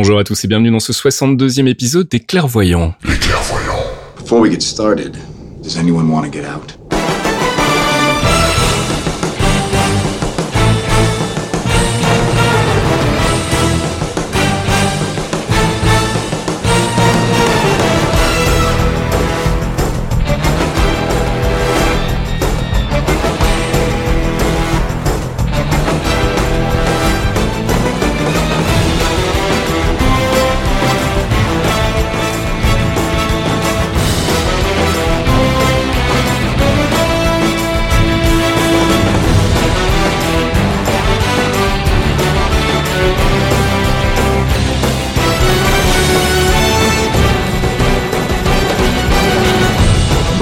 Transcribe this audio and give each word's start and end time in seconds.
Bonjour 0.00 0.20
à 0.20 0.22
tous 0.22 0.44
et 0.44 0.46
bienvenue 0.46 0.70
dans 0.70 0.78
ce 0.78 0.92
62e 0.92 1.66
épisode 1.66 2.06
des 2.08 2.20
Clairvoyants. 2.20 2.94
Les 3.02 3.16
clairvoyants. 3.16 3.82
Before 4.16 4.38
we 4.38 4.48
get 4.48 4.62
started, 4.62 5.16
does 5.60 5.76
anyone 5.76 6.08
want 6.08 6.22
to 6.22 6.30
get 6.30 6.44
out? 6.44 6.77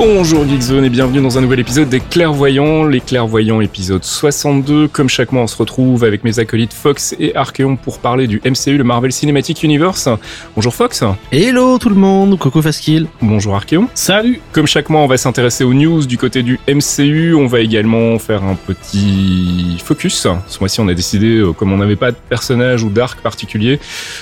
Bonjour 0.09 0.47
Geekzone 0.47 0.85
et 0.85 0.89
bienvenue 0.89 1.21
dans 1.21 1.37
un 1.37 1.41
nouvel 1.41 1.59
épisode 1.59 1.89
des 1.89 1.99
Clairvoyants, 1.99 2.85
les 2.85 3.01
Clairvoyants 3.01 3.61
épisode 3.61 4.05
62. 4.05 4.87
Comme 4.87 5.09
chaque 5.09 5.33
mois, 5.33 5.43
on 5.43 5.47
se 5.49 5.57
retrouve 5.57 6.05
avec 6.05 6.23
mes 6.23 6.39
acolytes 6.39 6.73
Fox 6.73 7.17
et 7.19 7.35
Archeon 7.35 7.75
pour 7.75 7.99
parler 7.99 8.29
du 8.29 8.41
MCU, 8.45 8.79
le 8.79 8.85
Marvel 8.85 9.11
Cinematic 9.11 9.65
Universe. 9.65 10.09
Bonjour 10.55 10.73
Fox. 10.73 11.03
Hello 11.33 11.79
tout 11.79 11.89
le 11.89 11.97
monde, 11.97 12.39
Coco 12.39 12.63
Faskill. 12.63 13.09
Bonjour 13.21 13.57
Archeon. 13.57 13.89
Salut. 13.95 14.41
Comme 14.53 14.69
chaque 14.69 14.91
mois, 14.91 15.01
on 15.01 15.09
va 15.09 15.17
s'intéresser 15.17 15.65
aux 15.65 15.75
news 15.75 16.07
du 16.07 16.19
côté 16.19 16.45
du 16.45 16.61
MCU. 16.69 17.35
On 17.35 17.49
va 17.49 17.59
également 17.59 18.17
faire 18.21 18.45
un 18.45 18.55
petit 18.55 19.77
focus. 19.85 20.29
Ce 20.47 20.61
mois-ci, 20.61 20.79
on 20.81 20.87
a 20.87 20.95
décidé, 20.95 21.39
euh, 21.39 21.53
comme 21.53 21.73
on 21.73 21.79
n'avait 21.79 21.97
pas 21.97 22.13
de 22.13 22.17
personnage 22.29 22.85
ou 22.85 22.91
d'arc 22.91 23.21
particulier, 23.23 23.81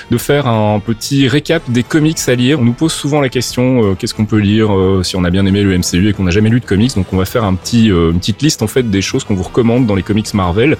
de 0.09 0.17
faire 0.17 0.47
un 0.47 0.79
petit 0.79 1.27
récap 1.27 1.61
des 1.69 1.83
comics 1.83 2.17
à 2.27 2.33
lire. 2.33 2.59
On 2.59 2.65
nous 2.65 2.73
pose 2.73 2.91
souvent 2.91 3.21
la 3.21 3.29
question 3.29 3.83
euh, 3.83 3.93
qu'est-ce 3.93 4.15
qu'on 4.15 4.25
peut 4.25 4.39
lire 4.39 4.75
euh, 4.75 5.03
si 5.03 5.15
on 5.15 5.23
a 5.23 5.29
bien 5.29 5.45
aimé 5.45 5.61
le 5.61 5.74
MCU 5.77 6.09
et 6.09 6.13
qu'on 6.13 6.23
n'a 6.23 6.31
jamais 6.31 6.49
lu 6.49 6.59
de 6.59 6.65
comics. 6.65 6.95
Donc 6.95 7.07
on 7.11 7.17
va 7.17 7.25
faire 7.25 7.43
euh, 7.43 8.11
une 8.11 8.19
petite 8.19 8.41
liste 8.41 8.61
en 8.61 8.67
fait 8.67 8.89
des 8.89 9.01
choses 9.01 9.23
qu'on 9.23 9.35
vous 9.35 9.43
recommande 9.43 9.85
dans 9.85 9.95
les 9.95 10.03
comics 10.03 10.33
Marvel. 10.33 10.77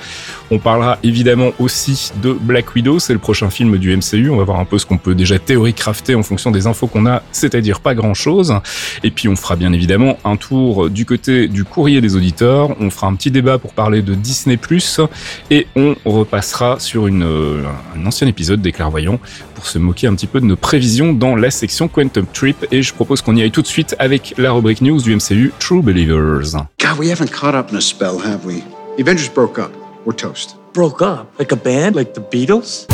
On 0.52 0.60
parlera 0.60 0.98
évidemment 1.04 1.52
aussi 1.60 2.12
de 2.22 2.34
Black 2.34 2.76
Widow, 2.76 3.00
c'est 3.00 3.14
le 3.14 3.20
prochain 3.20 3.50
film 3.50 3.78
du 3.78 3.96
MCU. 3.96 4.30
On 4.30 4.38
va 4.38 4.44
voir 4.44 4.60
un 4.60 4.66
peu 4.66 4.78
ce 4.78 4.86
qu'on 4.86 4.98
peut 4.98 5.16
déjà 5.16 5.40
théorie 5.40 5.74
crafter 5.74 6.16
en 6.16 6.24
fonction 6.24 6.52
des 6.52 6.68
infos 6.68 6.88
qu'on 6.88 7.06
a, 7.06 7.24
c'est-à-dire 7.32 7.80
pas 7.80 7.96
grand-chose. 7.96 8.54
Et 9.04 9.12
puis 9.12 9.28
on 9.28 9.36
fera 9.36 9.56
bien 9.56 9.74
évidemment 9.74 10.18
un 10.24 10.38
tour 10.38 10.90
du 10.90 11.06
côté 11.06 11.48
du 11.48 11.64
courrier 11.64 12.02
des 12.02 12.16
auditeurs. 12.16 12.76
On 12.80 12.90
fera 12.90 13.08
un 13.08 13.16
petit 13.16 13.32
débat 13.32 13.58
pour 13.58 13.74
parler 13.74 14.02
de 14.02 14.14
Disney+, 14.14 14.58
et 15.52 15.68
on 15.76 15.96
repassera 16.06 16.80
sur 16.80 17.08
euh, 17.08 17.64
un 17.96 18.06
ancien 18.06 18.28
épisode 18.28 18.62
des 18.62 18.72
Clairvoyants 18.72 19.20
pour 19.56 19.66
se 19.66 19.80
moquer 19.80 20.08
un 20.08 20.14
petit 20.14 20.28
peu 20.28 20.40
de 20.40 20.46
nos 20.46 20.56
prévisions 20.56 21.14
dans 21.14 21.36
la 21.36 21.50
section 21.50 21.88
Quantum 21.88 22.26
Trip. 22.32 22.68
Et 22.72 22.84
je 22.84 22.94
propose 22.94 23.22
qu'on 23.22 23.36
y 23.36 23.42
aille 23.42 23.52
tout 23.52 23.64
de 23.64 23.68
suite 23.68 23.96
avec 23.98 24.36
la 24.38 24.52
rubrique 24.52 24.82
news 24.82 25.02
du 25.02 25.16
MCU 25.16 25.52
True 25.58 25.82
Believers. 25.82 26.52
God, 26.80 27.00
we 27.00 27.10
haven't 27.10 27.32
caught 27.32 27.56
up 27.56 27.72
in 27.72 27.78
a 27.78 27.82
spell, 27.82 28.20
have 28.20 28.46
we? 28.46 28.62
The 28.98 29.02
Avengers 29.02 29.30
broke 29.30 29.58
up. 29.58 29.72
We're 30.06 30.16
toast. 30.16 30.58
broke 30.76 31.02
up? 31.02 31.28
Like 31.40 31.54
a 31.54 31.56
band? 31.56 31.96
Like 31.96 32.14
the 32.14 32.22
Beatles? 32.22 32.86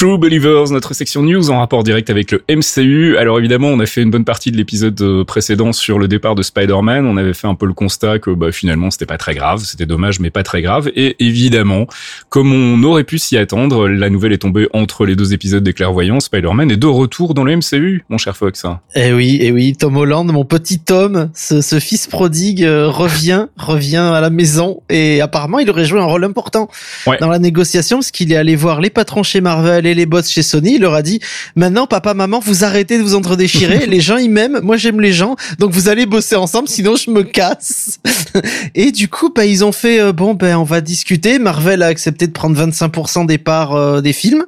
True 0.00 0.16
Believers, 0.16 0.70
notre 0.70 0.94
section 0.94 1.22
news 1.22 1.50
en 1.50 1.58
rapport 1.58 1.84
direct 1.84 2.08
avec 2.08 2.32
le 2.32 2.42
MCU. 2.48 3.18
Alors 3.18 3.38
évidemment, 3.38 3.68
on 3.68 3.80
a 3.80 3.84
fait 3.84 4.00
une 4.00 4.08
bonne 4.10 4.24
partie 4.24 4.50
de 4.50 4.56
l'épisode 4.56 4.98
euh, 5.02 5.24
précédent 5.24 5.74
sur 5.74 5.98
le 5.98 6.08
départ 6.08 6.34
de 6.34 6.42
Spider-Man. 6.42 7.04
On 7.04 7.18
avait 7.18 7.34
fait 7.34 7.48
un 7.48 7.54
peu 7.54 7.66
le 7.66 7.74
constat 7.74 8.18
que 8.18 8.30
bah, 8.30 8.50
finalement 8.50 8.90
c'était 8.90 9.04
pas 9.04 9.18
très 9.18 9.34
grave, 9.34 9.60
c'était 9.62 9.84
dommage 9.84 10.18
mais 10.18 10.30
pas 10.30 10.42
très 10.42 10.62
grave. 10.62 10.90
Et 10.96 11.16
évidemment, 11.22 11.86
comme 12.30 12.50
on 12.50 12.82
aurait 12.82 13.04
pu 13.04 13.18
s'y 13.18 13.36
attendre, 13.36 13.88
la 13.88 14.08
nouvelle 14.08 14.32
est 14.32 14.38
tombée 14.38 14.68
entre 14.72 15.04
les 15.04 15.16
deux 15.16 15.34
épisodes 15.34 15.62
des 15.62 15.74
Clairvoyants. 15.74 16.20
Spider-Man 16.20 16.70
est 16.70 16.78
de 16.78 16.86
retour 16.86 17.34
dans 17.34 17.44
le 17.44 17.54
MCU, 17.56 18.02
mon 18.08 18.16
cher 18.16 18.34
Fox. 18.34 18.64
Eh 18.94 19.12
oui, 19.12 19.36
eh 19.42 19.52
oui, 19.52 19.76
Tom 19.76 19.98
Holland, 19.98 20.32
mon 20.32 20.46
petit 20.46 20.78
Tom, 20.78 21.28
ce, 21.34 21.60
ce 21.60 21.78
fils 21.78 22.06
prodigue 22.06 22.64
euh, 22.64 22.88
revient, 22.88 23.48
revient 23.58 23.96
à 23.98 24.22
la 24.22 24.30
maison 24.30 24.80
et 24.88 25.20
apparemment 25.20 25.58
il 25.58 25.68
aurait 25.68 25.84
joué 25.84 26.00
un 26.00 26.04
rôle 26.04 26.24
important 26.24 26.70
Ouais. 27.06 27.18
dans 27.20 27.28
la 27.28 27.38
négociation 27.38 27.98
parce 27.98 28.10
qu'il 28.10 28.32
est 28.32 28.36
allé 28.36 28.56
voir 28.56 28.80
les 28.80 28.88
patrons 28.88 29.22
chez 29.22 29.42
Marvel 29.42 29.86
et 29.89 29.89
les 29.94 30.06
boss 30.06 30.28
chez 30.30 30.42
Sony. 30.42 30.74
Il 30.76 30.82
leur 30.82 30.94
a 30.94 31.02
dit 31.02 31.20
maintenant 31.56 31.86
papa 31.86 32.14
maman 32.14 32.38
vous 32.40 32.64
arrêtez 32.64 32.98
de 32.98 33.02
vous 33.02 33.14
entre-déchirer. 33.14 33.86
les 33.88 34.00
gens 34.00 34.16
ils 34.16 34.30
m'aiment, 34.30 34.60
moi 34.62 34.76
j'aime 34.76 35.00
les 35.00 35.12
gens, 35.12 35.36
donc 35.58 35.70
vous 35.72 35.88
allez 35.88 36.06
bosser 36.06 36.36
ensemble 36.36 36.68
sinon 36.68 36.96
je 36.96 37.10
me 37.10 37.22
casse. 37.22 37.98
et 38.74 38.92
du 38.92 39.08
coup 39.08 39.30
bah 39.34 39.44
ils 39.46 39.64
ont 39.64 39.72
fait 39.72 40.00
euh, 40.00 40.12
bon 40.12 40.34
ben 40.34 40.56
on 40.56 40.64
va 40.64 40.80
discuter. 40.80 41.38
Marvel 41.38 41.82
a 41.82 41.86
accepté 41.86 42.26
de 42.26 42.32
prendre 42.32 42.56
25% 42.60 43.26
des 43.26 43.38
parts 43.38 43.74
euh, 43.74 44.00
des 44.00 44.12
films, 44.12 44.44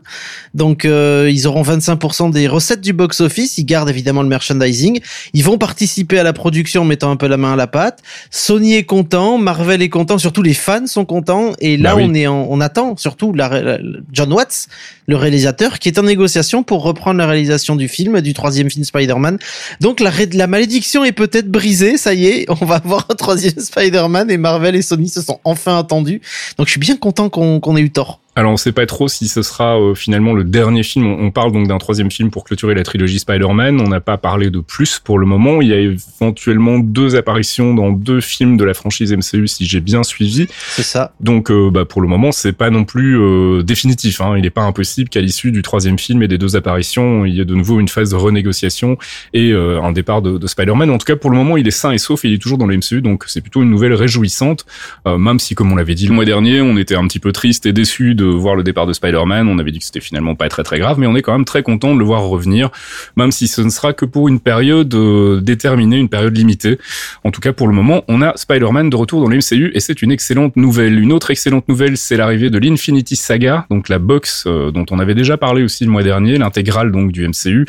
donc 0.54 0.84
euh, 0.84 1.28
ils 1.32 1.46
auront 1.46 1.62
25% 1.62 2.30
des 2.30 2.48
recettes 2.48 2.80
du 2.80 2.92
box-office. 2.92 3.58
Ils 3.58 3.64
gardent 3.64 3.90
évidemment 3.90 4.22
le 4.22 4.28
merchandising. 4.28 5.00
Ils 5.34 5.44
vont 5.44 5.58
participer 5.58 6.18
à 6.18 6.22
la 6.22 6.32
production 6.32 6.82
en 6.82 6.84
mettant 6.84 7.10
un 7.10 7.16
peu 7.16 7.26
la 7.28 7.36
main 7.36 7.52
à 7.54 7.56
la 7.56 7.66
pâte. 7.66 8.00
Sony 8.30 8.74
est 8.74 8.84
content, 8.84 9.38
Marvel 9.38 9.82
est 9.82 9.88
content, 9.88 10.18
surtout 10.18 10.42
les 10.42 10.54
fans 10.54 10.86
sont 10.86 11.04
contents. 11.04 11.52
Et 11.60 11.76
là, 11.76 11.90
Bah 11.92 11.96
oui. 11.98 12.06
on 12.08 12.14
est 12.14 12.26
en- 12.26 12.46
on 12.50 12.60
attend 12.60 12.96
surtout 12.96 13.32
la, 13.32 13.48
la- 13.62 13.78
John 14.12 14.32
Watts, 14.32 14.66
le 15.06 15.16
réalisateur, 15.16 15.78
qui 15.78 15.88
est 15.88 15.98
en 15.98 16.04
négociation 16.04 16.62
pour 16.62 16.82
reprendre 16.82 17.18
la 17.18 17.26
réalisation 17.26 17.76
du 17.76 17.88
film, 17.88 18.20
du 18.20 18.34
troisième 18.34 18.70
film 18.70 18.84
Spider-Man. 18.84 19.38
Donc 19.80 20.00
la, 20.00 20.46
malédiction 20.46 21.04
est 21.04 21.12
peut-être 21.12 21.48
brisée, 21.48 21.96
ça 21.96 22.14
y 22.14 22.26
est, 22.26 22.46
on 22.60 22.64
va 22.64 22.76
avoir 22.76 23.06
un 23.10 23.14
troisième 23.14 23.58
Spider-Man 23.58 24.30
et 24.30 24.36
Marvel 24.36 24.76
et 24.76 24.82
Sony 24.82 25.08
se 25.08 25.22
sont 25.22 25.40
enfin 25.44 25.78
attendus. 25.78 26.20
Donc 26.56 26.66
je 26.66 26.72
suis 26.72 26.80
bien 26.80 26.96
content 26.96 27.28
qu'on 27.28 27.76
ait 27.76 27.82
eu 27.82 27.90
tort. 27.90 28.21
Alors 28.34 28.52
on 28.52 28.56
sait 28.56 28.72
pas 28.72 28.86
trop 28.86 29.08
si 29.08 29.28
ce 29.28 29.42
sera 29.42 29.78
euh, 29.78 29.94
finalement 29.94 30.32
le 30.32 30.42
dernier 30.42 30.82
film. 30.82 31.06
On, 31.06 31.26
on 31.26 31.30
parle 31.30 31.52
donc 31.52 31.68
d'un 31.68 31.76
troisième 31.76 32.10
film 32.10 32.30
pour 32.30 32.44
clôturer 32.44 32.74
la 32.74 32.82
trilogie 32.82 33.18
Spider-Man. 33.18 33.78
On 33.78 33.88
n'a 33.88 34.00
pas 34.00 34.16
parlé 34.16 34.48
de 34.48 34.60
plus 34.60 34.98
pour 34.98 35.18
le 35.18 35.26
moment. 35.26 35.60
Il 35.60 35.68
y 35.68 35.74
a 35.74 35.78
éventuellement 35.78 36.78
deux 36.78 37.14
apparitions 37.14 37.74
dans 37.74 37.90
deux 37.90 38.22
films 38.22 38.56
de 38.56 38.64
la 38.64 38.72
franchise 38.72 39.12
MCU 39.12 39.46
si 39.48 39.66
j'ai 39.66 39.80
bien 39.80 40.02
suivi. 40.02 40.46
C'est 40.70 40.82
ça. 40.82 41.12
Donc 41.20 41.50
euh, 41.50 41.70
bah, 41.70 41.84
pour 41.84 42.00
le 42.00 42.08
moment 42.08 42.32
c'est 42.32 42.52
pas 42.52 42.70
non 42.70 42.84
plus 42.84 43.20
euh, 43.20 43.62
définitif. 43.62 44.22
Hein. 44.22 44.34
Il 44.36 44.42
n'est 44.42 44.50
pas 44.50 44.62
impossible 44.62 45.10
qu'à 45.10 45.20
l'issue 45.20 45.52
du 45.52 45.60
troisième 45.60 45.98
film 45.98 46.22
et 46.22 46.28
des 46.28 46.38
deux 46.38 46.56
apparitions, 46.56 47.26
il 47.26 47.34
y 47.34 47.40
ait 47.40 47.44
de 47.44 47.54
nouveau 47.54 47.80
une 47.80 47.88
phase 47.88 48.10
de 48.10 48.16
renégociation 48.16 48.96
et 49.34 49.52
euh, 49.52 49.82
un 49.82 49.92
départ 49.92 50.22
de, 50.22 50.38
de 50.38 50.46
Spider-Man. 50.46 50.88
En 50.88 50.96
tout 50.96 51.04
cas 51.04 51.16
pour 51.16 51.30
le 51.30 51.36
moment 51.36 51.58
il 51.58 51.68
est 51.68 51.70
sain 51.70 51.92
et 51.92 51.98
sauf 51.98 52.24
et 52.24 52.28
il 52.28 52.34
est 52.34 52.42
toujours 52.42 52.56
dans 52.56 52.66
le 52.66 52.78
MCU. 52.78 53.02
Donc 53.02 53.24
c'est 53.26 53.42
plutôt 53.42 53.62
une 53.62 53.70
nouvelle 53.70 53.94
réjouissante. 53.94 54.64
Euh, 55.06 55.18
même 55.18 55.38
si 55.38 55.54
comme 55.54 55.70
on 55.70 55.76
l'avait 55.76 55.94
dit 55.94 56.06
le 56.06 56.14
mois 56.14 56.24
dernier, 56.24 56.62
on 56.62 56.78
était 56.78 56.96
un 56.96 57.06
petit 57.06 57.18
peu 57.18 57.32
triste 57.32 57.66
et 57.66 57.74
déçu 57.74 58.14
de 58.14 58.21
de 58.22 58.26
voir 58.26 58.54
le 58.54 58.62
départ 58.62 58.86
de 58.86 58.92
Spider-Man. 58.92 59.48
On 59.48 59.58
avait 59.58 59.70
dit 59.70 59.78
que 59.78 59.84
c'était 59.84 60.00
finalement 60.00 60.34
pas 60.34 60.48
très 60.48 60.62
très 60.62 60.78
grave, 60.78 60.98
mais 60.98 61.06
on 61.06 61.16
est 61.16 61.22
quand 61.22 61.32
même 61.32 61.44
très 61.44 61.62
content 61.62 61.94
de 61.94 61.98
le 61.98 62.04
voir 62.04 62.22
revenir, 62.22 62.70
même 63.16 63.32
si 63.32 63.48
ce 63.48 63.60
ne 63.60 63.70
sera 63.70 63.92
que 63.92 64.04
pour 64.04 64.28
une 64.28 64.40
période 64.40 64.94
euh, 64.94 65.40
déterminée, 65.40 65.98
une 65.98 66.08
période 66.08 66.36
limitée. 66.36 66.78
En 67.24 67.30
tout 67.30 67.40
cas, 67.40 67.52
pour 67.52 67.68
le 67.68 67.74
moment, 67.74 68.04
on 68.08 68.22
a 68.22 68.36
Spider-Man 68.36 68.90
de 68.90 68.96
retour 68.96 69.20
dans 69.20 69.28
l'MCU 69.28 69.72
et 69.74 69.80
c'est 69.80 70.02
une 70.02 70.12
excellente 70.12 70.56
nouvelle. 70.56 70.98
Une 70.98 71.12
autre 71.12 71.30
excellente 71.30 71.68
nouvelle, 71.68 71.96
c'est 71.96 72.16
l'arrivée 72.16 72.50
de 72.50 72.58
l'Infinity 72.58 73.16
Saga, 73.16 73.66
donc 73.70 73.88
la 73.88 73.98
box 73.98 74.44
euh, 74.46 74.70
dont 74.70 74.86
on 74.90 74.98
avait 74.98 75.14
déjà 75.14 75.36
parlé 75.36 75.62
aussi 75.62 75.84
le 75.84 75.90
mois 75.90 76.02
dernier, 76.02 76.38
l'intégrale 76.38 76.92
donc 76.92 77.12
du 77.12 77.26
MCU, 77.26 77.66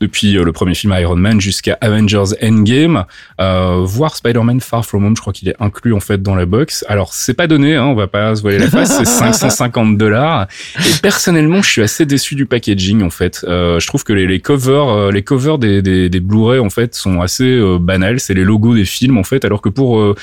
depuis 0.00 0.36
euh, 0.36 0.44
le 0.44 0.52
premier 0.52 0.74
film 0.74 0.94
Iron 0.98 1.16
Man 1.16 1.40
jusqu'à 1.40 1.76
Avengers 1.80 2.34
Endgame. 2.42 3.04
Euh, 3.40 3.82
voir 3.84 4.16
Spider-Man 4.16 4.60
Far 4.60 4.84
From 4.84 5.04
Home, 5.04 5.16
je 5.16 5.20
crois 5.20 5.32
qu'il 5.32 5.48
est 5.48 5.56
inclus 5.60 5.92
en 5.92 6.00
fait 6.00 6.22
dans 6.22 6.34
la 6.34 6.46
box. 6.46 6.84
Alors 6.88 7.12
c'est 7.14 7.34
pas 7.34 7.46
donné, 7.46 7.76
hein, 7.76 7.86
on 7.86 7.94
va 7.94 8.06
pas 8.06 8.34
se 8.36 8.42
voiler 8.42 8.58
la 8.58 8.68
face, 8.68 8.96
c'est 8.98 9.04
550 9.06 9.87
dollars. 9.96 10.46
Et 10.78 11.00
personnellement, 11.02 11.62
je 11.62 11.70
suis 11.70 11.82
assez 11.82 12.06
déçu 12.06 12.34
du 12.34 12.46
packaging 12.46 13.02
en 13.02 13.10
fait. 13.10 13.44
Euh, 13.48 13.80
je 13.80 13.86
trouve 13.86 14.04
que 14.04 14.12
les, 14.12 14.40
covers, 14.40 14.88
euh, 14.88 15.10
les 15.10 15.22
covers 15.22 15.58
des, 15.58 15.82
des, 15.82 16.20
Blu-ray 16.20 16.58
en 16.58 16.70
fait 16.70 16.94
sont 16.94 17.20
assez 17.20 17.44
euh, 17.44 17.78
banals. 17.78 18.20
C'est 18.20 18.34
les 18.34 18.44
logos 18.44 18.74
des 18.74 18.84
films 18.84 19.18
en 19.18 19.24
fait, 19.24 19.44
alors 19.44 19.62
que 19.62 19.68
pour 19.68 19.98
euh, 19.98 20.14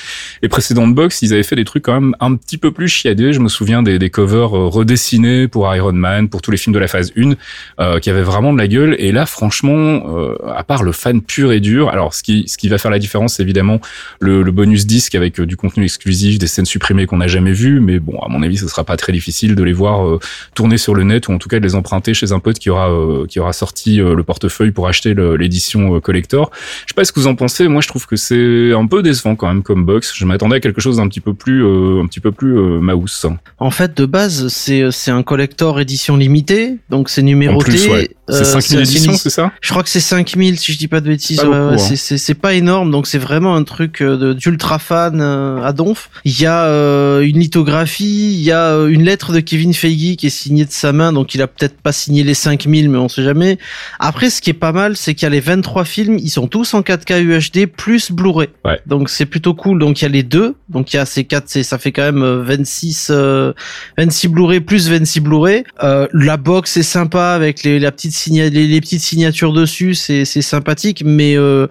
les 0.42 0.48
précédentes 0.48 0.94
box, 0.94 1.22
ils 1.22 1.32
avaient 1.32 1.42
fait 1.42 1.56
des 1.56 1.64
trucs 1.64 1.84
quand 1.84 2.00
même 2.00 2.14
un 2.20 2.36
petit 2.36 2.58
peu 2.58 2.70
plus 2.70 2.88
chiadés. 2.88 3.32
Je 3.32 3.40
me 3.40 3.48
souviens 3.48 3.82
des, 3.82 4.10
covers 4.10 4.56
euh, 4.56 4.68
redessinés 4.68 5.48
pour 5.48 5.74
Iron 5.74 5.92
Man, 5.92 6.28
pour 6.28 6.42
tous 6.42 6.50
les 6.50 6.56
films 6.56 6.74
de 6.74 6.78
la 6.78 6.88
phase 6.88 7.12
1, 7.16 7.32
euh, 7.80 7.98
qui 7.98 8.10
avaient 8.10 8.22
vraiment 8.22 8.52
de 8.52 8.58
la 8.58 8.68
gueule. 8.68 8.96
Et 8.98 9.12
là, 9.12 9.26
franchement, 9.26 9.74
euh, 9.76 10.36
à 10.54 10.64
part 10.64 10.82
le 10.82 10.92
fan 10.92 11.20
pur 11.20 11.52
et 11.52 11.60
dur, 11.60 11.88
alors 11.88 12.14
ce 12.14 12.22
qui, 12.22 12.44
ce 12.46 12.56
qui 12.56 12.68
va 12.68 12.78
faire 12.78 12.90
la 12.90 12.98
différence, 12.98 13.34
c'est 13.34 13.42
évidemment 13.42 13.80
le, 14.20 14.44
bonus 14.50 14.86
disque 14.86 15.14
avec 15.14 15.40
euh, 15.40 15.46
du 15.46 15.56
contenu 15.56 15.84
exclusif, 15.84 16.38
des 16.38 16.46
scènes 16.46 16.64
supprimées 16.64 17.06
qu'on 17.06 17.18
n'a 17.18 17.26
jamais 17.26 17.52
vues. 17.52 17.80
Mais 17.80 17.98
bon, 17.98 18.18
à 18.20 18.28
mon 18.28 18.42
avis, 18.42 18.58
ce 18.58 18.68
sera 18.68 18.84
pas 18.84 18.96
très 18.96 19.12
difficile 19.12 19.54
de 19.56 19.62
les 19.64 19.72
voir 19.72 20.06
euh, 20.06 20.20
tourner 20.54 20.78
sur 20.78 20.94
le 20.94 21.02
net 21.02 21.28
ou 21.28 21.32
en 21.32 21.38
tout 21.38 21.48
cas 21.48 21.58
de 21.58 21.64
les 21.64 21.74
emprunter 21.74 22.14
chez 22.14 22.32
un 22.32 22.38
pote 22.38 22.58
qui 22.58 22.70
aura, 22.70 22.90
euh, 22.90 23.26
qui 23.26 23.40
aura 23.40 23.52
sorti 23.52 24.00
euh, 24.00 24.14
le 24.14 24.22
portefeuille 24.22 24.70
pour 24.70 24.86
acheter 24.86 25.14
l'édition 25.38 26.00
collector. 26.00 26.50
Je 26.86 26.92
sais 26.92 26.94
pas 26.94 27.04
ce 27.04 27.12
que 27.12 27.20
vous 27.20 27.26
en 27.26 27.34
pensez. 27.34 27.66
Moi, 27.68 27.80
je 27.80 27.88
trouve 27.88 28.06
que 28.06 28.16
c'est 28.16 28.72
un 28.72 28.86
peu 28.86 29.02
décevant 29.02 29.36
quand 29.36 29.48
même 29.48 29.62
comme 29.62 29.84
box. 29.84 30.12
Je 30.14 30.24
m'attendais 30.24 30.56
à 30.56 30.60
quelque 30.60 30.80
chose 30.80 30.96
d'un 30.98 31.08
petit 31.08 31.20
peu 31.20 31.34
plus, 31.34 31.64
euh, 31.64 32.02
un 32.02 32.06
petit 32.06 32.20
peu 32.20 32.32
plus 32.32 32.56
euh, 32.56 32.80
mouse. 32.80 33.26
En 33.58 33.70
fait, 33.70 33.96
de 33.96 34.06
base, 34.06 34.48
c'est 34.48 34.90
c'est 34.90 35.10
un 35.10 35.22
collector 35.22 35.80
édition 35.80 36.16
limitée, 36.16 36.76
donc 36.90 37.08
c'est 37.08 37.22
numéroté. 37.22 37.56
En 37.56 37.64
plus, 37.64 37.88
ouais. 37.88 38.10
Euh, 38.28 38.32
C'est 38.38 38.44
5000 38.44 38.78
un 38.78 38.82
éditions, 38.82 39.12
c'est 39.14 39.30
ça 39.30 39.52
Je 39.60 39.70
crois 39.70 39.82
que 39.84 39.88
c'est 39.88 40.00
5000 40.00 40.58
si 40.58 40.72
je 40.72 40.78
dis 40.78 40.88
pas 40.88 41.00
de 41.00 41.08
bêtises. 41.08 41.38
Pas 41.40 41.48
Ouais, 41.48 41.76
ouais, 41.76 41.80
hein. 41.80 41.96
c'est- 41.96 42.34
pas 42.34 42.54
énorme, 42.54 42.90
donc 42.90 43.06
c'est 43.06 43.18
vraiment 43.18 43.54
un 43.54 43.62
truc 43.62 44.02
euh, 44.02 44.34
d'ultra 44.34 44.78
fan 44.78 45.20
euh, 45.20 45.62
à 45.62 45.72
donf. 45.72 46.10
Il 46.24 46.38
y 46.40 46.44
a 46.46 46.64
euh, 46.64 47.20
une 47.20 47.38
lithographie, 47.38 48.34
il 48.34 48.40
y 48.42 48.50
a 48.52 48.72
euh, 48.72 48.88
une 48.88 49.04
lettre 49.04 49.32
de 49.32 49.40
Kevin 49.40 49.72
Feige 49.74 50.16
qui 50.16 50.26
est 50.26 50.30
signée 50.30 50.64
de 50.64 50.72
sa 50.72 50.92
main, 50.92 51.12
donc 51.12 51.34
il 51.34 51.42
a 51.42 51.46
peut-être 51.46 51.76
pas 51.80 51.92
signé 51.92 52.24
les 52.24 52.34
5000, 52.34 52.90
mais 52.90 52.98
on 52.98 53.08
sait 53.08 53.22
jamais. 53.22 53.58
Après, 54.00 54.28
ce 54.30 54.42
qui 54.42 54.50
est 54.50 54.54
pas 54.54 54.72
mal, 54.72 54.96
c'est 54.96 55.14
qu'il 55.14 55.22
y 55.24 55.26
a 55.26 55.30
les 55.30 55.40
23 55.40 55.84
films, 55.84 56.18
ils 56.18 56.28
sont 56.30 56.46
tous 56.48 56.74
en 56.74 56.82
4K 56.82 57.20
UHD 57.22 57.66
plus 57.66 58.10
Blu-ray. 58.12 58.48
Ouais. 58.64 58.80
Donc 58.86 59.08
c'est 59.08 59.26
plutôt 59.26 59.54
cool. 59.54 59.78
Donc 59.78 60.00
il 60.00 60.04
y 60.04 60.06
a 60.06 60.10
les 60.10 60.22
deux, 60.24 60.56
donc 60.68 60.92
il 60.92 60.96
y 60.96 60.98
a 60.98 61.06
ces 61.06 61.24
quatre, 61.24 61.48
ça 61.48 61.78
fait 61.78 61.92
quand 61.92 62.02
même 62.02 62.22
euh, 62.22 62.42
26 62.42 63.08
euh, 63.10 63.52
26 63.98 64.28
Blu-ray 64.28 64.60
plus 64.60 64.88
26 64.90 65.20
Blu-ray. 65.20 65.64
Euh, 65.82 66.06
la 66.12 66.36
box 66.36 66.76
est 66.76 66.82
sympa 66.82 67.30
avec 67.30 67.62
les, 67.62 67.78
la 67.78 67.92
petite 67.92 68.15
les, 68.26 68.50
les 68.50 68.80
petites 68.80 69.02
signatures 69.02 69.52
dessus, 69.52 69.94
c'est 69.94 70.24
c'est 70.24 70.42
sympathique, 70.42 71.02
mais 71.04 71.36
euh, 71.36 71.66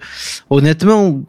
honnêtement. 0.50 1.22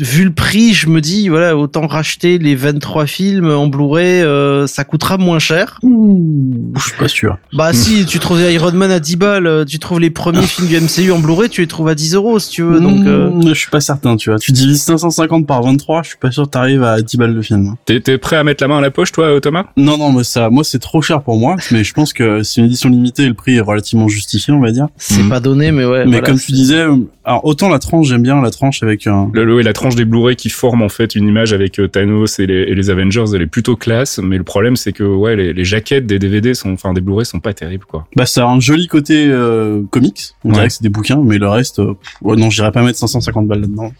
Vu 0.00 0.24
le 0.24 0.32
prix, 0.32 0.72
je 0.74 0.88
me 0.88 1.00
dis 1.00 1.28
voilà 1.28 1.56
autant 1.56 1.86
racheter 1.86 2.38
les 2.38 2.54
23 2.56 3.06
films 3.06 3.50
en 3.50 3.68
Blu-ray, 3.68 4.22
euh, 4.22 4.66
ça 4.66 4.84
coûtera 4.84 5.16
moins 5.16 5.38
cher. 5.38 5.78
Je 5.82 6.80
suis 6.82 6.96
pas 6.98 7.08
sûr. 7.08 7.38
Bah 7.52 7.72
si, 7.72 8.04
tu 8.04 8.18
trouves 8.18 8.40
Iron 8.40 8.72
Man 8.72 8.90
à 8.90 9.00
10 9.00 9.16
balles, 9.16 9.46
euh, 9.46 9.64
tu 9.64 9.78
trouves 9.78 10.00
les 10.00 10.10
premiers 10.10 10.42
films 10.42 10.68
du 10.68 10.78
MCU 10.80 11.12
en 11.12 11.20
Blu-ray, 11.20 11.48
tu 11.48 11.60
les 11.60 11.66
trouves 11.66 11.88
à 11.88 11.94
10 11.94 12.14
euros 12.14 12.38
si 12.38 12.50
tu 12.50 12.62
veux. 12.62 12.80
Donc 12.80 13.06
euh, 13.06 13.30
Mmh, 13.30 13.48
je 13.48 13.54
suis 13.54 13.70
pas 13.70 13.80
certain, 13.80 14.16
tu 14.16 14.30
vois. 14.30 14.38
Tu 14.38 14.52
divises 14.52 14.82
550 14.82 15.46
par 15.46 15.62
23, 15.62 16.02
je 16.02 16.08
suis 16.08 16.18
pas 16.18 16.30
sûr 16.30 16.44
que 16.44 16.50
t'arrives 16.50 16.82
à 16.82 17.00
10 17.00 17.16
balles 17.16 17.34
de 17.34 17.42
film. 17.42 17.74
T'es 17.86 18.00
t'es 18.00 18.18
prêt 18.18 18.36
à 18.36 18.44
mettre 18.44 18.62
la 18.64 18.68
main 18.68 18.78
à 18.78 18.82
la 18.82 18.90
poche, 18.90 19.12
toi, 19.12 19.40
Thomas? 19.40 19.66
Non, 19.76 19.96
non, 19.96 20.12
mais 20.12 20.24
ça, 20.24 20.50
moi, 20.50 20.64
c'est 20.64 20.80
trop 20.80 21.00
cher 21.00 21.22
pour 21.22 21.38
moi, 21.38 21.56
mais 21.70 21.84
je 21.84 21.92
pense 21.94 22.12
que 22.12 22.42
c'est 22.42 22.60
une 22.60 22.66
édition 22.66 22.88
limitée 22.90 23.22
et 23.24 23.28
le 23.28 23.34
prix 23.34 23.56
est 23.56 23.60
relativement 23.60 24.08
justifié, 24.08 24.52
on 24.52 24.60
va 24.60 24.70
dire. 24.72 24.88
c'est 24.96 25.22
Mhm. 25.22 25.28
pas 25.28 25.40
donné, 25.40 25.70
mais 25.72 25.84
ouais. 25.84 26.04
mais 26.04 26.12
voilà, 26.18 26.26
comme 26.26 26.38
tu 26.40 26.52
disais, 26.52 26.82
alors 27.24 27.44
autant 27.44 27.68
la 27.68 27.78
tranche, 27.78 28.08
j'aime 28.08 28.22
bien 28.22 28.40
la 28.42 28.50
tranche 28.50 28.82
avec 28.82 29.06
un, 29.06 29.30
le, 29.32 29.44
le- 29.44 29.61
la 29.62 29.72
tranche 29.72 29.94
des 29.94 30.04
Blu-ray 30.04 30.36
qui 30.36 30.48
forme 30.50 30.82
en 30.82 30.88
fait 30.88 31.14
une 31.14 31.26
image 31.28 31.52
avec 31.52 31.78
euh, 31.78 31.88
Thanos 31.88 32.38
et 32.38 32.46
les, 32.46 32.62
et 32.62 32.74
les 32.74 32.90
Avengers, 32.90 33.24
elle 33.34 33.42
est 33.42 33.46
plutôt 33.46 33.76
classe. 33.76 34.18
Mais 34.22 34.36
le 34.38 34.44
problème, 34.44 34.76
c'est 34.76 34.92
que 34.92 35.04
ouais, 35.04 35.36
les, 35.36 35.52
les 35.52 35.64
jaquettes 35.64 36.06
des 36.06 36.18
DVD 36.18 36.54
sont, 36.54 36.72
enfin 36.72 36.92
des 36.92 37.00
Blu-ray 37.00 37.24
sont 37.26 37.40
pas 37.40 37.52
terribles 37.54 37.84
quoi. 37.86 38.06
bah, 38.16 38.26
ça 38.26 38.44
a 38.44 38.46
un 38.48 38.60
joli 38.60 38.86
côté 38.88 39.26
euh, 39.28 39.82
comics. 39.90 40.20
On 40.44 40.48
Ouais. 40.48 40.54
dirait 40.54 40.68
que 40.68 40.72
c'est 40.74 40.82
des 40.82 40.88
bouquins, 40.88 41.20
mais 41.24 41.38
le 41.38 41.48
reste, 41.48 41.78
euh, 41.78 41.94
non, 42.22 42.50
j'irais 42.50 42.72
pas 42.72 42.82
mettre 42.82 42.98
550 42.98 43.46
balles 43.46 43.60
là-dedans. 43.62 43.92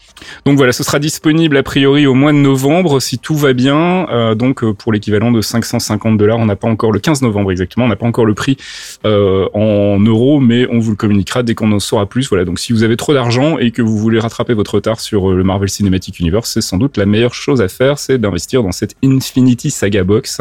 Donc 0.44 0.56
voilà, 0.56 0.72
ce 0.72 0.82
sera 0.82 0.98
disponible 0.98 1.56
a 1.56 1.62
priori 1.62 2.06
au 2.06 2.14
mois 2.14 2.32
de 2.32 2.38
novembre 2.38 3.00
si 3.00 3.18
tout 3.18 3.34
va 3.36 3.52
bien. 3.52 4.06
Euh, 4.10 4.34
donc 4.34 4.64
pour 4.72 4.92
l'équivalent 4.92 5.30
de 5.32 5.40
550 5.40 6.16
dollars, 6.18 6.38
on 6.38 6.46
n'a 6.46 6.56
pas 6.56 6.68
encore 6.68 6.92
le 6.92 6.98
15 6.98 7.22
novembre 7.22 7.52
exactement, 7.52 7.86
on 7.86 7.88
n'a 7.88 7.96
pas 7.96 8.06
encore 8.06 8.26
le 8.26 8.34
prix 8.34 8.56
en 9.04 9.98
euros, 10.00 10.40
mais 10.40 10.66
on 10.70 10.78
vous 10.78 10.90
le 10.90 10.96
communiquera 10.96 11.42
dès 11.42 11.54
qu'on 11.54 11.72
en 11.72 11.78
saura 11.80 12.06
plus. 12.06 12.28
Voilà, 12.28 12.44
donc 12.44 12.58
si 12.58 12.72
vous 12.72 12.82
avez 12.82 12.96
trop 12.96 13.14
d'argent 13.14 13.58
et 13.58 13.70
que 13.70 13.82
vous 13.82 13.96
voulez 13.98 14.18
rattraper 14.18 14.54
votre 14.54 14.74
retard 14.74 15.00
sur 15.00 15.30
le 15.32 15.44
Marvel 15.52 15.68
Cinematic 15.68 16.18
Universe, 16.18 16.50
c'est 16.50 16.62
sans 16.62 16.78
doute 16.78 16.96
la 16.96 17.04
meilleure 17.04 17.34
chose 17.34 17.60
à 17.60 17.68
faire, 17.68 17.98
c'est 17.98 18.16
d'investir 18.16 18.62
dans 18.62 18.72
cette 18.72 18.94
Infinity 19.04 19.70
Saga 19.70 20.02
Box. 20.02 20.40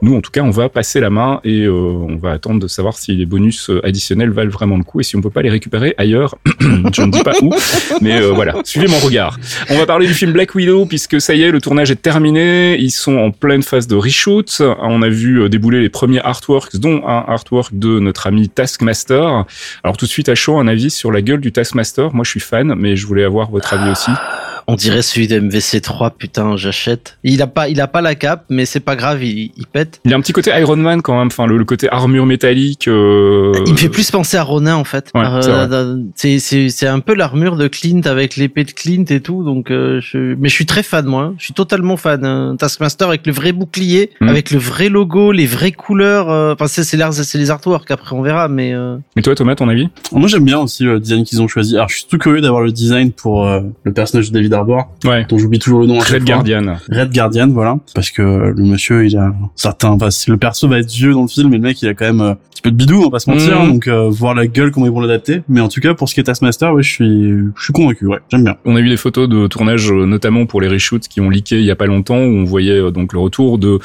Nous, 0.00 0.16
en 0.16 0.20
tout 0.20 0.32
cas, 0.32 0.42
on 0.42 0.50
va 0.50 0.68
passer 0.68 0.98
la 0.98 1.10
main 1.10 1.40
et 1.44 1.60
euh, 1.60 1.70
on 1.72 2.16
va 2.16 2.32
attendre 2.32 2.58
de 2.58 2.66
savoir 2.66 2.98
si 2.98 3.14
les 3.14 3.24
bonus 3.24 3.70
euh, 3.70 3.86
additionnels 3.86 4.30
valent 4.30 4.50
vraiment 4.50 4.76
le 4.76 4.82
coup 4.82 4.98
et 4.98 5.04
si 5.04 5.14
on 5.14 5.20
peut 5.20 5.30
pas 5.30 5.42
les 5.42 5.48
récupérer 5.48 5.94
ailleurs. 5.96 6.34
Je 6.60 7.02
ne 7.02 7.12
dis 7.12 7.22
pas 7.22 7.34
où, 7.40 7.54
mais 8.00 8.20
euh, 8.20 8.32
voilà, 8.32 8.56
suivez 8.64 8.88
mon 8.88 8.98
regard. 8.98 9.38
On 9.70 9.78
va 9.78 9.86
parler 9.86 10.08
du 10.08 10.14
film 10.14 10.32
Black 10.32 10.56
Widow 10.56 10.86
puisque 10.86 11.20
ça 11.20 11.34
y 11.34 11.42
est, 11.42 11.52
le 11.52 11.60
tournage 11.60 11.92
est 11.92 12.02
terminé. 12.02 12.76
Ils 12.80 12.90
sont 12.90 13.18
en 13.18 13.30
pleine 13.30 13.62
phase 13.62 13.86
de 13.86 13.94
reshoot. 13.94 14.60
On 14.60 15.02
a 15.02 15.08
vu 15.08 15.48
débouler 15.48 15.80
les 15.80 15.88
premiers 15.88 16.20
artworks, 16.20 16.78
dont 16.78 17.06
un 17.06 17.24
artwork 17.28 17.78
de 17.78 18.00
notre 18.00 18.26
ami 18.26 18.48
Taskmaster. 18.48 19.44
Alors 19.84 19.96
tout 19.96 20.06
de 20.06 20.10
suite 20.10 20.28
à 20.28 20.34
chaud, 20.34 20.58
un 20.58 20.66
avis 20.66 20.90
sur 20.90 21.12
la 21.12 21.22
gueule 21.22 21.40
du 21.40 21.52
Taskmaster. 21.52 22.12
Moi, 22.12 22.24
je 22.24 22.30
suis 22.30 22.40
fan, 22.40 22.74
mais 22.76 22.96
je 22.96 23.06
voulais 23.06 23.22
avoir 23.22 23.52
votre 23.52 23.72
avis 23.72 23.88
aussi. 23.88 24.10
On 24.66 24.74
dirait 24.74 25.02
celui 25.02 25.28
de 25.28 25.38
MVC3, 25.40 26.12
putain, 26.16 26.56
j'achète. 26.56 27.18
Il 27.24 27.42
a 27.42 27.46
pas, 27.46 27.68
il 27.68 27.80
a 27.80 27.86
pas 27.88 28.00
la 28.00 28.14
cape, 28.14 28.44
mais 28.48 28.64
c'est 28.66 28.80
pas 28.80 28.96
grave, 28.96 29.22
il, 29.24 29.52
il 29.56 29.66
pète. 29.66 30.00
Il 30.04 30.10
y 30.10 30.14
a 30.14 30.16
un 30.16 30.20
petit 30.20 30.32
côté 30.32 30.50
Iron 30.58 30.76
Man 30.76 31.02
quand 31.02 31.16
même, 31.18 31.28
enfin 31.28 31.46
le, 31.46 31.56
le 31.58 31.64
côté 31.64 31.88
armure 31.90 32.26
métallique. 32.26 32.88
euh, 32.88 33.52
Il 33.66 33.72
me 33.72 33.78
fait 33.78 33.88
plus 33.88 34.10
penser 34.10 34.36
à 34.36 34.42
Ronin 34.42 34.76
en 34.76 34.84
fait. 34.84 35.10
Ouais, 35.14 35.24
c'est. 35.40 35.50
Euh, 35.50 35.96
c'est 36.14 36.38
c'est 36.38 36.68
c'est 36.68 36.86
un 36.86 37.00
peu 37.00 37.14
l'armure 37.14 37.56
de 37.56 37.68
Clint 37.68 38.00
avec 38.04 38.36
l'épée 38.36 38.64
de 38.64 38.72
Clint 38.72 39.04
et 39.10 39.20
tout. 39.20 39.42
Donc, 39.44 39.70
euh, 39.70 40.00
je... 40.00 40.34
mais 40.38 40.48
je 40.48 40.54
suis 40.54 40.66
très 40.66 40.82
fan 40.82 41.04
moi. 41.06 41.22
hein. 41.24 41.34
Je 41.38 41.44
suis 41.44 41.54
totalement 41.54 41.96
fan. 41.96 42.24
hein. 42.24 42.56
Taskmaster 42.58 43.08
avec 43.08 43.26
le 43.26 43.32
vrai 43.32 43.52
bouclier, 43.52 44.10
Mhm. 44.20 44.28
avec 44.28 44.50
le 44.50 44.58
vrai 44.58 44.88
logo, 44.88 45.32
les 45.32 45.46
vraies 45.46 45.72
couleurs. 45.72 46.30
euh, 46.30 46.52
Enfin, 46.54 46.66
c'est 46.66 46.84
c'est 46.84 46.96
l'art- 46.96 47.12
c'est 47.12 47.38
les 47.38 47.50
artworks. 47.50 47.90
Après, 47.90 48.14
on 48.14 48.22
verra. 48.22 48.48
Mais 48.48 48.72
euh, 48.74 48.96
Et 49.16 49.22
toi, 49.22 49.34
Thomas, 49.34 49.54
ton 49.54 49.68
avis? 49.68 49.88
Moi, 50.12 50.28
j'aime 50.28 50.44
bien 50.44 50.58
aussi 50.58 50.84
le 50.84 51.00
design 51.00 51.24
qu'ils 51.24 51.40
ont 51.42 51.48
choisi. 51.48 51.76
Alors, 51.76 51.88
je 51.88 51.96
suis 51.96 52.06
tout 52.08 52.18
curieux 52.18 52.40
d'avoir 52.40 52.62
le 52.62 52.72
design 52.72 53.12
pour 53.12 53.46
euh, 53.46 53.60
le 53.84 53.92
personnage 53.92 54.28
de 54.30 54.34
David 54.34 54.51
Harbour, 54.54 54.88
Ouais. 55.04 55.26
dont 55.28 55.38
j'oublie 55.38 55.58
toujours 55.58 55.80
le 55.80 55.86
nom. 55.86 55.98
Red. 55.98 56.24
Guardian. 56.24 56.76
Red 56.90 57.12
Guardian, 57.12 57.48
voilà. 57.48 57.76
Parce 57.94 58.10
que 58.10 58.22
le 58.22 58.62
monsieur, 58.64 59.06
il 59.06 59.16
a 59.16 59.32
certains, 59.56 59.90
enfin, 59.90 60.08
le 60.28 60.36
perso 60.36 60.68
va 60.68 60.78
être 60.78 60.90
vieux 60.90 61.12
dans 61.12 61.22
le 61.22 61.28
film, 61.28 61.50
mais 61.50 61.56
le 61.56 61.62
mec, 61.62 61.80
il 61.82 61.88
a 61.88 61.94
quand 61.94 62.04
même 62.06 62.20
euh, 62.20 62.30
un 62.32 62.36
petit 62.50 62.62
peu 62.62 62.70
de 62.70 62.76
bidou, 62.76 63.00
on 63.00 63.04
va 63.04 63.10
pas 63.10 63.18
se 63.18 63.30
mentir. 63.30 63.60
Mhm. 63.62 63.72
Donc, 63.72 63.88
euh, 63.88 64.08
voir 64.10 64.34
la 64.34 64.46
gueule, 64.46 64.70
comment 64.70 64.86
ils 64.86 64.92
vont 64.92 65.00
l'adapter. 65.00 65.42
Mais 65.48 65.60
en 65.60 65.68
tout 65.68 65.80
cas, 65.80 65.94
pour 65.94 66.08
ce 66.08 66.14
qui 66.14 66.20
est 66.20 66.24
Taskmaster, 66.24 66.72
ouais, 66.72 66.82
je 66.82 66.90
suis, 66.90 67.28
je 67.56 67.62
suis 67.64 67.72
convaincu, 67.72 68.06
ouais. 68.06 68.18
J'aime 68.30 68.44
bien. 68.44 68.56
On 68.64 68.76
a 68.76 68.80
vu 68.80 68.88
des 68.88 68.96
photos 68.96 69.28
de 69.28 69.46
tournage, 69.46 69.90
euh, 69.92 70.06
notamment 70.06 70.46
pour 70.46 70.60
les 70.60 70.68
reshoots 70.68 71.08
qui 71.08 71.20
ont 71.20 71.28
leaké 71.30 71.58
il 71.58 71.64
y 71.64 71.70
a 71.70 71.76
pas 71.76 71.86
longtemps, 71.86 72.18
où 72.18 72.36
on 72.36 72.44
voyait 72.44 72.90
donc 72.92 73.12
le 73.12 73.18
retour 73.18 73.58
de 73.58 73.78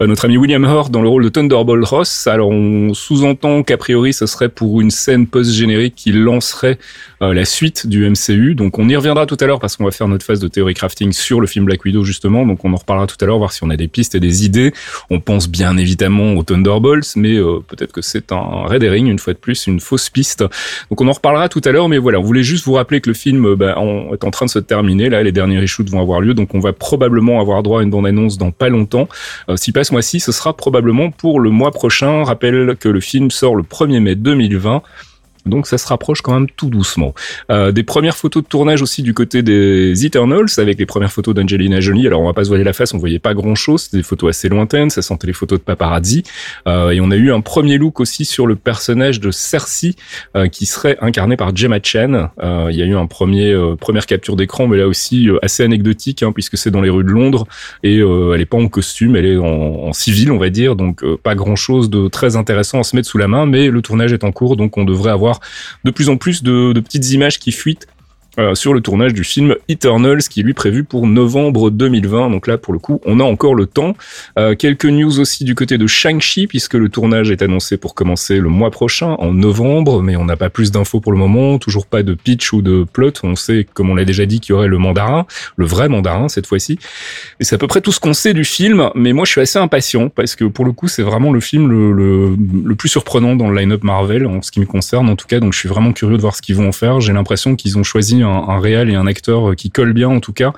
notre 0.00 0.24
ami 0.24 0.36
William 0.36 0.64
Hurt 0.64 0.90
dans 0.90 1.02
le 1.02 1.08
rôle 1.08 1.24
de 1.24 1.28
Thunderbolt 1.28 1.84
Ross. 1.86 2.26
Alors 2.26 2.50
on 2.50 2.94
sous-entend 2.94 3.62
qu'a 3.62 3.76
priori 3.76 4.12
ce 4.12 4.26
serait 4.26 4.48
pour 4.48 4.80
une 4.80 4.90
scène 4.90 5.26
post-générique 5.26 5.94
qui 5.94 6.12
lancerait 6.12 6.78
euh, 7.22 7.32
la 7.34 7.44
suite 7.44 7.86
du 7.86 8.08
MCU. 8.08 8.54
Donc 8.54 8.78
on 8.78 8.88
y 8.88 8.96
reviendra 8.96 9.26
tout 9.26 9.36
à 9.40 9.46
l'heure 9.46 9.60
parce 9.60 9.76
qu'on 9.76 9.84
va 9.84 9.90
faire 9.90 10.08
phase 10.22 10.40
de 10.40 10.48
théorie 10.48 10.74
crafting 10.74 11.12
sur 11.12 11.40
le 11.40 11.46
film 11.46 11.64
Black 11.64 11.84
Widow 11.84 12.04
justement. 12.04 12.46
Donc 12.46 12.64
on 12.64 12.72
en 12.72 12.76
reparlera 12.76 13.06
tout 13.06 13.16
à 13.20 13.26
l'heure, 13.26 13.38
voir 13.38 13.52
si 13.52 13.64
on 13.64 13.70
a 13.70 13.76
des 13.76 13.88
pistes 13.88 14.14
et 14.14 14.20
des 14.20 14.44
idées. 14.44 14.72
On 15.10 15.20
pense 15.20 15.48
bien 15.48 15.76
évidemment 15.76 16.34
aux 16.34 16.42
Thunderbolts, 16.42 17.16
mais 17.16 17.34
euh, 17.34 17.60
peut-être 17.66 17.92
que 17.92 18.02
c'est 18.02 18.32
un 18.32 18.64
red 18.66 18.82
herring 18.82 19.06
une 19.08 19.18
fois 19.18 19.32
de 19.32 19.38
plus, 19.38 19.66
une 19.66 19.80
fausse 19.80 20.10
piste. 20.10 20.44
Donc 20.90 21.00
on 21.00 21.08
en 21.08 21.12
reparlera 21.12 21.48
tout 21.48 21.60
à 21.64 21.70
l'heure, 21.72 21.88
mais 21.88 21.98
voilà, 21.98 22.20
on 22.20 22.22
voulait 22.22 22.42
juste 22.42 22.64
vous 22.66 22.74
rappeler 22.74 23.00
que 23.00 23.10
le 23.10 23.14
film 23.14 23.46
euh, 23.46 23.56
bah, 23.56 23.78
en- 23.78 24.12
est 24.14 24.24
en 24.24 24.30
train 24.30 24.46
de 24.46 24.50
se 24.50 24.58
terminer. 24.58 25.08
Là, 25.08 25.22
les 25.22 25.32
derniers 25.32 25.58
reshoots 25.58 25.88
vont 25.90 26.00
avoir 26.00 26.20
lieu, 26.20 26.34
donc 26.34 26.54
on 26.54 26.60
va 26.60 26.72
probablement 26.72 27.40
avoir 27.40 27.62
droit 27.62 27.80
à 27.80 27.82
une 27.82 27.90
bande-annonce 27.90 28.38
dans 28.38 28.50
pas 28.50 28.68
longtemps. 28.68 29.08
Euh, 29.48 29.56
si 29.56 29.72
pas 29.72 29.84
ce 29.84 29.92
mois-ci, 29.92 30.20
ce 30.20 30.32
sera 30.32 30.56
probablement 30.56 31.10
pour 31.10 31.40
le 31.40 31.50
mois 31.50 31.70
prochain. 31.70 32.24
Rappelle 32.24 32.76
que 32.78 32.88
le 32.88 33.00
film 33.00 33.30
sort 33.30 33.56
le 33.56 33.62
1er 33.62 34.00
mai 34.00 34.14
2020. 34.14 34.82
Donc 35.46 35.66
ça 35.66 35.78
se 35.78 35.86
rapproche 35.86 36.22
quand 36.22 36.34
même 36.34 36.48
tout 36.56 36.70
doucement. 36.70 37.14
Euh, 37.50 37.72
des 37.72 37.82
premières 37.82 38.16
photos 38.16 38.42
de 38.42 38.48
tournage 38.48 38.82
aussi 38.82 39.02
du 39.02 39.14
côté 39.14 39.42
des 39.42 40.06
Eternals, 40.06 40.46
avec 40.58 40.78
les 40.78 40.86
premières 40.86 41.12
photos 41.12 41.34
d'Angelina 41.34 41.80
Jolie. 41.80 42.06
Alors 42.06 42.20
on 42.22 42.26
va 42.26 42.32
pas 42.32 42.44
se 42.44 42.48
voiler 42.48 42.64
la 42.64 42.72
face, 42.72 42.94
on 42.94 42.98
voyait 42.98 43.18
pas 43.18 43.34
grand-chose, 43.34 43.82
c'était 43.82 43.98
des 43.98 44.02
photos 44.02 44.30
assez 44.30 44.48
lointaines, 44.48 44.90
ça 44.90 45.02
sentait 45.02 45.26
les 45.26 45.32
photos 45.32 45.58
de 45.58 45.64
paparazzi. 45.64 46.22
Euh, 46.66 46.90
et 46.90 47.00
on 47.00 47.10
a 47.10 47.16
eu 47.16 47.32
un 47.32 47.40
premier 47.40 47.78
look 47.78 48.00
aussi 48.00 48.24
sur 48.24 48.46
le 48.46 48.56
personnage 48.56 49.20
de 49.20 49.30
Cersei, 49.30 49.94
euh, 50.36 50.48
qui 50.48 50.66
serait 50.66 50.96
incarné 51.00 51.36
par 51.36 51.54
Gemma 51.54 51.78
Chan. 51.82 52.30
Euh, 52.42 52.68
il 52.70 52.76
y 52.76 52.82
a 52.82 52.86
eu 52.86 52.96
un 52.96 53.06
premier 53.06 53.50
euh, 53.50 53.76
première 53.76 54.06
capture 54.06 54.36
d'écran, 54.36 54.66
mais 54.66 54.78
là 54.78 54.86
aussi 54.86 55.28
euh, 55.28 55.38
assez 55.42 55.62
anecdotique, 55.62 56.22
hein, 56.22 56.32
puisque 56.32 56.56
c'est 56.56 56.70
dans 56.70 56.80
les 56.80 56.90
rues 56.90 57.04
de 57.04 57.10
Londres 57.10 57.46
et 57.82 57.98
elle 57.98 58.40
est 58.40 58.46
pas 58.46 58.56
en 58.56 58.68
costume, 58.68 59.16
elle 59.16 59.26
est 59.26 59.36
en, 59.36 59.44
en 59.44 59.92
civil, 59.92 60.30
on 60.30 60.38
va 60.38 60.50
dire, 60.50 60.76
donc 60.76 61.04
pas 61.16 61.34
grand-chose 61.34 61.90
de 61.90 62.08
très 62.08 62.36
intéressant 62.36 62.80
à 62.80 62.82
se 62.82 62.96
mettre 62.96 63.08
sous 63.08 63.18
la 63.18 63.28
main, 63.28 63.46
mais 63.46 63.68
le 63.68 63.82
tournage 63.82 64.12
est 64.12 64.24
en 64.24 64.32
cours, 64.32 64.56
donc 64.56 64.76
on 64.76 64.84
devrait 64.84 65.10
avoir 65.10 65.33
de 65.84 65.90
plus 65.90 66.08
en 66.08 66.16
plus 66.16 66.42
de, 66.42 66.72
petites 66.80 67.10
images 67.12 67.38
qui 67.38 67.52
fuitent 67.52 67.86
euh, 68.38 68.54
sur 68.54 68.74
le 68.74 68.80
tournage 68.80 69.14
du 69.14 69.22
film 69.22 69.54
Eternals 69.68 70.22
qui 70.22 70.40
est 70.40 70.42
lui 70.42 70.54
prévu 70.54 70.82
pour 70.82 71.06
novembre 71.06 71.70
2020. 71.70 72.30
Donc 72.30 72.46
là, 72.46 72.58
pour 72.58 72.72
le 72.72 72.78
coup, 72.78 73.00
on 73.04 73.20
a 73.20 73.22
encore 73.22 73.54
le 73.54 73.66
temps. 73.66 73.96
Euh, 74.38 74.54
quelques 74.56 74.86
news 74.86 75.20
aussi 75.20 75.44
du 75.44 75.54
côté 75.54 75.78
de 75.78 75.86
Shang-Chi 75.86 76.46
puisque 76.46 76.74
le 76.74 76.88
tournage 76.88 77.30
est 77.30 77.42
annoncé 77.42 77.76
pour 77.76 77.94
commencer 77.94 78.38
le 78.38 78.48
mois 78.48 78.70
prochain, 78.70 79.14
en 79.18 79.32
novembre, 79.32 80.02
mais 80.02 80.16
on 80.16 80.24
n'a 80.24 80.36
pas 80.36 80.50
plus 80.50 80.72
d'infos 80.72 81.00
pour 81.00 81.12
le 81.12 81.18
moment, 81.18 81.58
toujours 81.58 81.86
pas 81.86 82.02
de 82.02 82.14
pitch 82.14 82.52
ou 82.52 82.62
de 82.62 82.84
plot. 82.92 83.12
On 83.22 83.36
sait, 83.36 83.66
comme 83.72 83.90
on 83.90 83.94
l'a 83.94 84.04
déjà 84.04 84.26
dit, 84.26 84.40
qu'il 84.40 84.52
y 84.52 84.56
aurait 84.56 84.68
le 84.68 84.78
mandarin, 84.78 85.26
le 85.56 85.66
vrai 85.66 85.88
mandarin 85.88 86.28
cette 86.28 86.46
fois-ci. 86.46 86.78
Et 87.38 87.44
c'est 87.44 87.54
à 87.54 87.58
peu 87.58 87.68
près 87.68 87.80
tout 87.80 87.92
ce 87.92 88.00
qu'on 88.00 88.14
sait 88.14 88.34
du 88.34 88.44
film, 88.44 88.90
mais 88.94 89.12
moi 89.12 89.24
je 89.24 89.30
suis 89.30 89.40
assez 89.40 89.58
impatient 89.58 90.08
parce 90.08 90.34
que 90.34 90.44
pour 90.44 90.64
le 90.64 90.72
coup, 90.72 90.88
c'est 90.88 91.02
vraiment 91.02 91.32
le 91.32 91.40
film 91.40 91.70
le, 91.70 91.92
le, 91.92 92.36
le 92.64 92.74
plus 92.74 92.88
surprenant 92.88 93.36
dans 93.36 93.48
le 93.48 93.58
line-up 93.60 93.84
Marvel 93.84 94.26
en 94.26 94.42
ce 94.42 94.50
qui 94.50 94.58
me 94.58 94.66
concerne 94.66 95.08
en 95.08 95.16
tout 95.16 95.26
cas. 95.26 95.38
Donc 95.38 95.52
je 95.52 95.58
suis 95.58 95.68
vraiment 95.68 95.92
curieux 95.92 96.16
de 96.16 96.22
voir 96.22 96.34
ce 96.34 96.42
qu'ils 96.42 96.56
vont 96.56 96.68
en 96.68 96.72
faire. 96.72 97.00
J'ai 97.00 97.12
l'impression 97.12 97.54
qu'ils 97.54 97.78
ont 97.78 97.84
choisi 97.84 98.23
un, 98.24 98.48
un 98.48 98.58
réel 98.58 98.90
et 98.90 98.94
un 98.94 99.06
acteur 99.06 99.54
qui 99.56 99.70
colle 99.70 99.92
bien 99.92 100.08
en 100.08 100.20
tout 100.20 100.32
cas. 100.32 100.52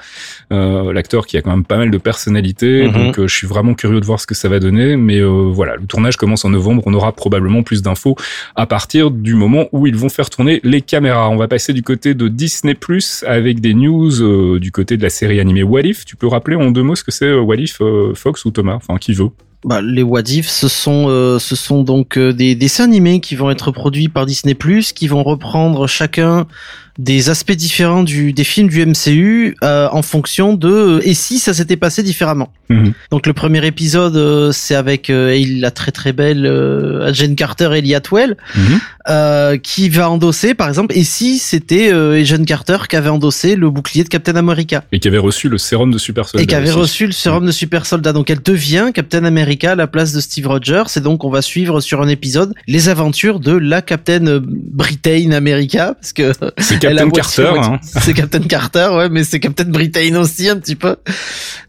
Euh, 0.52 0.92
L'acteur 0.92 1.26
qui 1.26 1.37
a 1.37 1.42
quand 1.42 1.50
même 1.50 1.64
pas 1.64 1.76
mal 1.76 1.90
de 1.90 1.99
personnalité, 1.99 2.87
Mhm. 2.87 2.92
donc 2.92 3.18
euh, 3.18 3.26
je 3.28 3.35
suis 3.35 3.46
vraiment 3.46 3.75
curieux 3.75 4.00
de 4.00 4.06
voir 4.06 4.20
ce 4.20 4.26
que 4.26 4.35
ça 4.35 4.49
va 4.49 4.58
donner. 4.61 4.96
Mais 4.96 5.18
euh, 5.18 5.50
voilà, 5.52 5.76
le 5.76 5.87
tournage 5.87 6.16
commence 6.16 6.44
en 6.44 6.50
novembre, 6.50 6.82
on 6.87 6.94
aura 6.94 7.12
probablement 7.12 7.62
plus 7.62 7.82
d'infos 7.82 8.16
à 8.54 8.66
partir 8.66 9.11
du 9.11 9.35
moment 9.35 9.66
où 9.73 9.87
ils 9.87 9.96
vont 9.96 10.08
faire 10.08 10.30
tourner 10.30 10.61
les 10.64 10.80
caméras. 10.80 11.28
On 11.30 11.37
va 11.37 11.49
passer 11.49 11.73
du 11.73 11.82
côté 11.82 12.14
de 12.14 12.28
Disney 12.28 12.75
Plus 12.75 13.25
avec 13.26 13.61
des 13.61 13.75
news 13.75 14.23
euh, 14.23 14.58
du 14.61 14.70
côté 14.73 14.96
de 14.96 15.02
la 15.02 15.11
série 15.11 15.40
animée 15.40 15.62
What 15.62 15.82
If. 15.82 16.04
Tu 16.04 16.16
peux 16.16 16.26
rappeler 16.28 16.56
en 16.56 16.70
deux 16.70 16.82
mots 16.82 16.94
ce 16.96 17.04
que 17.04 17.11
c'est 17.11 17.26
euh, 17.26 17.40
What 17.40 17.56
If, 17.56 17.80
euh, 17.80 18.12
Fox 18.14 18.44
ou 18.44 18.50
Thomas, 18.50 18.75
enfin 18.76 18.96
qui 18.99 19.12
veut? 19.12 19.28
Bah, 19.64 19.80
les 19.82 20.02
What 20.02 20.23
If, 20.28 20.46
ce 20.49 20.68
sont, 20.68 21.06
euh, 21.08 21.38
ce 21.40 21.56
sont 21.56 21.82
donc 21.82 22.16
euh, 22.18 22.32
des 22.32 22.54
dessins 22.54 22.85
animés 22.85 23.20
qui 23.20 23.35
vont 23.35 23.50
être 23.50 23.73
produits 23.73 24.08
par 24.08 24.25
Disney+, 24.26 24.54
qui 24.94 25.08
vont 25.08 25.25
reprendre 25.25 25.87
chacun 25.88 26.46
des 26.98 27.30
aspects 27.30 27.52
différents 27.52 28.02
du, 28.02 28.32
des 28.32 28.44
films 28.44 28.68
du 28.68 28.84
MCU 28.84 29.56
euh, 29.62 29.88
en 29.92 30.02
fonction 30.02 30.54
de 30.54 30.68
euh, 30.68 31.00
et 31.08 31.14
si 31.14 31.38
ça 31.38 31.52
s'était 31.54 31.76
passé 31.76 32.02
différemment. 32.02 32.50
Mhm. 32.68 32.92
Donc 33.10 33.26
le 33.26 33.32
premier 33.32 33.64
épisode, 33.66 34.16
euh, 34.16 34.50
c'est 34.52 34.74
avec 34.74 35.10
euh, 35.10 35.40
la 35.60 35.70
très 35.70 35.92
très 35.92 36.12
belle 36.12 36.46
euh, 36.46 37.12
Jane 37.12 37.36
Carter 37.36 37.70
et 37.74 37.82
Mhm. 37.86 38.80
euh, 39.08 39.56
qui 39.56 39.88
va 39.88 40.10
endosser, 40.10 40.54
par 40.54 40.68
exemple, 40.68 40.96
et 40.96 41.04
si 41.04 41.38
c'était 41.38 41.92
euh, 41.92 42.22
Jane 42.24 42.44
Carter 42.44 42.78
qui 42.88 42.96
avait 42.96 43.08
endossé 43.08 43.54
le 43.54 43.70
bouclier 43.70 44.02
de 44.02 44.08
Captain 44.08 44.34
America 44.36 44.82
Et 44.92 44.98
qui 44.98 45.06
avait 45.08 45.18
reçu 45.18 45.48
le 45.48 45.58
sérum 45.58 45.90
de 45.92 45.98
super 45.98 46.28
soldat. 46.28 46.42
et 46.42 46.46
qui 46.46 46.54
avait 46.54 46.70
aussi. 46.70 46.78
reçu 46.78 47.06
le 47.06 47.12
sérum 47.12 47.46
de 47.46 47.52
super 47.52 47.86
soldat. 47.86 48.12
Donc 48.12 48.30
elle 48.30 48.42
devient 48.42 48.90
Captain 48.92 49.24
America 49.24 49.72
à 49.72 49.74
la 49.76 49.86
place 49.86 50.12
de 50.12 50.20
Steve 50.20 50.48
Rogers. 50.48 50.84
Et 50.96 51.00
donc 51.00 51.22
on 51.24 51.30
va 51.30 51.42
suivre 51.42 51.80
sur 51.80 52.02
un 52.02 52.08
épisode 52.08 52.52
les 52.66 52.88
aventures 52.88 53.38
de 53.40 53.52
la 53.52 53.82
Captain 53.82 54.40
Britain 54.42 55.30
America 55.32 55.94
parce 56.00 56.12
que 56.12 56.32
Captain 56.88 57.11
Carter. 57.11 57.52
Hein. 57.59 57.78
C'est 57.83 58.14
Captain 58.14 58.40
Carter, 58.40 58.88
ouais, 58.97 59.09
mais 59.09 59.25
c'est 59.25 59.40
Captain 59.40 59.64
Britain 59.69 60.16
aussi 60.21 60.49
un 60.49 60.57
petit 60.57 60.76
peu. 60.76 60.97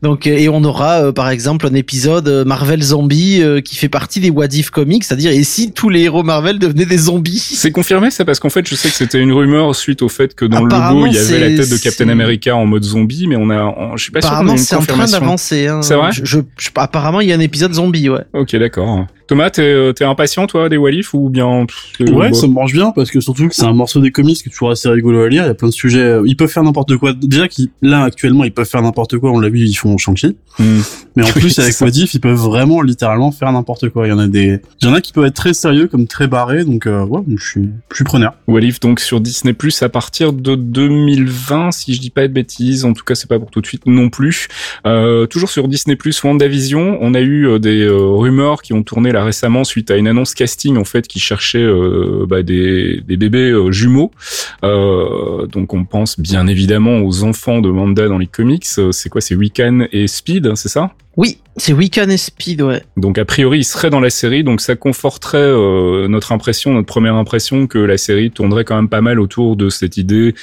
Donc 0.02 0.28
euh, 0.28 0.38
et 0.38 0.50
on 0.50 0.64
aura 0.64 1.04
euh, 1.06 1.12
par 1.12 1.30
exemple 1.30 1.68
un 1.68 1.74
épisode 1.74 2.28
euh, 2.28 2.46
Marvel 2.46 2.82
Zombie 2.84 3.42
euh, 3.42 3.62
qui 3.62 3.76
fait 3.76 3.90
partie 3.90 4.20
des 4.20 4.30
What 4.30 4.48
If 4.54 4.70
comics, 4.70 5.04
c'est-à-dire 5.04 5.32
et 5.32 5.44
si 5.44 5.72
tous 5.72 5.90
les 5.90 6.02
héros 6.02 6.24
Marvel 6.24 6.60
devenaient 6.60 6.86
des 6.86 6.98
zombies? 6.98 7.40
C'est 7.56 7.72
confirmé 7.72 8.12
ça? 8.12 8.26
Parce 8.26 8.40
qu'en 8.40 8.50
fait 8.50 8.68
je 8.68 8.76
sais 8.76 8.90
que 8.90 8.96
c'était 8.96 9.20
une 9.20 9.32
rumeur 9.32 9.76
suite 9.76 10.02
au 10.02 10.10
fait 10.10 10.36
que 10.36 10.46
dans 10.46 10.64
le 10.64 10.70
logo 10.70 11.06
il 11.08 11.14
y 11.14 11.18
avait 11.18 11.40
la 11.40 11.64
tête 11.64 11.70
de 11.72 11.78
Captain 11.78 12.10
America 12.10 12.56
en 12.56 12.66
mode 12.66 12.84
zombie 12.84 13.28
mais 13.28 13.36
on 13.38 13.50
a 13.50 13.64
on- 13.64 13.98
je 13.98 14.04
suis 14.04 14.12
pas 14.12 14.22
sûr 14.22 14.30
Apparemment 14.30 14.58
c'est 14.58 14.76
en 14.76 14.82
train 14.82 15.06
d'avancer. 15.08 15.68
Hein. 15.68 15.82
C'est 15.82 15.96
vrai? 15.96 16.12
Je, 16.12 16.26
je- 16.26 16.40
je- 16.58 16.70
Apparemment 16.76 17.22
il 17.22 17.30
y 17.30 17.34
a 17.34 17.36
un 17.36 17.40
épisode 17.40 17.74
zombie, 17.74 18.10
ouais. 18.10 18.22
Ok 18.34 18.56
d'accord. 18.56 19.06
Thomas 19.28 19.50
t'es 19.50 19.62
euh, 19.62 19.92
t'es 19.94 20.06
impatient 20.06 20.48
toi 20.48 20.70
des 20.70 20.78
Walif 20.78 21.14
ou 21.14 21.30
bien 21.30 21.66
pff, 21.66 21.94
c'est- 21.98 22.10
Ouais, 22.12 22.30
bon. 22.30 22.34
ça 22.36 22.48
me 22.48 22.54
branche 22.54 22.74
bien 22.74 22.92
parce 22.96 23.12
que 23.12 23.20
surtout 23.20 23.48
que 23.48 23.56
c'est 23.56 23.66
un 23.66 23.74
morceau 23.74 24.00
des 24.00 24.12
comics 24.12 24.38
qui 24.38 24.50
est 24.50 24.52
toujours 24.52 24.72
assez 24.72 24.88
rigolo 24.90 25.22
à 25.22 25.30
lire. 25.30 25.44
Il 25.44 25.48
y 25.48 25.50
a 25.50 25.54
plein 25.54 25.68
de 25.68 25.74
sujets. 25.74 26.00
euh, 26.00 26.24
Ils 26.26 26.36
peuvent 26.38 26.50
faire 26.50 26.64
n'importe 26.64 26.96
quoi. 26.98 27.14
Déjà, 27.14 27.48
qu'ils- 27.48 27.70
là 27.82 28.04
actuellement, 28.04 28.44
ils 28.44 28.52
peuvent 28.54 28.68
faire 28.70 28.82
n'importe 28.82 29.18
quoi. 29.18 29.32
On 29.32 29.40
l'a 29.40 29.50
vu, 29.50 29.60
ils 29.60 29.74
font 29.76 29.98
Shang-Chi. 29.98 30.36
Hmm. 30.60 30.80
Mais 31.16 31.24
en 31.24 31.26
Oui, 31.36 31.42
plus, 31.42 31.60
avec 31.60 31.74
ça. 31.74 31.86
What 31.86 31.92
If, 31.92 32.14
ils 32.14 32.20
peuvent 32.20 32.36
vraiment 32.38 32.82
littéralement 32.82 33.32
faire 33.32 33.52
n'importe 33.52 33.90
quoi. 33.90 34.08
Il 34.08 34.10
y 34.10 34.14
en 34.14 34.20
a 34.20 34.28
des, 34.28 34.60
il 34.82 34.88
y 34.88 34.90
en 34.90 34.94
a 34.94 35.02
qui 35.02 35.14
peuvent 35.14 35.26
être 35.26 35.34
très 35.36 35.54
sérieux 35.54 35.88
comme 35.88 36.08
très 36.08 36.28
barrés. 36.28 36.64
Donc, 36.64 36.88
euh, 36.88 37.04
ouais, 37.06 37.22
je 37.36 37.44
suis, 37.46 37.70
je 37.92 37.96
suis 37.96 38.04
preneur. 38.06 38.34
Walif 38.48 38.80
donc 38.80 39.00
sur 39.00 39.20
Disney 39.20 39.54
Plus 39.54 39.82
à 39.84 39.90
partir 39.90 40.32
de 40.34 40.56
2020 40.56 41.72
si 41.72 41.94
je 41.94 42.00
dis 42.00 42.10
pas 42.10 42.28
de 42.28 42.34
bêtises 42.34 42.86
en 42.86 42.94
tout 42.94 43.04
cas 43.04 43.16
c'est 43.16 43.28
pas 43.30 43.40
pour 43.40 43.50
tout 43.52 43.62
de 43.62 43.68
suite 43.68 43.86
non 43.86 44.10
plus 44.10 44.48
euh, 44.86 45.26
toujours 45.26 45.50
sur 45.50 45.68
Disney 45.68 45.96
Plus 45.96 46.22
WandaVision 46.24 46.98
on 47.02 47.14
a 47.14 47.20
eu 47.22 47.48
euh, 47.48 47.60
des 47.60 47.82
euh, 47.84 47.98
rumeurs 47.98 48.62
qui 48.62 48.74
ont 48.74 48.84
tourné 48.84 49.12
récemment 49.24 49.64
suite 49.64 49.92
à 49.92 49.98
une 49.98 50.08
annonce 50.08 50.34
casting 50.34 50.78
en 50.78 50.84
fait 50.84 51.08
qui 51.08 51.20
cherchait 51.20 51.64
euh, 51.64 52.26
bah, 52.28 52.44
des, 52.44 53.02
bébés 53.08 53.52
euh, 53.52 53.72
jumeaux. 53.72 54.12
Euh, 54.64 55.46
donc 55.48 55.74
on 55.74 55.86
pense 55.86 56.20
bien 56.20 56.48
évidemment 56.48 57.00
aux 57.00 57.24
enfants 57.24 57.62
de 57.62 57.70
Wanda 57.70 58.08
dans 58.08 58.18
les 58.18 58.28
comics. 58.28 58.66
Euh, 58.78 58.92
c'est 58.92 59.10
quoi? 59.10 59.22
C'est 59.22 59.36
Wiccan 59.36 59.88
et 59.92 60.08
Speed 60.08 60.56
c'est 60.56 60.70
ça? 60.70 60.92
Oui, 61.18 61.40
c'est 61.56 61.74
Wiccan 61.74 62.10
et 62.10 62.18
Speed, 62.18 62.62
ouais. 62.62 62.84
donc 62.96 63.18
a 63.18 63.26
priori, 63.26 63.58
il 63.58 63.64
serait 63.64 63.90
dans 63.90 64.00
la 64.00 64.12
série, 64.12 64.44
donc 64.44 64.62
ça 64.62 64.76
conforterait 64.76 65.40
euh, 65.40 66.08
notre 66.08 66.32
impression, 66.32 66.72
notre 66.74 66.86
première 66.86 67.16
impression 67.16 67.66
que 67.66 67.80
la 67.80 67.98
série 67.98 68.30
tournerait 68.30 68.64
quand 68.64 68.76
même 68.76 68.88
pas 68.88 69.02
mal 69.02 69.20
autour 69.20 69.56
de 69.56 69.70
cette 69.70 69.98
idée 69.98 70.36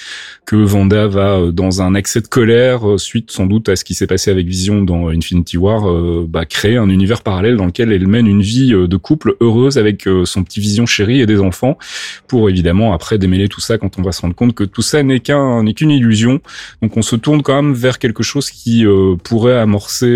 que 0.47 0.57
Vanda 0.57 1.07
va 1.07 1.38
euh, 1.38 1.52
dans 1.52 1.81
un 1.83 1.95
accès 1.95 2.21
de 2.21 2.26
colère 2.26 2.88
euh, 2.88 2.99
suite 2.99 3.31
sans 3.31 3.47
doute 3.47 3.69
à 3.69 3.76
ce 3.76 3.85
qui 3.85 3.95
s'est 3.95 4.09
passé 4.09 4.33
avec 4.33 4.47
Vision 4.47 4.83
dans 4.83 5.09
Infinity 5.09 5.57
War, 5.57 5.88
euh, 5.88 6.26
bah, 6.28 6.45
créer 6.45 6.76
un 6.76 6.88
univers 6.88 7.23
parallèle 7.23 7.57
dans 7.57 7.66
lequel 7.66 7.93
elle 7.93 8.09
mène 8.09 8.26
une 8.26 8.43
vie 8.43 8.73
de 8.73 8.97
couple 8.97 9.37
heureuse 9.40 9.78
avec 9.78 10.09
son 10.25 10.43
petit 10.43 10.59
Vision 10.59 10.87
chéri 10.87 11.21
et 11.21 11.26
des 11.26 11.38
enfants, 11.38 11.78
pour 12.26 12.50
évidemment 12.50 12.93
après 12.93 13.19
démêler 13.19 13.49
tout 13.49 13.61
ça 13.61 13.78
quand 13.78 13.99
on 13.99 14.02
va 14.02 14.11
se 14.11 14.23
rendre 14.23 14.35
compte 14.35 14.54
que 14.54 14.64
tout 14.64 14.83
ça 14.83 15.02
n'est 15.04 15.21
qu'un 15.21 15.62
n'est 15.62 15.75
qu'une 15.75 15.90
illusion. 15.90 16.40
Donc 16.83 16.97
on 16.97 17.02
se 17.02 17.14
tourne 17.14 17.43
quand 17.43 17.62
même 17.62 17.75
vers 17.75 17.99
quelque 17.99 18.23
chose 18.23 18.50
qui 18.50 18.85
euh, 18.85 19.14
pourrait 19.23 19.59
amorcer 19.59 20.07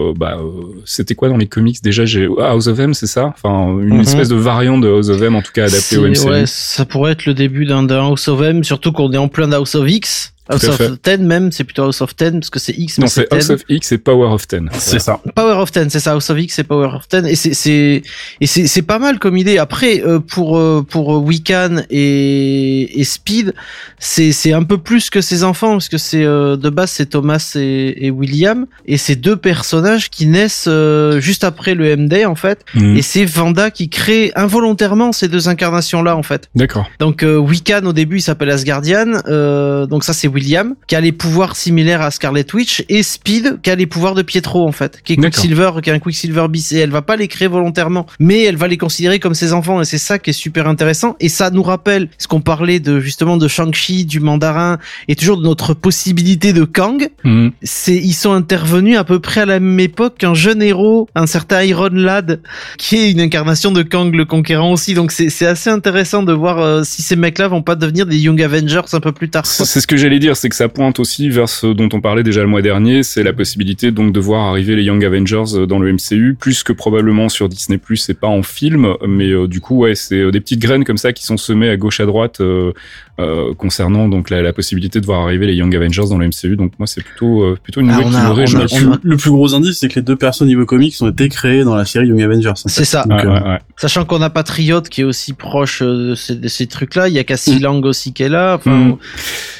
euh, 0.00 0.12
bah, 0.16 0.38
euh, 0.40 0.50
c'était 0.84 1.14
quoi 1.14 1.28
dans 1.28 1.36
les 1.36 1.46
comics 1.46 1.82
déjà? 1.82 2.04
J'ai 2.04 2.28
ah, 2.40 2.50
House 2.50 2.66
of 2.66 2.78
M 2.80 2.94
c'est 2.94 3.06
ça? 3.06 3.34
Enfin 3.36 3.68
une 3.80 3.94
Mhm. 3.94 4.00
espèce 4.00 4.28
de 4.28 4.36
variante 4.36 4.80
de 4.82 4.88
House 4.88 5.08
of 5.08 5.20
M 5.22 5.34
en 5.36 5.42
tout 5.42 5.52
cas 5.52 5.64
adaptée 5.66 5.96
au 5.98 6.06
MCU 6.06 6.28
Ouais, 6.28 6.44
ça 6.46 6.84
pourrait 6.84 7.12
être 7.12 7.26
le 7.26 7.34
début 7.34 7.66
d'un 7.66 7.88
House 7.90 8.28
of 8.28 8.40
M, 8.42 8.64
surtout 8.64 8.92
qu'on 8.92 9.12
est 9.12 9.16
en 9.18 9.28
plein 9.28 9.50
House 9.52 9.74
of 9.74 9.88
X. 9.88 10.32
House 10.50 10.64
of 10.64 10.76
fait. 10.76 11.16
10 11.18 11.24
même, 11.24 11.52
c'est 11.52 11.64
plutôt 11.64 11.82
House 11.84 12.00
of 12.00 12.14
10 12.16 12.32
parce 12.32 12.50
que 12.50 12.58
c'est 12.58 12.72
X 12.76 12.98
mais 12.98 13.04
non 13.04 13.08
c'est 13.08 13.28
10. 13.30 13.36
House 13.36 13.50
of 13.50 13.62
X 13.68 13.92
et 13.92 13.98
Power 13.98 14.28
of 14.32 14.46
Ten 14.48 14.68
C'est 14.74 14.98
ça. 14.98 15.20
Power 15.34 15.54
of 15.60 15.70
Ten, 15.72 15.88
c'est 15.90 16.00
ça, 16.00 16.12
House 16.12 16.28
of 16.30 16.38
X, 16.38 16.54
c'est 16.54 16.64
Power 16.64 16.90
of 16.94 17.08
Ten, 17.08 17.26
et 17.26 17.34
c'est 17.36 17.54
c'est 17.54 18.02
et 18.40 18.46
c'est 18.46 18.66
c'est 18.66 18.82
pas 18.82 18.98
mal 18.98 19.18
comme 19.18 19.36
idée. 19.36 19.58
Après, 19.58 20.02
euh, 20.04 20.18
pour 20.20 20.58
euh, 20.58 20.84
pour 20.88 21.14
euh, 21.14 21.18
Wiccan 21.18 21.82
et, 21.90 23.00
et 23.00 23.04
Speed, 23.04 23.54
c'est 23.98 24.32
c'est 24.32 24.52
un 24.52 24.62
peu 24.62 24.78
plus 24.78 25.10
que 25.10 25.20
ses 25.20 25.44
enfants 25.44 25.72
parce 25.72 25.88
que 25.88 25.98
c'est 25.98 26.24
euh, 26.24 26.56
de 26.56 26.70
base 26.70 26.90
c'est 26.90 27.06
Thomas 27.06 27.52
et, 27.56 28.06
et 28.06 28.10
William 28.10 28.66
et 28.86 28.96
c'est 28.96 29.16
deux 29.16 29.36
personnages 29.36 30.10
qui 30.10 30.26
naissent 30.26 30.66
euh, 30.68 31.20
juste 31.20 31.44
après 31.44 31.74
le 31.74 31.96
MD 31.96 32.24
en 32.26 32.34
fait, 32.34 32.64
Mhm. 32.74 32.96
et 32.96 33.02
c'est 33.02 33.24
Vanda 33.24 33.70
qui 33.70 33.88
crée 33.88 34.32
involontairement 34.36 35.12
ces 35.12 35.28
deux 35.28 35.48
incarnations 35.48 36.02
là 36.02 36.16
en 36.16 36.22
fait. 36.22 36.48
d'accord 36.54 36.88
Donc 36.98 37.22
euh, 37.22 37.36
Wiccan 37.36 37.84
au 37.84 37.92
début 37.92 38.18
il 38.18 38.22
s'appelle 38.22 38.50
Asgardian, 38.50 39.20
euh, 39.28 39.86
donc 39.86 40.04
ça 40.04 40.12
c'est 40.12 40.28
William 40.40 40.74
qui 40.86 40.96
a 40.96 41.00
les 41.00 41.12
pouvoirs 41.12 41.54
similaires 41.54 42.00
à 42.00 42.10
Scarlet 42.10 42.46
Witch 42.54 42.84
et 42.88 43.02
Speed 43.02 43.60
qui 43.62 43.70
a 43.70 43.74
les 43.74 43.86
pouvoirs 43.86 44.14
de 44.14 44.22
Pietro 44.22 44.66
en 44.66 44.72
fait, 44.72 45.00
qui 45.04 45.12
est. 45.14 45.16
Quicksilver, 45.16 45.70
qui 45.82 45.90
est 45.90 45.92
un 45.92 45.98
Quicksilver 45.98 46.46
bis 46.48 46.72
et 46.72 46.78
elle 46.78 46.90
va 46.90 47.02
pas 47.02 47.16
les 47.16 47.28
créer 47.28 47.48
volontairement, 47.48 48.06
mais 48.18 48.42
elle 48.42 48.56
va 48.56 48.68
les 48.68 48.78
considérer 48.78 49.18
comme 49.18 49.34
ses 49.34 49.52
enfants 49.52 49.80
et 49.80 49.84
c'est 49.84 49.98
ça 49.98 50.18
qui 50.18 50.30
est 50.30 50.34
super 50.34 50.66
intéressant 50.66 51.16
et 51.20 51.28
ça 51.28 51.50
nous 51.50 51.62
rappelle 51.62 52.08
ce 52.18 52.26
qu'on 52.26 52.40
parlait 52.40 52.80
de 52.80 53.00
justement 53.00 53.36
de 53.36 53.46
Shang-Chi, 53.48 54.06
du 54.06 54.20
Mandarin 54.20 54.78
et 55.08 55.16
toujours 55.16 55.36
de 55.36 55.42
notre 55.42 55.74
possibilité 55.74 56.52
de 56.52 56.64
Kang. 56.64 57.08
Mhm. 57.24 57.52
C'est 57.62 57.96
ils 57.96 58.14
sont 58.14 58.32
intervenus 58.32 58.96
à 58.96 59.04
peu 59.04 59.20
près 59.20 59.42
à 59.42 59.46
la 59.46 59.60
même 59.60 59.80
époque 59.80 60.18
qu'un 60.18 60.34
jeune 60.34 60.62
héros, 60.62 61.08
un 61.14 61.26
certain 61.26 61.62
Iron 61.62 61.90
Lad 61.92 62.40
qui 62.78 62.96
est 62.96 63.10
une 63.10 63.20
incarnation 63.20 63.72
de 63.72 63.82
Kang 63.82 64.14
le 64.14 64.24
Conquérant 64.24 64.72
aussi. 64.72 64.94
Donc 64.94 65.12
c'est 65.12 65.46
assez 65.46 65.70
intéressant 65.70 66.22
de 66.22 66.32
voir 66.32 66.58
euh, 66.58 66.82
si 66.84 67.02
ces 67.02 67.16
mecs-là 67.16 67.48
vont 67.48 67.62
pas 67.62 67.76
devenir 67.76 68.06
des 68.06 68.18
Young 68.18 68.40
Avengers 68.40 68.80
un 68.92 69.00
peu 69.00 69.12
plus 69.12 69.28
tard. 69.28 69.46
c'est 69.46 69.80
ce 69.80 69.86
que 69.86 69.96
j'allais 69.96 70.18
dire 70.18 70.29
c'est 70.36 70.48
que 70.48 70.56
ça 70.56 70.68
pointe 70.68 70.98
aussi 71.00 71.28
vers 71.28 71.48
ce 71.48 71.66
dont 71.66 71.88
on 71.92 72.00
parlait 72.00 72.22
déjà 72.22 72.42
le 72.42 72.48
mois 72.48 72.62
dernier, 72.62 73.02
c'est 73.02 73.22
la 73.22 73.32
possibilité 73.32 73.90
donc 73.90 74.12
de 74.12 74.20
voir 74.20 74.46
arriver 74.46 74.76
les 74.76 74.82
Young 74.84 75.04
Avengers 75.04 75.66
dans 75.66 75.78
le 75.78 75.92
MCU, 75.92 76.36
plus 76.38 76.62
que 76.62 76.72
probablement 76.72 77.28
sur 77.28 77.48
Disney 77.48 77.78
et 78.08 78.14
pas 78.14 78.28
en 78.28 78.42
film, 78.42 78.94
mais 79.06 79.30
euh, 79.30 79.46
du 79.46 79.60
coup 79.60 79.78
ouais, 79.78 79.94
c'est 79.94 80.20
euh, 80.20 80.30
des 80.30 80.40
petites 80.40 80.60
graines 80.60 80.84
comme 80.84 80.98
ça 80.98 81.12
qui 81.12 81.24
sont 81.24 81.36
semées 81.36 81.68
à 81.68 81.76
gauche 81.76 82.00
à 82.00 82.06
droite 82.06 82.40
euh, 82.40 82.72
euh, 83.18 83.54
concernant 83.54 84.08
donc 84.08 84.30
la, 84.30 84.40
la, 84.42 84.52
possibilité 84.52 85.00
de 85.00 85.06
voir 85.06 85.22
arriver 85.22 85.46
les 85.46 85.54
Young 85.54 85.74
Avengers 85.74 86.04
dans 86.08 86.18
le 86.18 86.26
MCU. 86.28 86.56
Donc 86.56 86.72
moi 86.78 86.86
c'est 86.86 87.02
plutôt 87.02 87.42
euh, 87.42 87.58
plutôt 87.62 87.80
une 87.80 87.90
Ah, 87.90 87.96
nouvelle 88.02 88.06
on 88.06 88.10
qui 88.10 88.16
a- 88.16 88.28
me 88.28 88.32
réjouit. 88.34 88.60
Le, 88.84 88.98
le 89.02 89.16
plus 89.16 89.30
gros 89.30 89.54
indice, 89.54 89.78
c'est 89.78 89.88
que 89.88 89.96
les 89.96 90.02
deux 90.02 90.16
personnes 90.16 90.48
niveau 90.48 90.64
comics 90.66 90.94
ont 91.00 91.08
été 91.10 91.28
créées 91.28 91.64
dans 91.64 91.74
la 91.74 91.84
série 91.84 92.06
Young 92.08 92.22
Avengers. 92.22 92.52
C'est 92.66 92.84
ça. 92.84 93.04
Donc, 93.04 93.20
Ouais, 93.20 93.26
euh, 93.26 93.32
ouais, 93.40 93.48
ouais. 93.48 93.58
Sachant 93.76 94.04
qu'on 94.04 94.22
a 94.22 94.30
Patriot 94.30 94.82
qui 94.82 95.00
est 95.02 95.04
aussi 95.04 95.32
proche 95.32 95.82
euh, 95.82 96.10
de 96.10 96.14
ces, 96.14 96.34
de 96.36 96.48
ces 96.48 96.66
trucs-là, 96.66 97.08
il 97.08 97.14
y 97.14 97.18
a 97.18 97.24
Cassie 97.24 97.58
Lang 97.58 97.84
aussi 97.84 98.12
qui 98.12 98.22
est 98.22 98.28
là. 98.28 98.58
Mm. 98.64 98.92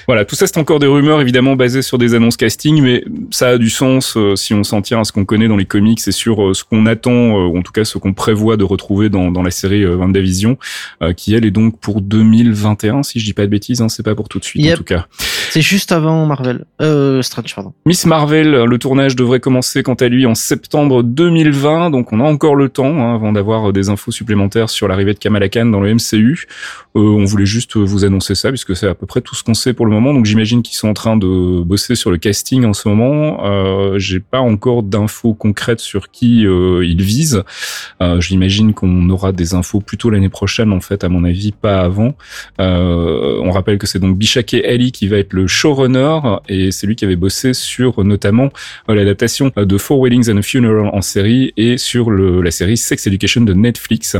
Voilà, 0.07 0.25
tout 0.25 0.35
ça 0.35 0.47
c'est 0.47 0.59
encore 0.59 0.79
des 0.79 0.87
rumeurs 0.87 1.21
évidemment 1.21 1.55
basées 1.57 1.83
sur 1.83 1.97
des 1.99 2.15
annonces 2.15 2.37
casting, 2.37 2.81
mais 2.83 3.05
ça 3.31 3.49
a 3.51 3.59
du 3.59 3.71
sens 3.71 4.17
euh, 4.17 4.35
si 4.37 4.55
on 4.55 4.65
s'en 4.65 4.83
tient 4.83 5.01
à 5.01 5.05
ce 5.05 5.13
qu'on 5.13 5.25
connaît 5.25 5.47
dans 5.49 5.57
les 5.57 5.67
comics 5.67 6.01
et 6.07 6.13
sur 6.13 6.43
euh, 6.49 6.55
ce 6.55 6.65
qu'on 6.65 6.87
attend, 6.87 7.13
euh, 7.13 7.47
ou 7.47 7.59
en 7.59 7.63
tout 7.63 7.73
cas 7.73 7.85
ce 7.85 7.99
qu'on 7.99 8.13
prévoit 8.13 8.57
de 8.57 8.65
retrouver 8.65 9.09
dans, 9.09 9.31
dans 9.31 9.43
la 9.43 9.51
série 9.53 9.85
euh, 9.85 9.97
WandaVision, 9.97 10.59
euh, 11.03 11.13
qui 11.13 11.35
elle 11.35 11.45
est 11.45 11.51
donc 11.53 11.79
pour 11.79 12.01
2021, 12.01 13.03
si 13.05 13.21
je 13.21 13.25
dis 13.25 13.33
pas 13.35 13.40
de 13.47 13.51
bêtises, 13.51 13.81
hein, 13.81 13.89
c'est 13.89 14.03
pas 14.03 14.15
pour 14.15 14.29
tout 14.29 14.39
de 14.39 14.45
suite 14.45 14.65
Yep. 14.65 14.75
en 14.75 14.77
tout 14.79 14.85
cas. 14.85 15.07
C'est 15.51 15.61
juste 15.63 15.93
avant 15.93 16.27
Marvel. 16.27 16.65
Euh, 16.81 17.23
Strange, 17.23 17.55
pardon. 17.55 17.73
Miss 17.87 18.07
Marvel, 18.07 18.65
le 18.65 18.79
tournage 18.79 19.17
devrait 19.17 19.41
commencer 19.41 19.83
quant 19.83 19.95
à 19.95 20.09
lui 20.09 20.27
en 20.27 20.35
septembre 20.35 21.03
2020, 21.03 21.91
donc 21.91 22.13
on 22.13 22.21
a 22.21 22.25
encore 22.25 22.55
le 22.57 22.69
temps 22.69 22.99
hein, 23.01 23.15
avant 23.15 23.33
d'avoir 23.33 23.73
des 23.73 23.89
infos 23.91 24.11
supplémentaires 24.13 24.71
sur 24.71 24.89
l'arrivée 24.89 25.15
de 25.15 25.19
Kamala 25.19 25.49
Khan 25.49 25.67
dans 25.67 25.81
le 25.81 25.95
MCU. 25.95 26.47
Euh, 26.97 27.01
on 27.01 27.25
voulait 27.25 27.47
juste 27.47 27.77
vous 27.77 28.05
annoncer 28.05 28.35
ça 28.35 28.49
puisque 28.49 28.75
c'est 28.75 28.89
à 28.89 28.95
peu 28.95 29.07
près 29.07 29.21
tout 29.21 29.35
ce 29.35 29.45
qu'on 29.45 29.55
sait 29.55 29.73
pour 29.73 29.87
le 29.87 29.93
moment. 29.93 30.13
Donc 30.13 30.25
j'imagine 30.25 30.63
qu'ils 30.63 30.77
sont 30.77 30.89
en 30.89 30.95
train 30.95 31.17
de 31.17 31.63
bosser 31.63 31.95
sur 31.95 32.11
le 32.11 32.17
casting 32.19 32.65
en 32.65 32.73
ce 32.73 32.89
moment. 32.89 33.45
Euh, 33.45 33.99
J'ai 33.99 34.21
pas 34.21 34.41
encore 34.41 34.83
d'infos 34.83 35.35
concrètes 35.35 35.81
sur 35.81 36.11
qui 36.11 36.47
euh, 36.47 36.85
ils 36.85 37.03
visent. 37.03 37.43
Euh, 38.03 38.21
J'imagine 38.21 38.75
qu'on 38.75 39.09
aura 39.11 39.33
des 39.33 39.55
infos 39.55 39.81
plutôt 39.81 40.11
l'année 40.11 40.29
prochaine 40.29 40.73
en 40.73 40.81
fait, 40.81 41.05
à 41.05 41.09
mon 41.09 41.25
avis, 41.25 41.53
pas 41.53 41.81
avant. 41.81 42.15
Euh, 42.61 43.41
on 43.43 43.51
rappelle 43.51 43.79
que 43.79 43.87
c'est 43.87 43.99
donc 43.99 44.17
Bishake 44.17 44.55
Ali 44.55 44.93
qui 44.93 45.09
va 45.09 45.19
être 45.19 45.33
le 45.33 45.40
showrunner 45.47 46.21
et 46.49 46.71
c'est 46.71 46.87
lui 46.87 46.97
qui 46.97 47.05
avait 47.05 47.17
bossé 47.17 47.55
sur 47.55 48.05
notamment 48.05 48.51
euh, 48.89 48.95
l'adaptation 48.95 49.53
euh, 49.57 49.65
de 49.65 49.79
Four 49.79 50.01
Weddings 50.01 50.31
and 50.31 50.39
a 50.39 50.43
Funeral 50.43 50.91
en 50.93 51.03
série 51.03 51.53
et 51.57 51.79
sur 51.79 52.11
la 52.11 52.51
série 52.51 52.77
Sex 52.77 53.07
Education 53.07 53.43
de 53.43 53.53
Netflix. 53.53 54.17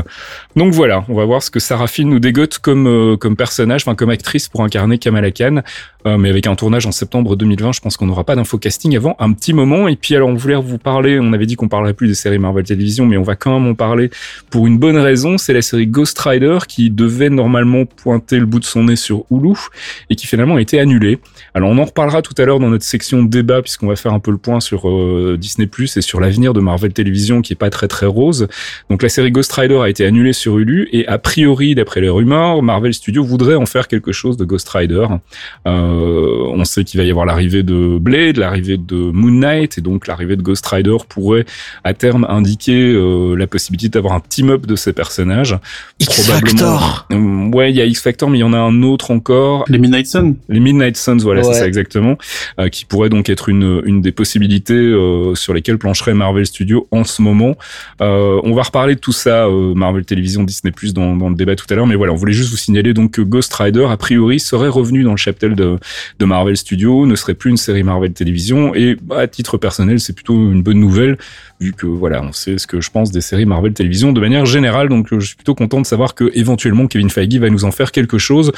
Donc 0.55 0.73
voilà, 0.73 1.05
on 1.09 1.15
va 1.15 1.25
voir 1.25 1.43
ce 1.43 1.51
que 1.51 1.59
Sarah 1.59 1.87
Finn 1.87 2.09
nous 2.09 2.19
dégote 2.19 2.59
comme 2.59 2.87
euh, 2.87 3.17
comme 3.17 3.35
personnage, 3.35 3.83
enfin 3.85 3.95
comme 3.95 4.09
actrice 4.09 4.49
pour 4.49 4.63
incarner 4.63 4.97
Kamala 4.97 5.31
Khan. 5.31 5.61
Mais 6.03 6.29
avec 6.29 6.47
un 6.47 6.55
tournage 6.55 6.87
en 6.87 6.91
septembre 6.91 7.35
2020, 7.35 7.73
je 7.73 7.79
pense 7.79 7.95
qu'on 7.95 8.07
n'aura 8.07 8.23
pas 8.23 8.35
d'info 8.35 8.57
casting 8.57 8.97
avant 8.97 9.15
un 9.19 9.33
petit 9.33 9.53
moment. 9.53 9.87
Et 9.87 9.95
puis 9.95 10.15
alors, 10.15 10.29
on 10.29 10.33
voulait 10.33 10.55
vous 10.55 10.79
parler, 10.79 11.19
on 11.21 11.31
avait 11.31 11.45
dit 11.45 11.55
qu'on 11.55 11.67
parlerait 11.67 11.93
plus 11.93 12.07
des 12.07 12.15
séries 12.15 12.39
Marvel 12.39 12.63
Television, 12.63 13.05
mais 13.05 13.17
on 13.17 13.23
va 13.23 13.35
quand 13.35 13.53
même 13.53 13.69
en 13.69 13.75
parler 13.75 14.09
pour 14.49 14.65
une 14.65 14.79
bonne 14.79 14.97
raison. 14.97 15.37
C'est 15.37 15.53
la 15.53 15.61
série 15.61 15.85
Ghost 15.85 16.17
Rider 16.17 16.57
qui 16.67 16.89
devait 16.89 17.29
normalement 17.29 17.85
pointer 17.85 18.39
le 18.39 18.47
bout 18.47 18.59
de 18.59 18.65
son 18.65 18.85
nez 18.85 18.95
sur 18.95 19.25
Hulu 19.29 19.53
et 20.09 20.15
qui 20.15 20.25
finalement 20.25 20.55
a 20.55 20.61
été 20.61 20.79
annulée. 20.79 21.10
Alors 21.53 21.69
on 21.69 21.77
en 21.77 21.85
reparlera 21.85 22.21
tout 22.21 22.33
à 22.37 22.45
l'heure 22.45 22.59
dans 22.59 22.69
notre 22.69 22.83
section 22.83 23.23
débat 23.23 23.61
puisqu'on 23.61 23.87
va 23.87 23.95
faire 23.95 24.13
un 24.13 24.19
peu 24.19 24.31
le 24.31 24.37
point 24.37 24.59
sur 24.59 24.89
euh, 24.89 25.37
Disney 25.39 25.67
Plus 25.67 25.97
et 25.97 26.01
sur 26.01 26.19
l'avenir 26.19 26.53
de 26.53 26.59
Marvel 26.59 26.93
Television 26.93 27.41
qui 27.41 27.53
est 27.53 27.55
pas 27.55 27.69
très 27.69 27.87
très 27.87 28.05
rose. 28.05 28.47
Donc 28.89 29.03
la 29.03 29.09
série 29.09 29.31
Ghost 29.31 29.51
Rider 29.53 29.79
a 29.81 29.89
été 29.89 30.05
annulée 30.05 30.33
sur 30.33 30.57
Hulu 30.57 30.89
et 30.91 31.07
a 31.07 31.17
priori, 31.17 31.75
d'après 31.75 32.01
les 32.01 32.09
rumeurs, 32.09 32.61
Marvel 32.63 32.93
Studios 32.93 33.23
voudrait 33.23 33.55
en 33.55 33.65
faire 33.65 33.87
quelque 33.87 34.11
chose 34.11 34.37
de 34.37 34.45
Ghost 34.45 34.69
Rider. 34.69 35.07
Euh, 35.67 36.43
on 36.53 36.63
sait 36.65 36.83
qu'il 36.83 36.99
va 36.99 37.05
y 37.05 37.09
avoir 37.09 37.25
l'arrivée 37.25 37.63
de 37.63 37.97
Blade, 37.99 38.37
l'arrivée 38.37 38.77
de 38.77 38.95
Moon 38.95 39.31
Knight 39.31 39.77
et 39.77 39.81
donc 39.81 40.07
l'arrivée 40.07 40.35
de 40.35 40.41
Ghost 40.41 40.65
Rider 40.65 40.97
pourrait 41.09 41.45
à 41.83 41.93
terme 41.93 42.25
indiquer 42.29 42.93
euh, 42.93 43.35
la 43.35 43.47
possibilité 43.47 43.89
d'avoir 43.89 44.13
un 44.13 44.21
team-up 44.21 44.65
de 44.65 44.75
ces 44.75 44.93
personnages. 44.93 45.57
X-Factor. 45.99 47.07
Hum, 47.11 47.53
Ouais, 47.53 47.71
il 47.71 47.75
y 47.75 47.81
a 47.81 47.85
X 47.85 48.01
Factor, 48.01 48.29
mais 48.29 48.37
il 48.37 48.41
y 48.41 48.45
en 48.45 48.53
a 48.53 48.57
un 48.57 48.81
autre 48.83 49.11
encore. 49.11 49.65
Les 49.67 49.77
Midnight 49.77 50.07
Sun. 50.07 50.35
Les 50.47 50.59
Midnight 50.59 50.95
Voilà, 51.23 51.41
Ouais. 51.41 51.53
c'est 51.53 51.59
ça 51.59 51.67
exactement, 51.67 52.17
euh, 52.59 52.69
qui 52.69 52.85
pourrait 52.85 53.09
donc 53.09 53.29
être 53.29 53.49
une, 53.49 53.81
une 53.85 54.01
des 54.01 54.11
possibilités 54.11 54.73
euh, 54.73 55.35
sur 55.35 55.53
lesquelles 55.53 55.77
plancherait 55.77 56.13
Marvel 56.13 56.45
Studios 56.45 56.87
en 56.91 57.03
ce 57.03 57.21
moment. 57.21 57.55
Euh, 58.01 58.39
on 58.43 58.53
va 58.53 58.63
reparler 58.63 58.95
de 58.95 58.99
tout 58.99 59.11
ça, 59.11 59.47
Marvel 59.75 60.05
Télévision, 60.05 60.43
Disney 60.43 60.71
Plus 60.71 60.93
dans, 60.93 61.15
dans 61.15 61.29
le 61.29 61.35
débat 61.35 61.55
tout 61.55 61.65
à 61.69 61.75
l'heure, 61.75 61.87
mais 61.87 61.95
voilà, 61.95 62.13
on 62.13 62.15
voulait 62.15 62.33
juste 62.33 62.51
vous 62.51 62.57
signaler 62.57 62.93
donc 62.93 63.11
que 63.11 63.21
Ghost 63.21 63.53
Rider 63.53 63.85
a 63.89 63.97
priori 63.97 64.39
serait 64.39 64.67
revenu 64.67 65.03
dans 65.03 65.11
le 65.11 65.17
cheptel 65.17 65.55
de, 65.55 65.77
de 66.19 66.25
Marvel 66.25 66.57
Studios, 66.57 67.05
ne 67.05 67.15
serait 67.15 67.33
plus 67.33 67.49
une 67.49 67.57
série 67.57 67.83
Marvel 67.83 68.13
Télévision, 68.13 68.73
et 68.75 68.95
bah, 69.01 69.19
à 69.19 69.27
titre 69.27 69.57
personnel, 69.57 69.99
c'est 69.99 70.13
plutôt 70.13 70.35
une 70.35 70.61
bonne 70.63 70.79
nouvelle 70.79 71.17
vu 71.59 71.73
que 71.73 71.85
voilà, 71.85 72.23
on 72.23 72.31
sait 72.31 72.57
ce 72.57 72.65
que 72.65 72.81
je 72.81 72.89
pense 72.89 73.11
des 73.11 73.21
séries 73.21 73.45
Marvel 73.45 73.73
Télévision 73.73 74.11
de 74.13 74.19
manière 74.19 74.45
générale, 74.45 74.89
donc 74.89 75.07
je 75.11 75.19
suis 75.25 75.35
plutôt 75.35 75.55
content 75.55 75.79
de 75.79 75.85
savoir 75.85 76.15
que 76.15 76.31
éventuellement 76.33 76.87
Kevin 76.87 77.09
Feige 77.09 77.37
va 77.37 77.49
nous 77.49 77.65
en 77.65 77.71
faire 77.71 77.91
quelque 77.91 78.17
chose. 78.17 78.51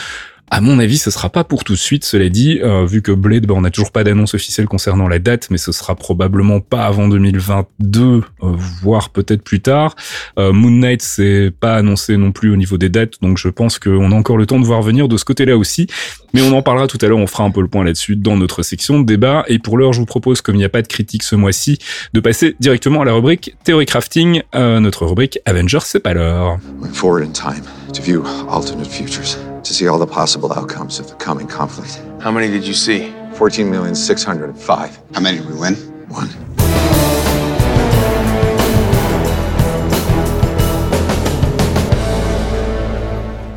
À 0.49 0.61
mon 0.61 0.77
avis, 0.77 0.99
ce 0.99 1.09
sera 1.09 1.29
pas 1.29 1.43
pour 1.43 1.63
tout 1.63 1.73
de 1.73 1.79
suite, 1.79 2.05
cela 2.05 2.29
dit, 2.29 2.59
euh, 2.61 2.85
vu 2.85 3.01
que 3.01 3.11
Blade, 3.11 3.47
bah, 3.47 3.55
on 3.57 3.61
n'a 3.61 3.71
toujours 3.71 3.91
pas 3.91 4.03
d'annonce 4.03 4.35
officielle 4.35 4.67
concernant 4.67 5.07
la 5.07 5.17
date, 5.17 5.47
mais 5.49 5.57
ce 5.57 5.71
sera 5.71 5.95
probablement 5.95 6.59
pas 6.59 6.85
avant 6.85 7.07
2022, 7.07 8.03
euh, 8.03 8.21
voire 8.41 9.09
peut-être 9.09 9.41
plus 9.41 9.61
tard. 9.61 9.95
Euh, 10.37 10.53
Moon 10.53 10.69
Knight, 10.69 11.01
c'est 11.01 11.51
pas 11.59 11.75
annoncé 11.75 12.17
non 12.17 12.31
plus 12.31 12.51
au 12.51 12.55
niveau 12.55 12.77
des 12.77 12.89
dates, 12.89 13.21
donc 13.21 13.39
je 13.39 13.47
pense 13.47 13.79
qu'on 13.79 14.11
a 14.11 14.15
encore 14.15 14.37
le 14.37 14.45
temps 14.45 14.59
de 14.59 14.65
voir 14.65 14.83
venir 14.83 15.07
de 15.07 15.17
ce 15.17 15.25
côté-là 15.25 15.57
aussi. 15.57 15.87
Mais 16.33 16.41
on 16.41 16.55
en 16.55 16.61
parlera 16.61 16.87
tout 16.87 16.99
à 17.01 17.07
l'heure, 17.07 17.17
on 17.19 17.27
fera 17.27 17.43
un 17.43 17.51
peu 17.51 17.61
le 17.61 17.67
point 17.67 17.83
là-dessus 17.83 18.15
dans 18.15 18.37
notre 18.37 18.61
section 18.61 18.99
de 18.99 19.05
débat. 19.05 19.45
Et 19.47 19.59
pour 19.59 19.77
l'heure, 19.77 19.93
je 19.93 19.99
vous 19.99 20.05
propose, 20.05 20.41
comme 20.41 20.55
il 20.55 20.59
n'y 20.59 20.65
a 20.65 20.69
pas 20.69 20.81
de 20.81 20.87
critique 20.87 21.23
ce 21.23 21.35
mois-ci, 21.35 21.79
de 22.13 22.19
passer 22.19 22.55
directement 22.59 23.01
à 23.01 23.05
la 23.05 23.13
rubrique 23.13 23.55
Theory 23.63 23.85
Crafting, 23.85 24.43
euh, 24.53 24.79
notre 24.79 25.05
rubrique 25.05 25.39
Avengers, 25.45 25.79
c'est 25.83 25.99
pas 25.99 26.13
l'heure. 26.13 26.59
To 29.63 29.73
see 29.73 29.87
all 29.87 29.97
the 29.97 30.07
possible 30.07 30.51
outcomes 30.53 30.99
of 30.99 31.07
the 31.09 31.15
coming 31.15 31.47
conflict. 31.47 32.01
How 32.21 32.31
many 32.31 32.47
did 32.47 32.65
you 32.65 32.73
see? 32.73 33.13
14,605. 33.35 34.99
How 35.13 35.21
many 35.21 35.37
did 35.37 35.49
we 35.49 35.55
win? 35.55 35.75
One. 36.09 36.62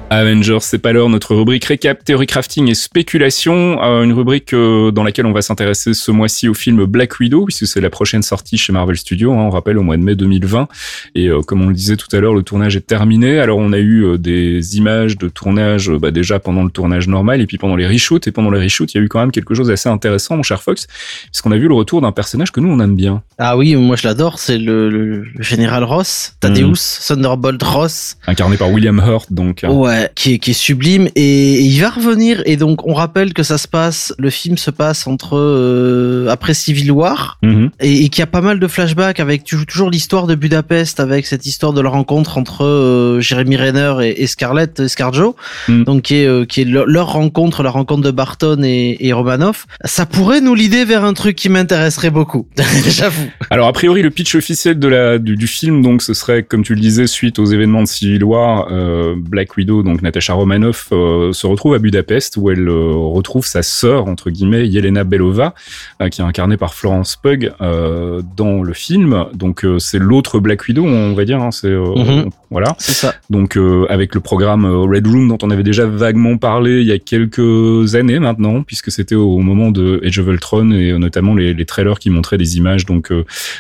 Avengers, 0.09 0.59
c'est 0.61 0.79
pas 0.79 0.93
l'heure, 0.93 1.09
notre 1.09 1.35
rubrique 1.35 1.65
récap, 1.65 2.05
théorie 2.05 2.29
crafting 2.29 2.71
et 2.71 2.75
spéculation, 2.75 3.83
euh, 3.83 4.05
une 4.05 4.13
rubrique 4.13 4.53
euh, 4.55 4.93
dans 4.93 5.03
laquelle 5.03 5.27
on 5.27 5.33
va 5.33 5.43
s'intéresser 5.43 5.95
ce 5.95 6.13
mois-ci 6.13 6.49
au 6.49 6.55
film 6.55 6.85
Black 6.85 7.19
Widow, 7.19 7.45
puisque 7.45 7.67
c'est 7.67 7.81
la 7.81 7.91
prochaine 7.91 8.23
sortie 8.23 8.57
chez 8.57 8.73
Marvel 8.73 8.97
Studios, 8.97 9.33
hein, 9.33 9.39
on 9.39 9.51
rappelle 9.51 9.77
au 9.79 9.83
mois 9.83 9.97
de 9.97 10.03
mai 10.03 10.15
2020, 10.15 10.69
et 11.17 11.27
euh, 11.27 11.41
comme 11.43 11.61
on 11.63 11.67
le 11.69 11.75
disait 11.75 11.97
tout 11.97 12.07
à 12.15 12.21
l'heure, 12.21 12.35
le 12.35 12.45
tournage 12.45 12.77
est 12.77 12.87
terminé, 12.87 13.41
alors 13.41 13.59
on 13.59 13.73
a 13.73 13.81
eu 13.81 14.17
des 14.17 14.77
images 14.77 15.19
de 15.19 15.29
tournage 15.29 15.91
bah, 15.91 16.13
déjà 16.13 16.39
pendant 16.39 16.63
le 16.63 16.71
tournage 16.71 17.09
normal, 17.09 17.41
et 17.41 17.47
puis 17.47 17.59
pendant 17.59 17.75
les 17.75 17.89
reshoots, 17.89 18.29
et 18.29 18.33
pendant 18.33 18.51
les 18.53 18.61
reshoots, 18.63 18.95
il 18.95 18.99
y 18.99 19.01
a 19.01 19.05
eu 19.05 19.09
quand 19.09 19.19
même 19.19 19.33
quelque 19.33 19.55
chose 19.55 19.67
d'assez 19.67 19.89
intéressant, 19.89 20.37
mon 20.37 20.45
cher 20.45 20.63
Fox, 20.63 20.87
puisqu'on 21.33 21.51
a 21.51 21.57
vu 21.57 21.67
le 21.67 21.75
retour 21.75 22.01
d'un 22.01 22.13
personnage 22.13 22.53
que 22.53 22.61
nous 22.61 22.71
on 22.71 22.79
aime 22.79 22.95
bien. 22.95 23.25
Ah 23.39 23.57
oui, 23.57 23.75
moi 23.75 23.97
je 23.97 24.07
l'adore, 24.07 24.39
c'est 24.39 24.59
le, 24.59 25.25
général 25.41 25.83
Ross, 25.83 26.37
Thaddeus, 26.39 27.01
Thunderbolt 27.09 27.61
Ross. 27.65 28.17
incarné 28.29 28.57
par 28.57 28.71
William 28.71 29.03
Hurt, 29.05 29.33
donc. 29.33 29.65
hein. 29.65 29.71
Ouais, 29.71 29.96
qui 30.15 30.35
est, 30.35 30.39
qui 30.39 30.51
est 30.51 30.55
sublime 30.55 31.09
et, 31.15 31.55
et 31.55 31.61
il 31.61 31.81
va 31.81 31.91
revenir 31.91 32.43
et 32.47 32.57
donc 32.57 32.87
on 32.87 32.95
rappelle 32.95 33.33
que 33.35 33.43
ça 33.43 33.59
se 33.59 33.69
passe, 33.69 34.15
le 34.19 34.31
film 34.31 34.57
se 34.59 34.71
passe 34.71 35.07
entre 35.07 35.37
euh, 35.37 36.29
après 36.29 36.55
Civil 36.55 36.91
War 36.93 37.39
Mhm. 37.43 37.71
et, 37.81 38.05
et 38.05 38.09
qu'il 38.09 38.21
y 38.21 38.23
a 38.23 38.27
pas 38.27 38.41
mal 38.41 38.59
de 38.61 38.67
flashbacks 38.67 39.21
avec 39.21 39.45
tu- 39.45 39.65
toujours 39.67 39.91
l'histoire 39.91 40.27
de 40.27 40.35
Budapest 40.35 41.01
avec 41.01 41.27
cette 41.27 41.47
histoire 41.47 41.73
de 41.73 41.81
la 41.81 41.91
rencontre 41.91 42.39
entre 42.39 42.65
euh, 42.65 43.21
Jeremy 43.21 43.57
Renner 43.57 43.95
et, 44.03 44.23
et 44.23 44.27
Scarlett 44.27 44.81
et 44.81 44.89
Scarjo, 44.89 45.37
Mm. 45.69 45.85
donc 45.85 46.03
qui 46.03 46.17
est 46.17 46.27
euh, 46.27 46.45
qui 46.45 46.63
est 46.63 46.65
leur, 46.65 46.87
leur 46.87 47.13
rencontre, 47.13 47.63
la 47.63 47.71
rencontre 47.71 48.03
de 48.03 48.11
Barton 48.11 48.63
et, 48.63 48.97
et 49.01 49.13
Romanoff. 49.13 49.67
Ça 49.85 50.07
pourrait 50.07 50.41
nous 50.41 50.55
l'idée 50.55 50.85
vers 50.85 51.05
un 51.05 51.15
truc 51.15 51.37
qui 51.37 51.49
m'intéresserait 51.49 52.11
beaucoup, 52.11 52.47
j'avoue. 52.89 53.29
Alors 53.51 53.67
a 53.69 53.73
priori 53.73 54.03
le 54.03 54.11
pitch 54.11 54.35
officiel 54.35 54.79
de 54.79 54.89
la 54.89 55.19
du, 55.19 55.37
du 55.37 55.47
film 55.47 55.83
donc 55.83 56.03
ce 56.03 56.15
serait 56.15 56.43
comme 56.43 56.63
tu 56.63 56.75
le 56.75 56.81
disais 56.81 57.07
suite 57.07 57.39
aux 57.39 57.45
événements 57.47 57.83
de 57.83 57.89
Civil 57.89 58.25
War 58.25 58.69
euh, 58.71 59.15
Black 59.17 59.57
Widow 59.57 59.83
donc 59.87 60.03
Natasha 60.03 60.35
Romanoff 60.35 60.89
euh, 60.93 61.33
se 61.33 61.47
retrouve 61.47 61.75
à 61.75 61.79
Budapest 61.79 62.37
où 62.37 62.51
elle 62.51 62.69
euh, 62.69 62.93
retrouve 62.95 63.47
sa 63.47 63.63
sœur 63.63 64.07
entre 64.07 64.31
guillemets 64.31 64.67
Yelena 64.69 65.05
Belova 65.05 65.55
euh, 66.03 66.09
qui 66.09 66.21
est 66.21 66.25
incarnée 66.25 66.57
par 66.57 66.75
Florence 66.75 67.17
Pugh 67.17 67.51
euh, 67.61 68.21
dans 68.37 68.63
le 68.63 68.73
film 68.75 69.27
donc 69.33 69.65
c'est 69.79 69.99
l'autre 69.99 70.39
Black 70.41 70.67
Widow 70.69 70.85
on 70.85 71.15
va 71.15 71.25
dire 71.25 71.41
hein, 71.41 71.51
c'est 71.51 71.73
Mhm. 71.75 72.31
voilà 72.51 72.75
C'est 72.79 72.93
ça. 72.93 73.15
donc 73.31 73.59
avec 73.89 74.15
le 74.15 74.21
programme 74.21 74.65
Red 74.67 75.07
Room 75.07 75.29
dont 75.29 75.39
on 75.43 75.51
avait 75.51 75.63
déjà 75.63 75.87
vaguement 75.87 76.37
parlé 76.37 76.81
il 76.81 76.87
y 76.87 76.93
a 76.93 76.99
quelques 76.99 77.95
années 77.95 78.19
maintenant, 78.19 78.63
puisque 78.63 78.91
c'était 78.91 79.15
au 79.15 79.39
moment 79.39 79.71
de 79.71 80.01
Age 80.05 80.19
of 80.19 80.27
Ultron 80.27 80.71
et 80.73 80.93
notamment 80.99 81.35
les, 81.35 81.55
les 81.55 81.65
trailers 81.65 81.99
qui 81.99 82.11
montraient 82.11 82.39
des 82.39 82.57
images 82.57 82.85
donc 82.87 83.13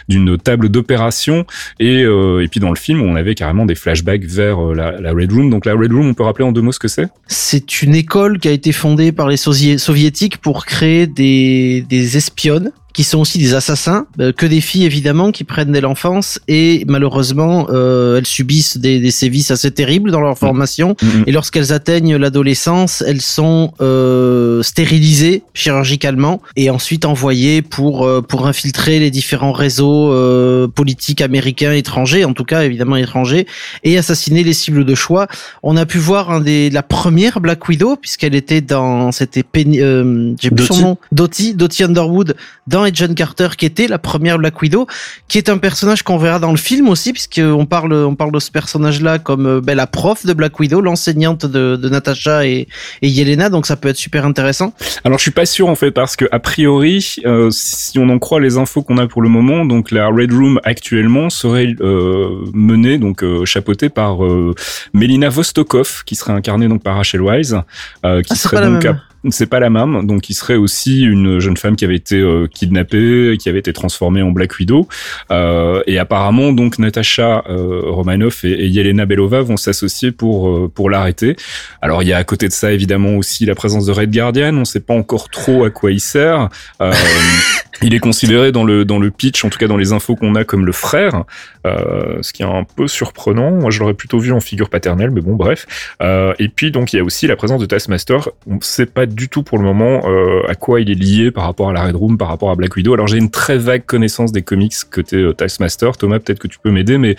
d'une 0.08 0.36
table 0.38 0.68
d'opération 0.68 1.46
et 1.80 2.00
et 2.02 2.48
puis 2.48 2.60
dans 2.60 2.70
le 2.70 2.76
film 2.76 3.00
on 3.02 3.14
avait 3.16 3.34
carrément 3.34 3.66
des 3.66 3.74
flashbacks 3.74 4.24
vers 4.24 4.60
la, 4.74 5.00
la 5.00 5.12
Red 5.12 5.32
Room. 5.32 5.50
Donc 5.50 5.66
la 5.66 5.74
Red 5.74 5.92
Room 5.92 6.14
peut 6.16 6.24
rappeler 6.24 6.44
en 6.44 6.52
deux 6.52 6.62
mots 6.62 6.72
ce 6.72 6.78
que 6.78 6.88
c'est? 6.88 7.08
C'est 7.28 7.82
une 7.82 7.94
école 7.94 8.38
qui 8.38 8.48
a 8.48 8.50
été 8.50 8.72
fondée 8.72 9.12
par 9.12 9.28
les 9.28 9.36
soviétiques 9.36 10.38
pour 10.38 10.66
créer 10.66 11.06
des, 11.06 11.84
des 11.88 12.16
espionnes 12.16 12.72
qui 12.96 13.04
sont 13.04 13.18
aussi 13.18 13.38
des 13.38 13.52
assassins, 13.52 14.06
euh, 14.20 14.32
que 14.32 14.46
des 14.46 14.62
filles 14.62 14.86
évidemment 14.86 15.30
qui 15.30 15.44
prennent 15.44 15.70
dès 15.70 15.82
l'enfance 15.82 16.40
et 16.48 16.84
malheureusement 16.88 17.66
euh, 17.68 18.16
elles 18.16 18.26
subissent 18.26 18.78
des, 18.78 19.00
des 19.00 19.10
sévices 19.10 19.50
assez 19.50 19.70
terribles 19.70 20.10
dans 20.10 20.22
leur 20.22 20.36
formation 20.38 20.96
Mhm. 21.02 21.24
et 21.26 21.32
lorsqu'elles 21.32 21.72
atteignent 21.74 22.16
l'adolescence, 22.16 23.02
elles 23.06 23.20
sont 23.20 23.72
euh, 23.82 24.62
stérilisées 24.62 25.42
chirurgicalement 25.52 26.40
et 26.56 26.70
ensuite 26.70 27.04
envoyées 27.04 27.60
pour 27.60 28.06
euh, 28.06 28.22
pour 28.22 28.46
infiltrer 28.46 28.98
les 28.98 29.10
différents 29.10 29.52
réseaux 29.52 30.12
euh, 30.12 30.66
politiques 30.66 31.20
américains 31.20 31.72
étrangers, 31.72 32.24
en 32.24 32.32
tout 32.32 32.44
cas 32.44 32.62
évidemment 32.64 32.96
étrangers, 32.96 33.46
et 33.84 33.98
assassiner 33.98 34.42
les 34.42 34.54
cibles 34.54 34.84
de 34.86 34.94
choix. 34.94 35.26
On 35.62 35.76
a 35.76 35.84
pu 35.84 35.98
voir 35.98 36.30
un 36.30 36.40
des 36.40 36.70
la 36.70 36.82
première 36.82 37.40
Black 37.40 37.68
Widow 37.68 37.96
puisqu'elle 37.96 38.34
était 38.34 38.62
dans 38.62 39.12
c'était 39.12 39.42
Penny- 39.42 39.82
euh, 39.82 40.32
j'ai 40.40 40.50
plus 40.50 40.64
son 40.64 40.74
Dottie. 40.74 40.82
nom 40.82 40.98
Dottie 41.12 41.54
Dottie 41.54 41.84
Underwood 41.84 42.36
dans 42.66 42.85
Agent 42.86 43.14
Carter 43.14 43.48
qui 43.58 43.66
était 43.66 43.88
la 43.88 43.98
première 43.98 44.38
Black 44.38 44.60
Widow 44.62 44.86
qui 45.28 45.38
est 45.38 45.48
un 45.48 45.58
personnage 45.58 46.02
qu'on 46.02 46.18
verra 46.18 46.38
dans 46.38 46.50
le 46.50 46.56
film 46.56 46.88
aussi 46.88 47.12
puisqu'on 47.12 47.66
parle 47.66 47.92
on 47.92 48.14
parle 48.14 48.32
de 48.32 48.38
ce 48.38 48.50
personnage 48.50 49.00
là 49.02 49.18
comme 49.18 49.46
euh, 49.46 49.60
ben, 49.60 49.74
la 49.76 49.86
prof 49.86 50.24
de 50.24 50.32
Black 50.32 50.58
Widow 50.58 50.80
l'enseignante 50.80 51.44
de, 51.46 51.76
de 51.76 51.88
Natasha 51.88 52.46
et, 52.46 52.68
et 53.02 53.08
Yelena 53.08 53.50
donc 53.50 53.66
ça 53.66 53.76
peut 53.76 53.88
être 53.88 53.96
super 53.96 54.24
intéressant. 54.24 54.72
Alors 55.04 55.18
je 55.18 55.22
suis 55.22 55.30
pas 55.30 55.46
sûr 55.46 55.68
en 55.68 55.74
fait 55.74 55.90
parce 55.90 56.16
que 56.16 56.24
a 56.32 56.38
priori, 56.38 57.16
euh, 57.26 57.48
si 57.52 57.98
on 57.98 58.08
en 58.08 58.18
croit 58.18 58.40
les 58.40 58.56
infos 58.58 58.82
qu'on 58.82 58.98
a 58.98 59.06
pour 59.06 59.22
le 59.22 59.28
moment, 59.28 59.64
donc 59.64 59.90
la 59.90 60.08
Red 60.08 60.32
Room 60.32 60.60
actuellement 60.64 61.30
serait 61.30 61.74
euh, 61.80 62.44
menée 62.54 62.98
donc 62.98 63.22
euh, 63.22 63.44
chapeautée 63.44 63.88
par 63.88 64.24
euh, 64.24 64.54
Melina 64.92 65.28
Vostokov 65.28 66.04
qui 66.04 66.14
serait 66.14 66.32
incarnée 66.32 66.68
donc 66.68 66.82
par 66.82 66.96
Rachel 66.96 67.20
Wise, 67.22 67.60
euh, 68.04 68.22
qui 68.22 68.32
Ah, 68.32 68.36
serait 68.36 68.64
donc 68.66 68.84
à- 68.84 68.96
c'est 69.30 69.46
pas 69.46 69.60
la 69.60 69.70
même, 69.70 70.06
donc 70.06 70.22
qui 70.22 70.34
serait 70.34 70.56
aussi 70.56 71.02
une 71.02 71.38
jeune 71.38 71.56
femme 71.56 71.76
qui 71.76 71.84
avait 71.84 71.96
été 71.96 72.16
euh, 72.16 72.46
kidnappée, 72.46 73.36
qui 73.38 73.48
avait 73.48 73.58
été 73.58 73.72
transformée 73.72 74.22
en 74.22 74.30
Black 74.30 74.58
Widow, 74.58 74.88
euh, 75.30 75.82
et 75.86 75.98
apparemment 75.98 76.52
donc 76.52 76.78
Natasha 76.78 77.44
euh, 77.48 77.82
Romanoff 77.84 78.44
et, 78.44 78.68
Yelena 78.68 79.06
Belova 79.06 79.42
vont 79.42 79.56
s'associer 79.56 80.12
pour 80.12 80.48
euh, 80.48 80.70
pour 80.72 80.90
l'arrêter. 80.90 81.36
Alors 81.82 82.02
il 82.02 82.08
y 82.08 82.12
a 82.12 82.18
à 82.18 82.24
côté 82.24 82.48
de 82.48 82.52
ça 82.52 82.72
évidemment 82.72 83.16
aussi 83.16 83.46
la 83.46 83.54
présence 83.54 83.86
de 83.86 83.92
Red 83.92 84.12
Guardian. 84.12 84.56
On 84.56 84.64
sait 84.64 84.80
pas 84.80 84.94
encore 84.94 85.28
trop 85.28 85.64
à 85.64 85.70
quoi 85.70 85.92
il 85.92 86.00
sert. 86.00 86.48
Il 87.82 87.94
est 87.94 87.98
considéré 87.98 88.52
dans 88.52 88.64
le 88.64 88.84
dans 88.84 88.98
le 88.98 89.10
pitch, 89.10 89.44
en 89.44 89.50
tout 89.50 89.58
cas 89.58 89.66
dans 89.66 89.76
les 89.76 89.92
infos 89.92 90.16
qu'on 90.16 90.34
a, 90.34 90.44
comme 90.44 90.64
le 90.64 90.72
frère, 90.72 91.24
euh, 91.66 92.18
ce 92.22 92.32
qui 92.32 92.42
est 92.42 92.46
un 92.46 92.64
peu 92.64 92.88
surprenant. 92.88 93.50
Moi 93.50 93.70
je 93.70 93.80
l'aurais 93.80 93.94
plutôt 93.94 94.18
vu 94.18 94.32
en 94.32 94.40
figure 94.40 94.70
paternelle, 94.70 95.10
mais 95.10 95.20
bon 95.20 95.34
bref. 95.34 95.66
Euh, 96.00 96.32
et 96.38 96.48
puis 96.48 96.70
donc 96.70 96.92
il 96.92 96.96
y 96.96 97.00
a 97.00 97.04
aussi 97.04 97.26
la 97.26 97.36
présence 97.36 97.60
de 97.60 97.66
Taskmaster. 97.66 98.30
On 98.46 98.60
sait 98.60 98.86
pas 98.86 99.06
du 99.06 99.28
tout 99.28 99.42
pour 99.42 99.58
le 99.58 99.64
moment 99.64 100.02
euh, 100.08 100.42
à 100.48 100.54
quoi 100.54 100.80
il 100.80 100.90
est 100.90 100.94
lié 100.94 101.30
par 101.30 101.44
rapport 101.44 101.68
à 101.68 101.72
la 101.72 101.82
Red 101.84 101.96
Room, 101.96 102.16
par 102.16 102.28
rapport 102.28 102.50
à 102.50 102.54
Black 102.54 102.74
Widow. 102.76 102.94
Alors 102.94 103.08
j'ai 103.08 103.18
une 103.18 103.30
très 103.30 103.58
vague 103.58 103.84
connaissance 103.84 104.32
des 104.32 104.42
comics 104.42 104.74
côté 104.90 105.30
Taskmaster. 105.36 105.96
Thomas 105.96 106.18
peut-être 106.18 106.38
que 106.38 106.48
tu 106.48 106.58
peux 106.58 106.70
m'aider, 106.70 106.98
mais 106.98 107.16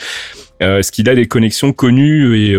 Est-ce 0.59 0.91
qu'il 0.91 1.07
a 1.07 1.13
des 1.13 1.27
connexions 1.27 1.71
connues 1.71 2.35
et, 2.35 2.51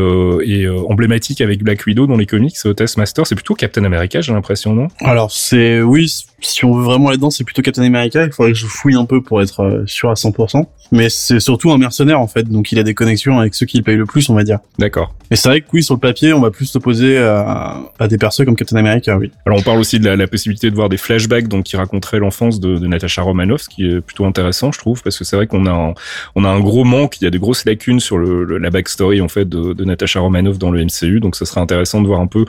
et 0.45 0.69
emblématiques 0.69 1.41
avec 1.41 1.63
Black 1.65 1.85
Widow 1.87 2.07
dans 2.07 2.17
les 2.17 2.27
comics 2.27 2.57
Taskmaster? 2.77 3.27
C'est 3.27 3.35
plutôt 3.35 3.55
Captain 3.55 3.85
America, 3.85 4.21
j'ai 4.21 4.33
l'impression, 4.33 4.73
non? 4.73 4.89
Alors 5.01 5.33
c'est 5.33 5.81
oui, 5.81 6.15
si 6.41 6.65
on 6.65 6.73
veut 6.75 6.85
vraiment 6.85 7.09
aller 7.09 7.17
dedans, 7.17 7.31
c'est 7.31 7.45
plutôt 7.45 7.63
Captain 7.63 7.83
America. 7.83 8.25
Il 8.25 8.33
faudrait 8.33 8.53
que 8.53 8.59
je 8.59 8.67
fouille 8.67 8.95
un 8.95 9.05
peu 9.05 9.21
pour 9.23 9.43
être 9.43 9.61
euh, 9.61 9.83
sûr 9.87 10.11
à 10.11 10.15
100%. 10.15 10.65
Mais 10.93 11.09
c'est 11.11 11.41
surtout 11.41 11.71
un 11.71 11.77
mercenaire 11.79 12.19
en 12.21 12.27
fait, 12.29 12.45
donc 12.49 12.73
il 12.73 12.79
a 12.79 12.83
des 12.83 12.95
connexions 12.95 13.39
avec 13.39 13.55
ceux 13.55 13.67
qui 13.67 13.77
le 13.77 13.83
payent 13.83 13.97
le 13.97 14.07
plus, 14.07 14.29
on 14.31 14.35
va 14.35 14.43
dire. 14.45 14.59
D'accord. 14.79 15.15
Et 15.31 15.37
c'est 15.37 15.49
vrai 15.51 15.61
que 15.61 15.67
oui, 15.75 15.83
sur 15.83 15.95
le 15.95 16.01
papier, 16.01 16.33
on 16.33 16.41
va 16.41 16.51
plus 16.51 16.65
s'opposer 16.65 17.19
à, 17.19 17.83
à 17.99 18.09
des 18.09 18.17
persos 18.17 18.45
comme 18.47 18.57
Captain 18.57 18.77
America, 18.77 19.19
oui. 19.19 19.31
Alors 19.45 19.59
on 19.59 19.63
parle 19.63 19.79
aussi 19.81 19.99
de 20.01 20.07
la, 20.07 20.17
la 20.17 20.27
possibilité 20.27 20.71
de 20.71 20.75
voir 20.75 20.89
des 20.89 20.97
flashbacks 20.97 21.49
donc 21.49 21.65
qui 21.65 21.77
raconteraient 21.77 22.19
l'enfance 22.21 22.59
de, 22.61 22.79
de 22.79 22.87
Natasha 22.87 23.21
Romanoff, 23.21 23.63
ce 23.63 23.69
qui 23.69 23.87
est 23.87 24.01
plutôt 24.01 24.25
intéressant, 24.25 24.73
je 24.73 24.79
trouve, 24.79 25.03
parce 25.03 25.19
que 25.19 25.25
c'est 25.25 25.37
vrai 25.37 25.47
qu'on 25.47 25.67
a 25.67 25.71
un, 25.73 25.95
on 26.35 26.45
a 26.45 26.49
un 26.49 26.61
gros 26.61 26.85
manque, 26.85 27.21
il 27.21 27.25
y 27.25 27.27
a 27.27 27.31
des 27.31 27.39
grosses 27.39 27.67
lacunes 27.67 28.01
sur 28.01 28.17
le, 28.17 28.45
le- 28.45 28.57
la 28.57 28.71
backstory 28.71 29.21
en 29.21 29.29
fait 29.29 29.47
de, 29.47 29.75
de 29.75 29.85
Natasha 29.85 30.21
Romanoff 30.21 30.59
dans 30.59 30.71
le 30.71 30.83
MCU, 30.83 31.21
donc 31.21 31.37
ça 31.37 31.45
serait 31.45 31.61
intéressant 31.61 32.01
de 32.01 32.07
voir 32.07 32.21
un 32.21 32.27
peu 32.29 32.47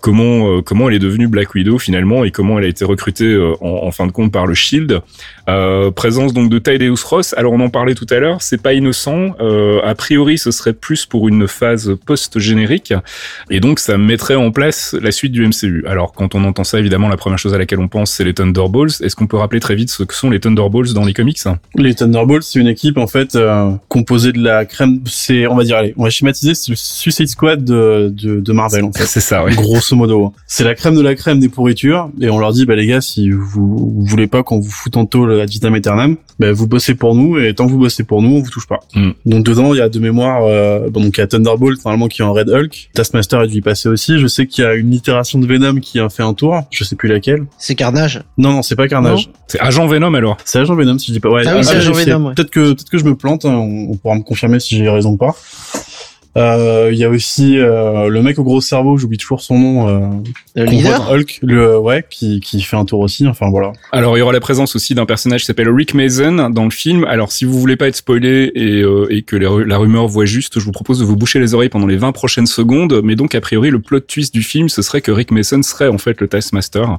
comment 0.00 0.56
euh, 0.56 0.62
comment 0.62 0.88
elle 0.88 0.94
est 0.96 0.98
devenue 0.98 1.28
Black 1.28 1.54
Widow 1.54 1.78
finalement 1.78 2.24
et 2.24 2.30
comment 2.30 2.58
elle 2.58 2.64
a 2.64 2.68
été 2.68 2.84
recrutée 2.84 3.31
euh, 3.32 3.54
en, 3.60 3.86
en 3.86 3.90
fin 3.90 4.06
de 4.06 4.12
compte 4.12 4.32
par 4.32 4.46
le 4.46 4.54
Shield. 4.54 5.00
Euh, 5.48 5.90
présence 5.90 6.32
donc 6.32 6.50
de 6.50 6.58
Thaddeus 6.58 7.04
Ross. 7.04 7.34
Alors 7.36 7.52
on 7.52 7.60
en 7.60 7.68
parlait 7.68 7.94
tout 7.94 8.06
à 8.10 8.18
l'heure, 8.18 8.42
c'est 8.42 8.62
pas 8.62 8.74
innocent. 8.74 9.34
Euh, 9.40 9.80
a 9.82 9.94
priori, 9.94 10.38
ce 10.38 10.50
serait 10.50 10.72
plus 10.72 11.04
pour 11.04 11.28
une 11.28 11.48
phase 11.48 11.96
post-générique, 12.06 12.94
et 13.50 13.58
donc 13.58 13.80
ça 13.80 13.98
mettrait 13.98 14.36
en 14.36 14.52
place 14.52 14.94
la 15.00 15.10
suite 15.10 15.32
du 15.32 15.46
MCU. 15.46 15.84
Alors 15.86 16.12
quand 16.12 16.34
on 16.34 16.44
entend 16.44 16.64
ça, 16.64 16.78
évidemment, 16.78 17.08
la 17.08 17.16
première 17.16 17.38
chose 17.38 17.54
à 17.54 17.58
laquelle 17.58 17.80
on 17.80 17.88
pense, 17.88 18.12
c'est 18.12 18.24
les 18.24 18.34
Thunderbolts. 18.34 19.00
Est-ce 19.00 19.16
qu'on 19.16 19.26
peut 19.26 19.36
rappeler 19.36 19.60
très 19.60 19.74
vite 19.74 19.90
ce 19.90 20.04
que 20.04 20.14
sont 20.14 20.30
les 20.30 20.38
Thunderbolts 20.38 20.92
dans 20.92 21.04
les 21.04 21.12
comics? 21.12 21.38
Les 21.74 21.94
Thunderbolts, 21.94 22.44
c'est 22.44 22.60
une 22.60 22.68
équipe 22.68 22.96
en 22.98 23.08
fait 23.08 23.34
euh, 23.34 23.72
composée 23.88 24.32
de 24.32 24.42
la 24.42 24.64
crème. 24.64 25.00
C'est, 25.06 25.46
on 25.48 25.56
va 25.56 25.64
dire, 25.64 25.76
allez, 25.76 25.92
on 25.96 26.04
va 26.04 26.10
schématiser, 26.10 26.54
c'est 26.54 26.70
le 26.70 26.76
Suicide 26.76 27.28
Squad 27.28 27.64
de, 27.64 28.12
de, 28.14 28.40
de 28.40 28.52
Marvel 28.52 28.84
en 28.84 28.92
fait. 28.92 29.04
C'est 29.12 29.20
ça, 29.20 29.44
oui. 29.44 29.54
Grosso 29.54 29.94
modo, 29.94 30.32
c'est 30.46 30.64
la 30.64 30.74
crème 30.74 30.94
de 30.94 31.02
la 31.02 31.14
crème 31.14 31.38
des 31.38 31.48
pourritures, 31.50 32.10
et 32.20 32.30
on 32.30 32.38
leur 32.38 32.52
dit, 32.52 32.64
bah 32.64 32.76
les 32.76 32.86
gars, 32.86 33.00
si 33.02 33.21
vous, 33.30 33.76
vous 33.76 34.04
voulez 34.04 34.26
pas 34.26 34.42
qu'on 34.42 34.58
vous 34.60 34.70
foute 34.70 34.96
en 34.96 35.06
tôle 35.06 35.40
ad 35.40 35.48
vitam 35.48 35.74
aeternam, 35.74 36.16
bah 36.38 36.52
vous 36.52 36.66
bossez 36.66 36.94
pour 36.94 37.14
nous, 37.14 37.38
et 37.38 37.54
tant 37.54 37.66
que 37.66 37.70
vous 37.72 37.78
bossez 37.78 38.04
pour 38.04 38.22
nous, 38.22 38.30
on 38.36 38.40
vous 38.40 38.50
touche 38.50 38.66
pas. 38.66 38.80
Mm. 38.94 39.10
Donc 39.26 39.44
dedans, 39.44 39.74
il 39.74 39.78
y 39.78 39.80
a 39.80 39.88
de 39.88 39.98
mémoire, 39.98 40.44
euh, 40.44 40.88
bon, 40.90 41.00
donc 41.02 41.16
il 41.16 41.20
y 41.20 41.24
a 41.24 41.26
Thunderbolt 41.26 41.84
normalement 41.84 42.08
qui 42.08 42.22
est 42.22 42.24
en 42.24 42.32
Red 42.32 42.48
Hulk, 42.50 42.90
Taskmaster 42.94 43.40
a 43.40 43.46
dû 43.46 43.58
y 43.58 43.60
passer 43.60 43.88
aussi. 43.88 44.18
Je 44.18 44.26
sais 44.26 44.46
qu'il 44.46 44.64
y 44.64 44.66
a 44.66 44.74
une 44.74 44.92
itération 44.92 45.38
de 45.38 45.46
Venom 45.46 45.80
qui 45.80 46.00
a 46.00 46.08
fait 46.08 46.22
un 46.22 46.34
tour, 46.34 46.62
je 46.70 46.84
sais 46.84 46.96
plus 46.96 47.08
laquelle. 47.08 47.44
c'est 47.58 47.74
Carnage? 47.74 48.22
Non, 48.38 48.52
non, 48.52 48.62
c'est 48.62 48.76
pas 48.76 48.88
Carnage. 48.88 49.30
C'est 49.46 49.60
Agent 49.60 49.86
Venom 49.86 50.14
alors. 50.14 50.36
C'est 50.44 50.58
Agent 50.58 50.74
Venom 50.74 50.98
si 50.98 51.08
je 51.08 51.12
dis 51.12 51.20
pas. 51.20 51.30
Ouais. 51.30 51.42
Ah 51.46 51.56
oui, 51.56 51.64
c'est 51.64 51.72
j'ai 51.80 51.90
Agent 51.90 51.92
Venom, 51.92 52.26
ouais. 52.28 52.34
Peut-être 52.34 52.50
que 52.50 52.72
peut-être 52.72 52.90
que 52.90 52.98
je 52.98 53.04
me 53.04 53.14
plante. 53.14 53.44
hein, 53.44 53.54
on, 53.54 53.90
on 53.90 53.96
pourra 53.96 54.14
me 54.16 54.22
confirmer 54.22 54.58
si 54.60 54.76
j'ai 54.76 54.88
raison 54.88 55.10
ou 55.10 55.16
pas. 55.16 55.34
Euh, 56.36 56.90
Il 56.92 56.98
y 56.98 57.04
a 57.04 57.10
aussi 57.10 57.58
euh, 57.58 58.08
le 58.08 58.22
mec 58.22 58.38
au 58.38 58.44
gros 58.44 58.60
cerveau, 58.60 58.96
j'oublie 58.96 59.18
toujours 59.18 59.40
son 59.42 59.58
nom. 59.58 59.88
Euh, 59.88 60.08
le 60.54 60.64
leader 60.64 61.10
Hulk, 61.10 61.40
le 61.42 61.78
ouais, 61.78 62.04
qui 62.08 62.40
qui 62.40 62.62
fait 62.62 62.76
un 62.76 62.84
tour 62.84 63.00
aussi. 63.00 63.26
Enfin 63.26 63.50
voilà. 63.50 63.72
Alors 63.92 64.16
il 64.16 64.20
y 64.20 64.22
aura 64.22 64.32
la 64.32 64.40
présence 64.40 64.74
aussi 64.76 64.94
d'un 64.94 65.06
personnage 65.06 65.40
qui 65.40 65.46
s'appelle 65.46 65.68
Rick 65.68 65.94
Mason 65.94 66.50
dans 66.50 66.64
le 66.64 66.70
film. 66.70 67.04
Alors 67.04 67.32
si 67.32 67.44
vous 67.44 67.58
voulez 67.58 67.76
pas 67.76 67.88
être 67.88 67.96
spoilé 67.96 68.50
et, 68.54 68.82
euh, 68.82 69.06
et 69.10 69.22
que 69.22 69.36
les 69.36 69.48
la 69.66 69.76
rumeur 69.78 70.08
voit 70.08 70.24
juste, 70.24 70.58
je 70.58 70.64
vous 70.64 70.72
propose 70.72 70.98
de 70.98 71.04
vous 71.04 71.16
boucher 71.16 71.38
les 71.38 71.54
oreilles 71.54 71.68
pendant 71.68 71.86
les 71.86 71.96
20 71.96 72.12
prochaines 72.12 72.46
secondes. 72.46 73.00
Mais 73.04 73.16
donc 73.16 73.34
a 73.34 73.40
priori 73.40 73.70
le 73.70 73.80
plot 73.80 74.00
twist 74.00 74.32
du 74.32 74.42
film, 74.42 74.68
ce 74.68 74.82
serait 74.82 75.00
que 75.00 75.10
Rick 75.10 75.30
Mason 75.30 75.62
serait 75.62 75.88
en 75.88 75.98
fait 75.98 76.20
le 76.20 76.28
Taskmaster. 76.28 76.98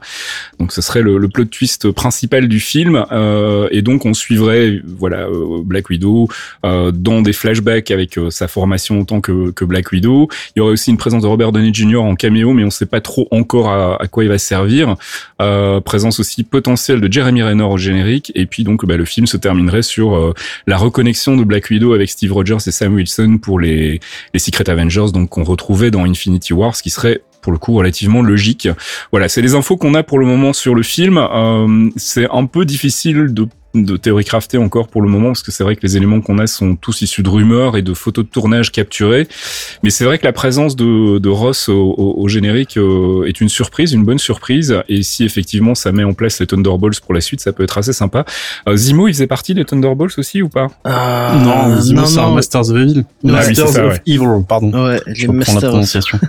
Donc 0.59 0.71
ce 0.71 0.81
serait 0.81 1.01
le, 1.01 1.17
le 1.17 1.27
plot 1.27 1.45
twist 1.45 1.91
principal 1.91 2.47
du 2.47 2.59
film. 2.59 3.05
Euh, 3.11 3.67
et 3.71 3.81
donc 3.81 4.05
on 4.05 4.13
suivrait 4.13 4.81
voilà 4.85 5.27
euh, 5.27 5.61
Black 5.63 5.89
Widow 5.89 6.27
euh, 6.65 6.91
dans 6.91 7.21
des 7.21 7.33
flashbacks 7.33 7.91
avec 7.91 8.17
euh, 8.17 8.29
sa 8.29 8.47
formation 8.47 9.01
en 9.01 9.05
tant 9.05 9.21
que, 9.23 9.51
que 9.51 9.65
Black 9.65 9.91
Widow. 9.91 10.27
Il 10.55 10.59
y 10.59 10.61
aurait 10.61 10.73
aussi 10.73 10.91
une 10.91 10.97
présence 10.97 11.23
de 11.23 11.27
Robert 11.27 11.51
Downey 11.51 11.73
Jr. 11.73 11.97
en 11.97 12.15
caméo, 12.15 12.53
mais 12.53 12.63
on 12.63 12.69
sait 12.69 12.85
pas 12.85 13.01
trop 13.01 13.27
encore 13.31 13.69
à, 13.69 14.01
à 14.01 14.07
quoi 14.07 14.23
il 14.23 14.29
va 14.29 14.37
servir. 14.37 14.95
Euh, 15.41 15.81
présence 15.81 16.19
aussi 16.19 16.43
potentielle 16.43 17.01
de 17.01 17.11
Jeremy 17.11 17.41
Renner 17.41 17.63
au 17.63 17.77
générique. 17.77 18.31
Et 18.35 18.45
puis 18.45 18.63
donc 18.63 18.85
bah, 18.85 18.97
le 18.97 19.05
film 19.05 19.25
se 19.25 19.37
terminerait 19.37 19.81
sur 19.81 20.15
euh, 20.15 20.33
la 20.67 20.77
reconnexion 20.77 21.35
de 21.37 21.43
Black 21.43 21.69
Widow 21.69 21.93
avec 21.93 22.09
Steve 22.09 22.33
Rogers 22.33 22.57
et 22.67 22.71
Sam 22.71 22.93
Wilson 22.93 23.39
pour 23.41 23.59
les, 23.59 23.99
les 24.33 24.39
Secret 24.39 24.69
Avengers, 24.69 25.07
donc 25.13 25.29
qu'on 25.29 25.43
retrouvait 25.43 25.91
dans 25.91 26.05
Infinity 26.05 26.53
War, 26.53 26.75
ce 26.75 26.83
qui 26.83 26.89
serait 26.89 27.21
pour 27.41 27.51
le 27.51 27.59
coup 27.59 27.73
relativement 27.73 28.21
logique. 28.21 28.69
Voilà, 29.11 29.29
c'est 29.29 29.41
les 29.41 29.53
infos 29.53 29.77
qu'on 29.77 29.93
a 29.93 30.03
pour 30.03 30.17
le 30.17 30.25
moment 30.25 30.53
sur 30.53 30.73
le 30.73 30.83
film. 30.83 31.17
Euh, 31.17 31.89
c'est 31.97 32.27
un 32.31 32.45
peu 32.45 32.65
difficile 32.65 33.33
de 33.33 33.47
de 33.73 33.97
théorie 33.97 34.23
craftée 34.23 34.57
encore 34.57 34.87
pour 34.87 35.01
le 35.01 35.09
moment 35.09 35.29
parce 35.29 35.41
que 35.41 35.51
c'est 35.51 35.63
vrai 35.63 35.75
que 35.75 35.81
les 35.81 35.97
éléments 35.97 36.21
qu'on 36.21 36.37
a 36.37 36.45
sont 36.45 36.75
tous 36.75 37.01
issus 37.01 37.23
de 37.23 37.29
rumeurs 37.29 37.75
et 37.75 37.81
de 37.81 37.93
photos 37.93 38.23
de 38.23 38.29
tournage 38.29 38.71
capturées 38.71 39.27
mais 39.81 39.89
c'est 39.89 40.05
vrai 40.05 40.19
que 40.19 40.25
la 40.25 40.31
présence 40.33 40.75
de, 40.75 41.17
de 41.17 41.29
Ross 41.29 41.69
au, 41.69 41.73
au- 41.97 42.13
au 42.21 42.27
générique 42.27 42.77
euh, 42.77 43.25
est 43.27 43.41
une 43.41 43.49
surprise 43.49 43.93
une 43.93 44.03
bonne 44.05 44.19
surprise 44.19 44.75
et 44.89 45.01
si 45.01 45.23
effectivement 45.23 45.73
ça 45.73 45.91
met 45.91 46.03
en 46.03 46.13
place 46.13 46.39
les 46.39 46.45
Thunderbolts 46.45 46.99
pour 46.99 47.13
la 47.15 47.21
suite 47.21 47.41
ça 47.41 47.51
peut 47.51 47.63
être 47.63 47.77
assez 47.79 47.93
sympa 47.93 48.25
euh, 48.69 48.75
Zemo 48.75 49.07
il 49.07 49.13
faisait 49.13 49.27
partie 49.27 49.53
des 49.55 49.65
Thunderbolts 49.65 50.17
aussi 50.19 50.41
ou 50.43 50.49
pas? 50.49 50.67
Ah, 50.83 51.35
non, 51.43 51.75
non, 51.95 52.05
c'est 52.05 52.19
un 52.19 52.27
non. 52.27 52.35
Masters 52.35 52.69
of 52.69 52.77
Evil. 52.77 53.03
Ah 53.07 53.13
oui, 53.23 53.31
Masters 53.31 53.67
c'est 53.69 53.73
ça, 53.73 53.85
of 53.87 53.93
ouais. 53.93 54.01
Evil, 54.05 54.43
pardon. 54.47 54.71
Ouais, 54.85 54.99
Je 55.07 55.21
les 55.21 55.27
reprends 55.27 55.31
la 55.31 55.53
Masters. 55.53 55.69
prononciation. 55.69 56.19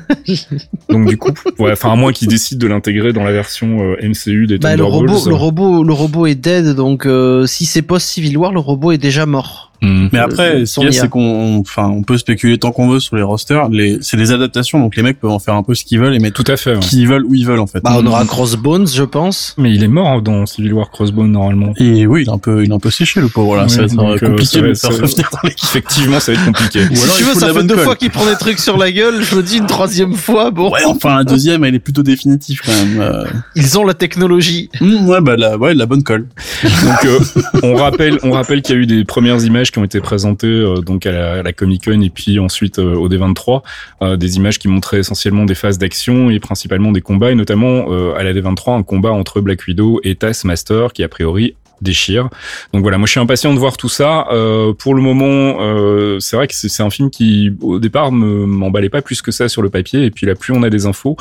donc 0.88 1.09
du 1.09 1.16
coup 1.18 1.30
ouais, 1.59 1.72
enfin 1.72 1.92
à 1.92 1.96
moins 1.96 2.12
qu'ils 2.12 2.28
décident 2.28 2.61
de 2.61 2.66
l'intégrer 2.72 3.12
dans 3.12 3.24
la 3.24 3.33
version 3.33 3.80
euh, 3.83 3.96
MCU 4.02 4.46
des 4.46 4.59
Bah, 4.59 4.70
le 4.76 4.83
Thunderbolts 4.83 5.11
robot, 5.11 5.28
le 5.28 5.35
robot, 5.35 5.85
le 5.85 5.92
robot 5.92 6.26
est 6.26 6.35
dead, 6.35 6.74
donc 6.74 7.07
euh, 7.07 7.34
si 7.47 7.66
c'est 7.66 7.83
post 7.83 8.09
Civil 8.09 8.37
War, 8.38 8.53
le 8.53 8.61
robot 8.61 8.92
est 8.92 8.99
déjà 8.99 9.27
mort. 9.27 9.73
Hmm. 9.85 10.09
Mais 10.12 10.18
après, 10.18 10.61
le 10.61 10.66
ce 10.66 10.81
qu'il 10.81 10.92
c'est 10.92 11.09
qu'on, 11.09 11.59
enfin, 11.61 11.88
on 11.88 12.03
peut 12.03 12.16
spéculer 12.18 12.59
tant 12.59 12.73
qu'on 12.73 12.88
veut 12.88 13.01
sur 13.01 13.16
les 13.16 13.23
rosters. 13.23 13.68
Les, 13.68 13.99
c'est 14.01 14.16
des 14.16 14.33
adaptations, 14.33 14.81
donc 14.81 14.97
les 14.97 15.03
mecs 15.03 15.20
peuvent 15.20 15.31
en 15.31 15.38
faire 15.38 15.55
un 15.55 15.62
peu 15.62 15.75
ce 15.75 15.85
qu'ils 15.85 15.99
veulent 16.01 16.14
et 16.14 16.18
mettre 16.18 16.42
Tout 16.42 16.51
à 16.51 16.57
fait. 16.57 16.75
ouais. 16.75 16.81
qui 16.81 17.01
ils 17.03 17.09
veulent 17.09 17.25
où 17.25 17.35
ils 17.35 17.47
veulent 17.47 17.59
en 17.61 17.66
fait. 17.66 17.81
Bah, 17.83 17.97
on 17.99 18.07
aura 18.07 18.25
Crossbones, 18.25 18.87
je 18.88 19.03
pense. 19.03 19.55
Mais 19.59 19.73
il 19.75 19.83
est 19.85 19.88
mort 19.88 20.23
dans 20.23 20.47
Civil 20.47 20.73
War 20.73 20.90
Crossbone 20.90 21.31
normalement. 21.33 21.73
Et 21.77 22.07
oui, 22.07 22.23
il 22.23 22.29
est 22.29 22.33
un 22.33 22.38
peu, 22.38 22.64
il 22.64 22.70
est 22.70 22.75
un 22.75 22.79
peu 22.79 22.90
séché 22.90 23.20
le 23.20 23.29
pauvre. 23.29 23.57
Là, 23.57 23.68
ça 23.68 23.79
va 23.81 23.85
être 23.85 23.99
euh, 23.99 24.14
euh, 24.14 24.18
compliqué 24.31 24.61
de 24.61 24.66
faire 24.75 24.77
ça- 24.77 24.88
revenir 25.03 25.29
dans 25.33 25.38
l'équipe. 25.44 25.64
Effectivement, 25.68 26.20
ça 26.20 26.33
va 26.33 26.38
être 26.38 26.44
compliqué. 26.47 26.81
Ou 26.81 27.03
alors, 27.03 27.16
si 27.16 27.18
tu 27.18 27.25
veux, 27.25 27.35
ça 27.35 27.40
la 27.40 27.47
fait 27.49 27.59
bonne 27.59 27.66
deux 27.66 27.75
colle. 27.75 27.85
fois 27.85 27.97
qu'il 27.97 28.11
prend 28.11 28.27
des 28.27 28.37
trucs 28.37 28.59
sur 28.59 28.79
la 28.79 28.90
gueule. 28.90 29.23
Je 29.23 29.37
me 29.37 29.42
dis 29.42 29.59
une 29.59 29.66
troisième 29.66 30.14
fois. 30.14 30.51
Bon, 30.51 30.70
Ouais, 30.73 30.81
enfin, 30.87 31.16
la 31.18 31.25
deuxième, 31.25 31.64
elle 31.64 31.75
est 31.75 31.79
plutôt 31.81 32.03
définitive 32.03 32.61
quand 32.64 32.73
même. 32.73 33.01
Euh, 33.01 33.25
ils 33.57 33.79
ont 33.79 33.85
la 33.85 33.94
technologie. 33.94 34.70
hum, 34.81 35.09
ouais, 35.09 35.20
bah, 35.20 35.37
la, 35.37 35.57
ouais, 35.59 35.75
la 35.75 35.87
bonne 35.87 36.03
colle. 36.03 36.27
Donc 36.62 37.05
euh, 37.05 37.18
on 37.62 37.75
rappelle, 37.77 38.18
on 38.23 38.31
rappelle 38.33 38.62
qu'il 38.62 38.75
y 38.75 38.79
a 38.79 38.81
eu 38.83 38.87
des 38.87 39.05
premières 39.05 39.42
images 39.44 39.70
qui 39.75 39.81
ont 39.81 39.85
été 39.85 40.01
présentées 40.01 40.47
euh, 40.47 40.77
donc 40.77 41.05
à 41.05 41.11
la, 41.11 41.43
la 41.43 41.53
Comic 41.53 41.85
Con 41.85 42.01
et 42.01 42.11
puis 42.11 42.39
ensuite 42.39 42.79
euh, 42.79 42.95
au 42.95 43.09
D23, 43.09 43.63
euh, 44.03 44.17
des 44.17 44.37
images 44.37 44.61
qui 44.61 44.69
montraient 44.69 45.01
essentiellement 45.01 45.45
des 45.45 45.57
phases 45.57 45.79
d'action 45.79 46.31
et 46.31 46.39
principalement 46.39 46.93
des 46.93 47.01
combats 47.01 47.33
et 47.33 47.35
notamment 47.35 48.15
à 48.15 48.23
la 48.23 48.33
D23 48.33 48.79
un 48.79 48.83
combat 48.83 49.11
entre 49.11 49.41
Black 49.41 49.67
Widow 49.67 50.01
et 50.05 50.15
Taskmaster 50.15 50.93
qui 50.93 51.03
a 51.03 51.09
priori 51.09 51.57
déchire. 51.81 52.29
Donc 52.73 52.83
voilà, 52.83 52.99
moi 52.99 53.07
je 53.07 53.13
suis 53.13 53.21
impatient 53.21 53.53
de 53.55 53.59
voir 53.59 53.77
tout 53.77 53.89
ça. 53.89 54.27
Euh, 54.33 54.73
pour 54.73 54.95
le 54.95 55.03
moment, 55.03 55.59
euh, 55.61 56.19
c'est 56.21 56.37
vrai 56.37 56.47
que 56.47 56.55
c'est 56.55 56.83
un 56.83 56.91
film 56.91 57.11
qui 57.11 57.53
au 57.61 57.79
départ 57.79 58.13
me 58.13 58.47
m'emballait 58.47 58.89
pas 58.89 59.03
plus 59.03 59.23
que 59.23 59.31
ça 59.31 59.49
sur 59.49 59.63
le 59.63 59.71
papier 59.71 60.05
et 60.05 60.11
puis 60.11 60.27
là 60.27 60.35
plus 60.35 60.53
on 60.53 60.63
a 60.63 60.71
des 60.71 60.87
infos 60.87 61.17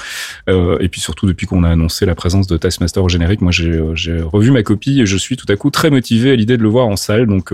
euh, 0.50 0.78
et 0.80 0.90
puis 0.90 1.02
surtout 1.02 1.26
depuis 1.26 1.48
qu'on 1.48 1.64
a 1.64 1.70
annoncé 1.70 2.06
la 2.06 2.16
présence 2.16 2.48
de 2.48 2.58
Taskmaster 2.58 3.04
au 3.04 3.10
générique, 3.10 3.42
moi 3.42 3.52
j'ai 3.52 4.22
revu 4.22 4.52
ma 4.52 4.64
copie 4.64 5.02
et 5.02 5.06
je 5.06 5.18
suis 5.18 5.38
tout 5.38 5.46
à 5.50 5.56
coup 5.56 5.70
très 5.70 5.90
motivé 5.90 6.32
à 6.32 6.36
l'idée 6.36 6.58
de 6.58 6.64
le 6.64 6.70
voir 6.70 6.88
en 6.88 6.96
salle. 6.96 7.28
Donc 7.28 7.52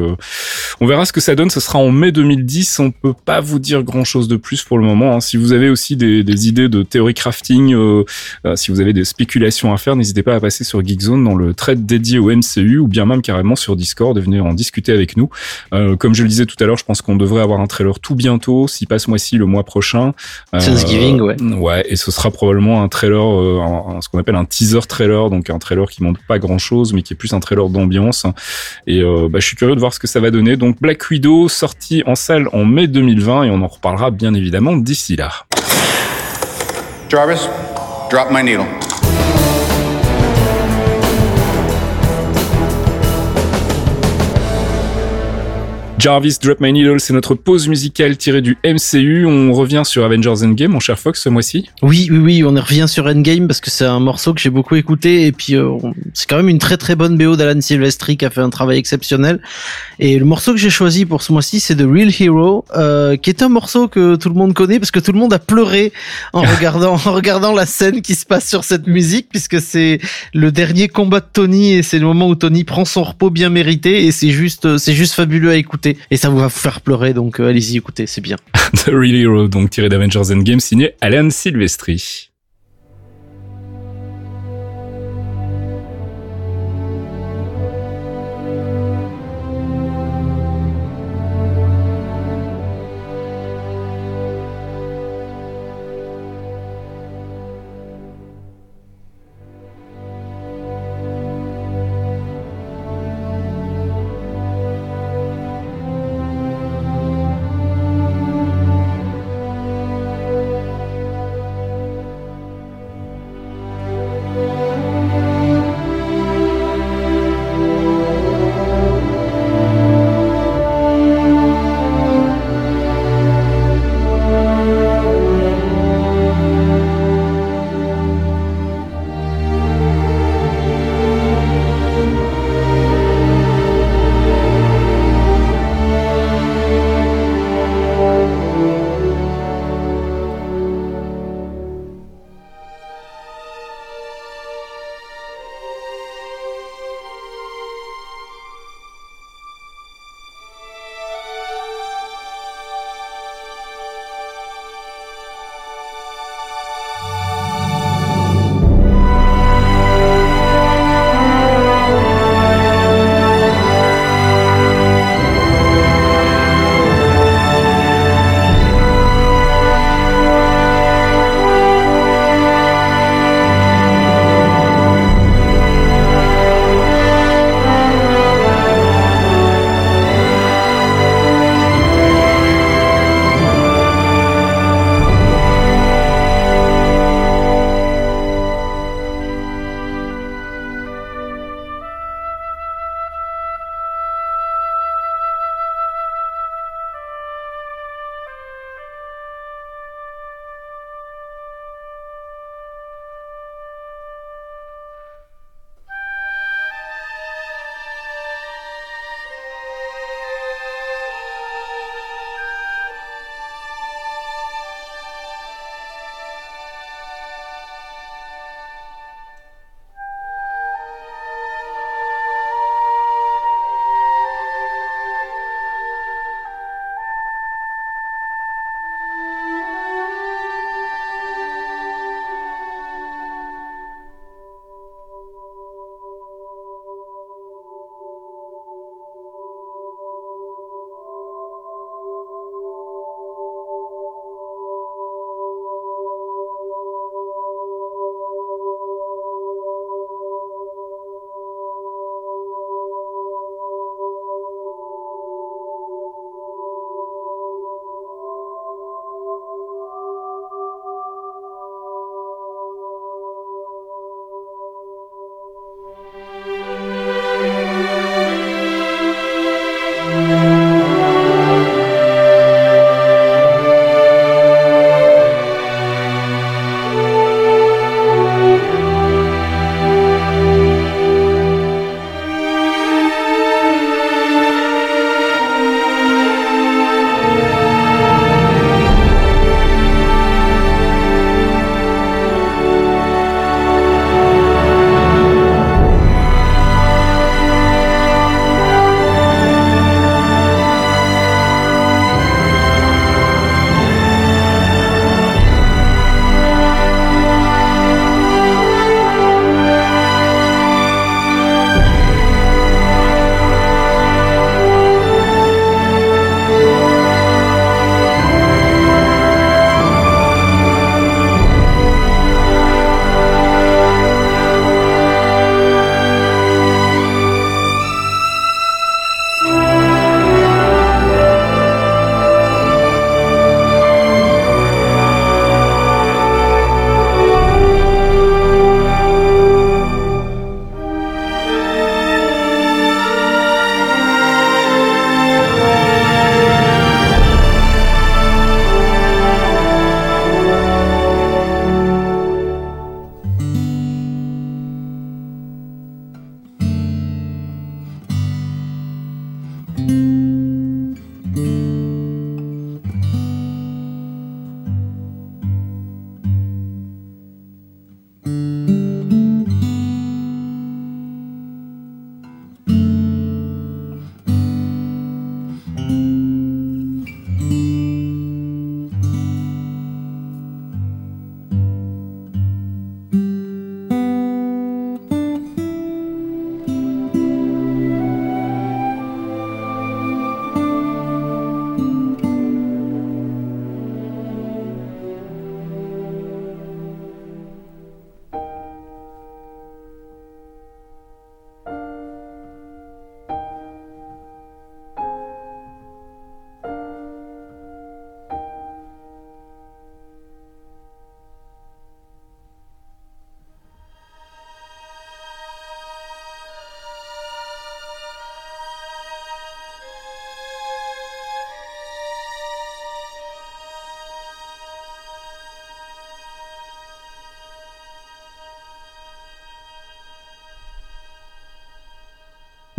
on 0.80 0.86
verra 0.86 1.06
ce 1.06 1.14
que 1.14 1.22
ça 1.22 1.36
donne. 1.36 1.50
Ce 1.50 1.60
sera 1.60 1.80
en 1.80 1.92
mai 1.92 2.12
2010. 2.12 2.80
On 2.80 2.92
peut 2.92 3.14
pas 3.14 3.40
vous 3.42 3.60
dire 3.60 3.84
grand 3.84 4.04
chose 4.04 4.28
de 4.28 4.36
plus 4.36 4.64
pour 4.64 4.78
le 4.78 4.86
moment. 4.86 5.16
hein. 5.16 5.20
Si 5.20 5.38
vous 5.38 5.54
avez 5.54 5.70
aussi 5.70 5.96
des, 5.96 6.24
des 6.24 6.48
idées 6.48 6.70
de 6.70 6.84
théorie 6.84 7.14
crafting, 7.14 7.76
si 8.56 8.72
vous 8.72 8.82
avez 8.82 8.94
des 8.94 9.06
spéculations 9.06 9.74
à 9.74 9.78
faire, 9.78 9.96
n'hésitez 9.96 10.24
pas 10.24 10.36
à 10.36 10.40
passer 10.40 10.64
sur 10.64 10.86
Geekzone 10.86 11.24
dans 11.24 11.36
le 11.36 11.54
thread 11.54 11.86
dédié 11.86 12.20
au 12.20 12.32
MCU 12.32 12.80
bien 12.90 13.06
même 13.06 13.22
carrément 13.22 13.56
sur 13.56 13.76
Discord 13.76 14.18
et 14.18 14.22
venir 14.22 14.46
en 14.46 14.54
discuter 14.54 14.92
avec 14.92 15.16
nous. 15.18 15.30
Euh, 15.74 15.96
comme 15.96 16.14
je 16.16 16.24
le 16.24 16.30
disais 16.30 16.46
tout 16.46 16.56
à 16.60 16.66
l'heure, 16.66 16.78
je 16.78 16.84
pense 16.86 17.02
qu'on 17.02 17.16
devrait 17.16 17.42
avoir 17.42 17.60
un 17.62 17.68
trailer 17.68 18.00
tout 18.00 18.16
bientôt, 18.16 18.68
si 18.68 18.86
pas 18.86 19.00
ce 19.00 19.10
mois-ci, 19.10 19.38
le 19.38 19.46
mois 19.46 19.64
prochain. 19.64 20.14
Euh, 20.54 20.60
Thanksgiving, 20.60 21.22
ouais. 21.22 21.36
Ouais, 21.42 21.86
et 21.88 21.96
ce 21.96 22.12
sera 22.12 22.32
probablement 22.32 22.82
un 22.84 22.88
trailer, 22.90 23.22
euh, 23.24 23.60
un- 23.62 23.98
un- 23.98 24.02
ce 24.02 24.10
qu'on 24.10 24.20
appelle 24.20 24.36
un 24.36 24.46
teaser 24.46 24.80
trailer, 24.88 25.30
donc 25.30 25.50
un 25.50 25.60
trailer 25.60 25.90
qui 25.90 26.04
montre 26.04 26.20
pas 26.28 26.40
grand-chose, 26.40 26.94
mais 26.94 27.02
qui 27.02 27.14
est 27.14 27.18
plus 27.18 27.34
un 27.34 27.40
trailer 27.40 27.70
d'ambiance. 27.70 28.26
Et 28.88 29.02
euh, 29.02 29.28
bah, 29.30 29.40
je 29.40 29.46
suis 29.48 29.56
curieux 29.56 29.76
de 29.76 29.80
voir 29.80 29.94
ce 29.94 30.00
que 30.00 30.08
ça 30.08 30.20
va 30.20 30.32
donner. 30.32 30.58
Donc 30.58 30.82
Black 30.82 31.10
Widow 31.10 31.48
sorti 31.50 32.04
en 32.06 32.16
salle 32.16 32.48
en 32.54 32.66
mai 32.66 32.88
2020 32.88 33.44
et 33.44 33.50
on 33.50 33.62
en 33.62 33.68
reparlera 33.68 34.12
bien 34.12 34.34
évidemment 34.34 34.76
d'ici 34.76 35.16
là. 35.16 35.30
Jarvis, 37.10 37.48
drop 38.12 38.28
my 38.32 38.44
needle. 38.44 38.66
Jarvis 46.00 46.38
Drop 46.42 46.62
My 46.62 46.72
Needle, 46.72 47.02
c'est 47.02 47.12
notre 47.12 47.36
pause 47.36 47.68
musicale 47.68 48.16
tirée 48.16 48.42
du 48.42 48.58
MCU. 48.64 49.26
On 49.26 49.52
revient 49.52 49.82
sur 49.84 50.06
Avengers 50.06 50.46
Endgame, 50.46 50.72
mon 50.72 50.80
cher 50.80 50.98
Fox, 50.98 51.22
ce 51.22 51.28
mois-ci. 51.28 51.68
Oui, 51.82 52.08
oui, 52.10 52.18
oui, 52.20 52.44
on 52.46 52.52
revient 52.52 52.86
sur 52.88 53.06
Endgame 53.06 53.48
parce 53.48 53.60
que 53.60 53.70
c'est 53.70 53.84
un 53.84 54.00
morceau 54.00 54.34
que 54.34 54.40
j'ai 54.40 54.50
beaucoup 54.50 54.76
écouté 54.76 55.26
et 55.26 55.34
puis 55.34 55.58
euh, 55.58 55.74
c'est 56.14 56.30
quand 56.30 56.38
même 56.38 56.48
une 56.48 56.58
très 56.58 56.78
très 56.78 56.96
bonne 56.96 57.18
BO 57.18 57.36
d'Alan 57.36 57.60
Silvestri 57.60 58.16
qui 58.16 58.24
a 58.24 58.30
fait 58.30 58.40
un 58.40 58.50
travail 58.50 58.78
exceptionnel. 58.78 59.42
Et 60.00 60.18
le 60.18 60.24
morceau 60.24 60.54
que 60.54 60.58
j'ai 60.58 60.70
choisi 60.70 61.06
pour 61.06 61.22
ce 61.22 61.34
mois-ci, 61.34 61.60
c'est 61.60 61.76
The 61.76 61.86
Real 61.86 62.10
Hero, 62.18 62.64
euh, 62.78 63.18
qui 63.18 63.30
est 63.30 63.42
un 63.42 63.50
morceau 63.50 63.90
que 63.90 64.16
tout 64.16 64.30
le 64.30 64.36
monde 64.36 64.54
connaît 64.54 64.80
parce 64.80 64.92
que 64.92 65.02
tout 65.02 65.12
le 65.12 65.20
monde 65.20 65.34
a 65.34 65.40
pleuré 65.40 65.92
en 66.32 66.42
regardant 66.56 66.94
en 66.94 67.12
regardant 67.12 67.52
la 67.52 67.66
scène 67.66 68.02
qui 68.02 68.16
se 68.16 68.26
passe 68.26 68.48
sur 68.48 68.64
cette 68.64 68.88
musique 68.88 69.28
puisque 69.28 69.60
c'est 69.60 70.00
le 70.34 70.54
dernier 70.54 70.88
combat 70.88 71.20
de 71.20 71.28
Tony 71.34 71.74
et 71.74 71.84
c'est 71.84 72.00
le 72.00 72.06
moment 72.06 72.30
où 72.30 72.36
Tony 72.36 72.64
prend 72.64 72.86
son 72.86 73.04
repos 73.04 73.30
bien 73.30 73.50
mérité 73.50 74.06
et 74.06 74.14
c'est 74.14 74.30
juste 74.30 74.78
c'est 74.78 74.94
juste 74.94 75.14
fabuleux 75.14 75.50
à 75.50 75.56
écouter 75.56 75.89
et 76.12 76.18
ça 76.18 76.30
vous 76.30 76.38
va 76.38 76.48
vous 76.48 76.50
faire 76.50 76.82
pleurer 76.82 77.14
donc 77.14 77.40
euh, 77.40 77.50
allez-y 77.50 77.78
écoutez, 77.78 78.08
c'est 78.08 78.22
bien. 78.22 78.38
The 78.74 78.88
Real 78.88 79.16
Hero, 79.16 79.48
donc 79.48 79.70
tiré 79.70 79.90
d'Avengers 79.90 80.32
Endgame, 80.32 80.60
signé 80.60 80.94
Alan 81.02 81.30
Silvestri. 81.30 82.29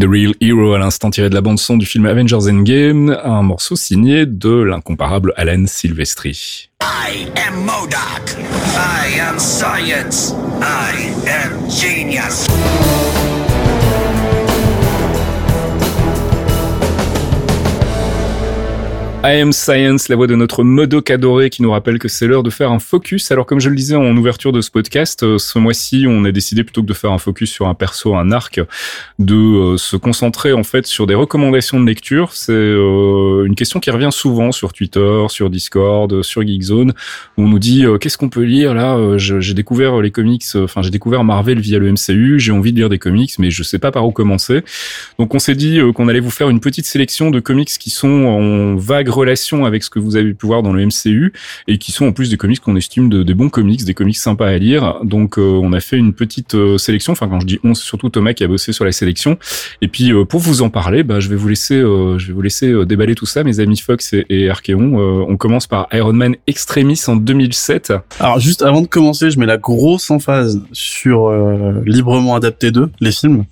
The 0.00 0.06
Real 0.08 0.32
Hero 0.40 0.72
à 0.72 0.78
l'instant 0.78 1.10
tiré 1.10 1.28
de 1.28 1.34
la 1.34 1.42
bande 1.42 1.58
son 1.58 1.76
du 1.76 1.84
film 1.84 2.06
Avengers 2.06 2.48
Endgame, 2.48 3.18
un 3.22 3.42
morceau 3.42 3.76
signé 3.76 4.24
de 4.24 4.62
l'incomparable 4.62 5.34
Alan 5.36 5.66
Silvestri. 5.66 6.70
I 6.80 7.28
am. 7.46 7.68
I 7.68 9.20
am 9.20 9.38
science. 9.38 10.32
I 10.62 11.12
am 11.28 11.68
genius. 11.68 12.46
I 19.22 19.38
Am 19.38 19.52
Science, 19.52 20.08
la 20.08 20.16
voix 20.16 20.26
de 20.26 20.34
notre 20.34 20.64
Modoc 20.64 21.10
adoré 21.10 21.50
qui 21.50 21.60
nous 21.60 21.70
rappelle 21.70 21.98
que 21.98 22.08
c'est 22.08 22.26
l'heure 22.26 22.42
de 22.42 22.48
faire 22.48 22.72
un 22.72 22.78
focus. 22.78 23.30
Alors 23.30 23.44
comme 23.44 23.60
je 23.60 23.68
le 23.68 23.76
disais 23.76 23.94
en 23.94 24.16
ouverture 24.16 24.50
de 24.50 24.62
ce 24.62 24.70
podcast, 24.70 25.22
euh, 25.22 25.36
ce 25.36 25.58
mois-ci 25.58 26.06
on 26.08 26.24
a 26.24 26.32
décidé 26.32 26.64
plutôt 26.64 26.80
que 26.80 26.86
de 26.86 26.94
faire 26.94 27.12
un 27.12 27.18
focus 27.18 27.50
sur 27.50 27.68
un 27.68 27.74
perso, 27.74 28.14
un 28.14 28.32
arc, 28.32 28.62
de 29.18 29.34
euh, 29.34 29.76
se 29.76 29.98
concentrer 29.98 30.54
en 30.54 30.62
fait 30.62 30.86
sur 30.86 31.06
des 31.06 31.14
recommandations 31.14 31.78
de 31.78 31.84
lecture. 31.84 32.32
C'est 32.32 32.52
euh, 32.54 33.44
une 33.44 33.56
question 33.56 33.78
qui 33.78 33.90
revient 33.90 34.08
souvent 34.10 34.52
sur 34.52 34.72
Twitter, 34.72 35.26
sur 35.28 35.50
Discord, 35.50 36.22
sur 36.22 36.40
Geekzone, 36.40 36.94
où 37.36 37.42
on 37.42 37.48
nous 37.48 37.58
dit 37.58 37.84
qu'est-ce 38.00 38.16
qu'on 38.16 38.30
peut 38.30 38.44
lire 38.44 38.72
là? 38.72 39.18
J'ai 39.18 39.52
découvert 39.52 40.00
les 40.00 40.12
comics, 40.12 40.46
enfin 40.54 40.80
j'ai 40.80 40.90
découvert 40.90 41.24
Marvel 41.24 41.60
via 41.60 41.78
le 41.78 41.92
MCU, 41.92 42.40
j'ai 42.40 42.52
envie 42.52 42.72
de 42.72 42.78
lire 42.78 42.88
des 42.88 42.98
comics, 42.98 43.34
mais 43.38 43.50
je 43.50 43.62
sais 43.64 43.78
pas 43.78 43.92
par 43.92 44.06
où 44.06 44.12
commencer. 44.12 44.62
Donc 45.18 45.34
on 45.34 45.38
s'est 45.38 45.54
dit 45.54 45.78
qu'on 45.94 46.08
allait 46.08 46.20
vous 46.20 46.30
faire 46.30 46.48
une 46.48 46.60
petite 46.60 46.86
sélection 46.86 47.30
de 47.30 47.38
comics 47.40 47.68
qui 47.68 47.90
sont 47.90 48.08
en 48.08 48.76
vague 48.76 49.09
relation 49.10 49.64
avec 49.64 49.82
ce 49.82 49.90
que 49.90 49.98
vous 49.98 50.16
avez 50.16 50.34
pu 50.34 50.46
voir 50.46 50.62
dans 50.62 50.72
le 50.72 50.84
MCU 50.84 51.32
et 51.68 51.78
qui 51.78 51.92
sont 51.92 52.06
en 52.06 52.12
plus 52.12 52.30
des 52.30 52.36
comics 52.36 52.60
qu'on 52.60 52.76
estime 52.76 53.08
de, 53.08 53.22
des 53.22 53.34
bons 53.34 53.48
comics, 53.48 53.84
des 53.84 53.94
comics 53.94 54.16
sympas 54.16 54.48
à 54.48 54.58
lire. 54.58 54.98
Donc 55.04 55.38
euh, 55.38 55.42
on 55.42 55.72
a 55.72 55.80
fait 55.80 55.96
une 55.96 56.12
petite 56.12 56.54
euh, 56.54 56.78
sélection. 56.78 57.12
Enfin 57.12 57.28
quand 57.28 57.40
je 57.40 57.46
dis 57.46 57.60
on, 57.64 57.74
c'est 57.74 57.84
surtout 57.84 58.08
Thomas 58.08 58.32
qui 58.32 58.44
a 58.44 58.48
bossé 58.48 58.72
sur 58.72 58.84
la 58.84 58.92
sélection. 58.92 59.38
Et 59.82 59.88
puis 59.88 60.12
euh, 60.12 60.24
pour 60.24 60.40
vous 60.40 60.62
en 60.62 60.70
parler, 60.70 61.02
bah, 61.02 61.20
je 61.20 61.28
vais 61.28 61.36
vous 61.36 61.48
laisser, 61.48 61.78
je 61.78 62.26
vais 62.26 62.32
vous 62.32 62.42
laisser 62.42 62.84
déballer 62.86 63.14
tout 63.14 63.26
ça, 63.26 63.44
mes 63.44 63.60
amis 63.60 63.78
Fox 63.78 64.12
et, 64.12 64.26
et 64.28 64.50
Archeon. 64.50 64.96
on 65.28 65.36
commence 65.36 65.66
par 65.66 65.88
Iron 65.92 66.12
Man 66.12 66.36
Extremis 66.46 67.00
en 67.06 67.16
2007. 67.16 67.92
Alors 68.18 68.40
juste 68.40 68.62
avant 68.62 68.82
de 68.82 68.86
commencer, 68.86 69.30
je 69.30 69.38
mets 69.38 69.46
la 69.46 69.58
grosse 69.58 70.10
emphase 70.10 70.60
sur 70.72 71.30
librement 71.84 72.34
adapté 72.36 72.70
2, 72.70 72.90
les 73.00 73.12
films 73.12 73.44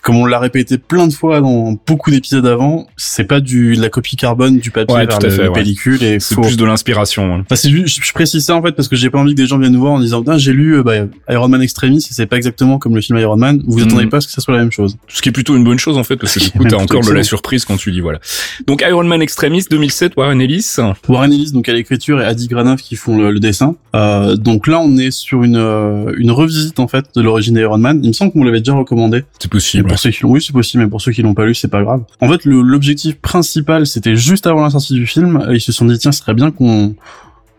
comme 0.00 0.16
on 0.16 0.26
l'a 0.26 0.38
répété 0.38 0.78
plein 0.78 1.06
de 1.06 1.12
fois 1.12 1.40
dans 1.40 1.76
beaucoup 1.86 2.10
d'épisodes 2.10 2.46
avant, 2.46 2.86
c'est 2.96 3.24
pas 3.24 3.40
du 3.40 3.76
de 3.76 3.80
la 3.80 3.88
copie 3.88 4.16
carbone 4.16 4.58
du 4.58 4.70
papier 4.70 5.06
vers 5.06 5.18
la, 5.20 5.50
pellicule 5.50 6.02
et 6.02 6.20
c'est 6.20 6.34
plus 6.34 6.56
de 6.56 6.64
l'inspiration. 6.64 7.40
Enfin, 7.40 7.56
c'est 7.56 7.70
juste, 7.70 8.02
je, 8.02 8.12
précise 8.12 8.44
ça 8.44 8.56
en 8.56 8.62
fait 8.62 8.72
parce 8.72 8.88
que 8.88 8.96
j'ai 8.96 9.10
pas 9.10 9.18
envie 9.18 9.34
que 9.34 9.40
des 9.40 9.46
gens 9.46 9.58
viennent 9.58 9.72
nous 9.72 9.80
voir 9.80 9.92
en 9.92 10.00
disant 10.00 10.22
j'ai 10.36 10.52
lu 10.52 10.76
euh, 10.76 10.82
bah, 10.82 10.94
Iron 11.28 11.48
Man 11.48 11.62
Extremis 11.62 11.98
et 11.98 12.14
c'est 12.14 12.26
pas 12.26 12.36
exactement 12.36 12.78
comme 12.78 12.94
le 12.94 13.00
film 13.00 13.18
Iron 13.18 13.36
Man. 13.36 13.62
Vous 13.66 13.80
mm. 13.80 13.82
attendez 13.82 14.06
pas 14.06 14.18
à 14.18 14.20
ce 14.20 14.26
que 14.26 14.32
ça 14.32 14.40
soit 14.40 14.54
la 14.54 14.60
même 14.60 14.72
chose. 14.72 14.96
Ce 15.08 15.22
qui 15.22 15.28
est 15.28 15.32
plutôt 15.32 15.56
une 15.56 15.64
bonne 15.64 15.78
chose 15.78 15.98
en 15.98 16.04
fait 16.04 16.16
parce 16.16 16.34
que 16.34 16.40
du 16.44 16.50
coup 16.50 16.64
t'as 16.64 16.76
encore 16.76 17.04
de 17.04 17.12
la 17.12 17.22
surprise 17.22 17.64
quand 17.64 17.76
tu 17.76 17.90
lis 17.90 18.00
voilà. 18.00 18.20
Donc 18.66 18.84
Iron 18.86 19.04
Man 19.04 19.22
Extremis 19.22 19.64
2007 19.70 20.14
Warren 20.16 20.40
Ellis. 20.40 20.76
Warren 21.08 21.32
Ellis 21.32 21.52
donc 21.52 21.68
à 21.68 21.72
l'écriture 21.72 22.20
et 22.20 22.24
Adi 22.24 22.48
Granov 22.48 22.80
qui 22.80 22.96
font 22.96 23.18
le, 23.18 23.40
dessin. 23.40 23.76
Euh, 23.94 24.36
donc 24.36 24.66
là 24.66 24.80
on 24.80 24.96
est 24.96 25.10
sur 25.10 25.42
une 25.42 25.56
euh, 25.56 26.12
une 26.16 26.30
revisite 26.30 26.78
en 26.80 26.88
fait 26.88 27.06
de 27.14 27.20
l'origine 27.20 27.54
d'Iron 27.54 27.78
Man. 27.78 28.00
Il 28.02 28.08
me 28.08 28.12
semble 28.12 28.32
qu'on 28.32 28.44
l'avait 28.44 28.60
déjà 28.60 28.74
recommandé. 28.74 29.24
C'est 29.38 29.50
possible 29.50 29.81
pour 29.82 29.98
ceux 29.98 30.10
qui 30.10 30.24
oui, 30.24 30.42
c'est 30.42 30.52
possible, 30.52 30.84
mais 30.84 30.88
pour 30.88 31.00
ceux 31.00 31.12
qui 31.12 31.22
l'ont 31.22 31.34
pas 31.34 31.44
lu, 31.44 31.54
c'est 31.54 31.68
pas 31.68 31.82
grave. 31.82 32.02
En 32.20 32.28
fait, 32.28 32.44
l'objectif 32.44 33.16
principal, 33.20 33.86
c'était 33.86 34.16
juste 34.16 34.46
avant 34.46 34.62
la 34.62 34.70
sortie 34.70 34.94
du 34.94 35.06
film, 35.06 35.44
ils 35.50 35.60
se 35.60 35.72
sont 35.72 35.84
dit 35.86 35.98
tiens, 35.98 36.12
ce 36.12 36.20
serait 36.20 36.34
bien 36.34 36.50
qu'on 36.50 36.94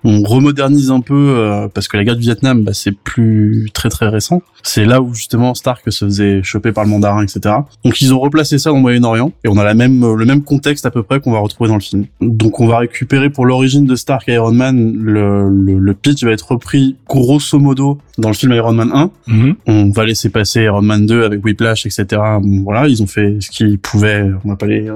on 0.04 0.22
remodernise 0.22 0.92
un 0.92 1.02
peu 1.02 1.36
euh, 1.38 1.68
parce 1.74 1.88
que 1.88 1.98
la 1.98 2.04
guerre 2.04 2.16
du 2.16 2.22
Vietnam 2.22 2.64
bah, 2.64 2.74
c'est 2.74 2.92
plus 2.92 3.70
très 3.74 3.90
très 3.90 4.08
récent. 4.08 4.42
C'est 4.64 4.86
là 4.86 5.02
où 5.02 5.14
justement 5.14 5.54
Stark 5.54 5.82
se 5.92 6.06
faisait 6.06 6.42
choper 6.44 6.72
par 6.72 6.84
le 6.86 6.90
mandarin 6.90 7.24
etc 7.24 7.56
donc 7.84 8.02
ils 8.02 8.14
ont 8.14 8.20
replacé 8.20 8.58
ça 8.58 8.70
dans 8.70 8.78
le 8.78 8.82
Moyen-Orient 8.82 9.32
et 9.44 9.50
on 9.50 9.58
a 9.58 9.64
la 9.64 9.74
même 9.74 10.16
le 10.16 10.26
même 10.26 10.44
contexte 10.44 10.86
à 10.86 10.92
peu 10.92 11.04
près 11.04 11.20
qu'on 11.20 11.32
va 11.32 11.40
retrouver 11.40 11.68
dans 11.68 11.76
le 11.76 11.82
film. 11.82 12.06
Donc 12.22 12.60
on 12.60 12.68
va 12.68 12.80
récupérer 12.80 13.30
pour 13.30 13.46
l'origine 13.46 13.86
de 13.86 13.96
Stark 13.96 14.28
et 14.30 14.34
Iron 14.34 14.54
Man 14.54 14.94
le, 14.98 15.50
le, 15.50 15.78
le, 15.80 15.94
pitch 15.94 16.24
va 16.24 16.32
être 16.32 16.52
repris 16.52 16.96
grosso 17.08 17.60
modo 17.60 18.00
dans 18.18 18.30
le 18.30 18.34
film 18.34 18.54
Iron 18.54 18.74
Man 18.74 18.92
1 18.94 19.12
mm-hmm. 19.28 19.56
on 19.68 19.90
va 19.90 20.06
laisser 20.06 20.30
passer 20.30 20.64
Iron 20.64 20.82
Man 20.82 21.06
2 21.06 21.24
avec 21.24 21.44
Whiplash 21.44 21.86
etc 21.86 22.22
voilà 22.64 22.88
ils 22.88 23.02
ont 23.04 23.08
fait 23.08 23.38
ce 23.40 23.50
qu'ils 23.50 23.80
pouvaient 23.80 24.30
on 24.44 24.50
va 24.50 24.56
pas 24.56 24.68
les 24.68 24.90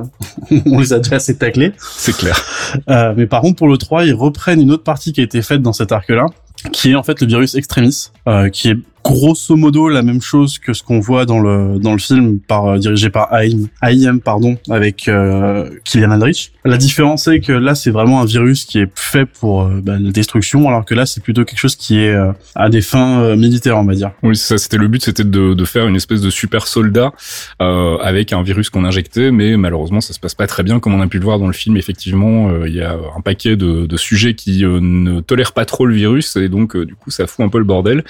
on 0.65 0.79
les 0.79 0.93
a 0.93 0.99
déjà 0.99 1.15
assez 1.17 1.37
taclés. 1.37 1.73
C'est 1.79 2.15
clair. 2.15 2.41
Euh, 2.89 3.13
mais 3.15 3.27
par 3.27 3.41
contre 3.41 3.57
pour 3.57 3.67
le 3.67 3.77
3 3.77 4.05
ils 4.05 4.13
reprennent 4.13 4.61
une 4.61 4.71
autre 4.71 4.83
partie 4.83 4.96
qui 4.97 5.21
a 5.21 5.23
été 5.23 5.41
faite 5.41 5.61
dans 5.61 5.73
cet 5.73 5.91
arc-là, 5.91 6.25
qui 6.71 6.91
est 6.91 6.95
en 6.95 7.03
fait 7.03 7.21
le 7.21 7.27
virus 7.27 7.55
extremis, 7.55 8.11
euh, 8.27 8.49
qui 8.49 8.69
est 8.69 8.77
grosso 9.07 9.55
modo 9.55 9.87
la 9.87 10.01
même 10.01 10.21
chose 10.21 10.59
que 10.59 10.73
ce 10.73 10.83
qu'on 10.83 10.99
voit 10.99 11.25
dans 11.25 11.39
le 11.39 11.79
dans 11.79 11.93
le 11.93 11.97
film 11.97 12.39
par 12.39 12.65
euh, 12.65 12.77
dirigé 12.77 13.09
par 13.09 13.33
AIM, 13.33 13.67
AIM 13.81 14.19
pardon 14.19 14.57
avec 14.69 15.07
euh, 15.07 15.69
Kylian 15.85 16.11
Aldrich. 16.11 16.51
La 16.65 16.77
différence 16.77 17.23
c'est 17.23 17.39
que 17.39 17.53
là 17.53 17.73
c'est 17.73 17.91
vraiment 17.91 18.21
un 18.21 18.25
virus 18.25 18.65
qui 18.65 18.79
est 18.79 18.89
fait 18.95 19.25
pour 19.25 19.63
euh, 19.63 19.81
bah, 19.81 19.97
la 19.99 20.11
destruction 20.11 20.67
alors 20.67 20.83
que 20.83 20.93
là 20.93 21.05
c'est 21.05 21.23
plutôt 21.23 21.45
quelque 21.45 21.59
chose 21.59 21.75
qui 21.75 21.99
est 21.99 22.13
euh, 22.13 22.31
à 22.55 22.69
des 22.69 22.81
fins 22.81 23.35
militaires 23.35 23.77
on 23.77 23.85
va 23.85 23.95
dire. 23.95 24.11
Oui 24.23 24.35
ça 24.35 24.57
c'était 24.57 24.77
le 24.77 24.87
but 24.87 25.03
c'était 25.03 25.23
de, 25.23 25.53
de 25.53 25.65
faire 25.65 25.87
une 25.87 25.95
espèce 25.95 26.21
de 26.21 26.29
super 26.29 26.67
soldat 26.67 27.11
avec 27.59 28.33
un 28.33 28.43
virus 28.43 28.69
qu'on 28.69 28.83
injectait 28.83 29.31
mais 29.31 29.57
malheureusement 29.57 30.01
ça 30.01 30.13
se 30.13 30.19
passe 30.19 30.35
pas 30.35 30.47
très 30.47 30.63
bien 30.63 30.79
comme 30.79 30.93
on 30.93 31.01
a 31.01 31.07
pu 31.07 31.17
le 31.17 31.23
voir 31.23 31.39
dans 31.39 31.47
le 31.47 31.53
film 31.53 31.77
effectivement 31.77 32.65
il 32.65 32.73
y 32.73 32.81
a 32.81 32.97
un 33.15 33.21
paquet 33.21 33.55
de, 33.55 33.85
de 33.85 33.97
sujets 33.97 34.33
qui 34.33 34.63
ne 34.63 35.21
tolèrent 35.21 35.53
pas 35.53 35.65
trop 35.65 35.85
le 35.85 35.95
virus 35.95 36.35
et 36.35 36.49
donc 36.49 36.75
du 36.75 36.95
coup 36.95 37.11
ça 37.11 37.27
fout 37.27 37.45
un 37.45 37.49
peu 37.49 37.57
le 37.57 37.63
bordel. 37.63 38.03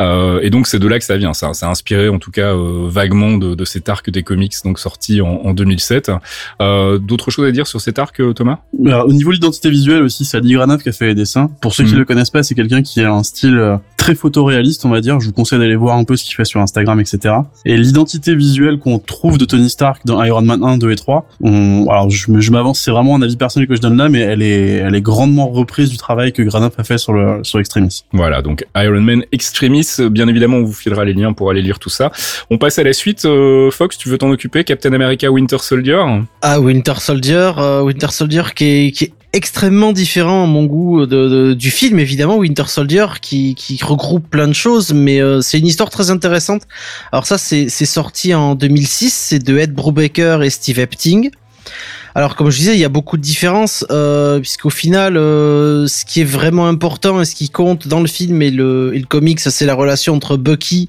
Euh, 0.00 0.37
euh, 0.38 0.42
et 0.42 0.50
donc 0.50 0.66
c'est 0.66 0.78
de 0.78 0.86
là 0.86 0.98
que 0.98 1.04
ça 1.04 1.16
vient. 1.16 1.34
Ça, 1.34 1.52
ça 1.54 1.66
a 1.66 1.70
inspiré 1.70 2.08
en 2.08 2.18
tout 2.18 2.30
cas 2.30 2.54
euh, 2.54 2.88
vaguement 2.88 3.36
de, 3.36 3.54
de, 3.54 3.64
cet 3.64 3.88
arc 3.88 4.10
des 4.10 4.22
comics 4.22 4.54
donc 4.64 4.78
sorti 4.78 5.20
en, 5.20 5.28
en 5.28 5.54
2007. 5.54 6.10
Euh, 6.60 6.98
D'autres 6.98 7.30
choses 7.30 7.46
à 7.46 7.52
dire 7.52 7.66
sur 7.66 7.80
cet 7.80 7.98
arc, 7.98 8.20
Thomas? 8.34 8.58
Au 8.72 9.12
niveau 9.12 9.30
de 9.30 9.34
l'identité 9.34 9.70
visuelle 9.70 10.02
aussi, 10.02 10.24
c'est 10.24 10.36
Adi 10.36 10.56
qui 10.82 10.88
a 10.88 10.92
fait 10.92 11.06
les 11.06 11.14
dessins. 11.14 11.50
Pour 11.60 11.74
ceux 11.74 11.84
qui 11.84 11.90
ne 11.90 11.94
mhm. 11.94 12.00
le 12.00 12.04
connaissent 12.04 12.30
pas, 12.30 12.42
c'est 12.42 12.54
quelqu'un 12.54 12.82
qui 12.82 13.00
a 13.02 13.12
un 13.12 13.22
style 13.22 13.78
très 14.08 14.14
photoréaliste, 14.14 14.86
on 14.86 14.88
va 14.88 15.02
dire. 15.02 15.20
Je 15.20 15.26
vous 15.26 15.34
conseille 15.34 15.58
d'aller 15.58 15.76
voir 15.76 15.98
un 15.98 16.04
peu 16.04 16.16
ce 16.16 16.24
qu'il 16.24 16.34
fait 16.34 16.46
sur 16.46 16.60
Instagram, 16.60 16.98
etc. 16.98 17.34
Et 17.66 17.76
l'identité 17.76 18.34
visuelle 18.34 18.78
qu'on 18.78 18.98
trouve 18.98 19.36
de 19.36 19.44
Tony 19.44 19.68
Stark 19.68 20.00
dans 20.06 20.22
Iron 20.24 20.40
Man 20.40 20.64
1, 20.64 20.78
2 20.78 20.92
et 20.92 20.96
3, 20.96 21.28
on... 21.42 21.86
alors 21.90 22.08
je, 22.08 22.26
je 22.38 22.50
m'avance, 22.50 22.80
c'est 22.80 22.90
vraiment 22.90 23.16
un 23.16 23.20
avis 23.20 23.36
personnel 23.36 23.68
que 23.68 23.76
je 23.76 23.82
donne 23.82 23.98
là, 23.98 24.08
mais 24.08 24.20
elle 24.20 24.40
est, 24.40 24.76
elle 24.76 24.94
est 24.94 25.02
grandement 25.02 25.48
reprise 25.48 25.90
du 25.90 25.98
travail 25.98 26.32
que 26.32 26.40
Granat 26.40 26.70
a 26.78 26.84
fait 26.84 26.96
sur 26.96 27.12
le 27.12 27.40
sur 27.42 27.58
Extremis. 27.58 28.04
Voilà, 28.14 28.40
donc 28.40 28.64
Iron 28.76 29.02
Man 29.02 29.24
Extremis, 29.30 29.86
bien 30.10 30.26
évidemment, 30.26 30.56
on 30.56 30.64
vous 30.64 30.72
filera 30.72 31.04
les 31.04 31.12
liens 31.12 31.34
pour 31.34 31.50
aller 31.50 31.60
lire 31.60 31.78
tout 31.78 31.90
ça. 31.90 32.10
On 32.48 32.56
passe 32.56 32.78
à 32.78 32.84
la 32.84 32.94
suite. 32.94 33.26
Euh, 33.26 33.70
Fox, 33.70 33.98
tu 33.98 34.08
veux 34.08 34.16
t'en 34.16 34.30
occuper? 34.30 34.64
Captain 34.64 34.94
America 34.94 35.30
Winter 35.30 35.58
Soldier? 35.58 36.02
Ah, 36.40 36.58
Winter 36.60 36.94
Soldier, 36.96 37.50
euh, 37.58 37.82
Winter 37.82 38.08
Soldier 38.10 38.44
qui 38.56 38.64
est, 38.64 38.90
qui 38.92 39.04
est 39.04 39.12
extrêmement 39.32 39.92
différent 39.92 40.44
à 40.44 40.46
mon 40.46 40.64
goût 40.64 41.04
du 41.06 41.70
film 41.70 41.98
évidemment 41.98 42.38
Winter 42.38 42.64
Soldier 42.66 43.06
qui, 43.20 43.54
qui 43.54 43.78
regroupe 43.84 44.28
plein 44.28 44.48
de 44.48 44.54
choses 44.54 44.94
mais 44.94 45.20
euh, 45.20 45.42
c'est 45.42 45.58
une 45.58 45.66
histoire 45.66 45.90
très 45.90 46.10
intéressante 46.10 46.62
alors 47.12 47.26
ça 47.26 47.36
c'est 47.36 47.68
sorti 47.68 48.34
en 48.34 48.54
2006 48.54 49.12
c'est 49.12 49.38
de 49.38 49.58
Ed 49.58 49.74
Brubaker 49.74 50.42
et 50.42 50.50
Steve 50.50 50.78
Epting 50.78 51.30
alors 52.14 52.34
comme 52.34 52.50
je 52.50 52.58
disais, 52.58 52.74
il 52.74 52.80
y 52.80 52.84
a 52.84 52.88
beaucoup 52.88 53.16
de 53.16 53.22
différences 53.22 53.86
euh, 53.90 54.40
puisqu'au 54.40 54.70
final, 54.70 55.16
euh, 55.16 55.86
ce 55.86 56.04
qui 56.04 56.22
est 56.22 56.24
vraiment 56.24 56.66
important 56.66 57.20
et 57.20 57.24
ce 57.24 57.34
qui 57.36 57.48
compte 57.48 57.86
dans 57.86 58.00
le 58.00 58.08
film 58.08 58.42
et 58.42 58.50
le, 58.50 58.92
et 58.94 58.98
le 58.98 59.06
comics, 59.06 59.38
c'est 59.38 59.66
la 59.66 59.74
relation 59.74 60.14
entre 60.14 60.36
Bucky 60.36 60.88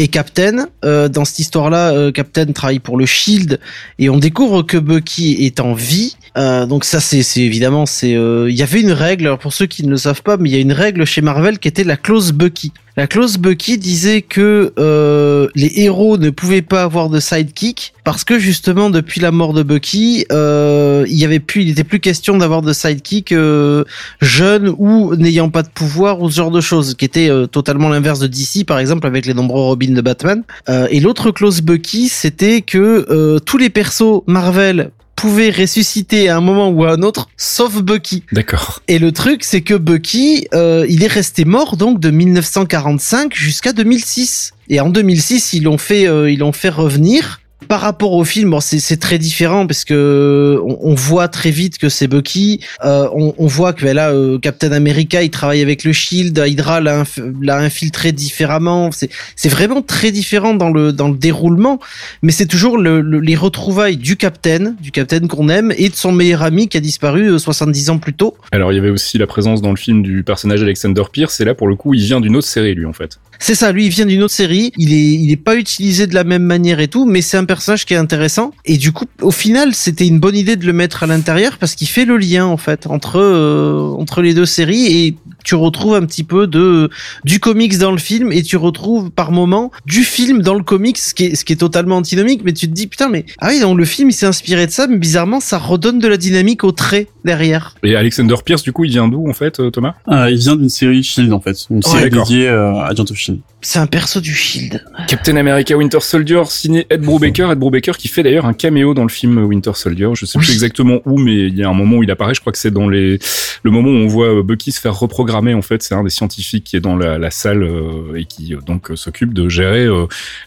et 0.00 0.08
Captain. 0.08 0.68
Euh, 0.84 1.08
dans 1.08 1.24
cette 1.24 1.40
histoire-là, 1.40 1.92
euh, 1.92 2.10
Captain 2.12 2.46
travaille 2.46 2.78
pour 2.78 2.96
le 2.96 3.06
Shield 3.06 3.60
et 3.98 4.08
on 4.08 4.16
découvre 4.16 4.62
que 4.62 4.78
Bucky 4.78 5.36
est 5.40 5.60
en 5.60 5.74
vie. 5.74 6.16
Euh, 6.36 6.66
donc 6.66 6.84
ça, 6.84 7.00
c'est 7.00 7.22
évidemment, 7.40 7.86
c'est. 7.86 8.10
Il 8.10 8.54
y 8.54 8.62
avait 8.62 8.80
une 8.80 8.92
règle. 8.92 9.36
pour 9.38 9.52
ceux 9.52 9.66
qui 9.66 9.84
ne 9.84 9.90
le 9.90 9.96
savent 9.96 10.22
pas, 10.22 10.36
mais 10.36 10.48
il 10.48 10.52
y 10.52 10.56
a 10.56 10.60
une 10.60 10.72
règle 10.72 11.04
chez 11.04 11.20
Marvel 11.22 11.58
qui 11.58 11.68
était 11.68 11.84
la 11.84 11.96
clause 11.96 12.32
Bucky. 12.32 12.72
La 12.96 13.06
clause 13.06 13.38
Bucky 13.38 13.78
disait 13.78 14.20
que 14.20 14.74
euh, 14.78 15.48
les 15.54 15.72
héros 15.76 16.18
ne 16.18 16.28
pouvaient 16.30 16.60
pas 16.60 16.82
avoir 16.82 17.08
de 17.08 17.20
sidekick 17.20 17.94
parce 18.04 18.24
que 18.24 18.38
justement 18.38 18.90
depuis 18.90 19.20
la 19.20 19.30
mort 19.30 19.54
de 19.54 19.62
Bucky, 19.62 20.26
euh, 20.32 21.06
il 21.08 21.16
y 21.16 21.24
avait 21.24 21.40
plus, 21.40 21.62
il 21.62 21.68
n'était 21.68 21.84
plus 21.84 22.00
question 22.00 22.36
d'avoir 22.36 22.62
de 22.62 22.72
sidekick 22.72 23.32
euh, 23.32 23.84
jeune 24.20 24.74
ou 24.76 25.14
n'ayant 25.14 25.48
pas 25.48 25.62
de 25.62 25.68
pouvoir 25.68 26.20
ou 26.20 26.30
ce 26.30 26.36
genre 26.36 26.50
de 26.50 26.60
choses, 26.60 26.94
qui 26.94 27.04
était 27.04 27.30
euh, 27.30 27.46
totalement 27.46 27.88
l'inverse 27.88 28.18
de 28.18 28.26
DC 28.26 28.66
par 28.66 28.78
exemple 28.78 29.06
avec 29.06 29.24
les 29.24 29.34
nombreux 29.34 29.62
Robins 29.62 29.94
de 29.94 30.00
Batman. 30.02 30.42
Euh, 30.68 30.86
et 30.90 31.00
l'autre 31.00 31.30
clause 31.30 31.62
Bucky, 31.62 32.08
c'était 32.08 32.60
que 32.60 33.06
euh, 33.08 33.38
tous 33.38 33.56
les 33.56 33.70
persos 33.70 34.22
Marvel 34.26 34.90
pouvait 35.20 35.50
ressusciter 35.50 36.30
à 36.30 36.38
un 36.38 36.40
moment 36.40 36.70
ou 36.70 36.84
à 36.84 36.92
un 36.92 37.02
autre, 37.02 37.28
sauf 37.36 37.82
Bucky. 37.82 38.22
D'accord. 38.32 38.80
Et 38.88 38.98
le 38.98 39.12
truc, 39.12 39.44
c'est 39.44 39.60
que 39.60 39.74
Bucky, 39.74 40.48
euh, 40.54 40.86
il 40.88 41.04
est 41.04 41.12
resté 41.12 41.44
mort 41.44 41.76
donc 41.76 42.00
de 42.00 42.10
1945 42.10 43.34
jusqu'à 43.34 43.74
2006. 43.74 44.54
Et 44.70 44.80
en 44.80 44.88
2006, 44.88 45.52
ils 45.52 45.64
l'ont 45.64 45.76
fait, 45.76 46.08
euh, 46.08 46.30
ils 46.30 46.38
l'ont 46.38 46.52
fait 46.52 46.70
revenir 46.70 47.39
par 47.70 47.82
rapport 47.82 48.14
au 48.14 48.24
film, 48.24 48.58
c'est 48.60 48.98
très 48.98 49.16
différent 49.16 49.64
parce 49.68 49.84
que 49.84 50.58
on, 50.66 50.76
on 50.90 50.94
voit 50.96 51.28
très 51.28 51.52
vite 51.52 51.78
que 51.78 51.88
c'est 51.88 52.08
Bucky. 52.08 52.58
Euh, 52.84 53.08
on, 53.12 53.46
voit 53.46 53.72
que 53.72 53.84
ben 53.84 53.94
là, 53.94 54.10
euh, 54.10 54.40
Captain 54.40 54.72
America, 54.72 55.22
il 55.22 55.30
travaille 55.30 55.62
avec 55.62 55.84
le 55.84 55.92
Shield. 55.92 56.36
Hydra 56.44 56.80
l'a 56.80 57.04
inf- 57.04 57.32
l'a 57.40 57.58
infiltré 57.58 58.10
différemment. 58.10 58.90
C'est 59.36 59.48
vraiment 59.48 59.82
très 59.82 60.10
différent 60.10 60.52
dans 60.54 60.70
le 60.70 60.92
déroulement, 61.16 61.78
mais 62.22 62.32
c'est 62.32 62.46
toujours 62.46 62.76
le, 62.76 63.00
le- 63.00 63.20
les 63.20 63.36
retrouvailles 63.36 63.96
du 63.96 64.16
Captain, 64.16 64.74
du 64.80 64.90
Captain 64.90 65.28
qu'on 65.28 65.48
aime, 65.48 65.72
et 65.76 65.90
de 65.90 65.94
son 65.94 66.10
meilleur 66.10 66.42
ami 66.42 66.66
qui 66.68 66.76
a 66.76 66.80
disparu 66.80 67.30
euh, 67.30 67.38
70 67.38 67.90
ans 67.90 67.98
plus 67.98 68.14
tôt. 68.14 68.36
Alors 68.50 68.72
il 68.72 68.74
y 68.74 68.78
avait 68.80 68.90
aussi 68.90 69.16
la 69.16 69.28
présence 69.28 69.62
dans 69.62 69.70
le 69.70 69.76
film 69.76 70.02
du 70.02 70.24
personnage 70.24 70.60
Alexander 70.60 71.04
Pierce, 71.12 71.40
et 71.40 71.44
là 71.44 71.54
pour 71.54 71.68
le 71.68 71.76
coup 71.76 71.94
il 71.94 72.00
vient 72.02 72.20
d'une 72.20 72.34
autre 72.34 72.48
série 72.48 72.74
lui 72.74 72.84
en 72.86 72.92
fait. 72.92 73.20
C'est 73.42 73.54
ça, 73.54 73.72
lui 73.72 73.86
il 73.86 73.88
vient 73.88 74.04
d'une 74.04 74.22
autre 74.22 74.34
série, 74.34 74.70
il 74.76 74.92
est 74.92 75.14
il 75.14 75.32
est 75.32 75.36
pas 75.36 75.56
utilisé 75.56 76.06
de 76.06 76.14
la 76.14 76.24
même 76.24 76.42
manière 76.42 76.78
et 76.78 76.88
tout, 76.88 77.06
mais 77.06 77.22
c'est 77.22 77.38
un 77.38 77.46
personnage 77.46 77.86
qui 77.86 77.94
est 77.94 77.96
intéressant. 77.96 78.52
Et 78.66 78.76
du 78.76 78.92
coup 78.92 79.06
au 79.22 79.30
final, 79.30 79.74
c'était 79.74 80.06
une 80.06 80.20
bonne 80.20 80.36
idée 80.36 80.56
de 80.56 80.66
le 80.66 80.74
mettre 80.74 81.02
à 81.02 81.06
l'intérieur 81.06 81.56
parce 81.56 81.74
qu'il 81.74 81.88
fait 81.88 82.04
le 82.04 82.18
lien 82.18 82.44
en 82.44 82.58
fait 82.58 82.86
entre 82.86 83.16
euh, 83.18 83.96
entre 83.98 84.20
les 84.20 84.34
deux 84.34 84.44
séries 84.44 84.86
et 84.86 85.16
tu 85.44 85.54
retrouves 85.54 85.94
un 85.94 86.04
petit 86.04 86.24
peu 86.24 86.46
de 86.46 86.90
du 87.24 87.40
comics 87.40 87.78
dans 87.78 87.92
le 87.92 87.98
film 87.98 88.32
et 88.32 88.42
tu 88.42 88.56
retrouves 88.56 89.10
par 89.10 89.32
moment 89.32 89.70
du 89.86 90.02
film 90.02 90.42
dans 90.42 90.54
le 90.54 90.62
comics 90.62 90.98
ce 90.98 91.14
qui 91.14 91.26
est 91.26 91.34
ce 91.34 91.44
qui 91.44 91.52
est 91.52 91.56
totalement 91.56 91.96
antinomique 91.96 92.42
mais 92.44 92.52
tu 92.52 92.68
te 92.68 92.74
dis 92.74 92.86
putain 92.86 93.08
mais 93.08 93.24
ah 93.38 93.48
oui 93.50 93.60
donc 93.60 93.76
le 93.78 93.84
film 93.84 94.10
il 94.10 94.12
s'est 94.12 94.26
inspiré 94.26 94.66
de 94.66 94.72
ça 94.72 94.86
mais 94.86 94.98
bizarrement 94.98 95.40
ça 95.40 95.58
redonne 95.58 95.98
de 95.98 96.08
la 96.08 96.16
dynamique 96.16 96.64
au 96.64 96.72
trait 96.72 97.08
derrière. 97.24 97.74
Et 97.82 97.96
Alexander 97.96 98.36
Pierce 98.44 98.62
du 98.62 98.72
coup 98.72 98.84
il 98.84 98.90
vient 98.90 99.08
d'où 99.08 99.28
en 99.28 99.32
fait 99.32 99.60
euh, 99.60 99.70
Thomas? 99.70 99.94
Euh, 100.08 100.30
il 100.30 100.38
vient 100.38 100.56
d'une 100.56 100.68
série 100.68 101.02
Shield 101.02 101.32
en 101.32 101.40
fait, 101.40 101.56
une 101.70 101.82
série 101.82 102.10
dédiée 102.10 102.48
euh, 102.48 102.74
à 102.74 102.88
Agent 102.88 103.04
of 103.10 103.16
Shield. 103.16 103.40
C'est 103.62 103.78
un 103.78 103.86
perso 103.86 104.20
du 104.20 104.34
Shield. 104.34 104.82
Captain 105.06 105.36
America 105.36 105.76
Winter 105.76 106.00
Soldier 106.00 106.42
signé 106.46 106.86
Ed 106.88 107.02
Brubaker, 107.02 107.50
Ed 107.52 107.58
Brubaker 107.58 107.96
qui 107.98 108.08
fait 108.08 108.22
d'ailleurs 108.22 108.46
un 108.46 108.54
caméo 108.54 108.94
dans 108.94 109.02
le 109.02 109.10
film 109.10 109.38
Winter 109.44 109.72
Soldier. 109.74 110.08
Je 110.14 110.24
sais 110.24 110.38
plus 110.38 110.52
exactement 110.52 111.00
où, 111.04 111.18
mais 111.18 111.48
il 111.48 111.58
y 111.58 111.62
a 111.62 111.68
un 111.68 111.74
moment 111.74 111.98
où 111.98 112.02
il 112.02 112.10
apparaît. 112.10 112.34
Je 112.34 112.40
crois 112.40 112.52
que 112.52 112.58
c'est 112.58 112.70
dans 112.70 112.88
les 112.88 113.18
le 113.62 113.70
moment 113.70 113.90
où 113.90 113.94
on 113.94 114.06
voit 114.06 114.42
Bucky 114.42 114.72
se 114.72 114.80
faire 114.80 114.98
reprogrammer. 114.98 115.29
En 115.30 115.62
fait, 115.62 115.82
c'est 115.82 115.94
un 115.94 116.04
des 116.04 116.10
scientifiques 116.10 116.64
qui 116.64 116.76
est 116.76 116.80
dans 116.80 116.96
la, 116.96 117.18
la 117.18 117.30
salle 117.30 117.62
euh, 117.62 118.16
et 118.16 118.24
qui 118.24 118.54
euh, 118.54 118.60
donc 118.60 118.90
euh, 118.90 118.96
s'occupe 118.96 119.32
de 119.34 119.48
gérer 119.48 119.88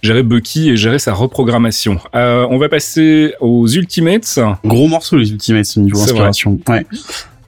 gérer 0.01 0.23
Bucky 0.23 0.69
et 0.69 0.77
gérer 0.77 0.99
sa 0.99 1.13
reprogrammation. 1.13 1.99
On 2.13 2.57
va 2.57 2.69
passer 2.69 3.33
aux 3.39 3.67
Ultimates. 3.67 4.39
Gros 4.63 4.87
morceau 4.87 5.17
les 5.17 5.31
Ultimates 5.31 5.73
au 5.77 5.81
niveau 5.81 6.01
inspiration. 6.01 6.59
Ouais. 6.67 6.85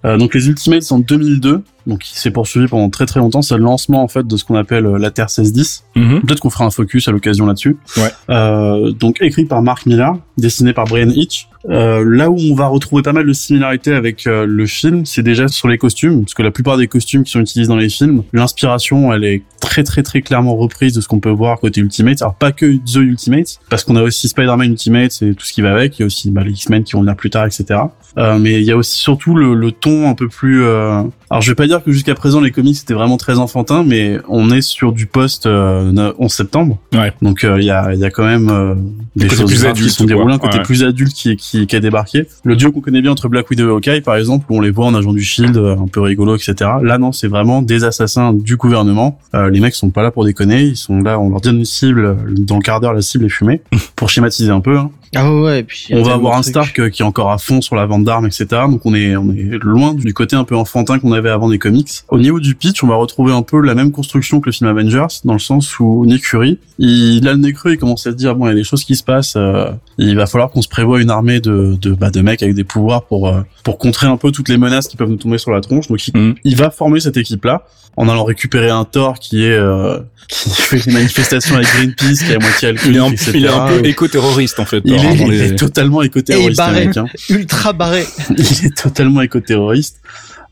Euh, 0.05 0.17
donc 0.17 0.35
les 0.35 0.47
Ultimates 0.47 0.91
en 0.91 0.99
2002, 0.99 1.63
donc 1.87 1.99
qui 1.99 2.19
s'est 2.19 2.31
poursuivi 2.31 2.67
pendant 2.67 2.89
très 2.89 3.05
très 3.05 3.19
longtemps, 3.19 3.41
c'est 3.41 3.57
le 3.57 3.63
lancement 3.63 4.03
en 4.03 4.07
fait 4.07 4.25
de 4.25 4.37
ce 4.37 4.43
qu'on 4.43 4.55
appelle 4.55 4.85
euh, 4.85 4.99
la 4.99 5.09
Terre 5.11 5.25
1610. 5.25 5.85
Mhm. 5.95 6.21
Peut-être 6.21 6.39
qu'on 6.39 6.49
fera 6.49 6.65
un 6.65 6.69
focus 6.69 7.07
à 7.07 7.11
l'occasion 7.11 7.45
là-dessus. 7.45 7.77
Ouais. 7.97 8.11
Euh, 8.29 8.91
donc 8.91 9.17
écrit 9.21 9.45
par 9.45 9.61
Mark 9.61 9.85
Millar, 9.85 10.17
dessiné 10.37 10.73
par 10.73 10.85
Brian 10.85 11.09
Hitch. 11.09 11.47
Là 11.67 12.29
où 12.29 12.37
on 12.37 12.53
va 12.53 12.67
retrouver 12.67 13.01
pas 13.01 13.13
mal 13.13 13.25
de 13.25 13.33
similarités 13.33 13.91
avec 13.91 14.25
le 14.25 14.65
film, 14.67 15.03
c'est 15.07 15.23
déjà 15.23 15.47
sur 15.47 15.67
les 15.67 15.79
costumes, 15.79 16.21
parce 16.21 16.35
que 16.35 16.43
la 16.43 16.51
plupart 16.51 16.77
des 16.77 16.87
costumes 16.87 17.23
qui 17.23 17.31
sont 17.31 17.39
utilisés 17.39 17.67
dans 17.67 17.75
les 17.75 17.89
films, 17.89 18.21
l'inspiration, 18.33 19.11
elle 19.11 19.23
est 19.23 19.41
très 19.65 19.83
très 19.83 20.03
très 20.03 20.21
clairement 20.21 20.55
reprise 20.55 20.93
de 20.93 21.01
ce 21.01 21.07
qu'on 21.07 21.19
peut 21.19 21.29
voir 21.29 21.59
côté 21.59 21.81
Ultimate. 21.81 22.21
Alors 22.21 22.35
pas 22.35 22.51
que 22.51 22.65
The 22.77 22.95
Ultimate, 22.97 23.59
parce 23.69 23.83
qu'on 23.83 23.95
a 23.95 24.01
aussi 24.03 24.27
Spider-Man 24.27 24.71
Ultimate 24.71 25.21
et 25.21 25.33
tout 25.33 25.45
ce 25.45 25.53
qui 25.53 25.61
va 25.61 25.71
avec. 25.73 25.97
Il 25.99 26.01
y 26.01 26.03
a 26.03 26.05
aussi 26.07 26.31
bah, 26.31 26.43
les 26.43 26.51
X-Men 26.51 26.83
qui 26.83 26.93
vont 26.93 27.01
venir 27.01 27.15
plus 27.15 27.29
tard, 27.29 27.45
etc. 27.45 27.79
Euh, 28.17 28.37
mais 28.39 28.61
il 28.61 28.65
y 28.65 28.71
a 28.71 28.77
aussi 28.77 28.95
surtout 28.97 29.35
le, 29.35 29.53
le 29.55 29.71
ton 29.71 30.09
un 30.09 30.13
peu 30.13 30.29
plus. 30.29 30.63
euh, 30.63 31.01
Alors 31.29 31.41
je 31.41 31.51
vais 31.51 31.55
pas 31.55 31.67
dire 31.67 31.83
que 31.83 31.91
jusqu'à 31.91 32.15
présent 32.15 32.39
les 32.39 32.51
comics 32.51 32.75
c'était 32.77 32.93
vraiment 32.93 33.17
très 33.17 33.39
enfantin, 33.39 33.83
mais 33.83 34.19
on 34.29 34.49
est 34.51 34.61
sur 34.61 34.93
du 34.93 35.05
post 35.05 35.45
euh, 35.47 36.13
11 36.17 36.31
septembre. 36.31 36.77
Ouais. 36.93 37.11
Donc 37.21 37.43
euh, 37.43 37.57
il 37.59 37.65
y 37.65 37.71
a 37.71 37.93
il 37.93 37.99
y 37.99 38.05
a 38.05 38.09
quand 38.11 38.25
même 38.25 38.49
euh, 38.49 38.75
des 39.17 39.27
choses 39.29 39.45
plus 39.51 39.61
graves 39.61 39.75
qui 39.75 39.89
sont 39.89 40.05
déroulées, 40.05 40.33
un 40.33 40.37
côté 40.37 40.57
Ouais. 40.57 40.63
plus 40.63 40.83
adulte 40.85 41.11
qui, 41.13 41.35
qui 41.35 41.67
qui 41.67 41.75
a 41.75 41.79
débarqué. 41.81 42.25
Le 42.45 42.55
duo 42.55 42.71
qu'on 42.71 42.79
connaît 42.79 43.01
bien 43.01 43.11
entre 43.11 43.27
Black 43.27 43.49
Widow 43.49 43.67
et 43.67 43.71
Hawkeye 43.71 43.99
par 44.01 44.15
exemple, 44.15 44.45
où 44.49 44.57
on 44.57 44.61
les 44.61 44.71
voit 44.71 44.85
en 44.85 44.95
agent 44.95 45.11
du 45.11 45.21
Shield, 45.23 45.57
euh, 45.57 45.75
un 45.75 45.87
peu 45.87 45.99
rigolo, 45.99 46.35
etc. 46.37 46.53
Là 46.83 46.97
non, 46.97 47.11
c'est 47.11 47.27
vraiment 47.27 47.61
des 47.61 47.83
assassins 47.83 48.31
du 48.31 48.55
gouvernement. 48.55 49.19
Euh, 49.33 49.49
les 49.55 49.61
mecs 49.61 49.73
sont 49.73 49.89
pas 49.89 50.03
là 50.03 50.11
pour 50.11 50.25
déconner, 50.25 50.63
ils 50.63 50.75
sont 50.75 51.01
là, 51.01 51.17
on 51.17 51.29
leur 51.29 51.39
donne 51.39 51.59
une 51.59 51.65
cible, 51.65 52.17
dans 52.45 52.57
le 52.57 52.61
quart 52.61 52.81
d'heure 52.81 52.93
la 52.93 53.01
cible 53.01 53.23
est 53.25 53.29
fumée, 53.29 53.61
pour 53.95 54.09
schématiser 54.09 54.51
un 54.51 54.59
peu. 54.59 54.77
hein. 54.77 54.91
Ah 55.15 55.33
ouais, 55.33 55.59
et 55.59 55.63
puis 55.63 55.87
On 55.91 56.03
va 56.03 56.13
avoir 56.13 56.37
un. 56.37 56.43
Stark 56.43 56.77
euh, 56.79 56.89
qui 56.89 57.01
est 57.01 57.05
encore 57.05 57.31
à 57.31 57.37
fond 57.37 57.61
sur 57.61 57.75
la 57.75 57.85
vente 57.85 58.03
d'armes, 58.03 58.25
etc. 58.27 58.45
Donc 58.69 58.85
on 58.85 58.93
est 58.93 59.15
on 59.15 59.31
est 59.31 59.57
loin 59.63 59.93
du 59.93 60.13
côté 60.13 60.35
un 60.35 60.43
peu 60.43 60.55
enfantin 60.55 60.99
qu'on 60.99 61.11
avait 61.11 61.29
avant 61.29 61.49
des 61.49 61.57
comics. 61.57 61.89
Au 62.09 62.19
niveau 62.19 62.39
du 62.39 62.55
pitch, 62.55 62.83
on 62.83 62.87
va 62.87 62.95
retrouver 62.95 63.33
un 63.33 63.41
peu 63.41 63.61
la 63.61 63.73
même 63.73 63.91
construction 63.91 64.39
que 64.41 64.47
le 64.47 64.51
film 64.51 64.69
Avengers, 64.69 65.07
dans 65.23 65.33
le 65.33 65.39
sens 65.39 65.79
où 65.79 66.05
Nick 66.05 66.25
Fury, 66.27 66.59
il 66.77 67.27
a 67.27 67.31
le 67.33 67.39
nez 67.39 67.53
creux, 67.53 67.71
il 67.73 67.77
commence 67.77 68.05
à 68.05 68.11
se 68.11 68.15
dire 68.15 68.35
bon, 68.35 68.45
il 68.45 68.49
y 68.49 68.51
a 68.51 68.55
des 68.55 68.63
choses 68.63 68.83
qui 68.83 68.95
se 68.95 69.03
passent. 69.03 69.35
euh, 69.37 69.71
il 69.97 70.15
va 70.15 70.27
falloir 70.27 70.51
qu'on 70.51 70.61
se 70.61 70.67
prévoie 70.67 71.01
une 71.01 71.09
armée 71.09 71.39
de 71.39 71.77
de 71.81 71.91
bah, 71.93 72.09
de 72.11 72.21
mecs 72.21 72.43
avec 72.43 72.55
des 72.55 72.63
pouvoirs 72.63 73.03
pour 73.05 73.27
euh, 73.29 73.41
pour 73.63 73.77
contrer 73.77 74.07
un 74.07 74.17
peu 74.17 74.31
toutes 74.31 74.49
les 74.49 74.57
menaces 74.57 74.87
qui 74.87 74.97
peuvent 74.97 75.09
nous 75.09 75.15
tomber 75.15 75.37
sur 75.37 75.51
la 75.51 75.61
tronche. 75.61 75.87
Donc 75.87 76.05
il, 76.07 76.35
il 76.43 76.55
va 76.55 76.69
former 76.69 76.99
cette 76.99 77.17
équipe 77.17 77.45
là 77.45 77.63
en 77.97 78.09
allant 78.09 78.25
récupérer 78.25 78.69
un 78.69 78.83
Thor 78.83 79.19
qui 79.19 79.45
est 79.45 79.51
euh, 79.57 79.99
qui 80.27 80.49
fait 80.49 80.79
des 80.85 80.91
manifestations 80.91 81.55
avec 81.55 81.67
Greenpeace, 81.67 82.25
qui 82.25 82.31
est 82.31 82.35
à 82.35 82.39
moitié 82.39 82.67
alcoolique, 82.69 82.89
Il 82.89 82.97
est 82.97 82.99
un, 82.99 83.11
etc. 83.11 83.31
il 83.35 83.45
est 83.45 83.49
un 83.49 83.67
peu 83.67 83.85
éco-terroriste 83.85 84.59
en 84.59 84.65
fait. 84.65 84.81
Il 84.83 84.93
hein, 85.07 85.15
il 85.19 85.31
les- 85.31 85.41
est 85.51 85.55
totalement 85.55 86.01
éco-terroriste, 86.01 86.57
barré. 86.57 86.89
hein. 86.95 87.05
ultra 87.29 87.73
barré. 87.73 88.03
Il 88.37 88.65
est 88.65 88.75
totalement 88.77 89.21
éco-terroriste. 89.21 90.01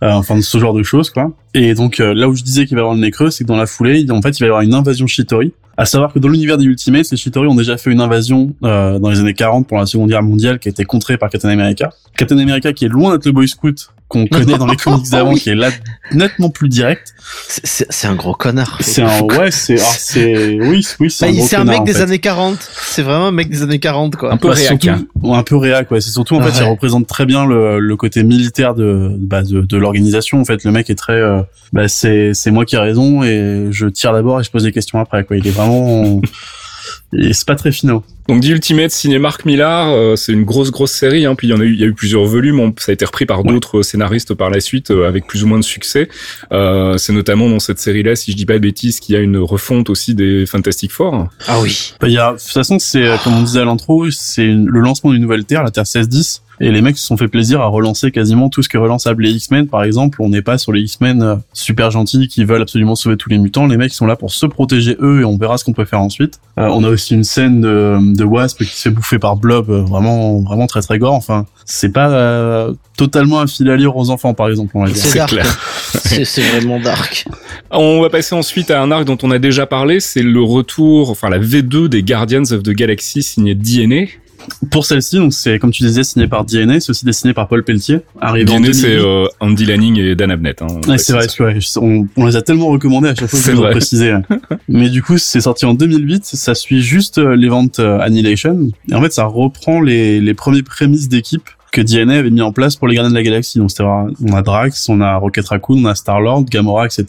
Euh, 0.04 0.12
enfin, 0.12 0.42
ce 0.42 0.58
genre 0.58 0.74
de 0.74 0.84
choses, 0.84 1.10
quoi. 1.10 1.32
Et 1.54 1.76
donc, 1.76 2.00
euh, 2.02 2.14
là 2.14 2.28
où 2.28 2.36
je 2.36 2.44
disais 2.44 2.66
qu'il 2.66 2.76
va 2.76 2.82
y 2.82 2.84
avoir 2.84 2.96
le 2.96 3.02
nez 3.02 3.12
creux, 3.12 3.30
c'est 3.32 3.46
que 3.46 3.48
dans 3.48 3.56
la 3.56 3.66
foulée, 3.66 4.02
il- 4.02 4.12
en 4.12 4.22
fait, 4.22 4.38
il 4.38 4.42
va 4.42 4.46
y 4.48 4.50
avoir 4.50 4.62
une 4.62 4.74
invasion 4.74 5.08
Shitori. 5.08 5.54
À 5.78 5.86
savoir 5.86 6.14
que 6.14 6.20
dans 6.20 6.28
l'univers 6.28 6.58
des 6.58 6.66
Ultimates, 6.66 7.10
les 7.10 7.18
Shitori 7.18 7.48
ont 7.48 7.56
déjà 7.56 7.78
fait 7.78 7.90
une 7.92 8.02
invasion 8.02 8.54
euh, 8.64 9.00
dans 9.00 9.10
les 9.10 9.20
années 9.20 9.34
40 9.34 9.68
pour 9.68 9.78
la 9.78 9.86
Seconde 9.88 10.10
Guerre 10.10 10.22
mondiale 10.22 10.60
qui 10.60 10.68
a 10.68 10.72
été 10.72 10.84
contrée 10.84 11.18
par 11.18 11.30
Captain 11.30 11.50
America. 11.50 11.90
Captain 12.16 12.38
America 12.38 12.74
qui 12.74 12.86
est 12.86 12.90
loin 12.90 13.14
d'être 13.14 13.26
le 13.26 13.32
Boy 13.32 13.48
Scout 13.48 13.90
qu'on 14.14 14.28
connaît 14.28 14.58
dans 14.58 14.68
les 14.68 14.78
comics 14.78 15.10
d'avant, 15.10 15.34
Oui. 15.34 15.40
qui 15.40 15.50
est 15.50 15.56
là 15.56 15.70
nettement 16.14 16.50
plus 16.50 16.70
direct. 16.70 17.14
C'est- 17.48 17.66
C'est 17.66 17.86
c'est 17.90 18.08
un 18.08 18.16
gros 18.16 18.34
connard. 18.36 18.78
C'est 18.82 19.02
un, 19.02 19.22
ouais, 19.22 19.50
c'est, 19.52 19.74
alors 19.80 19.88
c'est, 19.98 20.60
oui, 20.62 20.86
oui, 21.00 21.10
c'est 21.12 21.26
Bah, 21.26 21.30
un 21.30 21.34
il- 21.34 21.38
gros 21.40 21.48
c'est 21.48 21.56
un 21.56 21.60
connard, 21.60 21.74
mec 21.74 21.82
en 21.82 21.84
des 21.86 21.94
fait. 21.94 22.02
années 22.02 22.20
40. 22.20 22.58
C'est 22.82 23.02
vraiment 23.02 23.28
un 23.28 23.32
mec 23.32 23.50
des 23.50 23.62
années 23.64 23.80
40, 23.80 24.16
quoi. 24.16 24.32
Un 24.32 24.38
peu 24.38 24.50
réac, 24.50 24.68
surtout- 24.82 24.90
hein. 24.90 25.06
ouais, 25.24 25.36
un 25.38 25.44
peu 25.44 25.56
réac, 25.58 25.90
ouais. 25.92 26.00
C'est 26.02 26.12
surtout, 26.12 26.36
en 26.36 26.42
fait, 26.42 26.50
Ouais. 26.60 26.66
il 26.66 26.70
représente 26.70 27.08
très 27.08 27.26
bien 27.26 27.46
le, 27.46 27.80
le 27.80 27.96
côté 27.98 28.24
militaire 28.24 28.76
de, 28.76 29.10
bah, 29.18 29.42
de, 29.42 29.62
de 29.62 29.78
l'organisation. 29.78 30.40
En 30.42 30.46
fait, 30.46 30.64
le 30.64 30.72
mec 30.72 30.90
est 30.90 30.96
très, 30.96 31.14
euh, 31.14 31.42
bah, 31.74 31.88
c'est, 31.88 32.34
c'est 32.34 32.52
moi 32.52 32.66
qui 32.66 32.76
ai 32.76 32.80
raison 32.80 33.24
et 33.24 33.68
je 33.72 33.88
tire 33.88 34.14
d'abord 34.14 34.40
et 34.40 34.44
je 34.44 34.52
pose 34.52 34.64
des 34.64 34.72
questions 34.72 35.00
après, 35.00 35.24
quoi. 35.24 35.36
Il 35.38 35.48
est 35.48 35.52
vraiment, 35.52 36.22
et 37.14 37.34
c'est 37.34 37.48
pas 37.48 37.56
très 37.56 37.72
finaux. 37.72 38.04
Donc 38.28 38.42
The 38.42 38.48
Ultimate 38.50 38.92
signé 38.92 39.20
Mark 39.20 39.44
Millar, 39.46 39.90
euh, 39.90 40.16
c'est 40.16 40.32
une 40.32 40.46
grosse 40.46 40.72
grosse 40.72 40.92
série. 40.94 41.26
Hein, 41.26 41.36
puis 41.36 41.48
il 41.48 41.52
y 41.52 41.54
en 41.54 41.60
a 41.60 41.64
eu, 41.64 41.74
il 41.74 41.80
y 41.80 41.84
a 41.84 41.88
eu 41.88 41.94
plusieurs 41.94 42.24
volumes. 42.26 42.60
on- 42.60 42.74
ça 42.78 42.92
a 42.92 42.94
été 42.94 43.04
repris 43.06 43.26
par 43.26 43.46
Ouais. 43.46 43.52
d'autres 43.52 43.82
scénaristes 43.82 44.34
par 44.34 44.50
la 44.50 44.60
suite 44.62 44.92
euh, 44.92 45.08
avec 45.08 45.28
plus 45.28 45.44
ou 45.44 45.48
moins 45.48 45.60
de 45.60 45.64
succès. 45.64 46.08
Euh, 46.52 46.98
c'est 46.98 47.14
notamment 47.14 47.50
dans 47.50 47.60
cette 47.60 47.80
série-là, 47.80 48.16
si 48.16 48.32
je 48.32 48.38
dis 48.38 48.46
pas 48.46 48.54
de 48.54 48.60
bêtises, 48.60 49.00
qu'il 49.00 49.16
y 49.16 49.18
a 49.18 49.22
une 49.22 49.38
refonte 49.38 49.90
aussi 49.90 50.16
des 50.16 50.46
Fantastic 50.46 50.92
Four. 50.92 51.28
Ah 51.48 51.60
oui. 51.62 51.94
Bah, 52.00 52.08
il 52.08 52.14
y 52.14 52.18
a, 52.18 52.32
de 52.34 52.38
toute 52.38 52.48
façon, 52.48 52.80
c'est, 52.80 53.04
euh, 53.06 53.18
comme 53.24 53.34
on 53.36 53.42
disait 53.44 53.60
à 53.62 53.66
l'intro, 53.66 54.10
c'est 54.12 54.46
une- 54.46 54.68
le 54.68 54.80
lancement 54.80 55.12
d'une 55.12 55.22
nouvelle 55.22 55.46
Terre, 55.46 55.64
la 55.64 55.72
Terre 55.72 55.86
1610. 55.86 56.42
Et 56.62 56.72
les 56.72 56.82
mecs 56.84 56.98
se 57.00 57.06
sont 57.08 57.18
fait 57.18 57.28
plaisir 57.28 57.62
à 57.62 57.66
relancer 57.66 58.12
quasiment 58.12 58.48
tout 58.48 58.62
ce 58.62 58.70
que 58.70 58.78
relançable 58.78 59.24
les 59.24 59.32
X-Men, 59.32 59.68
par 59.68 59.84
exemple. 59.84 60.22
On 60.22 60.30
n'est 60.30 60.44
pas 60.44 60.60
sur 60.60 60.72
les 60.72 60.82
X-Men 60.82 61.22
euh, 61.24 61.36
super 61.52 61.90
gentils 61.90 62.28
qui 62.28 62.46
veulent 62.46 62.62
absolument 62.62 62.96
sauver 62.96 63.18
tous 63.18 63.28
les 63.28 63.40
mutants. 63.40 63.66
Les 63.66 63.76
mecs 63.76 63.92
sont 63.92 64.06
là 64.06 64.16
pour 64.16 64.32
se 64.32 64.46
protéger 64.46 64.96
eux 65.02 65.22
et 65.22 65.26
on 65.26 65.36
verra 65.36 65.58
ce 65.58 65.64
qu'on 65.66 65.74
peut 65.74 65.84
faire 65.84 66.00
ensuite. 66.00 66.40
Euh, 66.60 66.68
on 66.68 66.84
a 66.84 66.90
aussi 66.90 67.16
une 67.16 67.24
scène 67.24 67.60
de, 67.60 67.98
de 68.16 68.24
Wasp 68.24 68.64
qui 68.64 68.76
se 68.76 68.84
fait 68.84 68.90
bouffer 68.90 69.20
par 69.20 69.36
Blob, 69.36 69.70
euh, 69.70 69.82
vraiment, 69.82 70.42
vraiment 70.42 70.68
très 70.68 70.82
très 70.82 71.00
gore. 71.00 71.14
Enfin, 71.14 71.46
c'est 71.66 71.92
pas 71.92 72.10
euh, 72.10 72.74
totalement 72.98 73.40
un 73.40 73.48
fil 73.48 73.70
à 73.70 73.76
lire 73.76 73.96
aux 73.96 74.10
enfants, 74.10 74.34
par 74.34 74.50
exemple, 74.50 74.72
on 74.76 74.86
va 74.86 74.92
dire. 74.92 74.98
C'est 74.98 75.26
clair. 75.26 75.46
C'est 76.06 76.26
c'est 76.26 76.42
vraiment 76.42 76.80
dark. 76.80 77.26
On 77.70 78.02
va 78.02 78.10
passer 78.10 78.34
ensuite 78.34 78.72
à 78.72 78.82
un 78.82 78.90
arc 78.92 79.06
dont 79.06 79.18
on 79.22 79.30
a 79.30 79.38
déjà 79.38 79.68
parlé, 79.68 80.00
c'est 80.00 80.24
le 80.24 80.42
retour, 80.42 81.12
enfin 81.12 81.30
la 81.30 81.38
V2 81.38 81.88
des 81.88 82.02
Guardians 82.02 82.52
of 82.52 82.64
the 82.64 82.72
Galaxy 82.72 83.22
signé 83.22 83.54
DNA. 83.54 84.06
Pour 84.72 84.86
celle-ci, 84.86 85.18
donc 85.18 85.34
c'est 85.34 85.60
comme 85.60 85.72
tu 85.72 85.84
disais, 85.84 86.04
signé 86.04 86.28
par 86.28 86.46
DNA, 86.46 86.80
c'est 86.80 86.90
aussi 86.90 87.06
dessiné 87.06 87.34
par 87.34 87.48
Paul 87.48 87.64
Pelletier, 87.64 88.00
arrivé 88.20 88.46
DNA, 88.46 88.74
c'est 88.74 88.82
2008. 88.96 89.06
euh, 89.06 89.28
Andy 89.40 89.66
Lanning 89.66 90.00
et 90.00 90.16
Dan 90.16 90.32
Abnett. 90.32 90.62
Hein, 90.62 90.68
Ouais, 90.88 90.98
c'est 90.98 91.14
vrai, 91.14 91.28
c'est 91.28 91.44
vrai. 91.44 91.58
On, 91.78 92.08
on 92.18 92.26
les 92.26 92.36
a 92.36 92.42
tellement 92.42 92.68
recommandés 92.68 93.10
à 93.10 93.16
chaque 93.16 93.30
fois 93.30 93.40
que 93.40 93.46
je 93.46 93.52
dois 93.56 93.70
préciser. 93.72 94.14
Mais 94.68 94.90
du 94.90 95.02
coup, 95.04 95.18
c'est 95.18 95.42
sorti 95.42 95.66
en 95.66 95.74
2008. 95.74 96.26
Ça 96.26 96.56
suit 96.56 96.82
juste 96.82 97.18
euh, 97.18 97.36
l'event 97.36 97.68
euh, 97.80 98.00
Annihilation. 98.00 98.70
Et 98.90 98.96
en 98.96 99.02
fait, 99.02 99.14
ça 99.14 99.26
reprend 99.26 99.82
les, 99.82 100.20
les 100.20 100.34
premiers 100.34 100.64
prémices 100.64 101.08
d'équipe 101.10 101.50
que 101.74 101.82
DNA 101.82 102.20
avait 102.20 102.30
mis 102.30 102.42
en 102.42 102.52
place 102.54 102.76
pour 102.78 102.88
les 102.88 102.96
Gardiens 102.96 103.10
de 103.10 103.16
la 103.16 103.24
Galaxie. 103.24 103.58
Donc 103.58 103.70
on 103.82 104.34
a 104.34 104.42
Drax, 104.42 104.88
on 104.88 105.02
a 105.02 105.16
Rocket 105.18 105.46
Raccoon, 105.48 105.84
on 105.84 105.86
a 105.86 105.96
Star 105.96 106.22
Lord, 106.22 106.46
Gamora, 106.46 106.86
etc. 106.86 107.06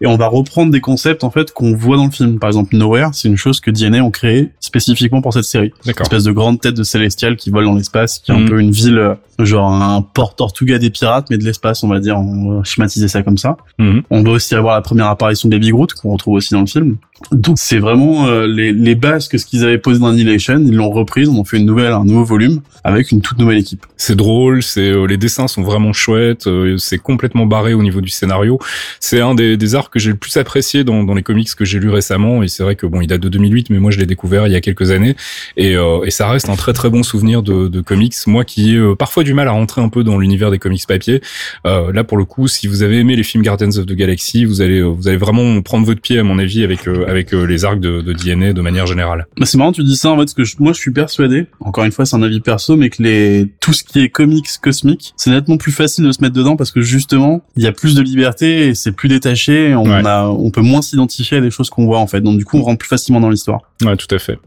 Et 0.00 0.06
on 0.06 0.16
va 0.16 0.26
reprendre 0.28 0.72
des 0.72 0.80
concepts 0.80 1.22
en 1.24 1.30
fait 1.30 1.52
qu'on 1.52 1.74
voit 1.76 1.96
dans 1.96 2.06
le 2.06 2.10
film. 2.10 2.38
Par 2.38 2.48
exemple, 2.48 2.76
Nowhere, 2.76 3.10
c'est 3.12 3.28
une 3.28 3.36
chose 3.36 3.60
que 3.60 3.70
DNA 3.70 4.02
ont 4.02 4.10
créé 4.10 4.50
spécifiquement 4.60 5.20
pour 5.20 5.32
cette 5.34 5.44
série. 5.44 5.72
Une 5.84 5.92
espèce 6.00 6.24
de 6.24 6.32
grande 6.32 6.60
tête 6.60 6.74
de 6.74 6.82
célestial 6.82 7.36
qui 7.36 7.50
vole 7.50 7.64
dans 7.64 7.74
l'espace, 7.74 8.18
qui 8.20 8.30
est 8.32 8.34
un 8.34 8.38
Mhm. 8.40 8.48
peu 8.48 8.60
une 8.60 8.70
ville, 8.70 8.98
euh, 8.98 9.14
genre 9.40 9.70
un 9.72 10.00
port 10.02 10.34
Tortuga 10.36 10.78
des 10.78 10.90
pirates, 10.90 11.26
mais 11.30 11.38
de 11.38 11.44
l'espace, 11.44 11.82
on 11.84 11.88
va 11.88 12.00
dire. 12.00 12.16
On 12.18 12.58
va 12.58 12.64
schématiser 12.64 13.08
ça 13.08 13.22
comme 13.22 13.38
ça. 13.38 13.56
Mhm. 13.78 14.02
On 14.10 14.22
doit 14.22 14.34
aussi 14.34 14.54
avoir 14.54 14.74
la 14.74 14.80
première 14.82 15.06
apparition 15.06 15.48
de 15.48 15.54
Baby 15.56 15.70
Groot 15.70 15.92
qu'on 15.94 16.12
retrouve 16.12 16.34
aussi 16.34 16.54
dans 16.54 16.60
le 16.60 16.66
film. 16.66 16.96
Donc 17.32 17.56
c'est 17.58 17.78
vraiment 17.78 18.26
euh, 18.26 18.46
les, 18.46 18.72
les 18.72 18.94
bases 18.96 19.28
que 19.28 19.38
ce 19.38 19.46
qu'ils 19.46 19.64
avaient 19.64 19.78
posées 19.78 20.00
dans 20.00 20.08
Annihilation, 20.08 20.58
ils 20.58 20.74
l'ont 20.74 20.90
reprise, 20.90 21.28
on 21.28 21.38
en 21.38 21.44
fait 21.44 21.58
une 21.58 21.66
nouvelle, 21.66 21.92
un 21.92 22.04
nouveau 22.04 22.24
volume 22.24 22.60
avec 22.82 23.12
une 23.12 23.20
toute 23.20 23.38
nouvelle 23.38 23.58
équipe. 23.58 23.86
C'est 24.06 24.16
drôle, 24.16 24.62
c'est 24.62 24.90
euh, 24.90 25.06
les 25.06 25.16
dessins 25.16 25.48
sont 25.48 25.62
vraiment 25.62 25.94
chouettes, 25.94 26.46
euh, 26.46 26.76
c'est 26.76 26.98
complètement 26.98 27.46
barré 27.46 27.72
au 27.72 27.82
niveau 27.82 28.02
du 28.02 28.10
scénario. 28.10 28.58
C'est 29.00 29.22
un 29.22 29.34
des, 29.34 29.56
des 29.56 29.74
arcs 29.74 29.90
que 29.90 29.98
j'ai 29.98 30.10
le 30.10 30.16
plus 30.18 30.36
apprécié 30.36 30.84
dans, 30.84 31.04
dans 31.04 31.14
les 31.14 31.22
comics 31.22 31.48
que 31.54 31.64
j'ai 31.64 31.78
lus 31.78 31.88
récemment. 31.88 32.42
Et 32.42 32.48
c'est 32.48 32.62
vrai 32.62 32.76
que 32.76 32.84
bon, 32.84 33.00
il 33.00 33.06
date 33.06 33.22
de 33.22 33.30
2008, 33.30 33.70
mais 33.70 33.78
moi 33.78 33.90
je 33.90 33.98
l'ai 33.98 34.04
découvert 34.04 34.46
il 34.46 34.52
y 34.52 34.56
a 34.56 34.60
quelques 34.60 34.90
années. 34.90 35.16
Et, 35.56 35.74
euh, 35.74 36.04
et 36.04 36.10
ça 36.10 36.28
reste 36.28 36.50
un 36.50 36.56
très 36.56 36.74
très 36.74 36.90
bon 36.90 37.02
souvenir 37.02 37.42
de, 37.42 37.66
de 37.68 37.80
comics. 37.80 38.14
Moi 38.26 38.44
qui 38.44 38.74
ai 38.74 38.76
euh, 38.76 38.94
parfois 38.94 39.22
du 39.24 39.32
mal 39.32 39.48
à 39.48 39.52
rentrer 39.52 39.80
un 39.80 39.88
peu 39.88 40.04
dans 40.04 40.18
l'univers 40.18 40.50
des 40.50 40.58
comics 40.58 40.86
papier, 40.86 41.22
euh, 41.66 41.90
là 41.90 42.04
pour 42.04 42.18
le 42.18 42.26
coup, 42.26 42.46
si 42.46 42.66
vous 42.66 42.82
avez 42.82 42.98
aimé 42.98 43.16
les 43.16 43.22
films 43.22 43.42
Guardians 43.42 43.74
of 43.78 43.86
the 43.86 43.92
Galaxy, 43.94 44.44
vous 44.44 44.60
allez 44.60 44.80
euh, 44.80 44.84
vous 44.88 45.08
allez 45.08 45.16
vraiment 45.16 45.62
prendre 45.62 45.86
votre 45.86 46.02
pied 46.02 46.18
à 46.18 46.24
mon 46.24 46.38
avis 46.38 46.62
avec 46.62 46.86
avec 47.08 47.32
les 47.32 47.64
arcs 47.64 47.80
de, 47.80 48.02
de 48.02 48.12
DNA 48.12 48.52
de 48.52 48.60
manière 48.60 48.84
générale. 48.84 49.26
Bah, 49.38 49.46
c'est 49.46 49.56
marrant 49.56 49.72
tu 49.72 49.82
dis 49.82 49.96
ça 49.96 50.10
en 50.10 50.16
fait 50.16 50.24
parce 50.24 50.34
que 50.34 50.44
je- 50.44 50.56
moi 50.58 50.74
je 50.74 50.78
suis 50.78 50.90
persuadé, 50.92 51.46
encore 51.60 51.84
une 51.84 51.92
fois 51.92 52.04
c'est 52.04 52.16
un 52.16 52.22
avis 52.22 52.40
perso, 52.40 52.76
mais 52.76 52.90
que 52.90 53.02
les 53.02 53.48
tout 53.60 53.72
ce 53.72 53.82
qui 53.82 53.93
est 54.00 54.08
comics 54.08 54.48
cosmiques, 54.60 55.12
c'est 55.16 55.30
nettement 55.30 55.56
plus 55.56 55.72
facile 55.72 56.04
de 56.04 56.12
se 56.12 56.20
mettre 56.22 56.34
dedans 56.34 56.56
parce 56.56 56.70
que 56.70 56.80
justement 56.80 57.42
il 57.56 57.62
y 57.62 57.66
a 57.66 57.72
plus 57.72 57.94
de 57.94 58.02
liberté 58.02 58.68
et 58.68 58.74
c'est 58.74 58.92
plus 58.92 59.08
détaché, 59.08 59.70
et 59.70 59.74
on 59.74 59.84
Ouais. 59.84 60.06
a 60.06 60.28
on 60.28 60.50
peut 60.50 60.60
moins 60.62 60.82
s'identifier 60.82 61.38
à 61.38 61.40
des 61.40 61.50
choses 61.50 61.70
qu'on 61.70 61.86
voit 61.86 61.98
en 61.98 62.06
fait, 62.06 62.20
donc 62.20 62.38
du 62.38 62.44
coup 62.44 62.58
on 62.58 62.62
rentre 62.62 62.78
plus 62.78 62.88
facilement 62.88 63.20
dans 63.20 63.30
l'histoire. 63.30 63.60
Ouais, 63.84 63.96
tout 63.96 64.12
à 64.14 64.18
fait. 64.18 64.38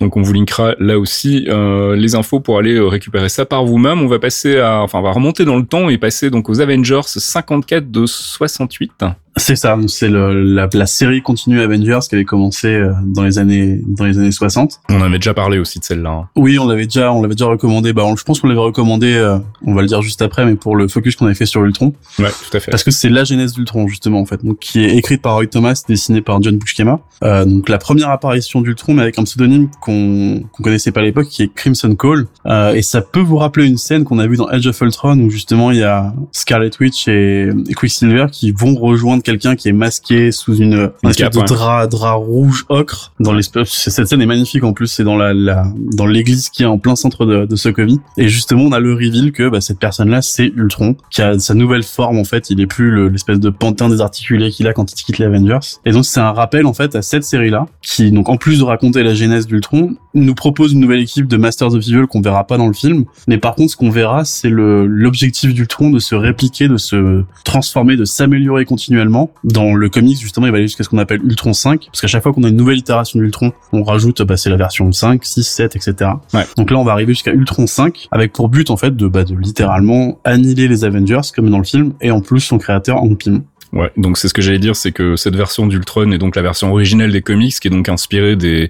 Donc 0.00 0.16
on 0.16 0.22
vous 0.22 0.32
linkera 0.32 0.74
là 0.78 0.98
aussi 0.98 1.44
euh, 1.48 1.94
les 1.96 2.14
infos 2.14 2.40
pour 2.40 2.58
aller 2.58 2.74
euh, 2.74 2.86
récupérer 2.86 3.28
ça 3.28 3.44
par 3.46 3.64
vous-même. 3.64 4.00
On 4.00 4.06
va 4.08 4.18
passer 4.18 4.58
à, 4.58 4.80
enfin, 4.82 4.98
on 4.98 5.02
va 5.02 5.12
remonter 5.12 5.44
dans 5.44 5.56
le 5.56 5.64
temps 5.66 5.88
et 5.90 5.98
passer 5.98 6.30
donc 6.30 6.48
aux 6.48 6.60
Avengers 6.60 7.00
54 7.04 7.90
de 7.90 8.06
68. 8.06 8.90
C'est 9.36 9.54
ça, 9.56 9.78
c'est 9.86 10.08
la, 10.08 10.68
la 10.72 10.86
série 10.86 11.22
continue 11.22 11.60
Avengers 11.60 12.00
qui 12.08 12.16
avait 12.16 12.24
commencé 12.24 12.66
euh, 12.66 12.92
dans 13.06 13.22
les 13.22 13.38
années 13.38 13.80
dans 13.86 14.04
les 14.04 14.18
années 14.18 14.32
60. 14.32 14.80
On 14.88 15.00
avait 15.02 15.18
déjà 15.18 15.34
parlé 15.34 15.58
aussi 15.58 15.78
de 15.78 15.84
celle-là. 15.84 16.10
hein. 16.10 16.28
Oui, 16.36 16.58
on 16.58 16.66
l'avait 16.66 16.84
déjà 16.84 17.12
on 17.12 17.22
l'avait 17.22 17.34
déjà 17.34 17.46
recommandé. 17.46 17.92
Bah 17.92 18.02
on- 18.04 18.16
je 18.16 18.24
pense 18.24 18.40
qu'on 18.40 18.48
l'avait 18.48 18.60
recommandé. 18.60 19.14
euh, 19.14 19.38
on 19.64 19.74
va 19.74 19.82
le 19.82 19.88
dire 19.88 20.02
juste 20.02 20.20
après, 20.20 20.44
mais 20.44 20.56
pour 20.56 20.74
le 20.74 20.88
focus 20.88 21.14
qu'on 21.16 21.26
avait 21.26 21.34
fait 21.36 21.46
sur 21.46 21.64
Ultron. 21.64 21.94
Ouais, 22.18 22.28
tout 22.28 22.56
à 22.56 22.60
fait. 22.60 22.70
Parce 22.72 22.82
que 22.82 22.90
c'est 22.90 23.08
la 23.08 23.22
genèse 23.24 23.52
d'Ultron 23.52 23.86
justement 23.86 24.20
en 24.20 24.26
fait, 24.26 24.44
donc 24.44 24.58
qui 24.58 24.84
est 24.84 24.96
écrite 24.96 25.22
par 25.22 25.34
Roy 25.34 25.46
Thomas, 25.46 25.80
dessinée 25.88 26.22
par 26.22 26.42
John 26.42 26.58
Buscema. 26.58 26.98
Euh, 27.22 27.44
donc 27.44 27.68
la 27.68 27.78
première 27.78 28.10
apparition 28.10 28.60
d'Ultron, 28.62 28.94
mais 28.94 29.02
avec 29.02 29.18
un 29.18 29.24
pseudonyme 29.24 29.68
qu'on 29.80 30.42
qu'on 30.52 30.62
connaissait 30.62 30.90
pas 30.92 31.00
à 31.00 31.04
l'époque, 31.04 31.28
qui 31.28 31.44
est 31.44 31.54
Crimson 31.54 31.94
Call. 31.94 32.26
Euh, 32.46 32.74
et 32.74 32.82
ça 32.82 33.00
peut 33.00 33.20
vous 33.20 33.36
rappeler 33.36 33.66
une 33.66 33.78
scène 33.78 34.02
qu'on 34.04 34.18
a 34.18 34.26
vue 34.26 34.36
dans 34.36 34.50
Edge 34.50 34.66
of 34.66 34.80
Ultron 34.80 35.18
où 35.20 35.30
justement 35.30 35.70
il 35.70 35.78
y 35.78 35.84
a 35.84 36.12
Scarlet 36.32 36.70
Witch 36.80 37.06
et, 37.08 37.48
et 37.68 37.74
Quicksilver 37.74 38.26
qui 38.32 38.50
vont 38.52 38.74
rejoindre 38.74 39.22
quelqu'un 39.30 39.54
qui 39.54 39.68
est 39.68 39.72
masqué 39.72 40.32
sous 40.32 40.56
une, 40.56 40.90
une 41.04 41.10
espèce 41.10 41.30
de 41.30 41.46
drap 41.46 41.86
drap 41.86 42.14
rouge 42.16 42.64
ocre 42.68 43.12
dans 43.20 43.32
l'espèce. 43.32 43.68
Cette 43.70 44.08
scène 44.08 44.20
est 44.22 44.26
magnifique 44.26 44.64
en 44.64 44.72
plus, 44.72 44.88
c'est 44.88 45.04
dans 45.04 45.16
la, 45.16 45.32
la 45.32 45.64
dans 45.96 46.06
l'église 46.06 46.48
qui 46.50 46.62
est 46.64 46.66
en 46.66 46.78
plein 46.78 46.96
centre 46.96 47.26
de, 47.26 47.46
de 47.46 47.56
Sokovie. 47.56 48.00
Et 48.16 48.28
justement 48.28 48.64
on 48.64 48.72
a 48.72 48.80
le 48.80 48.92
reveal 48.94 49.30
que 49.32 49.48
bah, 49.48 49.60
cette 49.60 49.78
personne-là 49.78 50.20
c'est 50.22 50.52
Ultron, 50.56 50.96
qui 51.10 51.22
a 51.22 51.38
sa 51.38 51.54
nouvelle 51.54 51.82
forme 51.84 52.18
en 52.18 52.24
fait. 52.24 52.50
Il 52.50 52.60
est 52.60 52.66
plus 52.66 52.90
le- 52.90 53.08
l'espèce 53.08 53.38
de 53.38 53.50
pantin 53.50 53.88
désarticulé 53.88 54.50
qu'il 54.50 54.66
a 54.66 54.72
quand 54.72 54.90
il 54.90 54.94
quitte 55.04 55.18
les 55.18 55.26
Avengers. 55.26 55.58
Et 55.84 55.92
donc 55.92 56.04
c'est 56.04 56.20
un 56.20 56.32
rappel 56.32 56.66
en 56.66 56.72
fait 56.74 56.96
à 56.96 57.02
cette 57.02 57.24
série-là, 57.24 57.66
qui 57.82 58.10
donc 58.10 58.28
en 58.28 58.36
plus 58.36 58.58
de 58.58 58.64
raconter 58.64 59.02
la 59.04 59.14
genèse 59.14 59.46
d'Ultron, 59.46 59.94
nous 60.14 60.34
propose 60.34 60.72
une 60.72 60.80
nouvelle 60.80 61.00
équipe 61.00 61.28
de 61.28 61.36
Masters 61.36 61.74
of 61.74 61.86
Evil 61.86 62.06
qu'on 62.08 62.20
verra 62.20 62.44
pas 62.46 62.56
dans 62.56 62.66
le 62.66 62.72
film. 62.72 63.04
Mais 63.28 63.38
par 63.38 63.54
contre 63.54 63.70
ce 63.70 63.76
qu'on 63.76 63.90
verra 63.90 64.24
c'est 64.24 64.50
l'objectif 64.50 65.54
d'Ultron 65.54 65.90
de 65.90 65.98
se 66.00 66.14
répliquer, 66.14 66.66
de 66.68 66.76
se 66.76 67.22
transformer, 67.44 67.96
de 67.96 68.04
s'améliorer 68.04 68.64
continuellement. 68.64 69.09
Dans 69.44 69.74
le 69.74 69.88
comics 69.88 70.18
justement 70.20 70.46
il 70.46 70.50
va 70.50 70.58
aller 70.58 70.66
jusqu'à 70.66 70.84
ce 70.84 70.88
qu'on 70.88 70.98
appelle 70.98 71.20
Ultron 71.24 71.52
5, 71.52 71.86
parce 71.86 72.00
qu'à 72.00 72.06
chaque 72.06 72.22
fois 72.22 72.32
qu'on 72.32 72.44
a 72.44 72.48
une 72.48 72.56
nouvelle 72.56 72.78
itération 72.78 73.18
d'Ultron, 73.18 73.52
on 73.72 73.82
rajoute 73.82 74.22
bah, 74.22 74.36
c'est 74.36 74.50
la 74.50 74.56
version 74.56 74.90
5, 74.90 75.24
6, 75.24 75.44
7, 75.44 75.76
etc. 75.76 76.12
Ouais. 76.34 76.46
Donc 76.56 76.70
là 76.70 76.78
on 76.78 76.84
va 76.84 76.92
arriver 76.92 77.12
jusqu'à 77.12 77.32
Ultron 77.32 77.66
5 77.66 78.08
avec 78.10 78.32
pour 78.32 78.48
but 78.48 78.70
en 78.70 78.76
fait 78.76 78.96
de 78.96 79.08
bah, 79.08 79.24
de 79.24 79.34
littéralement 79.34 80.18
annihiler 80.24 80.68
les 80.68 80.84
Avengers 80.84 81.20
comme 81.34 81.50
dans 81.50 81.58
le 81.58 81.64
film 81.64 81.92
et 82.00 82.10
en 82.10 82.20
plus 82.20 82.40
son 82.40 82.58
créateur 82.58 83.02
Hank 83.02 83.18
Pym. 83.18 83.42
Ouais, 83.72 83.90
donc 83.96 84.18
c'est 84.18 84.28
ce 84.28 84.34
que 84.34 84.42
j'allais 84.42 84.58
dire, 84.58 84.74
c'est 84.74 84.92
que 84.92 85.16
cette 85.16 85.36
version 85.36 85.66
d'Ultron 85.66 86.10
est 86.10 86.18
donc 86.18 86.34
la 86.34 86.42
version 86.42 86.70
originelle 86.70 87.12
des 87.12 87.22
comics, 87.22 87.54
qui 87.58 87.68
est 87.68 87.70
donc 87.70 87.88
inspirée 87.88 88.34
des 88.36 88.68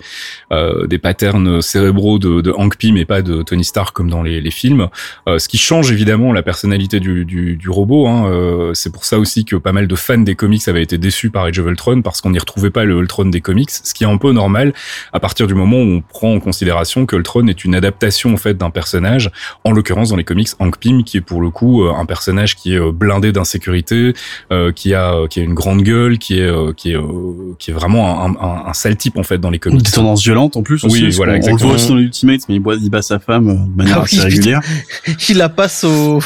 euh, 0.53 0.86
des 0.86 0.98
patterns 0.98 1.62
cérébraux 1.62 2.18
de, 2.18 2.40
de 2.40 2.51
Hank 2.51 2.76
Pym 2.76 2.96
et 2.96 3.05
pas 3.05 3.22
de 3.22 3.42
Tony 3.42 3.64
Stark 3.64 3.94
comme 3.94 4.11
dans 4.11 4.22
les, 4.22 4.40
les 4.40 4.51
films. 4.51 4.88
Euh, 5.26 5.38
ce 5.38 5.48
qui 5.48 5.59
change 5.59 5.90
évidemment 5.90 6.32
la 6.32 6.42
personnalité 6.42 7.01
du, 7.01 7.24
du, 7.24 7.57
du 7.57 7.70
robot. 7.70 8.09
Hein. 8.09 8.30
Euh, 8.30 8.74
c'est 8.74 8.92
pour 8.92 9.05
ça 9.05 9.18
aussi 9.18 9.44
que 9.44 9.57
pas 9.57 9.72
mal 9.72 9.86
de 9.86 9.96
fans 9.96 10.18
des 10.18 10.34
comics 10.34 10.66
avaient 10.68 10.82
été 10.82 10.98
déçus 10.98 11.30
par 11.30 11.44
Age 11.44 11.59
of 11.59 11.66
Ultron 11.66 12.03
parce 12.03 12.20
qu'on 12.20 12.30
n'y 12.30 12.38
retrouvait 12.38 12.70
pas 12.70 12.84
le 12.84 12.98
Ultron 12.98 13.26
des 13.26 13.40
comics, 13.40 13.70
ce 13.70 13.94
qui 13.94 14.05
est 14.05 14.09
un 14.09 14.18
peu 14.18 14.32
normal 14.32 14.74
à 15.12 15.20
partir 15.20 15.46
du 15.46 15.55
moment 15.55 15.78
où 15.78 15.96
on 15.96 16.01
prend 16.03 16.34
en 16.34 16.40
considération 16.40 17.07
que 17.07 17.16
Ultron 17.16 17.46
est 17.46 17.64
une 17.64 17.74
adaptation 17.74 18.34
en 18.34 18.36
fait 18.36 18.57
d'un 18.57 18.70
personnage, 18.70 19.30
en 19.64 19.72
l'occurrence 19.72 20.11
dans 20.11 20.16
les 20.16 20.24
comics 20.24 20.48
Hank 20.59 20.78
Pym, 20.78 21.05
qui 21.05 21.16
est 21.18 21.20
pour 21.20 21.40
le 21.40 21.51
coup 21.51 21.84
euh, 21.84 21.92
un 21.92 22.07
personnage 22.07 22.57
qui 22.57 22.74
est 22.74 22.80
euh, 22.80 22.92
blindé 22.92 23.32
d'insécurité, 23.32 24.12
euh, 24.53 24.72
qui 24.91 24.95
a 24.95 25.14
euh, 25.14 25.26
qui 25.28 25.38
a 25.38 25.45
une 25.45 25.55
grande 25.55 25.82
gueule, 25.82 26.18
qui 26.18 26.38
est 26.41 26.47
euh, 26.47 26.72
qui 26.76 26.91
est 26.91 26.97
euh, 26.97 27.55
qui 27.61 27.70
est 27.70 27.74
vraiment 27.74 28.24
un, 28.24 28.30
un, 28.34 28.62
un 28.68 28.72
sale 28.72 28.97
type 28.97 29.16
en 29.18 29.22
fait 29.22 29.38
dans 29.38 29.51
les 29.51 29.61
comics. 29.61 29.82
Des 29.84 29.91
tendances 29.93 30.22
violentes 30.24 30.57
en 30.57 30.62
plus. 30.62 30.82
Oui, 30.82 31.07
aussi, 31.07 31.16
voilà, 31.16 31.38
qu'on- 31.38 31.45
On 31.45 31.47
le 31.47 31.53
exactement. 31.53 31.68
voit 31.68 31.74
aussi 31.76 31.88
dans 31.91 31.95
les 31.95 32.03
Ultimates, 32.03 32.41
mais 32.49 32.57
il, 32.57 32.61
boit, 32.61 32.74
il 32.74 32.91
bat 32.91 33.01
sa 33.03 33.20
femme 33.20 33.68
de 33.70 33.76
manière 33.76 33.99
Ah 33.99 34.05
oui, 34.05 34.18
assez 34.18 34.20
régulière. 34.28 34.61
Il 35.28 35.36
la 35.36 35.49
passe 35.49 35.84
au, 35.84 36.18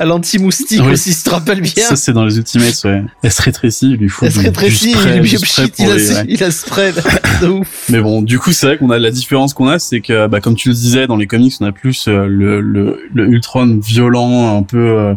à 0.00 0.04
l'anti-moustique 0.04 0.80
Oui. 0.84 0.92
aussi, 0.92 1.12
si 1.12 1.22
tu 1.22 1.28
te 1.30 1.34
rappelles 1.34 1.60
bien. 1.60 1.84
Ça 1.84 1.94
c'est 1.94 2.12
dans 2.12 2.24
les 2.24 2.36
Ultimates, 2.36 2.80
ouais. 2.84 3.04
Elle 3.22 3.30
se 3.32 3.42
rétrécit, 3.42 3.90
il 3.92 3.96
lui 3.96 4.08
fout 4.08 4.26
Elle 4.26 4.32
se 4.32 4.38
du- 4.38 4.42
du 4.42 4.48
rétrécit, 4.48 4.90
spray- 4.92 5.14
il, 5.16 5.20
lui 5.20 5.30
il, 5.78 5.84
a, 5.90 5.94
les- 5.96 6.10
ouais. 6.14 6.24
il 6.28 6.42
a 6.44 6.50
spread. 6.50 6.94
de 7.42 7.46
ouf. 7.46 7.84
Mais 7.90 8.00
bon, 8.00 8.22
du 8.22 8.38
coup, 8.40 8.50
c'est 8.52 8.66
vrai 8.66 8.78
qu'on 8.78 8.90
a 8.90 8.98
la 8.98 9.10
différence 9.12 9.54
qu'on 9.54 9.68
a, 9.68 9.78
c'est 9.78 10.00
que, 10.00 10.26
bah, 10.26 10.40
comme 10.40 10.56
tu 10.56 10.68
le 10.70 10.74
disais, 10.74 11.06
dans 11.06 11.16
les 11.16 11.28
comics, 11.28 11.54
on 11.60 11.66
a 11.66 11.72
plus 11.72 12.06
euh, 12.08 12.26
le, 12.26 12.60
le, 12.60 12.98
le 13.14 13.26
Ultron 13.28 13.78
violent, 13.80 14.56
un 14.58 14.62
peu 14.64 14.78
euh, 14.78 15.14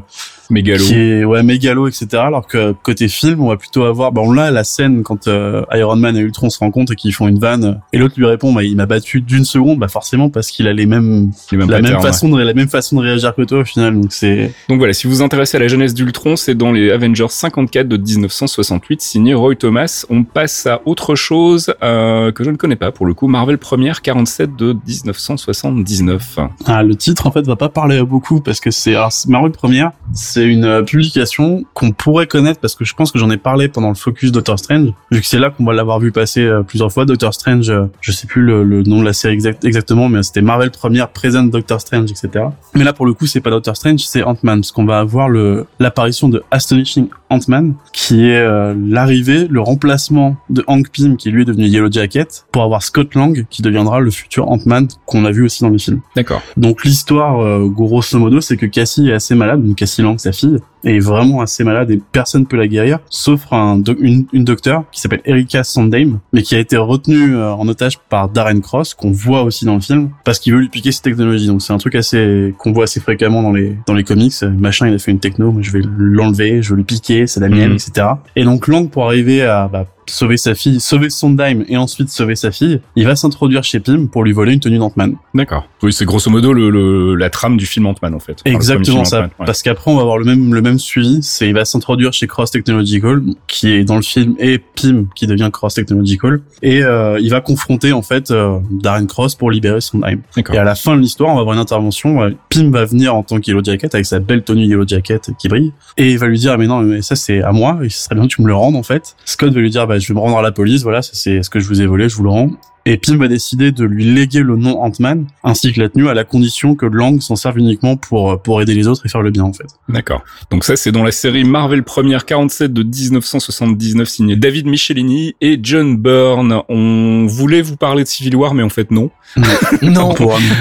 Mégalo. 0.53 0.83
qui 0.83 0.95
est 0.95 1.23
ouais 1.23 1.43
mégalo, 1.43 1.87
etc. 1.87 2.07
Alors 2.13 2.47
que 2.47 2.73
côté 2.83 3.07
film, 3.07 3.41
on 3.41 3.49
va 3.49 3.57
plutôt 3.57 3.83
avoir, 3.83 4.11
bah, 4.11 4.21
on 4.23 4.37
a 4.37 4.51
la 4.51 4.63
scène 4.63 5.03
quand 5.03 5.27
euh, 5.27 5.63
Iron 5.73 5.95
Man 5.95 6.15
et 6.15 6.19
Ultron 6.21 6.49
se 6.49 6.59
rencontrent 6.59 6.93
et 6.93 6.95
qu'ils 6.95 7.13
font 7.13 7.27
une 7.27 7.39
vanne, 7.39 7.81
et 7.91 7.97
l'autre 7.97 8.15
lui 8.17 8.25
répond, 8.25 8.53
bah, 8.53 8.63
il 8.63 8.75
m'a 8.75 8.85
battu 8.85 9.21
d'une 9.21 9.45
seconde, 9.45 9.79
bah 9.79 9.87
forcément 9.87 10.29
parce 10.29 10.49
qu'il 10.51 10.67
a 10.67 10.73
les 10.73 10.85
mêmes, 10.85 11.31
les 11.51 11.57
mêmes 11.57 11.69
la 11.69 11.81
même 11.81 11.95
ouais. 11.95 12.01
façon 12.01 12.29
de 12.29 12.41
la 12.41 12.53
même 12.53 12.69
façon 12.69 12.97
de 12.97 13.01
réagir 13.01 13.33
que 13.35 13.41
toi 13.41 13.59
au 13.59 13.65
final. 13.65 13.99
Donc 13.99 14.13
c'est 14.13 14.51
Donc 14.69 14.77
voilà, 14.77 14.93
si 14.93 15.07
vous 15.07 15.13
vous 15.15 15.21
intéressez 15.21 15.57
à 15.57 15.59
la 15.59 15.67
jeunesse 15.67 15.93
d'Ultron, 15.93 16.35
c'est 16.35 16.55
dans 16.55 16.71
les 16.71 16.91
Avengers 16.91 17.25
54 17.29 17.87
de 17.87 17.97
1968, 17.97 19.01
signé 19.01 19.33
Roy 19.33 19.55
Thomas. 19.55 20.05
On 20.09 20.23
passe 20.23 20.67
à 20.67 20.81
autre 20.85 21.15
chose 21.15 21.73
euh, 21.83 22.31
que 22.31 22.43
je 22.43 22.51
ne 22.51 22.55
connais 22.57 22.75
pas 22.75 22.91
pour 22.91 23.05
le 23.05 23.13
coup, 23.13 23.27
Marvel 23.27 23.57
première 23.57 24.01
47 24.01 24.55
de 24.55 24.75
1979. 24.87 26.39
Ah, 26.65 26.83
le 26.83 26.95
titre 26.95 27.27
en 27.27 27.31
fait 27.31 27.45
va 27.45 27.55
pas 27.55 27.69
parler 27.69 27.97
à 27.97 28.03
beaucoup 28.03 28.39
parce 28.39 28.59
que 28.59 28.71
c'est 28.71 28.95
alors 28.95 29.11
c'est- 29.11 29.27
Marvel 29.29 29.51
première, 29.51 29.91
c'est 30.13 30.42
une 30.45 30.65
euh, 30.65 30.83
publication 30.83 31.63
qu'on 31.73 31.91
pourrait 31.91 32.27
connaître 32.27 32.59
parce 32.59 32.75
que 32.75 32.85
je 32.85 32.93
pense 32.93 33.11
que 33.11 33.19
j'en 33.19 33.29
ai 33.29 33.37
parlé 33.37 33.67
pendant 33.67 33.89
le 33.89 33.95
focus 33.95 34.31
Doctor 34.31 34.59
Strange 34.59 34.89
vu 35.11 35.21
que 35.21 35.27
c'est 35.27 35.39
là 35.39 35.49
qu'on 35.49 35.63
va 35.63 35.73
l'avoir 35.73 35.99
vu 35.99 36.11
passer 36.11 36.41
euh, 36.41 36.63
plusieurs 36.63 36.91
fois 36.91 37.05
Doctor 37.05 37.33
Strange, 37.33 37.69
euh, 37.69 37.85
je 38.01 38.11
sais 38.11 38.27
plus 38.27 38.41
le, 38.41 38.63
le 38.63 38.83
nom 38.83 38.99
de 38.99 39.05
la 39.05 39.13
série 39.13 39.33
exact, 39.33 39.65
exactement 39.65 40.09
mais 40.09 40.23
c'était 40.23 40.41
Marvel 40.41 40.71
première 40.71 41.09
Present 41.09 41.43
Doctor 41.43 41.81
Strange 41.81 42.11
etc. 42.11 42.45
Mais 42.75 42.83
là 42.83 42.93
pour 42.93 43.05
le 43.05 43.13
coup 43.13 43.27
c'est 43.27 43.41
pas 43.41 43.49
Doctor 43.49 43.75
Strange 43.75 44.01
c'est 44.01 44.23
Ant-Man 44.23 44.61
parce 44.61 44.71
qu'on 44.71 44.85
va 44.85 44.99
avoir 44.99 45.29
le 45.29 45.65
l'apparition 45.79 46.29
de 46.29 46.43
Astonishing 46.51 47.07
Ant-Man 47.29 47.75
qui 47.91 48.25
est 48.25 48.39
euh, 48.39 48.75
l'arrivée, 48.77 49.47
le 49.49 49.61
remplacement 49.61 50.35
de 50.49 50.63
Hank 50.67 50.89
Pym 50.89 51.17
qui 51.17 51.31
lui 51.31 51.41
est 51.41 51.45
devenu 51.45 51.65
Yellow 51.65 51.91
Jacket 51.91 52.45
pour 52.51 52.63
avoir 52.63 52.83
Scott 52.83 53.15
Lang 53.15 53.45
qui 53.49 53.61
deviendra 53.61 53.99
le 53.99 54.11
futur 54.11 54.49
Ant-Man 54.49 54.87
qu'on 55.05 55.25
a 55.25 55.31
vu 55.31 55.43
aussi 55.43 55.63
dans 55.63 55.69
les 55.69 55.79
films. 55.79 56.01
D'accord. 56.15 56.41
Donc 56.57 56.83
l'histoire, 56.83 57.39
euh, 57.41 57.67
grosso 57.67 58.17
modo, 58.17 58.41
c'est 58.41 58.57
que 58.57 58.65
Cassie 58.65 59.09
est 59.09 59.13
assez 59.13 59.35
malade, 59.35 59.65
donc 59.65 59.75
Cassie 59.77 60.01
Lang, 60.01 60.17
sa 60.23 60.31
fille, 60.31 60.57
est 60.83 60.99
vraiment 60.99 61.39
assez 61.41 61.63
malade 61.63 61.91
et 61.91 62.01
personne 62.11 62.45
peut 62.45 62.57
la 62.57 62.67
guérir, 62.67 62.99
sauf 63.09 63.45
un 63.51 63.81
une, 63.99 64.25
une 64.33 64.43
docteur 64.43 64.83
qui 64.91 64.99
s'appelle 64.99 65.21
Erika 65.25 65.63
Sondheim, 65.63 66.19
mais 66.33 66.41
qui 66.41 66.55
a 66.55 66.59
été 66.59 66.75
retenue 66.77 67.35
euh, 67.37 67.53
en 67.53 67.67
otage 67.67 67.99
par 68.09 68.27
Darren 68.29 68.59
Cross, 68.59 68.93
qu'on 68.93 69.11
voit 69.11 69.43
aussi 69.43 69.63
dans 69.65 69.75
le 69.75 69.79
film, 69.81 70.09
parce 70.25 70.39
qu'il 70.39 70.53
veut 70.53 70.59
lui 70.59 70.69
piquer 70.69 70.91
ses 70.91 71.01
technologies. 71.01 71.47
Donc 71.47 71.61
c'est 71.61 71.71
un 71.73 71.77
truc 71.77 71.95
assez 71.95 72.53
qu'on 72.57 72.71
voit 72.73 72.83
assez 72.85 72.99
fréquemment 72.99 73.41
dans 73.43 73.53
les 73.53 73.77
dans 73.87 73.93
les 73.93 74.03
comics. 74.03 74.33
Machin, 74.57 74.87
il 74.87 74.93
a 74.95 74.99
fait 74.99 75.11
une 75.11 75.19
techno, 75.19 75.55
je 75.61 75.71
vais 75.71 75.81
l'enlever, 75.97 76.61
je 76.61 76.71
vais 76.71 76.77
lui 76.77 76.83
piquer, 76.83 77.27
c'est 77.27 77.39
la 77.39 77.49
mienne, 77.49 77.69
Mhm. 77.69 77.75
etc. 77.75 78.07
Et 78.35 78.43
donc 78.43 78.67
Lang, 78.67 78.89
pour 78.89 79.05
arriver 79.05 79.43
à 79.43 79.69
bah, 79.71 79.85
sauver 80.07 80.37
sa 80.37 80.55
fille, 80.55 80.79
sauver 80.79 81.09
Sondheim 81.09 81.63
et 81.67 81.77
ensuite 81.77 82.09
sauver 82.09 82.35
sa 82.35 82.51
fille, 82.51 82.79
il 82.95 83.05
va 83.05 83.15
s'introduire 83.15 83.63
chez 83.63 83.79
Pym 83.79 84.07
pour 84.09 84.23
lui 84.23 84.31
voler 84.33 84.53
une 84.53 84.59
tenue 84.59 84.77
d'Ant-Man. 84.77 85.15
D'accord. 85.33 85.67
Oui, 85.81 85.93
c'est 85.93 86.05
grosso 86.05 86.29
modo 86.31 86.53
le, 86.53 86.69
le- 86.69 87.15
la 87.15 87.29
trame 87.29 87.57
du 87.57 87.65
film 87.65 87.85
Ant-Man 87.85 88.13
en 88.13 88.19
fait. 88.19 88.37
Enfin, 88.45 88.55
Exactement 88.55 89.05
ça. 89.05 89.21
Ouais. 89.23 89.45
Parce 89.45 89.61
qu'après, 89.61 89.91
on 89.91 89.95
va 89.95 90.01
avoir 90.01 90.17
le 90.17 90.25
même, 90.25 90.53
le 90.53 90.61
même 90.61 90.79
suivi. 90.79 91.19
C'est, 91.21 91.47
il 91.47 91.53
va 91.53 91.65
s'introduire 91.65 92.13
chez 92.13 92.27
Cross 92.27 92.51
Technological, 92.51 93.21
qui 93.47 93.69
est 93.71 93.83
dans 93.83 93.95
le 93.95 94.01
film, 94.01 94.35
et 94.39 94.57
Pym, 94.59 95.07
qui 95.15 95.27
devient 95.27 95.49
Cross 95.51 95.75
Technological. 95.75 96.41
Et, 96.61 96.83
euh, 96.83 97.19
il 97.21 97.29
va 97.29 97.41
confronter, 97.41 97.93
en 97.93 98.01
fait, 98.01 98.31
euh, 98.31 98.59
Darren 98.71 99.05
Cross 99.05 99.35
pour 99.35 99.51
libérer 99.51 99.81
Sondheim. 99.81 100.21
Et 100.37 100.57
à 100.57 100.63
la 100.63 100.75
fin 100.75 100.95
de 100.95 101.01
l'histoire, 101.01 101.31
on 101.31 101.35
va 101.35 101.41
avoir 101.41 101.55
une 101.55 101.61
intervention. 101.61 102.21
euh, 102.23 102.31
Pym 102.49 102.71
va 102.71 102.85
venir 102.85 103.15
en 103.15 103.23
tant 103.23 103.39
que 103.39 103.47
Yellow 103.47 103.63
Jacket 103.63 103.93
avec 103.93 104.05
sa 104.05 104.19
belle 104.19 104.43
tenue 104.43 104.65
Yellow 104.65 104.87
Jacket 104.87 105.31
qui 105.39 105.47
brille. 105.47 105.71
Et 105.97 106.11
il 106.11 106.17
va 106.17 106.27
lui 106.27 106.37
dire, 106.39 106.57
mais 106.57 106.67
non, 106.67 106.81
mais 106.81 107.01
ça 107.01 107.15
c'est 107.15 107.41
à 107.41 107.51
moi, 107.51 107.79
et 107.83 107.89
ce 107.89 108.03
serait 108.03 108.15
bien 108.15 108.23
que 108.25 108.33
tu 108.33 108.41
me 108.41 108.47
le 108.47 108.55
rendes, 108.55 108.75
en 108.75 108.83
fait. 108.83 109.15
Scott 109.25 109.53
va 109.53 109.59
lui 109.59 109.69
dire, 109.69 109.85
bah, 109.87 109.92
je 109.99 110.07
vais 110.07 110.13
me 110.13 110.19
rendre 110.19 110.37
à 110.37 110.41
la 110.41 110.51
police, 110.51 110.83
voilà, 110.83 111.01
c'est 111.01 111.43
ce 111.43 111.49
que 111.49 111.59
je 111.59 111.67
vous 111.67 111.81
ai 111.81 111.85
volé, 111.85 112.09
je 112.09 112.15
vous 112.15 112.23
le 112.23 112.29
rends. 112.29 112.49
Et 112.85 112.97
Pym 112.97 113.17
va 113.17 113.27
décider 113.27 113.71
de 113.71 113.85
lui 113.85 114.03
léguer 114.05 114.41
le 114.41 114.57
nom 114.57 114.81
Ant-Man, 114.81 115.27
ainsi 115.43 115.71
que 115.71 115.79
la 115.79 115.89
tenue, 115.89 116.09
à 116.09 116.13
la 116.13 116.23
condition 116.23 116.75
que 116.75 116.85
Lang 116.85 117.21
s'en 117.21 117.35
serve 117.35 117.57
uniquement 117.57 117.95
pour, 117.95 118.41
pour 118.41 118.61
aider 118.61 118.73
les 118.73 118.87
autres 118.87 119.05
et 119.05 119.09
faire 119.09 119.21
le 119.21 119.31
bien, 119.31 119.43
en 119.43 119.53
fait. 119.53 119.67
D'accord. 119.87 120.23
Donc 120.51 120.63
ça, 120.63 120.75
c'est 120.75 120.91
dans 120.91 121.03
la 121.03 121.11
série 121.11 121.43
Marvel 121.43 121.83
première 121.83 122.25
47 122.25 122.73
de 122.73 122.83
1979, 122.83 124.07
signé 124.07 124.35
David 124.35 124.67
Michelini 124.67 125.35
et 125.39 125.59
John 125.61 125.95
Byrne. 125.95 126.61
On 126.67 127.25
voulait 127.27 127.61
vous 127.61 127.77
parler 127.77 128.03
de 128.03 128.07
Civil 128.09 128.35
War, 128.35 128.53
mais 128.53 128.63
en 128.63 128.69
fait 128.69 128.91
non. 128.91 129.11
Non. 129.81 130.13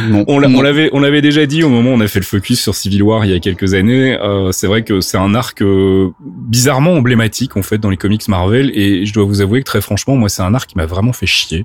Non. 0.08 0.24
on 0.26 0.38
l'avait, 0.38 0.90
on 0.92 1.00
l'avait 1.00 1.20
déjà 1.20 1.46
dit 1.46 1.62
au 1.62 1.68
moment 1.68 1.90
où 1.90 1.94
on 1.94 2.00
a 2.00 2.08
fait 2.08 2.18
le 2.20 2.24
focus 2.24 2.60
sur 2.60 2.74
Civil 2.74 3.02
War 3.02 3.24
il 3.24 3.30
y 3.30 3.34
a 3.34 3.38
quelques 3.38 3.74
années. 3.74 4.18
Euh, 4.18 4.52
c'est 4.52 4.66
vrai 4.66 4.82
que 4.82 5.00
c'est 5.00 5.18
un 5.18 5.34
arc 5.34 5.62
euh, 5.62 6.10
bizarrement 6.20 6.92
emblématique 6.92 7.56
en 7.56 7.62
fait 7.62 7.78
dans 7.78 7.90
les 7.90 7.96
comics 7.96 8.26
Marvel 8.28 8.70
et 8.74 9.04
je 9.04 9.12
dois 9.12 9.24
vous 9.24 9.40
avouer 9.40 9.60
que 9.60 9.66
très 9.66 9.80
franchement, 9.80 10.16
moi 10.16 10.28
c'est 10.28 10.42
un 10.42 10.54
arc 10.54 10.70
qui 10.70 10.76
m'a 10.76 10.86
vraiment 10.86 11.12
fait 11.12 11.26
chier. 11.26 11.64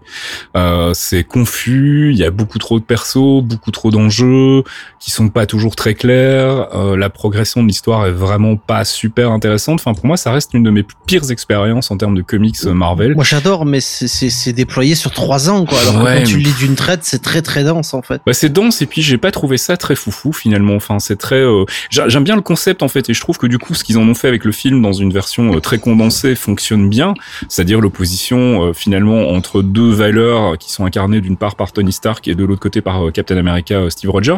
Euh, 0.57 0.91
c'est 0.93 1.23
confus, 1.23 2.09
il 2.11 2.17
y 2.17 2.23
a 2.23 2.31
beaucoup 2.31 2.57
trop 2.57 2.79
de 2.79 2.83
persos, 2.83 3.43
beaucoup 3.43 3.71
trop 3.71 3.91
d'enjeux 3.91 4.63
qui 4.99 5.11
sont 5.11 5.29
pas 5.29 5.45
toujours 5.45 5.75
très 5.75 5.93
clairs. 5.93 6.67
Euh, 6.75 6.97
la 6.97 7.09
progression 7.09 7.61
de 7.61 7.67
l'histoire 7.67 8.07
est 8.07 8.11
vraiment 8.11 8.55
pas 8.57 8.83
super 8.83 9.31
intéressante. 9.31 9.79
Enfin 9.79 9.93
pour 9.93 10.05
moi, 10.07 10.17
ça 10.17 10.31
reste 10.31 10.53
une 10.53 10.63
de 10.63 10.71
mes 10.71 10.83
pires 11.05 11.29
expériences 11.31 11.91
en 11.91 11.97
termes 11.97 12.15
de 12.15 12.21
comics 12.23 12.61
Marvel. 12.65 13.13
Moi 13.15 13.23
j'adore, 13.23 13.65
mais 13.65 13.79
c'est- 13.81 14.47
déployé 14.53 14.95
sur 14.95 15.11
trois 15.11 15.49
ans, 15.49 15.65
quoi. 15.65 15.77
Alors 15.81 16.03
Ouais, 16.03 16.19
quand 16.19 16.23
tu 16.23 16.37
mais- 16.37 16.43
lis 16.43 16.53
d'une 16.59 16.75
traite, 16.75 17.01
c'est 17.03 17.21
très 17.21 17.41
très 17.41 17.63
dense, 17.63 17.93
en 17.93 18.01
fait. 18.01 18.21
Bah 18.25 18.33
c'est 18.33 18.49
dense 18.51 18.81
et 18.81 18.85
puis 18.87 19.01
j'ai 19.01 19.17
pas 19.17 19.29
trouvé 19.31 19.57
ça 19.57 19.77
très 19.77 19.95
foufou 19.95 20.31
finalement. 20.33 20.75
Enfin 20.75 20.99
c'est 20.99 21.17
très. 21.17 21.35
euh, 21.35 21.65
j'a- 21.91 22.07
J'aime 22.07 22.23
bien 22.23 22.35
le 22.35 22.41
concept 22.41 22.81
en 22.81 22.87
fait 22.87 23.09
et 23.09 23.13
je 23.13 23.21
trouve 23.21 23.37
que 23.37 23.45
du 23.47 23.59
coup 23.59 23.73
ce 23.75 23.83
qu'ils 23.83 23.97
en 23.97 24.07
ont 24.07 24.13
fait 24.15 24.27
avec 24.27 24.45
le 24.45 24.51
film 24.51 24.81
dans 24.81 24.93
une 24.93 25.11
version 25.13 25.55
euh, 25.55 25.59
très 25.59 25.77
condensée 25.77 26.35
fonctionne 26.35 26.89
bien. 26.89 27.13
C'est-à-dire 27.49 27.81
l'opposition 27.81 28.63
euh, 28.67 28.73
finalement 28.73 29.29
entre 29.29 29.61
deux 29.61 29.91
valeurs 29.91 30.46
qui 30.55 30.71
sont 30.71 30.85
incarnées 30.85 31.19
d'une 31.21 31.35
part 31.37 31.55
par 31.55 31.71
Tony 31.73 31.91
Stark 31.91 32.27
et 32.27 32.35
de 32.35 32.45
l'autre 32.45 32.61
côté 32.61 32.81
par 32.81 33.07
euh, 33.07 33.11
Captain 33.11 33.37
America 33.37 33.75
euh, 33.75 33.89
Steve 33.89 34.09
Rogers. 34.11 34.37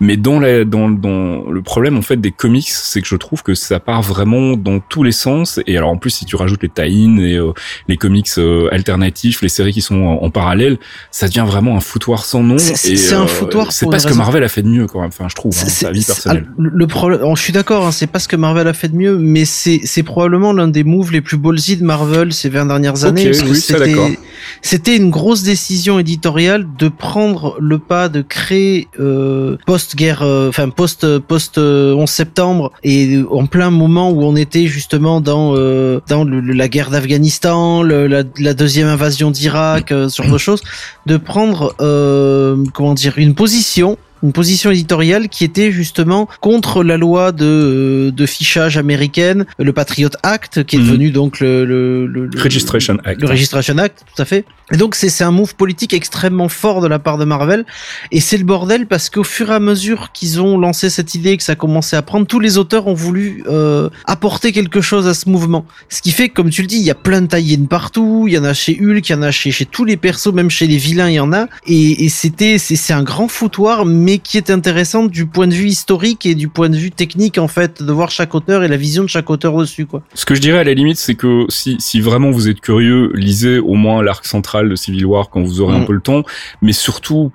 Mais 0.00 0.16
dans 0.16 0.40
la 0.40 0.58
le 0.64 1.60
problème 1.62 1.96
en 1.96 2.02
fait 2.02 2.16
des 2.16 2.30
comics 2.32 2.68
c'est 2.68 3.00
que 3.00 3.06
je 3.08 3.16
trouve 3.16 3.42
que 3.42 3.54
ça 3.54 3.80
part 3.80 4.02
vraiment 4.02 4.56
dans 4.56 4.80
tous 4.80 5.02
les 5.02 5.12
sens 5.12 5.60
et 5.66 5.76
alors 5.76 5.90
en 5.90 5.96
plus 5.96 6.10
si 6.10 6.24
tu 6.24 6.36
rajoutes 6.36 6.62
les 6.62 6.68
tie-in 6.68 7.18
et 7.18 7.34
euh, 7.36 7.52
les 7.88 7.96
comics 7.96 8.28
euh, 8.38 8.68
alternatifs, 8.72 9.42
les 9.42 9.48
séries 9.48 9.72
qui 9.72 9.80
sont 9.82 10.02
en, 10.02 10.22
en 10.24 10.30
parallèle, 10.30 10.78
ça 11.10 11.26
devient 11.28 11.44
vraiment 11.46 11.76
un 11.76 11.80
foutoir 11.80 12.24
sans 12.24 12.42
nom. 12.42 12.58
C'est- 12.58 13.12
un 13.14 13.22
euh, 13.22 13.26
foutoir 13.26 13.72
C'est 13.72 13.86
pas 13.88 13.98
ce 13.98 14.06
que. 14.06 14.14
Marvel 14.14 14.42
a 14.42 14.48
fait 14.48 14.62
de 14.62 14.68
mieux 14.68 14.86
quand 14.86 15.00
même. 15.00 15.08
Enfin, 15.08 15.26
je 15.28 15.34
trouve, 15.34 15.52
hein, 15.56 15.62
C'est- 15.64 15.84
sa 15.86 15.92
vie 15.92 16.04
personnelle. 16.04 16.46
ah, 16.48 16.52
Le, 16.58 16.86
problème, 16.86 17.20
oh, 17.22 17.36
je 17.36 17.42
suis 17.42 17.52
d'accord, 17.52 17.86
hein, 17.86 17.92
c'est 17.92 18.06
pas 18.06 18.18
ce 18.18 18.28
que 18.28 18.36
Marvel 18.36 18.66
a 18.66 18.72
fait 18.72 18.88
de 18.88 18.96
mieux, 18.96 19.16
mais 19.18 19.44
c'est 19.44 20.02
probablement 20.02 20.52
l'un 20.52 20.68
des 20.68 20.84
moves 20.84 21.12
les 21.12 21.20
plus 21.20 21.36
ballsy 21.36 21.76
de 21.76 21.84
Marvel 21.84 22.32
ces 22.32 22.48
20 22.48 22.66
dernières 22.66 23.04
années. 23.04 23.30
que 23.30 23.44
oui. 23.44 24.18
C'était 24.62 24.96
une 24.96 25.10
grosse 25.10 25.37
décision 25.42 25.98
éditoriale 25.98 26.66
de 26.78 26.88
prendre 26.88 27.56
le 27.60 27.78
pas 27.78 28.08
de 28.08 28.22
créer 28.22 28.88
euh, 29.00 29.56
post-guerre, 29.66 30.22
euh, 30.22 30.48
enfin 30.48 30.68
post 30.68 31.18
post 31.18 31.58
euh, 31.58 31.94
11 31.94 32.08
septembre 32.08 32.72
et 32.84 33.20
en 33.30 33.46
plein 33.46 33.70
moment 33.70 34.10
où 34.10 34.22
on 34.22 34.36
était 34.36 34.66
justement 34.66 35.20
dans 35.20 35.54
euh, 35.56 36.00
dans 36.08 36.24
la 36.24 36.68
guerre 36.68 36.90
d'Afghanistan, 36.90 37.82
la, 37.82 38.22
deuxième 38.54 38.88
invasion 38.88 39.30
d'Irak, 39.30 39.92
euh, 39.92 40.08
ce 40.08 40.22
genre 40.22 40.32
de 40.32 40.38
choses, 40.38 40.62
de 41.06 41.16
prendre 41.16 41.74
euh, 41.80 42.64
comment 42.74 42.94
dire 42.94 43.14
une 43.16 43.34
position 43.34 43.98
une 44.22 44.32
position 44.32 44.70
éditoriale 44.70 45.28
qui 45.28 45.44
était 45.44 45.70
justement 45.72 46.28
contre 46.40 46.82
la 46.82 46.96
loi 46.96 47.32
de, 47.32 47.44
euh, 47.44 48.10
de 48.10 48.26
fichage 48.26 48.76
américaine, 48.76 49.46
le 49.58 49.72
Patriot 49.72 50.08
Act, 50.22 50.64
qui 50.64 50.76
est 50.76 50.78
Mhm. 50.78 50.86
devenu 50.86 51.10
donc 51.10 51.40
le, 51.40 51.64
le, 51.64 52.06
le- 52.06 52.26
le- 52.26 52.42
Registration 52.42 52.96
Act. 53.04 53.20
le 53.20 53.28
Registration 53.28 53.78
Act, 53.78 54.04
tout 54.14 54.22
à 54.22 54.24
fait. 54.24 54.44
Et 54.70 54.76
donc 54.76 54.94
c'est 54.94 55.08
c'est 55.08 55.24
un 55.24 55.30
move 55.30 55.54
politique 55.54 55.94
extrêmement 55.94 56.48
fort 56.48 56.80
de 56.82 56.88
la 56.88 56.98
part 56.98 57.16
de 57.16 57.24
Marvel, 57.24 57.64
et 58.12 58.20
c'est 58.20 58.36
le 58.36 58.44
bordel 58.44 58.86
parce 58.86 59.08
qu'au 59.08 59.24
fur 59.24 59.50
et 59.50 59.54
à 59.54 59.60
mesure 59.60 60.12
qu'ils 60.12 60.40
ont 60.42 60.58
lancé 60.58 60.90
cette 60.90 61.14
idée, 61.14 61.36
que 61.38 61.42
ça 61.42 61.52
a 61.52 61.56
commencé 61.56 61.96
à 61.96 62.02
prendre, 62.02 62.26
tous 62.26 62.38
les 62.40 62.58
auteurs 62.58 62.86
ont 62.86 62.94
voulu 62.94 63.42
euh, 63.48 63.88
apporter 64.06 64.52
quelque 64.52 64.80
chose 64.80 65.06
à 65.06 65.14
ce 65.14 65.28
mouvement. 65.28 65.64
Ce 65.88 66.02
qui 66.02 66.10
fait 66.12 66.28
que, 66.28 66.34
comme 66.34 66.50
tu 66.50 66.60
le 66.62 66.68
dis, 66.68 66.76
il 66.76 66.82
y 66.82 66.90
a 66.90 66.94
plein 66.94 67.22
de 67.22 67.26
tie 67.26 67.56
partout, 67.68 68.24
il 68.28 68.34
y 68.34 68.38
en 68.38 68.44
a 68.44 68.52
chez 68.54 68.78
Hulk, 68.80 69.08
il 69.08 69.12
y 69.12 69.14
en 69.14 69.22
a 69.22 69.30
chez, 69.30 69.50
chez 69.50 69.64
tous 69.64 69.84
les 69.84 69.96
persos, 69.96 70.32
même 70.32 70.50
chez 70.50 70.66
les 70.66 70.76
vilains, 70.76 71.08
il 71.08 71.14
y 71.14 71.20
en 71.20 71.32
a. 71.32 71.46
Et, 71.66 72.04
et 72.04 72.08
c'était 72.08 72.58
c'est 72.58 72.76
c'est 72.76 72.92
un 72.92 73.02
grand 73.02 73.28
foutoir, 73.28 73.84
mais 73.86 74.07
qui 74.16 74.38
est 74.38 74.48
intéressant 74.48 75.04
du 75.04 75.26
point 75.26 75.46
de 75.46 75.52
vue 75.52 75.66
historique 75.68 76.24
et 76.24 76.34
du 76.34 76.48
point 76.48 76.70
de 76.70 76.76
vue 76.76 76.90
technique 76.90 77.36
en 77.36 77.48
fait, 77.48 77.82
de 77.82 77.92
voir 77.92 78.10
chaque 78.10 78.34
auteur 78.34 78.64
et 78.64 78.68
la 78.68 78.78
vision 78.78 79.02
de 79.02 79.08
chaque 79.08 79.28
auteur 79.28 79.54
dessus 79.58 79.84
quoi. 79.84 80.02
Ce 80.14 80.24
que 80.24 80.34
je 80.34 80.40
dirais 80.40 80.60
à 80.60 80.64
la 80.64 80.72
limite, 80.72 80.96
c'est 80.96 81.14
que 81.14 81.44
si, 81.50 81.76
si 81.78 82.00
vraiment 82.00 82.30
vous 82.30 82.48
êtes 82.48 82.60
curieux, 82.62 83.10
lisez 83.14 83.58
au 83.58 83.74
moins 83.74 84.02
l'arc 84.02 84.24
central 84.24 84.70
de 84.70 84.74
Civil 84.76 85.04
War 85.04 85.28
quand 85.28 85.42
vous 85.42 85.60
aurez 85.60 85.74
un 85.76 85.80
Mm. 85.80 85.86
peu 85.86 85.92
le 85.92 86.00
temps, 86.00 86.22
mais 86.62 86.72
surtout 86.72 87.30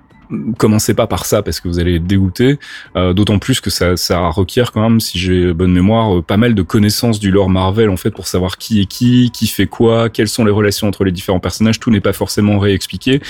commencez 0.58 0.94
pas 0.94 1.08
par 1.08 1.26
ça 1.26 1.42
parce 1.42 1.60
que 1.60 1.68
vous 1.68 1.80
allez 1.80 1.96
être 1.96 2.08
dégoûté. 2.08 2.60
Euh, 2.96 3.14
D'autant 3.14 3.40
plus 3.40 3.62
que 3.62 3.70
ça, 3.70 3.96
ça 3.98 4.28
requiert 4.30 4.72
quand 4.72 4.82
même, 4.82 5.00
si 5.00 5.20
j'ai 5.20 5.54
bonne 5.54 5.72
mémoire, 5.72 6.18
euh, 6.18 6.22
pas 6.22 6.38
mal 6.38 6.56
de 6.56 6.62
connaissances 6.62 7.20
du 7.20 7.32
lore 7.32 7.50
Marvel 7.50 7.90
en 7.90 7.98
fait 7.98 8.12
pour 8.12 8.28
savoir 8.28 8.58
qui 8.58 8.82
est 8.82 8.86
qui, 8.86 9.32
qui 9.32 9.48
fait 9.48 9.68
quoi, 9.68 10.10
quelles 10.10 10.28
sont 10.28 10.46
les 10.46 10.52
relations 10.52 10.88
entre 10.88 11.04
les 11.04 11.12
différents 11.12 11.40
personnages. 11.40 11.80
Tout 11.80 11.92
n'est 11.92 12.02
pas 12.02 12.14
forcément 12.14 12.60
réexpliqué. 12.60 13.22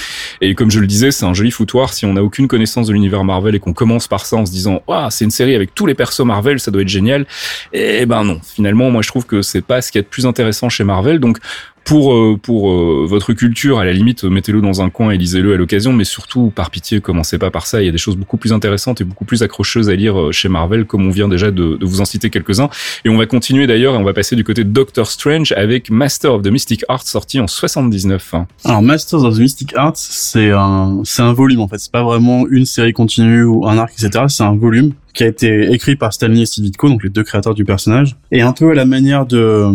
Et 0.42 0.56
comme 0.56 0.72
je 0.72 0.80
le 0.80 0.88
disais, 0.88 1.12
c'est 1.12 1.26
un 1.26 1.34
joli 1.34 1.52
foutoir 1.52 1.94
si 1.94 2.06
on 2.06 2.14
n'a 2.14 2.24
aucune 2.24 2.48
connaissance 2.48 2.88
de 2.88 2.94
l'univers 2.94 3.24
Marvel 3.24 3.56
et 3.56 3.60
qu'on 3.60 3.74
commence 3.74 4.08
par 4.08 4.26
ça 4.26 4.38
en 4.38 4.46
se 4.46 4.52
disant, 4.52 4.82
waouh, 4.88 5.10
c'est 5.10 5.26
une 5.26 5.32
série 5.32 5.56
avec 5.56 5.76
tous 5.76 5.86
les 5.86 5.94
persos 5.94 6.26
Marvel, 6.26 6.60
ça 6.60 6.72
doit 6.72 6.82
être 6.82 6.88
génial. 6.88 7.26
Eh 7.74 8.06
ben 8.06 8.24
non. 8.24 8.40
Finalement, 8.44 8.90
moi 8.90 9.02
je 9.02 9.08
trouve 9.08 9.26
que 9.26 9.42
c'est 9.42 9.62
pas 9.62 9.82
ce 9.82 9.92
qu'il 9.92 10.00
y 10.00 10.02
a 10.02 10.04
de 10.04 10.08
plus 10.08 10.26
intéressant 10.26 10.70
chez 10.70 10.84
Marvel. 10.84 11.20
Donc 11.20 11.40
pour 11.86 12.14
euh, 12.14 12.38
pour 12.42 12.72
euh, 12.72 13.06
votre 13.08 13.34
culture, 13.34 13.80
à 13.80 13.86
la 13.86 13.94
limite, 13.94 14.24
mettez-le 14.24 14.62
dans 14.62 14.82
un 14.82 14.90
coin 14.90 15.12
et 15.12 15.18
lisez-le 15.18 15.54
à 15.54 15.58
l'occasion, 15.58 15.94
mais 15.94 16.04
surtout, 16.04 16.52
par 16.56 16.70
pitié, 16.72 17.02
commencez 17.02 17.38
pas 17.38 17.52
par 17.52 17.68
ça. 17.68 17.82
Il 17.82 17.86
y 17.86 17.90
a 17.90 17.92
des 17.92 17.98
choses 17.98 18.16
beaucoup 18.18 18.38
plus 18.38 18.54
intéressantes 18.54 19.02
et 19.02 19.04
beaucoup 19.04 19.26
plus 19.26 19.44
accrocheuses 19.44 19.90
à 19.90 19.96
lire 19.96 20.20
euh, 20.20 20.32
chez 20.32 20.50
Marvel, 20.50 20.86
comme 20.86 21.06
on 21.06 21.12
vient 21.12 21.28
déjà 21.28 21.52
de, 21.52 21.76
de 21.76 21.86
vous 21.86 22.02
en 22.02 22.06
citer 22.06 22.30
quelques-uns. 22.30 22.70
Et 23.06 23.10
on 23.10 23.18
va 23.18 23.26
continuer 23.26 23.68
d'ailleurs, 23.68 23.96
et 23.96 23.98
on 23.98 24.04
va 24.04 24.14
passer 24.14 24.36
du 24.36 24.44
côté 24.44 24.64
de 24.64 24.70
Doctor 24.70 25.08
Strange 25.08 25.52
avec 25.54 25.90
Master 25.90 26.34
of 26.34 26.42
the 26.42 26.48
Mystic 26.48 26.86
Art 26.88 27.04
sorti 27.06 27.40
en 27.40 27.48
79. 27.48 28.34
hein. 28.34 28.48
Alors 28.66 28.82
Masters 28.82 29.24
of 29.24 29.36
the 29.36 29.40
Mystic 29.40 29.74
Arts, 29.76 29.98
c'est 29.98 30.52
un 30.52 31.02
c'est 31.04 31.22
un 31.22 31.34
volume 31.34 31.62
en 31.62 31.68
fait. 31.68 31.78
C'est 31.80 31.92
pas 31.92 32.04
vraiment 32.04 32.48
une 32.50 32.66
série 32.66 32.94
continue 32.94 33.44
ou 33.44 33.68
un 33.68 33.78
arc, 33.78 33.94
etc. 33.94 34.26
C'est 34.28 34.44
un 34.44 34.56
volume 34.56 34.94
qui 35.14 35.24
a 35.24 35.28
été 35.28 35.72
écrit 35.72 35.96
par 35.96 36.14
Stanley 36.14 36.42
et 36.42 36.46
Steve 36.46 36.66
Ditko, 36.66 36.90
donc 36.90 37.04
les 37.04 37.10
deux 37.10 37.24
créateurs 37.24 37.54
du 37.54 37.66
personnage, 37.66 38.16
et 38.32 38.42
un 38.42 38.52
peu 38.52 38.72
à 38.72 38.74
la 38.74 38.86
manière 38.86 39.26
de 39.26 39.70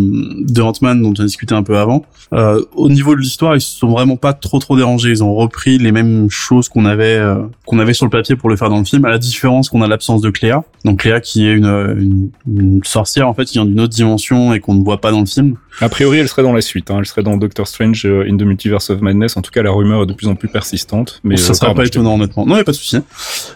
de 0.44 0.60
Ant-Man 0.60 1.02
dont 1.02 1.14
on 1.16 1.22
a 1.22 1.24
discuté 1.24 1.54
un 1.54 1.62
peu 1.62 1.78
avant. 1.78 2.04
Euh, 2.32 2.62
au 2.74 2.90
niveau 2.90 3.14
de 3.14 3.20
l'histoire, 3.20 3.56
ils 3.56 3.60
se 3.60 3.78
sont 3.78 3.88
vraiment 3.88 4.16
pas 4.16 4.32
trop 4.32 4.58
trop 4.58 4.76
dérangés. 4.76 5.10
Ils 5.10 5.24
ont 5.24 5.34
repris 5.34 5.78
les 5.78 5.92
mêmes 5.92 6.28
choses 6.30 6.68
qu'on 6.68 6.84
avait 6.84 7.16
euh, 7.16 7.36
qu'on 7.66 7.78
avait 7.78 7.94
sur 7.94 8.06
le 8.06 8.10
papier 8.10 8.36
pour 8.36 8.48
le 8.48 8.56
faire 8.56 8.68
dans 8.68 8.78
le 8.78 8.84
film, 8.84 9.04
à 9.04 9.10
la 9.10 9.18
différence 9.18 9.68
qu'on 9.68 9.82
a 9.82 9.88
l'absence 9.88 10.20
de 10.20 10.30
Cléa. 10.30 10.64
Donc 10.84 11.00
Cléa 11.00 11.20
qui 11.20 11.46
est 11.46 11.54
une, 11.54 11.66
une, 11.66 12.30
une 12.46 12.80
sorcière 12.84 13.28
en 13.28 13.34
fait 13.34 13.44
qui 13.44 13.54
vient 13.54 13.64
d'une 13.64 13.80
autre 13.80 13.94
dimension 13.94 14.52
et 14.52 14.60
qu'on 14.60 14.74
ne 14.74 14.84
voit 14.84 15.00
pas 15.00 15.10
dans 15.10 15.20
le 15.20 15.26
film. 15.26 15.56
A 15.80 15.88
priori, 15.88 16.18
elle 16.18 16.28
serait 16.28 16.42
dans 16.42 16.52
la 16.52 16.60
suite. 16.60 16.90
Hein. 16.90 16.96
Elle 16.98 17.06
serait 17.06 17.22
dans 17.22 17.36
Doctor 17.36 17.66
Strange 17.66 18.04
euh, 18.04 18.26
in 18.28 18.36
the 18.36 18.42
Multiverse 18.42 18.90
of 18.90 19.00
Madness. 19.00 19.36
En 19.36 19.42
tout 19.42 19.52
cas, 19.52 19.62
la 19.62 19.70
rumeur 19.70 20.02
est 20.02 20.06
de 20.06 20.12
plus 20.12 20.26
en 20.26 20.34
plus 20.34 20.48
persistante. 20.48 21.20
Mais 21.22 21.36
ça 21.36 21.50
euh, 21.50 21.54
serait 21.54 21.66
pardon, 21.66 21.82
pas 21.82 21.86
étonnant 21.86 22.14
honnêtement. 22.14 22.46
Non, 22.46 22.56
y 22.56 22.60
a 22.60 22.64
pas 22.64 22.72
de 22.72 22.76
souci. 22.76 22.98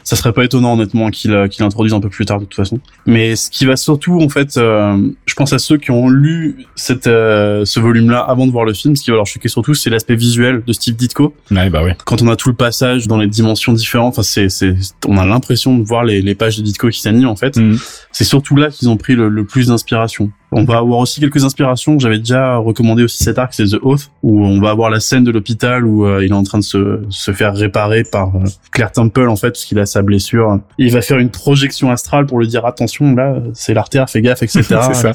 Ça 0.04 0.16
serait 0.16 0.32
pas 0.32 0.44
étonnant 0.44 0.74
honnêtement 0.74 1.10
qu'il 1.10 1.32
euh, 1.32 1.48
qu'il 1.48 1.64
introduise 1.72 1.94
un 1.94 2.00
peu 2.00 2.08
plus 2.08 2.24
tard 2.24 2.38
de 2.38 2.44
toute 2.44 2.54
façon. 2.54 2.78
Mais 3.06 3.36
ce 3.36 3.50
qui 3.50 3.64
va 3.66 3.76
surtout 3.76 4.20
en 4.20 4.28
fait, 4.28 4.56
euh, 4.56 4.98
je 5.26 5.34
pense 5.34 5.52
à 5.52 5.58
ceux 5.58 5.78
qui 5.78 5.90
ont 5.90 6.08
lu 6.08 6.66
cette 6.74 7.06
euh, 7.06 7.64
ce 7.64 7.80
volume-là 7.80 8.20
avant 8.20 8.46
de 8.46 8.52
voir 8.52 8.64
le 8.64 8.74
film, 8.74 8.94
ce 8.96 9.02
qui 9.02 9.10
va 9.10 9.16
leur 9.16 9.26
choquer 9.26 9.48
surtout, 9.48 9.74
c'est 9.74 9.90
l'aspect 9.90 10.16
visuel 10.16 10.62
de 10.66 10.72
Steve 10.72 10.96
Ditko. 10.96 11.34
Ouais, 11.50 11.70
bah 11.70 11.82
ouais. 11.82 11.96
Quand 12.04 12.22
on 12.22 12.28
a 12.28 12.36
tout 12.36 12.48
le 12.48 12.54
passage 12.54 13.06
dans 13.06 13.18
les 13.18 13.26
dimensions 13.26 13.72
différentes, 13.72 14.12
enfin 14.12 14.22
c'est 14.22 14.48
c'est 14.48 14.74
on 15.06 15.16
a 15.18 15.26
l'impression 15.26 15.76
de 15.76 15.82
voir 15.82 16.04
les, 16.04 16.22
les 16.22 16.34
pages 16.34 16.58
de 16.58 16.62
Ditko 16.62 16.90
qui 16.90 17.00
s'animent 17.00 17.28
en 17.28 17.36
fait. 17.36 17.56
Mhm. 17.56 17.78
C'est 18.12 18.24
surtout 18.24 18.56
là 18.56 18.70
qu'ils 18.70 18.88
ont 18.88 18.96
pris 18.96 19.14
le, 19.14 19.28
le 19.28 19.44
plus 19.44 19.68
d'inspiration. 19.68 20.30
On 20.55 20.64
va 20.64 20.78
avoir 20.78 20.98
aussi 20.98 21.20
quelques 21.20 21.44
inspirations. 21.44 21.98
J'avais 21.98 22.18
déjà 22.18 22.57
recommandé 22.57 23.03
aussi 23.03 23.24
cet 23.24 23.38
arc, 23.38 23.55
c'est 23.55 23.64
The 23.64 23.78
Oath, 23.82 24.11
où 24.22 24.44
on 24.44 24.61
va 24.61 24.70
avoir 24.70 24.90
la 24.90 25.00
scène 25.00 25.24
de 25.24 25.30
l'hôpital 25.30 25.86
où 25.86 26.07
euh, 26.07 26.24
il 26.24 26.30
est 26.30 26.34
en 26.34 26.42
train 26.42 26.59
de 26.59 26.64
se, 26.64 27.00
se 27.09 27.32
faire 27.32 27.55
réparer 27.55 28.05
par 28.05 28.36
euh, 28.36 28.44
Claire 28.70 28.92
Temple 28.92 29.28
en 29.28 29.36
fait, 29.36 29.50
parce 29.50 29.64
qu'il 29.64 29.78
a 29.78 29.86
sa 29.86 30.03
blessure. 30.03 30.61
Il 30.76 30.92
va 30.92 31.00
faire 31.00 31.18
une 31.18 31.30
projection 31.30 31.90
astrale 31.90 32.26
pour 32.26 32.38
lui 32.38 32.48
dire 32.48 32.66
attention, 32.66 33.14
là 33.14 33.36
c'est 33.55 33.72
l'artère, 33.72 34.11
fais 34.11 34.20
gaffe, 34.20 34.42
etc. 34.42 34.62
c'est 34.68 34.94
ça. 34.94 35.12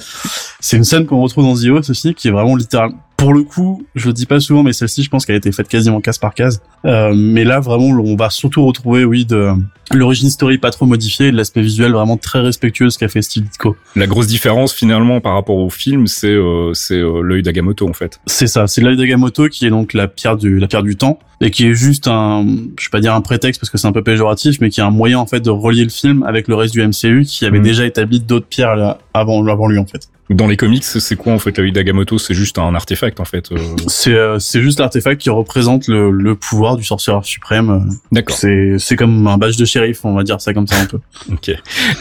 C'est 0.60 0.78
une 0.78 0.84
scène 0.84 1.06
qu'on 1.06 1.22
retrouve 1.22 1.44
dans 1.44 1.56
The 1.56 1.68
Oath 1.68 1.90
aussi, 1.92 2.16
qui 2.16 2.30
est 2.30 2.32
vraiment 2.32 2.56
littéral, 2.56 2.92
pour 3.18 3.34
le 3.34 3.42
coup, 3.44 3.84
je 3.96 4.08
le 4.08 4.14
dis 4.14 4.28
pas 4.28 4.40
souvent, 4.40 4.62
mais 4.64 4.74
celle-ci, 4.74 5.02
je 5.04 5.10
pense 5.10 5.26
qu'elle 5.26 5.34
a 5.36 5.40
été 5.40 5.52
faite 5.52 5.68
quasiment 5.68 6.00
case 6.02 6.20
par 6.20 6.34
case. 6.36 6.62
Euh, 6.86 7.14
mais 7.16 7.44
là, 7.44 7.60
vraiment, 7.60 7.86
on 7.88 8.16
va 8.16 8.30
surtout 8.30 8.64
retrouver, 8.66 9.06
oui, 9.06 9.26
de 9.26 9.52
l'origine 9.92 10.30
story 10.30 10.60
pas 10.60 10.70
trop 10.70 10.86
modifiée, 10.86 11.28
et 11.28 11.32
de 11.32 11.38
l'aspect 11.38 11.62
visuel 11.62 11.94
vraiment 11.94 12.18
très 12.18 12.42
respectueux 12.42 12.86
de 12.86 12.90
ce 12.92 13.00
qu'a 13.00 13.08
fait 13.08 13.22
Steve 13.24 13.44
Ditko. 13.46 13.76
La 13.96 14.06
grosse 14.06 14.28
différence 14.28 14.72
finalement 14.74 15.20
par 15.20 15.34
rapport 15.34 15.58
au 15.58 15.70
film, 15.72 16.06
c'est 16.08 16.28
euh, 16.28 16.74
c'est 16.74 16.96
euh, 17.00 17.22
l'œil 17.22 17.42
d'Agamotto 17.42 17.90
en 17.90 17.94
fait. 17.94 18.20
C'est 18.28 18.48
ça, 18.48 18.68
c'est 18.68 18.82
l'œil 18.82 18.98
d'Agamotto 18.98 19.48
qui 19.50 19.66
est 19.66 19.70
donc 19.72 19.94
la 19.94 20.08
pierre 20.08 20.38
du 20.38 20.60
la 20.60 20.68
pierre 20.68 20.84
du 20.84 20.96
temps 20.96 21.18
et 21.42 21.50
qui 21.52 21.66
est 21.68 21.74
juste 21.74 22.08
un, 22.08 22.46
je 22.78 22.86
vais 22.86 22.90
pas 22.92 23.00
dire 23.00 23.16
un 23.16 23.22
prétexte 23.22 23.60
parce 23.62 23.70
que 23.70 23.78
c'est 23.78 23.88
un 23.88 23.92
peu 23.94 24.04
péjoratif, 24.04 24.58
mais 24.62 24.70
qui 24.70 24.80
est 24.80 24.84
un 24.84 24.92
moyen 24.92 25.18
en 25.20 25.26
fait 25.26 25.40
de 25.40 25.50
relier 25.50 25.84
le 25.84 25.90
film 25.90 26.24
avec 26.24 26.48
le 26.48 26.56
reste 26.56 26.74
du 26.74 26.82
MCU 26.86 27.24
qui 27.26 27.46
avait 27.46 27.58
Mhm. 27.60 27.64
déjà 27.64 27.86
établi 27.86 28.20
d'autres 28.20 28.48
pierres 28.48 28.76
là, 28.76 29.00
avant 29.14 29.44
avant 29.48 29.68
lui 29.68 29.80
en 29.80 29.86
fait. 29.86 30.10
Dans 30.30 30.48
les 30.48 30.58
comics, 30.58 30.84
c'est 30.84 31.16
quoi 31.16 31.34
en 31.34 31.40
fait 31.40 31.58
l'œil 31.58 31.72
d'Agamotto? 31.72 32.18
C'est 32.18 32.34
juste 32.34 32.58
un 32.58 32.76
artefact 32.76 33.20
en 33.20 33.26
fait. 33.26 33.52
euh. 33.52 33.58
C'est 33.88 34.14
euh, 34.14 34.40
c'est 34.40 34.62
juste 34.62 34.80
l'artefact 34.80 35.22
qui 35.22 35.30
représente 35.30 35.88
le, 35.88 36.12
le 36.12 36.36
pouvoir 36.36 36.76
du 36.76 36.84
sorcier 36.84 37.14
suprême. 37.24 37.90
D'accord. 38.12 38.36
C'est 38.36 38.76
c'est 38.78 38.96
comme 38.98 39.26
un 39.28 39.38
badge 39.38 39.58
de 39.58 39.64
shérif, 39.66 40.04
on 40.04 40.14
va 40.14 40.24
dire 40.24 40.42
ça 40.42 40.54
comme 40.54 40.68
ça 40.68 40.76
un 40.82 40.86
peu. 40.86 41.00
Ok. 41.32 41.52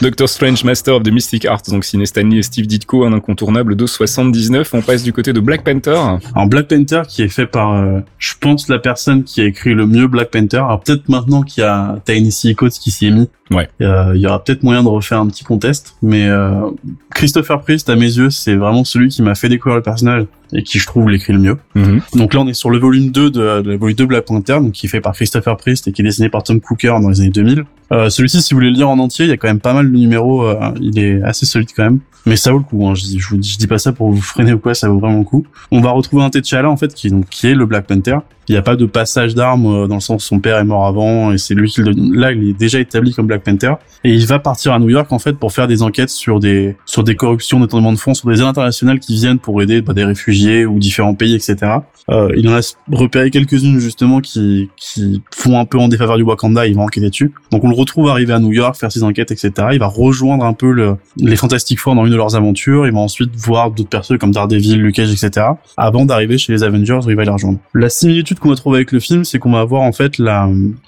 Doctor 0.01 0.27
Strange, 0.27 0.63
Master 0.65 0.95
of 0.95 1.03
the 1.03 1.11
Mystic 1.11 1.45
Arts, 1.45 1.61
donc 1.69 1.85
signé 1.85 2.05
Stanley 2.05 2.39
et 2.39 2.43
Steve 2.43 2.67
Ditko, 2.67 3.05
un 3.05 3.13
incontournable 3.13 3.75
de 3.75 3.85
79. 3.85 4.73
On 4.73 4.81
passe 4.81 5.03
du 5.03 5.13
côté 5.13 5.31
de 5.31 5.39
Black 5.39 5.63
Panther. 5.63 5.91
Alors 6.35 6.47
Black 6.47 6.67
Panther 6.67 7.03
qui 7.07 7.21
est 7.21 7.29
fait 7.29 7.47
par, 7.47 7.73
euh, 7.73 7.99
je 8.17 8.33
pense 8.39 8.67
la 8.67 8.79
personne 8.79 9.23
qui 9.23 9.39
a 9.41 9.45
écrit 9.45 9.73
le 9.73 9.85
mieux 9.85 10.07
Black 10.07 10.31
Panther. 10.31 10.57
Alors 10.57 10.81
peut-être 10.81 11.07
maintenant 11.07 11.43
qu'il 11.43 11.61
y 11.61 11.65
a 11.65 11.97
Tennessee 12.03 12.53
Coates 12.55 12.73
qui 12.73 12.91
s'y 12.91 13.07
est 13.07 13.11
mis, 13.11 13.29
Ouais. 13.51 13.69
euh, 13.81 14.11
il 14.15 14.21
y 14.21 14.27
aura 14.27 14.43
peut-être 14.43 14.63
moyen 14.63 14.83
de 14.83 14.87
refaire 14.89 15.19
un 15.19 15.27
petit 15.27 15.43
contest. 15.43 15.95
Mais 16.01 16.27
euh, 16.27 16.69
Christopher 17.13 17.61
Priest 17.61 17.89
à 17.89 17.95
mes 17.95 18.01
yeux 18.17 18.29
c'est 18.29 18.55
vraiment 18.55 18.83
celui 18.83 19.09
qui 19.09 19.21
m'a 19.21 19.35
fait 19.35 19.49
découvrir 19.49 19.77
le 19.77 19.83
personnage 19.83 20.25
et 20.53 20.63
qui 20.63 20.79
je 20.79 20.85
trouve 20.85 21.09
l'écrit 21.09 21.33
le 21.33 21.39
mieux. 21.39 21.57
Mhm. 21.75 22.01
Donc 22.15 22.33
là 22.33 22.41
on 22.41 22.47
est 22.47 22.53
sur 22.53 22.69
le 22.69 22.77
volume 22.77 23.11
2 23.11 23.29
de, 23.29 23.61
de 23.61 23.71
la 23.71 23.77
volume 23.77 23.95
2 23.95 24.05
Black 24.05 24.25
Panther, 24.25 24.59
donc 24.61 24.73
qui 24.73 24.85
est 24.85 24.89
fait 24.89 25.01
par 25.01 25.13
Christopher 25.13 25.57
Priest 25.57 25.87
et 25.87 25.91
qui 25.91 26.01
est 26.01 26.05
dessiné 26.05 26.29
par 26.29 26.43
Tom 26.43 26.59
Cooker 26.59 26.95
dans 27.01 27.09
les 27.09 27.21
années 27.21 27.29
2000. 27.29 27.65
Euh, 27.93 28.09
celui-ci 28.09 28.41
si 28.41 28.53
vous 28.53 28.59
voulez 28.59 28.69
le 28.69 28.75
lire 28.75 28.89
en 28.89 28.99
entier, 28.99 29.25
il 29.25 29.29
y 29.29 29.33
a 29.33 29.37
quand 29.37 29.47
même 29.47 29.59
pas 29.59 29.73
mal 29.73 29.91
de 29.91 29.97
numéros, 29.97 30.45
euh, 30.45 30.55
il 30.81 30.99
est 30.99 31.21
assez 31.23 31.45
solide 31.45 31.69
quand 31.75 31.83
même. 31.83 31.99
Mais 32.25 32.35
ça 32.35 32.51
vaut 32.51 32.57
le 32.57 32.63
coup, 32.65 32.85
hein. 32.85 32.93
je, 32.93 33.03
dis, 33.03 33.19
je 33.19 33.29
vous 33.29 33.37
dis, 33.37 33.49
je 33.49 33.57
dis 33.57 33.67
pas 33.67 33.77
ça 33.77 33.93
pour 33.93 34.11
vous 34.11 34.21
freiner 34.21 34.51
ou 34.51 34.59
quoi, 34.59 34.73
ça 34.73 34.89
vaut 34.89 34.99
vraiment 34.99 35.19
le 35.19 35.23
coup. 35.23 35.45
On 35.71 35.79
va 35.79 35.91
retrouver 35.91 36.23
un 36.23 36.29
T'Challa 36.29 36.69
en 36.69 36.75
fait 36.75 36.93
qui, 36.93 37.09
donc, 37.09 37.29
qui 37.29 37.47
est 37.47 37.55
le 37.55 37.65
Black 37.65 37.87
Panther. 37.87 38.17
Il 38.49 38.51
n'y 38.51 38.57
a 38.57 38.61
pas 38.61 38.75
de 38.75 38.85
passage 38.85 39.33
d'armes 39.33 39.65
euh, 39.65 39.87
dans 39.87 39.95
le 39.95 40.01
sens 40.01 40.25
son 40.25 40.39
père 40.39 40.57
est 40.57 40.65
mort 40.65 40.85
avant 40.85 41.31
et 41.31 41.37
c'est 41.37 41.53
lui 41.53 41.69
qui 41.69 41.81
le... 41.81 41.91
là 42.17 42.31
il 42.31 42.49
est 42.49 42.53
déjà 42.53 42.79
établi 42.79 43.13
comme 43.13 43.27
Black 43.27 43.43
Panther 43.43 43.73
et 44.05 44.13
il 44.13 44.25
va 44.25 44.39
partir 44.39 44.71
à 44.71 44.79
New 44.79 44.89
York 44.89 45.11
en 45.11 45.19
fait 45.19 45.33
pour 45.33 45.51
faire 45.51 45.67
des 45.67 45.83
enquêtes 45.83 46.09
sur 46.09 46.39
des 46.39 46.77
sur 46.85 47.03
des 47.03 47.15
corruptions, 47.15 47.59
détournements 47.59 47.91
de 47.91 47.97
fonds, 47.97 48.13
sur 48.13 48.29
des 48.29 48.39
aides 48.39 48.47
internationales 48.47 48.99
qui 48.99 49.15
viennent 49.15 49.39
pour 49.39 49.61
aider 49.61 49.81
bah, 49.81 49.93
des 49.93 50.05
réfugiés 50.05 50.36
ou 50.65 50.79
différents 50.79 51.15
pays 51.15 51.35
etc. 51.35 51.79
Euh, 52.09 52.29
il 52.37 52.47
en 52.47 52.53
a 52.53 52.75
repéré 52.91 53.29
quelques-unes 53.31 53.79
justement 53.79 54.21
qui 54.21 54.69
qui 54.77 55.21
font 55.35 55.59
un 55.59 55.65
peu 55.65 55.77
en 55.77 55.89
défaveur 55.89 56.15
du 56.17 56.23
Wakanda, 56.23 56.65
il 56.65 56.75
va 56.75 56.83
enquêter 56.83 57.09
dessus. 57.09 57.33
Donc 57.51 57.63
on 57.65 57.69
le 57.69 57.75
retrouve 57.75 58.07
arriver 58.07 58.33
à 58.33 58.39
New 58.39 58.53
York, 58.53 58.77
faire 58.77 58.91
ses 58.91 59.03
enquêtes 59.03 59.31
etc. 59.31 59.51
Il 59.73 59.79
va 59.79 59.87
rejoindre 59.87 60.45
un 60.45 60.53
peu 60.53 60.71
le, 60.71 60.95
les 61.17 61.35
Fantastic 61.35 61.79
Four 61.79 61.95
dans 61.95 62.05
une 62.05 62.11
de 62.11 62.17
leurs 62.17 62.35
aventures. 62.35 62.87
Il 62.87 62.93
va 62.93 62.99
ensuite 62.99 63.35
voir 63.35 63.71
d'autres 63.71 63.89
personnes 63.89 64.17
comme 64.17 64.31
Daredevil, 64.31 64.77
Luke 64.77 64.95
Cage 64.95 65.11
etc. 65.11 65.47
Avant 65.75 66.05
d'arriver 66.05 66.37
chez 66.37 66.53
les 66.53 66.63
Avengers 66.63 66.99
où 67.05 67.09
il 67.09 67.15
va 67.15 67.25
les 67.25 67.29
rejoindre. 67.29 67.59
La 67.73 67.89
similitude 67.89 68.39
qu'on 68.39 68.49
va 68.49 68.55
trouver 68.55 68.77
avec 68.77 68.91
le 68.91 68.99
film, 68.99 69.25
c'est 69.25 69.39
qu'on 69.39 69.51
va 69.51 69.59
avoir 69.59 69.81
en 69.81 69.91
fait 69.91 70.21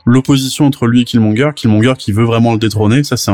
l'opposition 0.05 0.65
entre 0.65 0.87
lui 0.87 1.01
et 1.01 1.03
Killmonger. 1.05 1.49
Killmonger 1.55 1.93
qui 1.97 2.11
veut 2.11 2.23
vraiment 2.23 2.53
le 2.53 2.59
détrôner, 2.59 3.03
ça 3.03 3.17
c'est 3.17 3.31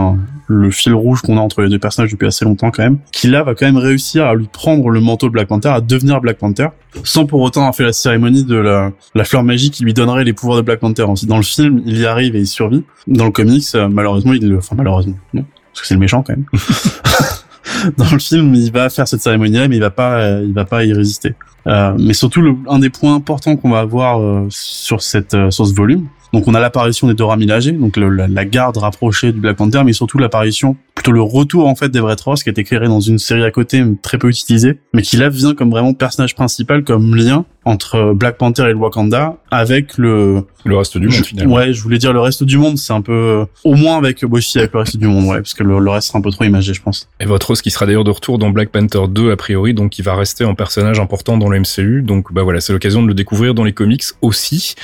le 0.48 0.72
fil 0.72 0.94
rouge 0.94 1.22
qu'on 1.22 1.38
a 1.38 1.42
entre 1.42 1.62
les 1.62 1.70
deux 1.70 1.80
personnages 1.80 2.12
depuis 2.12 2.28
assez 2.28 2.46
longtemps 2.46 2.72
quand 2.72 2.84
même. 2.84 2.98
Qui 3.12 3.28
là 3.28 3.44
va 3.44 3.56
quand 3.56 3.66
même 3.66 3.78
réussir 3.78 4.26
à 4.26 4.36
lui 4.36 4.48
prendre 4.52 4.90
le 4.90 5.00
manteau 5.00 5.28
de 5.28 5.32
Black 5.32 5.48
Panther, 5.48 5.70
à 5.70 5.82
devenir 5.82 6.05
Black 6.22 6.38
Panther, 6.38 6.68
sans 7.04 7.26
pour 7.26 7.42
autant 7.42 7.72
fait 7.74 7.84
la 7.84 7.94
cérémonie 7.94 8.44
de 8.44 8.56
la, 8.56 8.92
la 9.14 9.24
fleur 9.24 9.44
magique 9.44 9.74
qui 9.74 9.84
lui 9.84 9.94
donnerait 9.94 10.24
les 10.24 10.34
pouvoirs 10.34 10.58
de 10.58 10.62
Black 10.62 10.80
Panther. 10.80 11.06
Dans 11.28 11.38
le 11.38 11.44
film, 11.44 11.82
il 11.86 12.00
y 12.00 12.06
arrive 12.06 12.36
et 12.36 12.40
il 12.40 12.48
survit. 12.48 12.84
Dans 13.08 13.26
le 13.26 13.32
comics, 13.32 13.66
euh, 13.76 13.88
malheureusement, 13.90 14.34
il 14.34 14.48
le, 14.48 14.58
enfin 14.58 14.76
malheureusement, 14.76 15.16
non, 15.34 15.46
parce 15.72 15.82
que 15.82 15.88
c'est 15.88 15.94
le 15.94 16.00
méchant 16.00 16.24
quand 16.24 16.36
même. 16.36 16.46
dans 17.98 18.10
le 18.12 18.20
film, 18.20 18.54
il 18.56 18.72
va 18.72 18.90
faire 18.90 19.08
cette 19.08 19.22
cérémonie-là, 19.22 19.68
mais 19.68 19.78
il 19.78 19.82
va 19.82 19.90
pas, 19.90 20.20
euh, 20.20 20.46
il 20.46 20.54
va 20.54 20.66
pas 20.66 20.86
y 20.86 20.94
résister. 20.94 21.34
Euh, 21.68 21.96
mais 22.00 22.14
surtout, 22.14 22.42
le, 22.42 22.56
un 22.68 22.80
des 22.80 22.90
points 22.90 23.16
importants 23.16 23.56
qu'on 23.56 23.72
va 23.72 23.80
avoir 23.80 24.22
euh, 24.22 24.46
sur 24.50 25.02
cette, 25.02 25.36
sur 25.52 25.66
ce 25.66 25.74
volume. 25.74 26.08
Donc, 26.36 26.50
on 26.50 26.54
a 26.54 26.60
l'apparition 26.60 27.08
des 27.08 27.14
Dora 27.14 27.38
Milaje, 27.38 27.72
donc 27.72 27.96
la, 27.96 28.44
garde 28.44 28.76
rapprochée 28.76 29.32
du 29.32 29.40
Black 29.40 29.56
Panther, 29.56 29.84
mais 29.86 29.94
surtout 29.94 30.18
l'apparition, 30.18 30.76
plutôt 30.94 31.14
le 31.14 31.22
retour 31.22 31.66
en 31.66 31.76
fait 31.76 31.88
d'Everett 31.88 32.20
Ross, 32.20 32.44
qui 32.44 32.50
a 32.50 32.52
été 32.52 32.64
dans 32.78 33.00
une 33.00 33.20
série 33.20 33.46
à 33.46 33.52
côté, 33.52 33.82
très 34.02 34.18
peu 34.18 34.28
utilisée, 34.28 34.82
mais 34.94 35.02
qui 35.02 35.16
là 35.16 35.30
vient 35.30 35.56
comme 35.56 35.72
vraiment 35.72 35.94
personnage 35.94 36.36
principal, 36.36 36.84
comme 36.84 37.16
lien 37.16 37.46
entre 37.66 38.14
Black 38.14 38.38
Panther 38.38 38.64
et 38.64 38.70
le 38.74 38.76
Wakanda, 38.76 39.36
avec 39.52 39.98
le, 39.98 40.44
Le 40.66 40.78
reste 40.78 40.98
du 40.98 41.08
monde 41.08 41.16
je- 41.16 41.24
finalement. 41.24 41.56
Ouais, 41.56 41.74
je 41.74 41.82
voulais 41.82 41.98
dire 41.98 42.14
le 42.14 42.20
reste 42.20 42.44
du 42.44 42.58
monde, 42.58 42.78
c'est 42.78 42.94
un 42.94 43.02
peu 43.02 43.12
euh, 43.12 43.46
au 43.64 43.74
moins 43.76 43.98
avec 43.98 44.24
aussi 44.30 44.60
avec 44.60 44.72
le 44.74 44.80
reste 44.80 44.98
du 44.98 45.08
monde, 45.08 45.26
ouais, 45.26 45.38
parce 45.38 45.54
que 45.56 45.64
le, 45.64 45.80
le 45.80 45.90
reste 45.90 46.08
sera 46.10 46.20
un 46.20 46.22
peu 46.22 46.30
trop 46.32 46.44
imagé, 46.44 46.74
je 46.74 46.82
pense. 46.82 47.10
Et 47.20 47.26
votre 47.26 47.48
Rose 47.48 47.62
qui 47.62 47.72
sera 47.72 47.86
d'ailleurs 47.86 48.04
de 48.04 48.12
retour 48.12 48.38
dans 48.38 48.52
Black 48.52 48.70
Panther 48.70 49.02
2 49.10 49.32
a 49.32 49.36
priori, 49.36 49.74
donc 49.74 49.92
qui 49.92 50.02
va 50.04 50.16
rester 50.16 50.44
un 50.44 50.54
personnage 50.54 51.00
important 51.00 51.38
dans 51.38 51.50
le 51.50 51.60
MCU. 51.60 52.02
Donc 52.04 52.32
bah 52.32 52.44
voilà, 52.44 52.62
c'est 52.62 52.72
l'occasion 52.74 53.02
de 53.02 53.08
le 53.08 53.14
découvrir 53.14 53.54
dans 53.56 53.64
les 53.64 53.74
comics 53.74 54.04
aussi. 54.22 54.76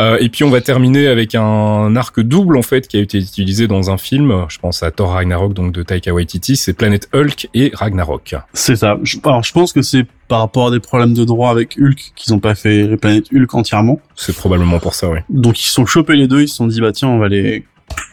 Euh, 0.00 0.16
et 0.20 0.28
puis 0.28 0.44
on 0.44 0.50
va 0.50 0.60
terminer 0.60 1.06
avec 1.08 1.34
un 1.34 1.94
arc 1.96 2.20
double 2.20 2.56
en 2.56 2.62
fait 2.62 2.88
qui 2.88 2.96
a 2.96 3.00
été 3.00 3.18
utilisé 3.18 3.66
dans 3.68 3.90
un 3.90 3.98
film. 3.98 4.46
Je 4.48 4.58
pense 4.58 4.82
à 4.82 4.90
Thor 4.90 5.10
Ragnarok 5.12 5.52
donc 5.52 5.72
de 5.72 5.82
Taika 5.82 6.12
Waititi, 6.14 6.56
c'est 6.56 6.72
Planet 6.72 7.08
Hulk 7.14 7.48
et 7.54 7.70
Ragnarok. 7.74 8.34
C'est 8.54 8.76
ça. 8.76 8.98
Je, 9.02 9.18
alors 9.24 9.42
je 9.44 9.52
pense 9.52 9.72
que 9.72 9.82
c'est 9.82 10.06
par 10.30 10.38
rapport 10.38 10.68
à 10.68 10.70
des 10.70 10.78
problèmes 10.78 11.12
de 11.12 11.24
droit 11.24 11.50
avec 11.50 11.76
Hulk 11.76 12.12
qu'ils 12.14 12.32
ont 12.32 12.38
pas 12.38 12.54
fait 12.54 12.96
Planète 12.96 13.26
Hulk 13.34 13.52
entièrement. 13.52 14.00
C'est 14.14 14.34
probablement 14.34 14.78
pour 14.78 14.94
ça, 14.94 15.10
oui. 15.10 15.18
Donc 15.28 15.58
ils 15.58 15.66
se 15.66 15.74
sont 15.74 15.86
chopés 15.86 16.14
les 16.14 16.28
deux, 16.28 16.42
ils 16.42 16.48
se 16.48 16.54
sont 16.54 16.68
dit 16.68 16.80
bah 16.80 16.92
tiens 16.92 17.08
on 17.08 17.18
va 17.18 17.28
les 17.28 17.64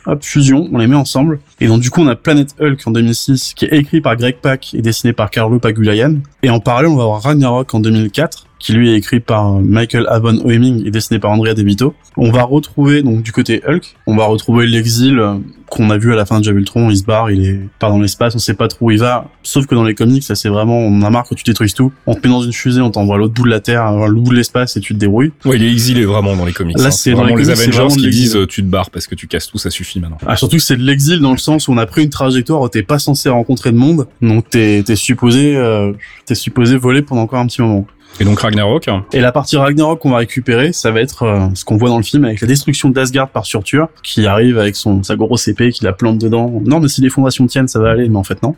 hop 0.08 0.24
fusion, 0.24 0.68
on 0.74 0.80
les 0.80 0.88
met 0.88 0.96
ensemble. 0.96 1.40
Et 1.62 1.68
donc 1.68 1.80
du 1.80 1.92
coup 1.92 2.02
on 2.02 2.08
a 2.08 2.16
Planet 2.16 2.56
Hulk 2.60 2.82
en 2.88 2.92
2006 2.92 3.54
qui 3.54 3.66
est 3.66 3.74
écrit 3.74 4.02
par 4.02 4.16
Greg 4.16 4.38
Pak 4.42 4.74
et 4.74 4.82
dessiné 4.82 5.14
par 5.14 5.30
Carlo 5.30 5.60
Pagulayan. 5.60 6.16
Et 6.42 6.50
en 6.50 6.60
parallèle 6.60 6.90
on 6.90 6.96
va 6.96 7.04
avoir 7.04 7.22
Ragnarok 7.22 7.72
en 7.76 7.80
2004 7.82 8.47
qui 8.60 8.74
lui 8.74 8.92
est 8.92 8.96
écrit 8.96 9.20
par 9.20 9.54
Michael 9.54 10.08
Avon 10.10 10.40
Oeming 10.46 10.86
et 10.86 10.92
dessiné 10.92 11.20
par 11.20 11.32
Andrea 11.32 11.54
De 11.54 11.64
Vito. 11.64 11.94
On 12.16 12.32
va 12.32 12.44
retrouver 12.44 13.04
donc 13.04 13.22
du 13.22 13.32
côté 13.32 13.62
Hulk, 13.68 13.96
on 14.08 14.16
va 14.16 14.26
retrouver 14.26 14.66
l'exil 14.66 15.20
euh, 15.20 15.36
qu'on 15.70 15.90
a 15.90 15.98
vu 15.98 16.14
à 16.14 16.16
la 16.16 16.26
fin 16.26 16.40
de 16.40 16.44
Jave 16.44 16.58
Ultron, 16.58 16.90
il 16.90 16.98
se 16.98 17.04
barre, 17.04 17.30
il 17.30 17.46
est 17.46 17.60
part 17.80 17.90
dans 17.90 18.00
l'espace, 18.00 18.36
on 18.36 18.40
sait 18.40 18.54
pas 18.54 18.68
trop 18.68 18.88
où 18.88 18.92
il 18.92 19.00
va. 19.00 19.30
Sauf 19.44 19.66
que 19.66 19.76
dans 19.76 19.84
les 19.84 19.96
comics, 19.96 20.24
ça 20.24 20.36
c'est 20.36 20.50
vraiment, 20.50 20.80
on 20.80 21.02
a 21.02 21.10
marre 21.10 21.28
que 21.28 21.36
tu 21.36 21.44
détruises 21.44 21.74
tout. 21.74 21.92
On 22.06 22.16
te 22.16 22.26
met 22.28 22.34
dans 22.34 22.42
une 22.42 22.54
fusée, 22.54 22.82
on 22.82 22.90
t'envoie 22.90 23.16
à 23.16 23.18
l'autre 23.18 23.34
bout 23.34 23.44
de 23.44 23.50
la 23.50 23.60
Terre, 23.60 23.84
à 23.84 24.08
l'autre 24.08 24.22
bout 24.22 24.32
de 24.32 24.38
l'espace 24.38 24.78
et 24.78 24.80
tu 24.80 24.94
te 24.94 25.00
débrouilles. 25.00 25.32
Ouais, 25.46 25.58
il 25.58 25.64
est 25.64 25.72
exilé 25.72 26.06
vraiment 26.06 26.36
dans 26.36 26.46
les 26.46 26.54
comics. 26.54 26.78
Là, 26.78 26.86
hein. 26.88 26.92
c'est 26.92 27.12
dans 27.12 27.24
les 27.24 27.36
les, 27.36 27.50
Avengers 27.50 27.96
qui 27.96 28.10
disent 28.10 28.36
euh, 28.36 28.48
tu 28.48 28.62
te 28.62 28.68
barres 28.68 28.90
parce 28.90 29.08
que 29.08 29.16
tu 29.16 29.28
casses 29.28 29.48
tout, 29.48 29.58
ça 29.58 29.70
suffit 29.70 30.00
maintenant. 30.00 30.18
Ah, 30.26 30.36
surtout 30.36 30.58
que 30.58 30.64
c'est 30.64 30.78
de 30.78 30.84
l'exil 30.84 31.20
dans 31.20 31.32
le 31.32 31.38
sens 31.38 31.68
où 31.68 31.74
on 31.74 31.78
a 31.78 31.86
pris 31.86 32.04
une 32.04 32.10
trajectoire 32.10 32.62
où 32.62 32.70
t'es 32.70 32.84
pas 32.84 33.00
censé 33.00 33.30
rencontrer 33.30 33.72
de 33.72 33.78
monde, 33.78 34.08
donc 34.22 34.50
t'es 34.50 34.84
t'es 34.86 34.96
supposé 34.96 35.56
euh, 35.56 35.92
t'es 36.26 36.36
supposé 36.36 36.78
voler 36.78 37.02
pendant 37.02 37.22
encore 37.22 37.40
un 37.40 37.48
petit 37.48 37.62
moment. 37.62 37.86
Et 38.20 38.26
donc 38.26 38.40
Ragnarok, 38.40 38.90
Et 39.14 39.20
la 39.20 39.32
partie 39.32 39.58
Ragnarok 39.58 40.00
qu'on 40.00 40.10
va 40.10 40.18
récupérer, 40.18 40.74
ça 40.74 40.92
va 40.92 41.02
être 41.02 41.24
euh, 41.24 41.48
ce 41.54 41.64
qu'on 41.66 41.78
voit 41.78 41.90
dans 41.90 41.98
le 41.98 42.04
film 42.04 42.26
avec 42.26 42.42
la 42.42 42.48
destruction 42.48 42.90
d'Asgard 42.90 43.30
par 43.30 43.46
Surtur, 43.46 43.90
qui 44.02 44.26
arrive 44.26 44.58
avec 44.58 44.76
son 44.76 45.04
sa 45.04 45.16
grosse 45.16 45.48
épée 45.48 45.72
qui 45.72 45.84
la 45.84 45.94
plante 45.94 46.18
dedans. 46.18 46.52
Non, 46.66 46.80
mais 46.80 46.88
si 46.88 47.02
les 47.02 47.10
fondations 47.10 47.46
tiennent, 47.46 47.68
ça 47.68 47.80
va 47.80 47.92
aller, 47.92 48.10
mais 48.10 48.18
en 48.18 48.24
fait 48.24 48.42
non. 48.42 48.56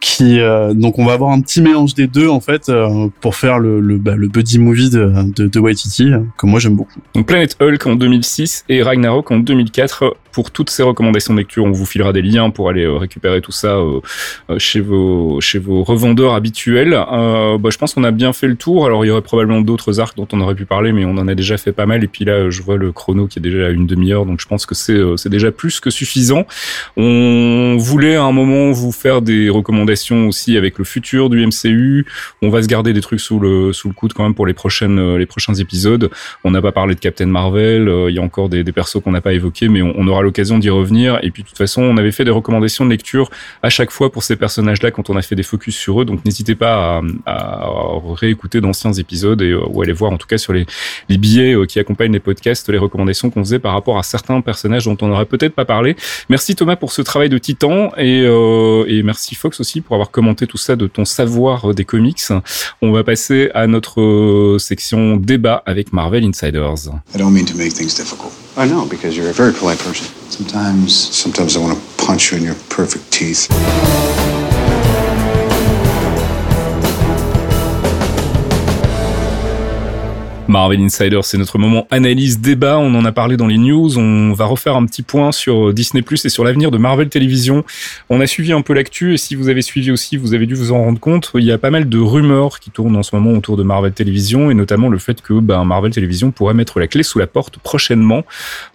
qui 0.00 0.40
euh, 0.40 0.72
donc 0.74 0.98
on 0.98 1.04
va 1.04 1.12
avoir 1.12 1.30
un 1.30 1.40
petit 1.40 1.60
mélange 1.60 1.94
des 1.94 2.06
deux 2.06 2.28
en 2.28 2.40
fait 2.40 2.68
euh, 2.68 3.08
pour 3.20 3.34
faire 3.34 3.58
le 3.58 3.80
le, 3.80 3.98
bah, 3.98 4.14
le 4.16 4.28
buddy 4.28 4.58
movie 4.58 4.90
de 4.90 5.12
de, 5.34 5.46
de 5.46 5.58
Waititi 5.58 6.12
euh, 6.12 6.20
que 6.38 6.46
moi 6.46 6.60
j'aime 6.60 6.76
beaucoup. 6.76 7.00
Donc 7.14 7.26
Planet 7.26 7.56
Hulk 7.60 7.86
en 7.86 7.96
2006 7.96 8.64
et 8.68 8.82
Ragnarok 8.82 9.30
en 9.30 9.38
2004. 9.38 10.14
Pour 10.32 10.50
toutes 10.50 10.70
ces 10.70 10.82
recommandations 10.82 11.34
de 11.34 11.38
lecture, 11.38 11.64
on 11.64 11.72
vous 11.72 11.84
filera 11.84 12.12
des 12.14 12.22
liens 12.22 12.48
pour 12.48 12.70
aller 12.70 12.84
euh, 12.84 12.96
récupérer 12.96 13.42
tout 13.42 13.52
ça 13.52 13.76
euh, 13.76 14.00
euh, 14.48 14.58
chez 14.58 14.80
vos 14.80 15.40
chez 15.42 15.58
vos 15.58 15.82
revendeurs 15.82 16.32
habituels. 16.32 16.90
Bah, 16.90 17.68
je 17.70 17.76
pense 17.76 17.94
qu'on 17.94 18.04
a 18.04 18.10
bien 18.10 18.32
fait 18.32 18.48
le 18.48 18.56
tour. 18.56 18.86
Alors 18.86 19.04
il 19.04 19.08
y 19.08 19.10
aurait 19.10 19.20
probablement 19.22 19.60
d'autres 19.60 20.00
arcs 20.00 20.16
dont 20.16 20.26
on 20.32 20.40
aurait 20.40 20.54
pu 20.54 20.64
parler, 20.64 20.92
mais 20.92 21.04
on 21.04 21.18
en 21.18 21.28
a 21.28 21.34
déjà 21.34 21.58
fait 21.58 21.72
pas 21.72 21.84
mal. 21.84 22.02
Et 22.02 22.06
puis 22.06 22.24
là, 22.24 22.48
je 22.48 22.62
vois 22.62 22.76
le 22.76 22.92
chrono 22.92 23.26
qui 23.26 23.38
est 23.38 23.42
déjà 23.42 23.66
à 23.66 23.70
une 23.70 23.86
demi-heure, 23.86 24.24
donc 24.24 24.40
je 24.40 24.48
pense 24.48 24.64
que 24.64 24.74
c'est 24.74 24.98
c'est 25.16 25.28
déjà 25.28 25.52
plus 25.52 25.80
que 25.80 25.90
suffisant. 25.90 26.46
On 26.96 27.76
voulait 27.78 28.16
à 28.16 28.22
un 28.22 28.32
moment 28.32 28.72
vous 28.72 28.92
faire 28.92 29.20
des 29.20 29.50
recommandations 29.50 30.28
aussi 30.28 30.56
avec 30.56 30.78
le 30.78 30.84
futur 30.84 31.28
du 31.28 31.46
MCU. 31.46 32.06
On 32.40 32.48
va 32.48 32.62
se 32.62 32.68
garder 32.68 32.94
des 32.94 33.02
trucs 33.02 33.20
sous 33.20 33.38
le 33.38 33.72
sous 33.74 33.88
le 33.88 33.94
coude 33.94 34.14
quand 34.14 34.22
même 34.22 34.34
pour 34.34 34.46
les 34.46 34.54
prochaines 34.54 35.16
les 35.16 35.26
prochains 35.26 35.54
épisodes. 35.54 36.10
On 36.44 36.50
n'a 36.50 36.62
pas 36.62 36.72
parlé 36.72 36.94
de 36.94 37.00
Captain 37.00 37.26
Marvel. 37.26 37.92
Il 38.08 38.14
y 38.14 38.18
a 38.18 38.22
encore 38.22 38.48
des, 38.48 38.64
des 38.64 38.72
persos 38.72 39.02
qu'on 39.02 39.12
n'a 39.12 39.20
pas 39.20 39.34
évoqués, 39.34 39.68
mais 39.68 39.82
on 39.82 40.06
aura 40.06 40.21
l'occasion 40.22 40.58
d'y 40.58 40.70
revenir. 40.70 41.18
Et 41.22 41.30
puis 41.30 41.42
de 41.42 41.48
toute 41.48 41.58
façon, 41.58 41.82
on 41.82 41.96
avait 41.96 42.12
fait 42.12 42.24
des 42.24 42.30
recommandations 42.30 42.84
de 42.84 42.90
lecture 42.90 43.30
à 43.62 43.70
chaque 43.70 43.90
fois 43.90 44.10
pour 44.10 44.22
ces 44.22 44.36
personnages-là 44.36 44.90
quand 44.90 45.10
on 45.10 45.16
a 45.16 45.22
fait 45.22 45.36
des 45.36 45.42
focus 45.42 45.76
sur 45.76 46.00
eux. 46.00 46.04
Donc 46.04 46.24
n'hésitez 46.24 46.54
pas 46.54 47.02
à, 47.26 47.60
réécouter 48.14 48.60
d'anciens 48.60 48.92
épisodes 48.92 49.40
et 49.42 49.54
ou 49.54 49.82
aller 49.82 49.92
voir 49.92 50.12
en 50.12 50.16
tout 50.16 50.26
cas 50.26 50.38
sur 50.38 50.52
les, 50.52 50.66
billets 51.08 51.54
qui 51.68 51.78
accompagnent 51.78 52.12
les 52.12 52.20
podcasts 52.20 52.68
les 52.68 52.78
recommandations 52.78 53.30
qu'on 53.30 53.44
faisait 53.44 53.58
par 53.58 53.72
rapport 53.72 53.98
à 53.98 54.02
certains 54.02 54.40
personnages 54.40 54.84
dont 54.84 54.96
on 55.00 55.08
n'aurait 55.08 55.26
peut-être 55.26 55.54
pas 55.54 55.64
parlé. 55.64 55.96
Merci 56.28 56.54
Thomas 56.54 56.76
pour 56.76 56.92
ce 56.92 57.02
travail 57.02 57.28
de 57.28 57.38
titan 57.38 57.92
et, 57.96 58.22
euh, 58.24 58.84
et 58.88 59.02
merci 59.02 59.34
Fox 59.34 59.60
aussi 59.60 59.80
pour 59.80 59.94
avoir 59.94 60.10
commenté 60.10 60.46
tout 60.46 60.58
ça 60.58 60.76
de 60.76 60.86
ton 60.86 61.04
savoir 61.04 61.74
des 61.74 61.84
comics. 61.84 62.20
On 62.80 62.92
va 62.92 63.04
passer 63.04 63.50
à 63.54 63.66
notre 63.66 64.00
euh, 64.00 64.58
section 64.58 65.16
débat 65.16 65.62
avec 65.66 65.92
Marvel 65.92 66.24
Insiders. 66.24 66.88
I 67.14 67.18
don't 67.18 67.32
mean 67.32 67.44
to 67.46 67.56
make 67.56 67.72
things 67.72 67.94
difficult. 67.94 68.32
I 68.54 68.66
know, 68.66 68.86
because 68.86 69.16
you're 69.16 69.30
a 69.30 69.32
very 69.32 69.52
polite 69.54 69.78
person. 69.78 70.14
Sometimes, 70.30 70.94
sometimes 70.94 71.56
I 71.56 71.60
want 71.60 71.78
to 71.78 72.04
punch 72.04 72.32
you 72.32 72.38
in 72.38 72.44
your 72.44 72.54
perfect 72.68 73.10
teeth. 73.10 73.48
Marvel 80.52 80.82
Insider, 80.82 81.20
c'est 81.22 81.38
notre 81.38 81.56
moment 81.56 81.86
analyse 81.90 82.38
débat. 82.38 82.78
On 82.78 82.94
en 82.94 83.06
a 83.06 83.10
parlé 83.10 83.38
dans 83.38 83.46
les 83.46 83.56
news. 83.56 83.98
On 83.98 84.34
va 84.34 84.44
refaire 84.44 84.76
un 84.76 84.84
petit 84.84 85.00
point 85.00 85.32
sur 85.32 85.72
Disney 85.72 86.02
Plus 86.02 86.26
et 86.26 86.28
sur 86.28 86.44
l'avenir 86.44 86.70
de 86.70 86.76
Marvel 86.76 87.08
Télévision. 87.08 87.64
On 88.10 88.20
a 88.20 88.26
suivi 88.26 88.52
un 88.52 88.60
peu 88.60 88.74
l'actu 88.74 89.14
et 89.14 89.16
si 89.16 89.34
vous 89.34 89.48
avez 89.48 89.62
suivi 89.62 89.90
aussi, 89.90 90.18
vous 90.18 90.34
avez 90.34 90.44
dû 90.44 90.54
vous 90.54 90.70
en 90.70 90.76
rendre 90.76 91.00
compte. 91.00 91.30
Il 91.36 91.44
y 91.44 91.52
a 91.52 91.56
pas 91.56 91.70
mal 91.70 91.88
de 91.88 91.98
rumeurs 91.98 92.60
qui 92.60 92.70
tournent 92.70 92.96
en 92.96 93.02
ce 93.02 93.16
moment 93.16 93.30
autour 93.30 93.56
de 93.56 93.62
Marvel 93.62 93.92
Télévision 93.92 94.50
et 94.50 94.54
notamment 94.54 94.90
le 94.90 94.98
fait 94.98 95.22
que 95.22 95.40
ben, 95.40 95.64
Marvel 95.64 95.90
Télévision 95.90 96.32
pourrait 96.32 96.52
mettre 96.52 96.78
la 96.80 96.86
clé 96.86 97.02
sous 97.02 97.18
la 97.18 97.26
porte 97.26 97.56
prochainement. 97.56 98.22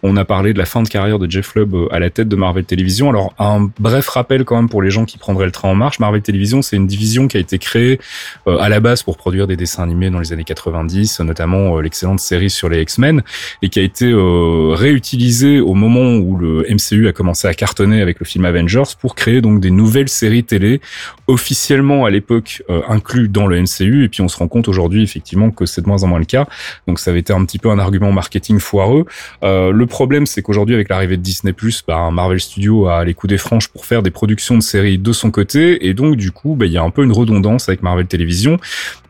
On 0.02 0.18
a 0.18 0.26
parlé 0.26 0.54
de 0.54 0.58
la 0.58 0.66
fin 0.66 0.82
de 0.82 0.90
carrière 0.90 1.20
de 1.20 1.30
Jeff 1.30 1.54
Lubb 1.54 1.76
à 1.92 2.00
la 2.00 2.10
tête 2.10 2.28
de 2.28 2.36
Marvel 2.36 2.66
Télévision. 2.66 3.12
Alors 3.12 3.36
un 3.38 3.70
bref 3.80 4.10
rappel 4.10 4.46
quand 4.46 4.56
même 4.56 4.70
pour 4.70 4.82
les 4.82 4.90
gens 4.90 5.06
qui 5.06 5.20
prendraient 5.20 5.46
le 5.46 5.52
train 5.52 5.70
en 5.70 5.76
marche. 5.76 6.00
Marvel 6.00 6.24
Télévision, 6.24 6.64
c'est 6.64 6.76
une 6.76 6.88
division 6.88 7.28
qui 7.28 7.38
a 7.38 7.40
été 7.40 7.60
créée 7.60 8.00
euh, 8.48 8.58
à 8.58 8.68
la 8.68 8.80
base 8.80 9.04
pour 9.04 9.16
produire 9.16 9.46
des 9.46 9.56
dessins 9.56 9.84
animés 9.84 10.10
dans 10.10 10.20
les 10.20 10.34
années 10.34 10.44
90, 10.44 11.20
notamment 11.20 11.67
euh, 11.76 11.82
l'excellente 11.82 12.20
série 12.20 12.50
sur 12.50 12.70
les 12.70 12.82
X-Men 12.82 13.24
et 13.62 13.70
qui 13.70 13.80
a 13.80 13.84
été 13.84 14.06
euh, 14.06 14.74
réutilisée 14.74 15.60
au 15.60 15.74
moment 15.74 16.16
où 16.16 16.38
le 16.38 16.66
MCU 16.70 17.08
a 17.08 17.14
commencé 17.14 17.48
à 17.48 17.54
cartonner 17.54 18.02
avec 18.02 18.20
le 18.20 18.26
film 18.26 18.46
Avengers 18.46 18.84
pour 19.00 19.16
créer 19.16 19.42
donc 19.42 19.60
des 19.60 19.72
nouvelles 19.72 20.10
séries 20.10 20.44
télé 20.44 20.82
officiellement 21.28 22.06
à 22.06 22.10
l'époque 22.10 22.64
euh, 22.70 22.82
inclus 22.88 23.28
dans 23.28 23.48
le 23.48 23.62
MCU 23.62 24.06
et 24.06 24.10
puis 24.10 24.22
on 24.22 24.28
se 24.28 24.38
rend 24.38 24.48
compte 24.48 24.68
aujourd'hui 24.68 25.04
effectivement 25.04 25.52
que 25.52 25.66
c'est 25.66 25.82
de 25.82 25.88
moins 25.88 26.04
en 26.04 26.08
moins 26.08 26.20
le 26.20 26.26
cas. 26.26 26.48
Donc 26.88 27.00
ça 27.00 27.12
avait 27.12 27.20
été 27.20 27.34
un 27.34 27.44
petit 27.46 27.60
peu 27.60 27.70
un 27.70 27.80
argument 27.80 28.12
marketing 28.12 28.60
foireux. 28.60 29.06
Euh, 29.44 29.72
le 29.72 29.86
problème 29.86 30.26
c'est 30.26 30.42
qu'aujourd'hui 30.42 30.74
avec 30.74 30.90
l'arrivée 30.90 31.18
de 31.18 31.22
Disney 31.22 31.54
bah, 31.88 32.10
Marvel 32.12 32.40
Studios 32.40 32.88
a 32.88 33.04
les 33.04 33.14
coups 33.14 33.30
des 33.30 33.38
franches 33.38 33.68
pour 33.68 33.86
faire 33.86 34.02
des 34.02 34.12
productions 34.12 34.56
de 34.56 34.64
séries 34.64 34.98
de 34.98 35.12
son 35.12 35.32
côté. 35.32 35.86
Et 35.88 35.94
donc 35.94 36.16
du 36.16 36.32
coup 36.32 36.56
bah, 36.56 36.66
il 36.66 36.72
y 36.72 36.78
a 36.78 36.84
un 36.84 36.90
peu 36.90 37.04
une 37.04 37.12
redondance 37.12 37.68
avec 37.68 37.84
Marvel 37.84 38.08
Télévision 38.08 38.58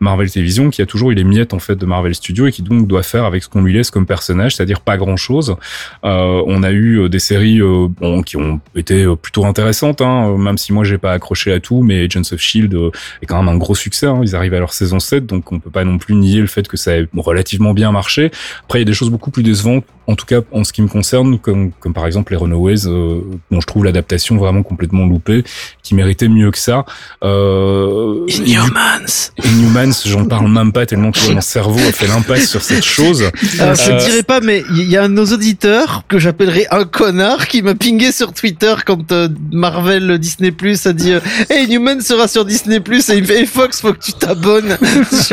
Marvel 0.00 0.30
Télévision 0.30 0.70
qui 0.70 0.82
a 0.82 0.86
toujours 0.86 1.12
eu 1.12 1.14
les 1.14 1.24
miettes 1.24 1.54
en 1.54 1.60
fait 1.60 1.76
de 1.76 1.86
Marvel 1.86 2.14
Studios 2.14 2.47
et 2.48 2.52
qui 2.52 2.62
donc 2.62 2.86
doit 2.86 3.02
faire 3.02 3.24
avec 3.24 3.42
ce 3.42 3.48
qu'on 3.48 3.62
lui 3.62 3.72
laisse 3.72 3.90
comme 3.90 4.06
personnage, 4.06 4.56
c'est-à-dire 4.56 4.80
pas 4.80 4.96
grand-chose. 4.96 5.56
Euh, 6.04 6.42
on 6.46 6.62
a 6.62 6.70
eu 6.70 7.00
euh, 7.00 7.08
des 7.08 7.18
séries 7.18 7.60
euh, 7.60 7.88
bon, 7.88 8.22
qui 8.22 8.36
ont 8.36 8.60
été 8.74 9.04
euh, 9.04 9.16
plutôt 9.16 9.44
intéressantes, 9.44 10.00
hein, 10.00 10.36
même 10.36 10.58
si 10.58 10.72
moi 10.72 10.84
j'ai 10.84 10.98
pas 10.98 11.12
accroché 11.12 11.52
à 11.52 11.60
tout, 11.60 11.82
mais 11.82 12.04
Agents 12.04 12.32
of 12.32 12.40
Shield 12.40 12.74
est 13.22 13.26
quand 13.26 13.38
même 13.38 13.48
un 13.48 13.56
gros 13.58 13.74
succès. 13.74 14.06
Hein. 14.06 14.20
Ils 14.22 14.34
arrivent 14.34 14.54
à 14.54 14.58
leur 14.58 14.72
saison 14.72 14.98
7, 14.98 15.26
donc 15.26 15.52
on 15.52 15.60
peut 15.60 15.70
pas 15.70 15.84
non 15.84 15.98
plus 15.98 16.14
nier 16.14 16.40
le 16.40 16.46
fait 16.46 16.66
que 16.66 16.76
ça 16.76 16.96
ait 16.96 17.08
relativement 17.16 17.74
bien 17.74 17.92
marché. 17.92 18.30
Après, 18.64 18.78
il 18.78 18.82
y 18.82 18.86
a 18.86 18.86
des 18.86 18.94
choses 18.94 19.10
beaucoup 19.10 19.30
plus 19.30 19.42
décevantes, 19.42 19.84
en 20.08 20.16
tout 20.16 20.26
cas 20.26 20.40
en 20.52 20.64
ce 20.64 20.72
qui 20.72 20.82
me 20.82 20.88
concerne, 20.88 21.38
comme, 21.38 21.70
comme 21.72 21.92
par 21.92 22.06
exemple 22.06 22.32
les 22.32 22.38
Runaways, 22.38 22.86
euh, 22.86 23.20
dont 23.50 23.60
je 23.60 23.66
trouve 23.66 23.84
l'adaptation 23.84 24.36
vraiment 24.36 24.62
complètement 24.62 25.06
loupée, 25.06 25.44
qui 25.82 25.94
méritait 25.94 26.28
mieux 26.28 26.50
que 26.50 26.58
ça. 26.58 26.86
Euh, 27.22 28.26
Inhumans. 28.28 29.32
Inhumans, 29.44 29.92
j'en 30.06 30.24
parle 30.24 30.50
même 30.50 30.72
pas 30.72 30.86
tellement 30.86 31.12
que 31.12 31.32
mon 31.32 31.40
cerveau 31.40 31.78
a 31.78 31.92
fait 31.92 32.06
sur 32.40 32.62
cette 32.62 32.84
chose. 32.96 33.22
Euh, 33.60 33.74
je 33.74 33.92
ne 33.92 33.98
dirais 33.98 34.22
pas, 34.22 34.40
mais 34.40 34.62
il 34.70 34.88
y 34.90 34.96
a 34.96 35.04
un 35.04 35.08
de 35.08 35.14
nos 35.14 35.26
auditeurs 35.26 36.02
que 36.08 36.18
j'appellerai 36.18 36.66
un 36.70 36.84
connard 36.84 37.48
qui 37.48 37.62
m'a 37.62 37.74
pingé 37.74 38.12
sur 38.12 38.32
Twitter 38.32 38.74
quand 38.86 39.12
euh, 39.12 39.28
Marvel 39.52 40.18
Disney 40.18 40.50
Plus 40.50 40.86
a 40.86 40.92
dit 40.92 41.12
euh, 41.12 41.20
Hey 41.50 41.68
Newman 41.68 42.00
sera 42.00 42.28
sur 42.28 42.44
Disney 42.44 42.80
Plus 42.80 43.08
et 43.10 43.16
il 43.16 43.22
me 43.22 43.26
fait 43.26 43.40
hey, 43.40 43.46
Fox 43.46 43.80
faut 43.80 43.92
que 43.92 43.98
tu 44.04 44.12
t'abonnes. 44.12 44.76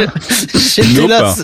J'étais 0.76 1.02
Nope. 1.02 1.10
là. 1.10 1.36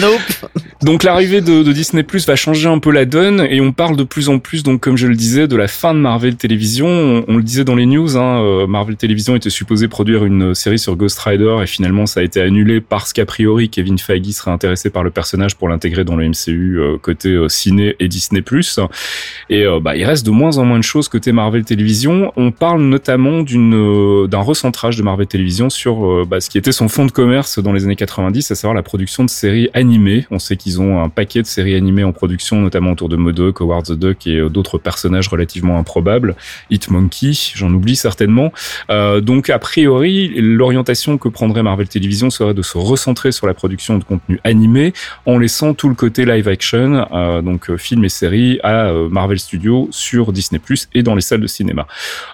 Nope. 0.00 0.50
Donc 0.82 1.04
l'arrivée 1.04 1.40
de, 1.40 1.62
de 1.62 1.72
Disney 1.72 2.02
Plus 2.02 2.26
va 2.26 2.34
changer 2.36 2.68
un 2.68 2.78
peu 2.78 2.90
la 2.90 3.04
donne 3.04 3.46
et 3.48 3.60
on 3.60 3.72
parle 3.72 3.96
de 3.96 4.02
plus 4.04 4.28
en 4.28 4.38
plus, 4.38 4.62
donc 4.62 4.80
comme 4.80 4.96
je 4.96 5.06
le 5.06 5.14
disais, 5.14 5.46
de 5.46 5.56
la 5.56 5.68
fin 5.68 5.94
de 5.94 6.00
Marvel 6.00 6.34
Télévision. 6.36 6.86
On, 6.88 7.24
on 7.28 7.36
le 7.36 7.42
disait 7.42 7.64
dans 7.64 7.76
les 7.76 7.86
news, 7.86 8.16
hein, 8.16 8.42
euh, 8.42 8.66
Marvel 8.66 8.96
Télévision 8.96 9.36
était 9.36 9.50
supposé 9.50 9.86
produire 9.88 10.24
une 10.24 10.54
série 10.54 10.78
sur 10.78 10.96
Ghost 10.96 11.18
Rider 11.20 11.56
et 11.62 11.66
finalement 11.66 12.06
ça 12.06 12.20
a 12.20 12.22
été 12.22 12.40
annulé 12.40 12.80
parce 12.80 13.12
qu'a 13.12 13.24
priori 13.26 13.68
Kevin 13.68 13.98
Feige 13.98 14.26
serait 14.32 14.50
intéressé 14.50 14.90
par 14.90 15.01
le 15.02 15.10
personnage 15.10 15.56
pour 15.56 15.68
l'intégrer 15.68 16.04
dans 16.04 16.16
le 16.16 16.28
MCU 16.28 16.78
euh, 16.78 16.98
côté 16.98 17.30
euh, 17.30 17.48
ciné 17.48 17.96
et 18.00 18.08
Disney. 18.08 18.42
Et 19.50 19.64
euh, 19.64 19.80
bah, 19.80 19.96
il 19.96 20.04
reste 20.04 20.26
de 20.26 20.30
moins 20.30 20.58
en 20.58 20.64
moins 20.64 20.78
de 20.78 20.84
choses 20.84 21.08
côté 21.08 21.32
Marvel 21.32 21.64
Télévision. 21.64 22.32
On 22.36 22.50
parle 22.50 22.82
notamment 22.82 23.42
d'une 23.42 24.26
d'un 24.26 24.40
recentrage 24.40 24.96
de 24.96 25.02
Marvel 25.02 25.26
Télévision 25.26 25.70
sur 25.70 26.26
bah, 26.26 26.40
ce 26.40 26.50
qui 26.50 26.58
était 26.58 26.72
son 26.72 26.88
fonds 26.88 27.06
de 27.06 27.12
commerce 27.12 27.58
dans 27.58 27.72
les 27.72 27.84
années 27.84 27.96
90, 27.96 28.50
à 28.50 28.54
savoir 28.54 28.74
la 28.74 28.82
production 28.82 29.24
de 29.24 29.30
séries 29.30 29.70
animées. 29.74 30.26
On 30.30 30.38
sait 30.38 30.56
qu'ils 30.56 30.80
ont 30.80 31.02
un 31.02 31.08
paquet 31.08 31.42
de 31.42 31.46
séries 31.46 31.74
animées 31.74 32.04
en 32.04 32.12
production, 32.12 32.60
notamment 32.60 32.92
autour 32.92 33.08
de 33.08 33.16
Modoc, 33.16 33.60
Howard 33.60 33.86
the 33.86 33.92
Duck 33.92 34.26
et 34.26 34.48
d'autres 34.50 34.78
personnages 34.78 35.28
relativement 35.28 35.78
improbables. 35.78 36.36
Hitmonkey, 36.70 37.32
j'en 37.54 37.72
oublie 37.72 37.96
certainement. 37.96 38.52
Donc 38.88 39.50
a 39.50 39.58
priori, 39.58 40.32
l'orientation 40.36 41.18
que 41.18 41.28
prendrait 41.28 41.62
Marvel 41.62 41.88
Télévision 41.88 42.30
serait 42.30 42.54
de 42.54 42.62
se 42.62 42.78
recentrer 42.78 43.32
sur 43.32 43.46
la 43.46 43.54
production 43.54 43.98
de 43.98 44.04
contenu 44.04 44.40
animé 44.44 44.91
en 45.26 45.38
laissant 45.38 45.74
tout 45.74 45.88
le 45.88 45.94
côté 45.94 46.24
live 46.24 46.48
action, 46.48 47.06
euh, 47.12 47.42
donc 47.42 47.70
euh, 47.70 47.76
film 47.76 48.04
et 48.04 48.08
séries, 48.08 48.58
à 48.62 48.86
euh, 48.86 49.08
Marvel 49.08 49.38
Studios 49.38 49.88
sur 49.90 50.32
Disney 50.32 50.58
Plus 50.58 50.88
et 50.94 51.02
dans 51.02 51.14
les 51.14 51.20
salles 51.20 51.40
de 51.40 51.46
cinéma. 51.46 51.86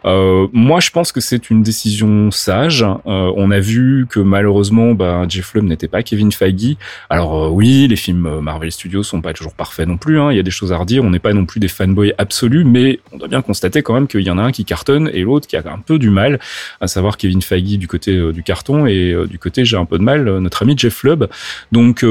Moi, 0.05 0.81
je 0.81 0.91
pense 0.91 1.13
que 1.13 1.21
c'est 1.21 1.51
une 1.51 1.63
décision 1.63 2.31
sage. 2.31 2.85
On 3.05 3.51
a 3.51 3.61
vu 3.61 4.07
que 4.09 4.21
malheureusement, 4.21 4.93
bah, 4.93 5.25
Jeff 5.29 5.55
Lubb 5.55 5.65
n'était 5.65 5.89
pas 5.89 6.03
Kevin 6.03 6.33
Feige. 6.33 6.77
Alors 7.11 7.53
oui, 7.53 7.87
les 7.89 7.97
films 7.97 8.41
Marvel 8.41 8.73
Studios 8.73 9.03
sont 9.03 9.21
pas 9.21 9.33
toujours 9.33 9.55
parfaits 9.55 9.87
non 9.87 9.97
plus. 9.97 10.21
hein. 10.21 10.31
Il 10.33 10.37
y 10.37 10.41
a 10.41 10.43
des 10.43 10.51
choses 10.51 10.73
à 10.73 10.77
redire. 10.77 11.05
On 11.05 11.11
n'est 11.11 11.19
pas 11.19 11.33
non 11.33 11.47
plus 11.47 11.61
des 11.61 11.69
fanboys 11.69 12.13
absolus, 12.19 12.65
mais 12.65 13.01
on 13.13 13.19
doit 13.19 13.29
bien 13.29 13.43
constater 13.43 13.83
quand 13.83 13.95
même 13.95 14.09
qu'il 14.09 14.23
y 14.23 14.31
en 14.31 14.39
a 14.39 14.43
un 14.43 14.53
qui 14.53 14.65
cartonne 14.65 15.11
et 15.13 15.23
l'autre 15.23 15.47
qui 15.47 15.57
a 15.57 15.63
un 15.67 15.79
peu 15.79 15.99
du 15.99 16.11
mal, 16.11 16.39
à 16.81 16.87
savoir 16.87 17.17
Kevin 17.17 17.43
Feige 17.43 17.79
du 17.79 17.89
côté 17.89 18.33
du 18.33 18.43
carton 18.43 18.87
et 18.87 19.15
du 19.29 19.39
côté 19.39 19.65
j'ai 19.65 19.77
un 19.77 19.85
peu 19.85 19.99
de 19.99 20.05
mal 20.05 20.39
notre 20.39 20.63
ami 20.63 20.75
Jeff 20.77 21.03
Lubb. 21.03 21.27
Donc 21.73 22.05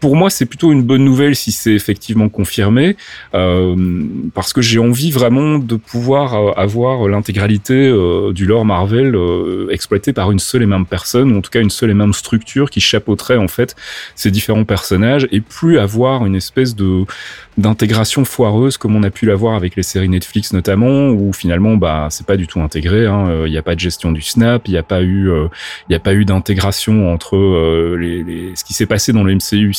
pour 0.00 0.16
moi, 0.16 0.30
c'est 0.30 0.46
plutôt 0.46 0.72
une 0.72 0.82
bonne 0.82 1.04
nouvelle 1.04 1.36
si 1.36 1.52
c'est 1.52 1.72
effectivement 1.72 2.28
confirmé, 2.28 2.96
euh, 3.34 3.74
parce 4.34 4.52
que 4.52 4.60
j'ai 4.62 4.78
envie 4.78 5.10
vraiment 5.10 5.58
de 5.58 5.76
pouvoir 5.76 6.34
euh, 6.34 6.52
avoir 6.56 7.08
l'intégralité 7.08 7.74
euh, 7.74 8.32
du 8.32 8.46
lore 8.46 8.64
Marvel 8.64 9.14
euh, 9.14 9.68
exploité 9.70 10.12
par 10.12 10.30
une 10.30 10.38
seule 10.38 10.62
et 10.62 10.66
même 10.66 10.86
personne, 10.86 11.32
ou 11.32 11.38
en 11.38 11.40
tout 11.40 11.50
cas 11.50 11.60
une 11.60 11.70
seule 11.70 11.90
et 11.90 11.94
même 11.94 12.12
structure 12.12 12.70
qui 12.70 12.80
chapeauterait 12.80 13.36
en 13.36 13.48
fait 13.48 13.76
ces 14.14 14.30
différents 14.30 14.64
personnages, 14.64 15.26
et 15.32 15.40
plus 15.40 15.78
avoir 15.78 16.26
une 16.26 16.36
espèce 16.36 16.74
de 16.74 17.04
d'intégration 17.58 18.24
foireuse 18.24 18.78
comme 18.78 18.96
on 18.96 19.02
a 19.02 19.10
pu 19.10 19.26
l'avoir 19.26 19.54
avec 19.54 19.76
les 19.76 19.82
séries 19.82 20.08
Netflix 20.08 20.52
notamment, 20.54 21.10
où 21.10 21.32
finalement 21.32 21.76
bah 21.76 22.06
c'est 22.10 22.26
pas 22.26 22.36
du 22.38 22.46
tout 22.46 22.60
intégré. 22.60 23.06
hein. 23.06 23.28
Euh, 23.28 23.44
Il 23.46 23.50
n'y 23.50 23.58
a 23.58 23.62
pas 23.62 23.74
de 23.74 23.80
gestion 23.80 24.12
du 24.12 24.22
snap, 24.22 24.66
il 24.66 24.70
n'y 24.70 24.78
a 24.78 24.82
pas 24.82 25.02
eu 25.02 25.30
euh, 25.30 25.48
il 25.88 25.92
n'y 25.92 25.96
a 25.96 26.00
pas 26.00 26.14
eu 26.14 26.24
d'intégration 26.24 27.12
entre 27.12 27.36
euh, 27.36 28.52
ce 28.54 28.64
qui 28.64 28.72
s'est 28.72 28.86
passé 28.86 29.12
dans 29.12 29.24
le 29.24 29.34
MCU 29.34 29.69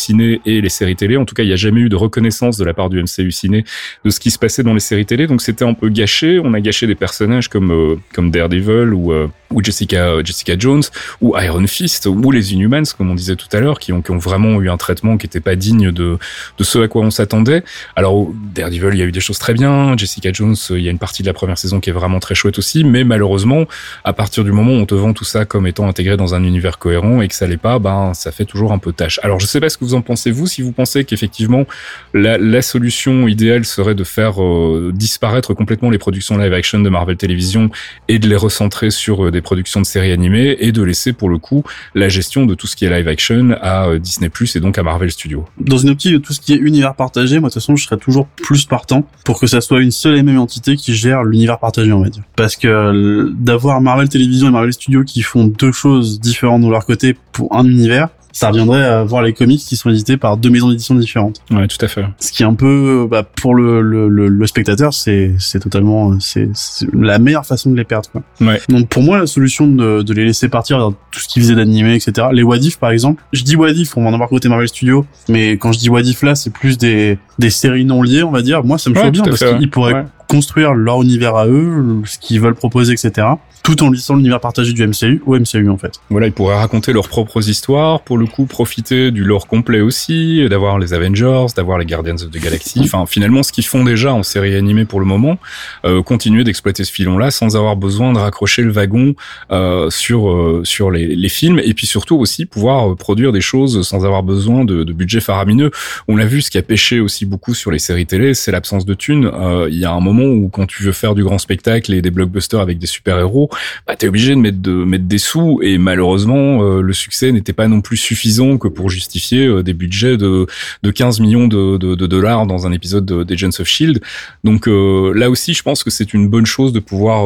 et 0.45 0.61
les 0.61 0.69
séries 0.69 0.95
télé. 0.95 1.17
En 1.17 1.25
tout 1.25 1.35
cas, 1.35 1.43
il 1.43 1.47
n'y 1.47 1.53
a 1.53 1.57
jamais 1.57 1.81
eu 1.81 1.89
de 1.89 1.95
reconnaissance 1.95 2.57
de 2.57 2.65
la 2.65 2.73
part 2.73 2.89
du 2.89 3.01
MCU 3.01 3.31
ciné 3.31 3.63
de 4.03 4.09
ce 4.09 4.19
qui 4.19 4.31
se 4.31 4.39
passait 4.39 4.63
dans 4.63 4.73
les 4.73 4.79
séries 4.79 5.05
télé. 5.05 5.27
Donc 5.27 5.41
c'était 5.41 5.65
un 5.65 5.73
peu 5.73 5.89
gâché. 5.89 6.39
On 6.43 6.53
a 6.53 6.59
gâché 6.59 6.87
des 6.87 6.95
personnages 6.95 7.47
comme 7.47 7.71
euh, 7.71 7.95
comme 8.13 8.31
Daredevil 8.31 8.93
ou 8.93 9.11
euh, 9.11 9.27
ou 9.51 9.63
Jessica 9.63 10.23
Jessica 10.23 10.55
Jones 10.57 10.83
ou 11.19 11.37
Iron 11.37 11.65
Fist 11.67 12.05
ou 12.05 12.31
les 12.31 12.53
Inhumans 12.53 12.83
comme 12.97 13.11
on 13.11 13.15
disait 13.15 13.35
tout 13.35 13.47
à 13.51 13.59
l'heure 13.59 13.79
qui 13.79 13.91
ont 13.91 14.01
qui 14.01 14.11
ont 14.11 14.17
vraiment 14.17 14.61
eu 14.61 14.69
un 14.69 14.77
traitement 14.77 15.17
qui 15.17 15.25
n'était 15.25 15.41
pas 15.41 15.55
digne 15.55 15.91
de 15.91 16.17
de 16.57 16.63
ce 16.63 16.79
à 16.79 16.87
quoi 16.87 17.01
on 17.01 17.11
s'attendait. 17.11 17.63
Alors 17.95 18.27
Daredevil, 18.55 18.89
il 18.93 18.99
y 18.99 19.01
a 19.01 19.05
eu 19.05 19.11
des 19.11 19.19
choses 19.19 19.39
très 19.39 19.53
bien. 19.53 19.95
Jessica 19.97 20.31
Jones, 20.31 20.55
il 20.71 20.81
y 20.81 20.87
a 20.87 20.91
une 20.91 20.99
partie 20.99 21.21
de 21.21 21.27
la 21.27 21.33
première 21.33 21.57
saison 21.57 21.79
qui 21.79 21.89
est 21.89 21.93
vraiment 21.93 22.19
très 22.19 22.35
chouette 22.35 22.57
aussi, 22.57 22.83
mais 22.83 23.03
malheureusement, 23.03 23.65
à 24.03 24.13
partir 24.13 24.43
du 24.43 24.51
moment 24.51 24.71
où 24.71 24.75
on 24.75 24.85
te 24.85 24.95
vend 24.95 25.13
tout 25.13 25.25
ça 25.25 25.45
comme 25.45 25.67
étant 25.67 25.87
intégré 25.87 26.17
dans 26.17 26.33
un 26.35 26.43
univers 26.43 26.77
cohérent 26.77 27.21
et 27.21 27.27
que 27.27 27.35
ça 27.35 27.47
l'est 27.47 27.57
pas, 27.57 27.79
ben 27.79 28.13
ça 28.13 28.31
fait 28.31 28.45
toujours 28.45 28.71
un 28.71 28.77
peu 28.77 28.93
tâche. 28.93 29.19
Alors 29.23 29.39
je 29.39 29.45
sais 29.45 29.59
pas 29.59 29.69
ce 29.69 29.77
que 29.81 29.85
vous 29.85 29.95
en 29.95 30.01
pensez 30.01 30.31
vous, 30.31 30.47
si 30.47 30.61
vous 30.61 30.71
pensez 30.71 31.03
qu'effectivement 31.03 31.65
la, 32.13 32.61
solution 32.61 33.27
idéale 33.27 33.65
serait 33.65 33.95
de 33.95 34.03
faire 34.03 34.41
euh, 34.41 34.91
disparaître 34.93 35.55
complètement 35.55 35.89
les 35.89 35.97
productions 35.97 36.37
live 36.37 36.53
action 36.53 36.79
de 36.79 36.89
Marvel 36.89 37.17
Television 37.17 37.71
et 38.07 38.19
de 38.19 38.27
les 38.29 38.35
recentrer 38.35 38.91
sur 38.91 39.25
euh, 39.25 39.31
des 39.31 39.41
productions 39.41 39.81
de 39.81 39.85
séries 39.85 40.11
animées 40.11 40.57
et 40.59 40.71
de 40.71 40.83
laisser 40.83 41.11
pour 41.11 41.27
le 41.27 41.39
coup 41.39 41.63
la 41.95 42.07
gestion 42.07 42.45
de 42.45 42.53
tout 42.53 42.67
ce 42.67 42.75
qui 42.75 42.85
est 42.85 42.89
live 42.89 43.07
action 43.07 43.57
à 43.61 43.87
euh, 43.87 43.99
Disney 43.99 44.29
Plus 44.29 44.55
et 44.55 44.59
donc 44.59 44.77
à 44.77 44.83
Marvel 44.83 45.09
Studios. 45.09 45.45
Dans 45.59 45.79
une 45.79 45.89
optique 45.89 46.13
de 46.13 46.19
tout 46.19 46.33
ce 46.33 46.39
qui 46.39 46.53
est 46.53 46.57
univers 46.57 46.93
partagé, 46.93 47.39
moi 47.39 47.49
de 47.49 47.53
toute 47.53 47.61
façon 47.61 47.75
je 47.75 47.83
serais 47.83 47.97
toujours 47.97 48.27
plus 48.27 48.65
partant 48.65 49.07
pour 49.25 49.39
que 49.39 49.47
ça 49.47 49.59
soit 49.59 49.81
une 49.81 49.91
seule 49.91 50.17
et 50.17 50.23
même 50.23 50.37
entité 50.37 50.75
qui 50.75 50.93
gère 50.93 51.23
l'univers 51.23 51.57
partagé 51.57 51.91
on 51.91 52.03
va. 52.03 52.09
Parce 52.35 52.55
que 52.55 53.31
d'avoir 53.35 53.81
Marvel 53.81 54.07
Télévision 54.07 54.49
et 54.49 54.51
Marvel 54.51 54.73
Studios 54.73 55.03
qui 55.03 55.23
font 55.23 55.45
deux 55.47 55.71
choses 55.71 56.19
différentes 56.19 56.61
de 56.61 56.69
leur 56.69 56.85
côté 56.85 57.15
pour 57.31 57.55
un 57.55 57.65
univers, 57.65 58.09
ça 58.31 58.49
reviendrait 58.49 58.83
à 58.83 59.03
voir 59.03 59.21
les 59.23 59.33
comics 59.33 59.59
qui 59.59 59.75
sont 59.75 59.89
édités 59.89 60.17
par 60.17 60.37
deux 60.37 60.49
maisons 60.49 60.69
d'édition 60.69 60.95
différentes. 60.95 61.41
Ouais, 61.51 61.67
tout 61.67 61.77
à 61.83 61.87
fait. 61.87 62.05
Ce 62.19 62.31
qui 62.31 62.43
est 62.43 62.45
un 62.45 62.53
peu, 62.53 63.07
bah, 63.09 63.23
pour 63.23 63.55
le, 63.55 63.81
le, 63.81 64.07
le, 64.07 64.27
le 64.27 64.47
spectateur, 64.47 64.93
c'est 64.93 65.33
c'est 65.39 65.59
totalement, 65.59 66.19
c'est 66.19 66.49
c'est 66.53 66.87
la 66.93 67.19
meilleure 67.19 67.45
façon 67.45 67.71
de 67.71 67.75
les 67.77 67.83
perdre. 67.83 68.09
Quoi. 68.11 68.21
Ouais. 68.41 68.61
Donc 68.69 68.87
pour 68.89 69.03
moi, 69.03 69.19
la 69.19 69.27
solution 69.27 69.67
de, 69.67 70.01
de 70.01 70.13
les 70.13 70.25
laisser 70.25 70.49
partir 70.49 70.79
dans 70.79 70.91
tout 70.91 71.19
ce 71.19 71.27
qu'ils 71.27 71.41
faisaient 71.41 71.55
d'animé, 71.55 71.95
etc. 71.95 72.27
Les 72.31 72.43
What 72.43 72.57
If, 72.57 72.77
par 72.77 72.91
exemple. 72.91 73.21
Je 73.33 73.43
dis 73.43 73.55
What 73.55 73.71
If, 73.71 73.97
on 73.97 74.03
va 74.03 74.09
en 74.09 74.13
avoir 74.13 74.29
côté 74.29 74.49
Marvel 74.49 74.67
Studios, 74.67 75.05
mais 75.29 75.51
quand 75.57 75.71
je 75.71 75.79
dis 75.79 75.89
What 75.89 76.01
If 76.01 76.23
là, 76.23 76.35
c'est 76.35 76.51
plus 76.53 76.77
des 76.77 77.17
des 77.39 77.49
séries 77.49 77.85
non 77.85 78.01
liées, 78.03 78.23
on 78.23 78.31
va 78.31 78.41
dire. 78.41 78.63
Moi, 78.63 78.77
ça 78.77 78.89
me 78.89 78.95
Ouais, 78.95 79.03
choque 79.03 79.11
bien 79.13 79.23
parce 79.23 79.39
fait, 79.39 79.57
qu'ils 79.57 79.69
pourraient 79.69 79.93
Ouais. 79.93 80.03
Construire 80.31 80.73
leur 80.73 81.01
univers 81.01 81.35
à 81.35 81.47
eux, 81.47 82.01
ce 82.05 82.17
qu'ils 82.17 82.39
veulent 82.39 82.55
proposer, 82.55 82.93
etc. 82.93 83.27
Tout 83.63 83.83
en 83.83 83.91
lissant 83.91 84.15
l'univers 84.15 84.39
partagé 84.39 84.73
du 84.73 84.85
MCU 84.87 85.21
au 85.27 85.37
MCU 85.37 85.69
en 85.69 85.77
fait. 85.77 85.99
Voilà, 86.09 86.25
ils 86.27 86.33
pourraient 86.33 86.57
raconter 86.57 86.93
leurs 86.93 87.07
propres 87.09 87.47
histoires, 87.47 88.01
pour 88.01 88.17
le 88.17 88.25
coup 88.25 88.45
profiter 88.45 89.11
du 89.11 89.23
lore 89.23 89.45
complet 89.45 89.81
aussi, 89.81 90.47
d'avoir 90.49 90.79
les 90.79 90.93
Avengers, 90.93 91.45
d'avoir 91.55 91.77
les 91.77 91.85
Guardians 91.85 92.15
of 92.15 92.31
the 92.31 92.41
Galaxy. 92.41 92.79
Enfin, 92.83 93.05
finalement, 93.05 93.43
ce 93.43 93.51
qu'ils 93.51 93.65
font 93.65 93.83
déjà 93.83 94.13
en 94.13 94.23
série 94.23 94.55
animée 94.55 94.85
pour 94.85 94.99
le 94.99 95.05
moment, 95.05 95.37
euh, 95.85 96.01
continuer 96.01 96.43
d'exploiter 96.43 96.83
ce 96.83 96.91
filon-là 96.91 97.29
sans 97.29 97.55
avoir 97.55 97.75
besoin 97.75 98.13
de 98.13 98.17
raccrocher 98.17 98.63
le 98.63 98.71
wagon 98.71 99.13
euh, 99.51 99.89
sur 99.91 100.31
euh, 100.31 100.61
sur 100.63 100.89
les, 100.89 101.15
les 101.15 101.29
films, 101.29 101.59
et 101.63 101.73
puis 101.75 101.85
surtout 101.85 102.17
aussi 102.17 102.45
pouvoir 102.45 102.91
euh, 102.91 102.95
produire 102.95 103.31
des 103.31 103.41
choses 103.41 103.87
sans 103.87 104.05
avoir 104.05 104.23
besoin 104.23 104.65
de, 104.65 104.83
de 104.83 104.93
budget 104.93 105.19
faramineux. 105.21 105.69
On 106.07 106.15
l'a 106.15 106.25
vu, 106.25 106.41
ce 106.41 106.49
qui 106.49 106.57
a 106.57 106.63
pêché 106.63 106.99
aussi 106.99 107.25
beaucoup 107.27 107.53
sur 107.53 107.69
les 107.69 107.79
séries 107.79 108.07
télé, 108.07 108.33
c'est 108.33 108.51
l'absence 108.51 108.85
de 108.85 108.93
thunes. 108.95 109.29
Euh, 109.31 109.67
Il 109.69 109.77
y 109.77 109.85
a 109.85 109.91
un 109.91 109.99
moment 109.99 110.20
où 110.25 110.49
quand 110.49 110.65
tu 110.65 110.83
veux 110.83 110.91
faire 110.91 111.15
du 111.15 111.23
grand 111.23 111.37
spectacle 111.37 111.93
et 111.93 112.01
des 112.01 112.11
blockbusters 112.11 112.59
avec 112.59 112.77
des 112.79 112.87
super-héros, 112.87 113.49
bah, 113.87 113.95
t'es 113.95 114.07
obligé 114.07 114.31
de 114.31 114.39
mettre, 114.39 114.59
de 114.61 114.71
mettre 114.71 115.05
des 115.05 115.17
sous 115.17 115.59
et 115.61 115.77
malheureusement 115.77 116.63
euh, 116.63 116.81
le 116.81 116.93
succès 116.93 117.31
n'était 117.31 117.53
pas 117.53 117.67
non 117.67 117.81
plus 117.81 117.97
suffisant 117.97 118.57
que 118.57 118.67
pour 118.67 118.89
justifier 118.89 119.45
euh, 119.47 119.63
des 119.63 119.73
budgets 119.73 120.17
de, 120.17 120.45
de 120.83 120.91
15 120.91 121.19
millions 121.19 121.47
de, 121.47 121.77
de, 121.77 121.95
de 121.95 122.07
dollars 122.07 122.45
dans 122.47 122.67
un 122.67 122.71
épisode 122.71 123.05
de- 123.05 123.23
d'Agents 123.23 123.49
of 123.59 123.67
Shield. 123.67 124.01
Donc 124.43 124.67
euh, 124.67 125.13
là 125.15 125.29
aussi, 125.29 125.53
je 125.53 125.63
pense 125.63 125.83
que 125.83 125.89
c'est 125.89 126.13
une 126.13 126.27
bonne 126.27 126.45
chose 126.45 126.73
de 126.73 126.79
pouvoir 126.79 127.21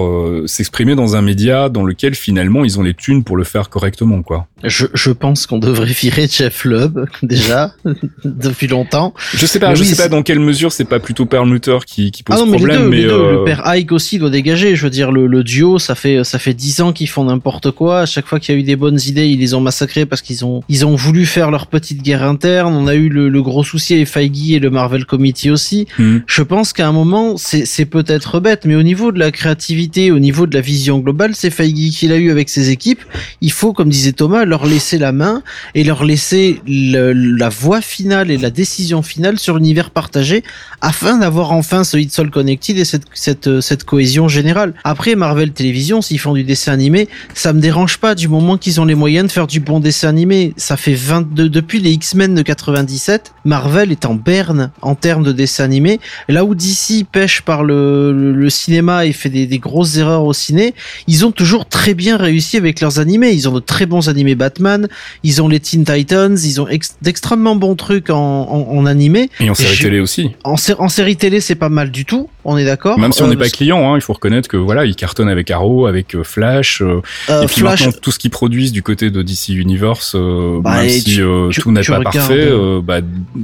s'exprimer 0.47 0.95
dans 0.95 1.15
un 1.15 1.21
média 1.21 1.69
dans 1.69 1.83
lequel 1.83 2.15
finalement 2.15 2.63
ils 2.65 2.79
ont 2.79 2.83
les 2.83 2.93
thunes 2.93 3.23
pour 3.23 3.37
le 3.37 3.43
faire 3.43 3.69
correctement, 3.69 4.21
quoi. 4.21 4.47
Je, 4.63 4.85
je 4.93 5.11
pense 5.11 5.45
qu'on 5.47 5.59
devrait 5.59 5.85
virer 5.85 6.27
Jeff 6.27 6.65
Lubb, 6.65 7.05
déjà, 7.23 7.73
depuis 8.23 8.67
longtemps. 8.67 9.13
Je 9.33 9.45
sais 9.45 9.59
pas, 9.59 9.69
Mais 9.69 9.75
je 9.75 9.81
oui, 9.81 9.87
sais 9.87 9.95
pas 10.01 10.09
dans 10.09 10.23
quelle 10.23 10.39
mesure 10.39 10.71
c'est 10.71 10.85
pas 10.85 10.99
plutôt 10.99 11.25
Perlmutter 11.25 11.77
qui, 11.85 12.11
qui 12.11 12.23
pose 12.23 12.35
Ah 12.37 12.39
non, 12.39 12.45
mais 12.51 12.57
problème, 12.57 12.84
les 12.91 13.03
deux. 13.03 13.09
euh, 13.11 13.31
Le 13.39 13.43
père 13.43 13.65
Ike 13.67 13.91
aussi 13.91 14.19
doit 14.19 14.29
dégager. 14.29 14.75
Je 14.75 14.83
veux 14.83 14.89
dire, 14.89 15.11
le, 15.11 15.27
le 15.27 15.43
duo, 15.43 15.79
ça 15.79 15.95
fait 15.95 16.23
ça 16.23 16.39
fait 16.39 16.53
dix 16.53 16.81
ans 16.81 16.93
qu'ils 16.93 17.09
font 17.09 17.25
n'importe 17.25 17.71
quoi. 17.71 18.01
À 18.01 18.05
chaque 18.05 18.25
fois 18.27 18.39
qu'il 18.39 18.53
y 18.53 18.57
a 18.57 18.61
eu 18.61 18.63
des 18.63 18.75
bonnes 18.75 18.99
idées, 19.05 19.27
ils 19.27 19.39
les 19.39 19.53
ont 19.53 19.61
massacrés 19.61 20.05
parce 20.05 20.21
qu'ils 20.21 20.45
ont 20.45 20.61
ils 20.69 20.85
ont 20.85 20.95
voulu 20.95 21.25
faire 21.25 21.51
leur 21.51 21.67
petite 21.67 22.01
guerre 22.01 22.23
interne. 22.23 22.73
On 22.75 22.87
a 22.87 22.95
eu 22.95 23.09
le, 23.09 23.29
le 23.29 23.41
gros 23.41 23.63
souci 23.63 23.93
avec 23.93 24.07
Feige 24.07 24.51
et 24.51 24.59
le 24.59 24.69
Marvel 24.69 25.05
Committee 25.05 25.49
aussi. 25.51 25.87
hmm. 25.99 26.17
Je 26.25 26.41
pense 26.41 26.73
qu'à 26.73 26.87
un 26.87 26.91
moment, 26.91 27.37
c'est 27.37 27.65
c'est 27.65 27.85
peut-être 27.85 28.39
bête, 28.39 28.65
mais 28.65 28.75
au 28.75 28.83
niveau 28.83 29.11
de 29.11 29.19
la 29.19 29.31
créativité, 29.31 30.11
au 30.11 30.19
niveau 30.19 30.47
de 30.47 30.55
la 30.55 30.61
vision 30.61 30.99
globale, 30.99 31.31
c'est 31.35 31.49
Feige 31.51 31.91
qu'il 31.97 32.11
a 32.11 32.17
eu 32.17 32.31
avec 32.31 32.49
ses 32.49 32.69
équipes. 32.69 33.01
Il 33.41 33.51
faut, 33.51 33.73
comme 33.73 33.89
disait 33.89 34.11
Thomas, 34.13 34.45
leur 34.45 34.65
laisser 34.65 34.97
la 34.97 35.11
main 35.11 35.41
et 35.73 35.83
leur 35.83 36.03
laisser 36.03 36.59
le- 36.67 37.13
la 37.13 37.49
voix 37.49 37.81
finale 37.81 38.31
et 38.31 38.37
la 38.37 38.49
décision 38.49 39.01
finale 39.01 39.39
sur 39.39 39.55
l'univers 39.55 39.89
partagé 39.91 40.43
afin 40.81 41.17
d'avoir 41.19 41.51
enfin 41.51 41.83
ce 41.83 41.97
It's 41.97 42.17
All 42.19 42.29
Et 42.73 42.85
cette, 42.85 43.03
cette, 43.13 43.47
euh, 43.47 43.61
cette 43.61 43.83
cohésion 43.83 44.27
générale. 44.27 44.73
Après, 44.83 45.15
Marvel 45.15 45.51
Télévision, 45.51 46.01
s'ils 46.01 46.19
font 46.19 46.33
du 46.33 46.43
dessin 46.43 46.71
animé, 46.73 47.07
ça 47.33 47.53
me 47.53 47.59
dérange 47.61 47.97
pas 47.99 48.15
du 48.15 48.27
moment 48.27 48.57
qu'ils 48.57 48.81
ont 48.81 48.85
les 48.85 48.95
moyens 48.95 49.27
de 49.27 49.31
faire 49.31 49.47
du 49.47 49.59
bon 49.59 49.79
dessin 49.79 50.09
animé. 50.09 50.53
Ça 50.57 50.75
fait 50.77 50.93
22, 50.95 51.49
depuis 51.49 51.79
les 51.79 51.91
X-Men 51.91 52.33
de 52.35 52.41
97, 52.41 53.33
Marvel 53.45 53.91
est 53.91 54.05
en 54.05 54.15
berne 54.15 54.71
en 54.81 54.95
termes 54.95 55.23
de 55.23 55.31
dessin 55.31 55.63
animé. 55.63 55.99
Là 56.27 56.43
où 56.45 56.55
DC 56.55 57.05
pêche 57.11 57.41
par 57.41 57.63
le, 57.63 58.11
le, 58.11 58.31
le 58.33 58.49
cinéma 58.49 59.05
et 59.05 59.13
fait 59.13 59.29
des, 59.29 59.45
des 59.45 59.59
grosses 59.59 59.97
erreurs 59.97 60.23
au 60.23 60.33
ciné, 60.33 60.73
ils 61.07 61.25
ont 61.25 61.31
toujours 61.31 61.67
très 61.67 61.93
bien 61.93 62.17
réussi 62.17 62.57
avec 62.57 62.81
leurs 62.81 62.99
animés. 62.99 63.31
Ils 63.31 63.47
ont 63.47 63.53
de 63.53 63.59
très 63.59 63.85
bons 63.85 64.09
animés 64.09 64.35
Batman, 64.35 64.87
ils 65.23 65.41
ont 65.41 65.47
les 65.47 65.59
Teen 65.59 65.83
Titans, 65.85 66.37
ils 66.43 66.59
ont 66.61 66.67
ex- 66.67 66.95
d'extrêmement 67.01 67.55
bons 67.55 67.75
trucs 67.75 68.09
en, 68.09 68.15
en, 68.17 68.77
en 68.77 68.85
animé. 68.85 69.29
et 69.39 69.49
en 69.49 69.55
série 69.55 69.75
je- 69.75 69.83
télé 69.83 69.99
aussi. 69.99 70.31
En 70.43 70.89
série 70.89 71.15
télé, 71.15 71.41
c'est 71.41 71.55
pas 71.55 71.69
mal 71.69 71.91
du 71.91 72.05
tout, 72.05 72.29
on 72.45 72.57
est 72.57 72.65
d'accord. 72.65 72.97
Même 72.99 73.11
si 73.11 73.21
on 73.21 73.25
Euh, 73.25 73.29
n'est 73.29 73.35
pas 73.35 73.49
client, 73.49 73.91
hein, 73.91 73.97
il 73.97 74.01
faut 74.01 74.13
reconnaître 74.13 74.47
que 74.47 74.57
voilà, 74.57 74.85
ils 74.85 74.95
cartonnent 74.95 75.29
avec 75.29 75.51
Arrow, 75.51 75.87
avec 75.87 76.15
euh, 76.15 76.23
Flash, 76.23 76.81
euh, 76.81 77.01
et 77.29 77.45
puis 77.47 77.61
Flash, 77.61 77.81
maintenant 77.85 77.99
tout 78.01 78.11
ce 78.11 78.19
qu'ils 78.19 78.31
produisent 78.31 78.71
du 78.71 78.83
côté 78.83 79.09
de 79.11 79.21
DC 79.21 79.49
Universe, 79.49 80.15
Bah, 80.15 80.77
même 80.81 80.89
si 80.89 81.03
tu- 81.03 81.21
tout 81.59 81.71
n'est 81.71 81.81
pas 81.81 81.97
regardes, 81.97 82.13
parfait, 82.15 82.49
bah, 82.83 82.99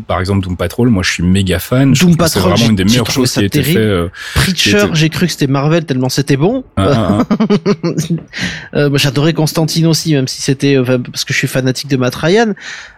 par 0.07 0.19
exemple 0.19 0.43
Doom 0.45 0.55
Patrol, 0.57 0.89
moi 0.89 1.03
je 1.03 1.11
suis 1.11 1.23
méga 1.23 1.59
fan. 1.59 1.93
Doom 1.93 2.15
que 2.15 2.23
c'est 2.27 2.35
Patrol, 2.35 2.53
vraiment 2.53 2.69
une 2.69 2.75
des 2.75 2.85
meilleures 2.85 3.09
choses 3.11 3.31
qui 3.33 3.39
a 3.39 3.43
été 3.43 3.63
fait. 3.63 3.73
terrible. 3.73 3.91
euh, 3.91 4.07
Preacher, 4.35 4.85
j'ai 4.93 5.09
cru 5.09 5.25
que 5.25 5.31
c'était 5.31 5.47
Marvel 5.47 5.85
tellement 5.85 6.09
c'était 6.09 6.37
bon. 6.37 6.63
un- 6.77 7.19
un- 7.19 7.25
Euh, 8.73 8.89
moi, 8.89 8.97
j'adorais 8.97 9.33
Constantine 9.33 9.85
aussi, 9.87 10.13
même 10.13 10.27
si 10.27 10.41
c'était 10.41 10.77
parce 11.11 11.25
que 11.25 11.33
je 11.33 11.37
suis 11.37 11.47
fanatique 11.47 11.89
de 11.89 11.97
Matt 11.97 12.15
Ryan. 12.15 12.53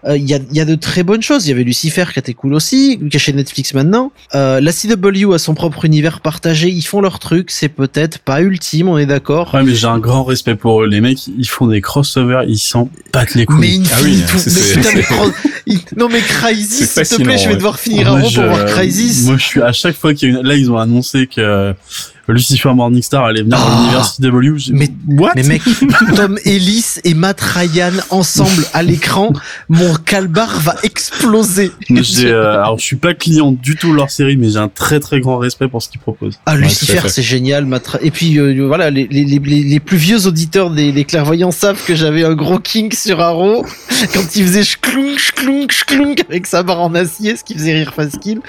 Il 0.08 0.24
y, 0.30 0.34
a, 0.34 0.40
il 0.52 0.56
y 0.56 0.60
a 0.62 0.66
de 0.66 0.76
très 0.76 1.04
bonnes 1.04 1.22
choses. 1.22 1.46
Il 1.46 1.50
y 1.50 1.54
avait 1.54 1.64
Lucifer 1.64 2.06
qui 2.14 2.20
était 2.20 2.34
cool 2.34 2.54
aussi, 2.54 3.00
qui 3.10 3.16
est 3.18 3.20
chez 3.20 3.34
Netflix 3.34 3.74
maintenant. 3.74 4.12
La 4.34 4.72
CW 4.72 5.34
a 5.34 5.38
son 5.40 5.54
propre 5.54 5.86
univers 5.94 6.20
partagé. 6.22 6.70
Ils 6.70 6.82
font 6.82 7.02
leur 7.02 7.20
truc. 7.20 7.52
C'est 7.52 7.70
peut-être 7.70 8.18
pas 8.20 8.42
ultime, 8.42 8.88
on 8.90 8.98
est 8.98 9.06
d'accord. 9.06 9.54
Ouais, 9.54 9.62
mais 9.64 9.76
j'ai 9.76 9.86
un 9.88 10.00
grand 10.00 10.24
respect 10.24 10.56
pour 10.56 10.84
eux. 10.84 10.88
Les 10.88 11.02
mecs, 11.02 11.28
ils 11.28 11.48
font 11.48 11.68
des 11.68 11.82
crossovers, 11.82 12.44
ils 12.48 12.58
s'en 12.58 12.90
battent 13.14 13.36
les 13.36 13.46
couilles. 13.46 13.80
Mais 13.82 13.88
Ah 13.94 13.98
oui, 14.04 14.22
Infinite, 14.24 14.40
c'est- 14.40 14.50
mais 14.50 14.62
c'est- 14.62 14.74
putain, 14.76 14.90
mais 14.96 15.02
c'est- 15.04 15.14
cro- 15.14 15.32
il- 15.68 15.80
non 15.98 16.10
mais 16.10 16.20
Crisis, 16.20 16.90
C'est 16.90 17.06
s'il 17.06 17.18
te 17.18 17.24
plaît, 17.24 17.38
je 17.38 17.48
vais 17.50 17.56
devoir 17.56 17.80
finir 17.80 18.10
Moi, 18.18 18.28
je- 18.30 18.42
pour 18.42 18.50
voir 18.50 18.66
Crisis. 18.66 19.24
Moi, 19.26 19.38
je 19.38 19.44
suis 19.44 19.62
à 19.62 19.72
chaque 19.72 19.96
fois 19.96 20.14
qu'il 20.16 20.30
y 20.32 20.36
a 20.36 20.40
une, 20.40 20.46
là, 20.48 20.56
ils 20.56 20.72
ont 20.72 20.78
annoncé 20.78 21.28
que 21.28 21.74
Lucifer 22.28 22.74
Morningstar 22.74 23.26
allait 23.26 23.42
venir 23.44 23.58
dans 23.58 23.64
Ah. 23.66 23.78
l'univers 23.82 24.06
CW. 24.06 24.72
Mais- 24.74 24.90
what? 25.08 25.32
Mais 25.36 25.44
mec, 25.44 25.62
Tom 26.16 26.38
Ellis 26.46 26.96
et 27.04 27.14
Matt 27.14 27.42
Ryan 27.42 27.92
ensemble 28.12 28.64
à 28.74 28.82
l'écran, 28.84 29.34
mon 29.70 29.94
calbar 29.96 30.60
va 30.62 30.76
exploser. 30.84 31.72
J'ai, 31.90 32.32
euh, 32.32 32.62
alors, 32.64 32.80
je 32.80 32.84
suis 32.86 32.96
pas 32.96 33.14
client 33.14 33.52
du 33.52 33.76
tout 33.76 33.92
de 33.92 33.96
leur 33.98 34.10
série, 34.10 34.38
mais 34.38 34.50
j'ai 34.50 34.58
un 34.58 34.70
très 34.70 35.00
très 35.00 35.20
grand 35.20 35.38
respect 35.38 35.68
pour 35.68 35.82
ce 35.84 35.90
qu'ils 35.90 36.00
proposent. 36.00 36.40
Ah, 36.46 36.56
Lucifer, 36.56 37.02
c'est 37.10 37.22
génial. 37.24 37.66
Matt 37.66 37.88
Ra- 37.88 38.00
Et 38.02 38.12
puis 38.12 38.38
euh, 38.40 38.66
voilà, 38.68 38.90
les, 38.90 39.08
les, 39.12 39.26
les, 39.26 39.40
les 39.40 39.80
plus 39.80 39.98
vieux 39.98 40.26
auditeurs 40.28 40.70
des, 40.70 40.92
des 40.92 41.04
clairvoyants 41.06 41.52
savent 41.52 41.84
que 41.86 41.96
j'avais 41.96 42.24
un 42.24 42.34
gros 42.36 42.60
kink 42.60 42.94
sur 42.94 43.20
Arrow 43.20 43.66
quand 44.14 44.36
il 44.36 44.46
faisait 44.46 44.64
schklunk, 44.64 45.18
schklunk, 45.20 45.72
schklunk 45.72 46.24
avec 46.30 46.48
sa 46.48 46.64
barre 46.64 46.82
en 46.82 46.96
acier, 46.96 47.36
ce 47.36 47.44
qui 47.44 47.54
faisait 47.54 47.74
rire 47.74 47.94
Faskill. 47.96 48.40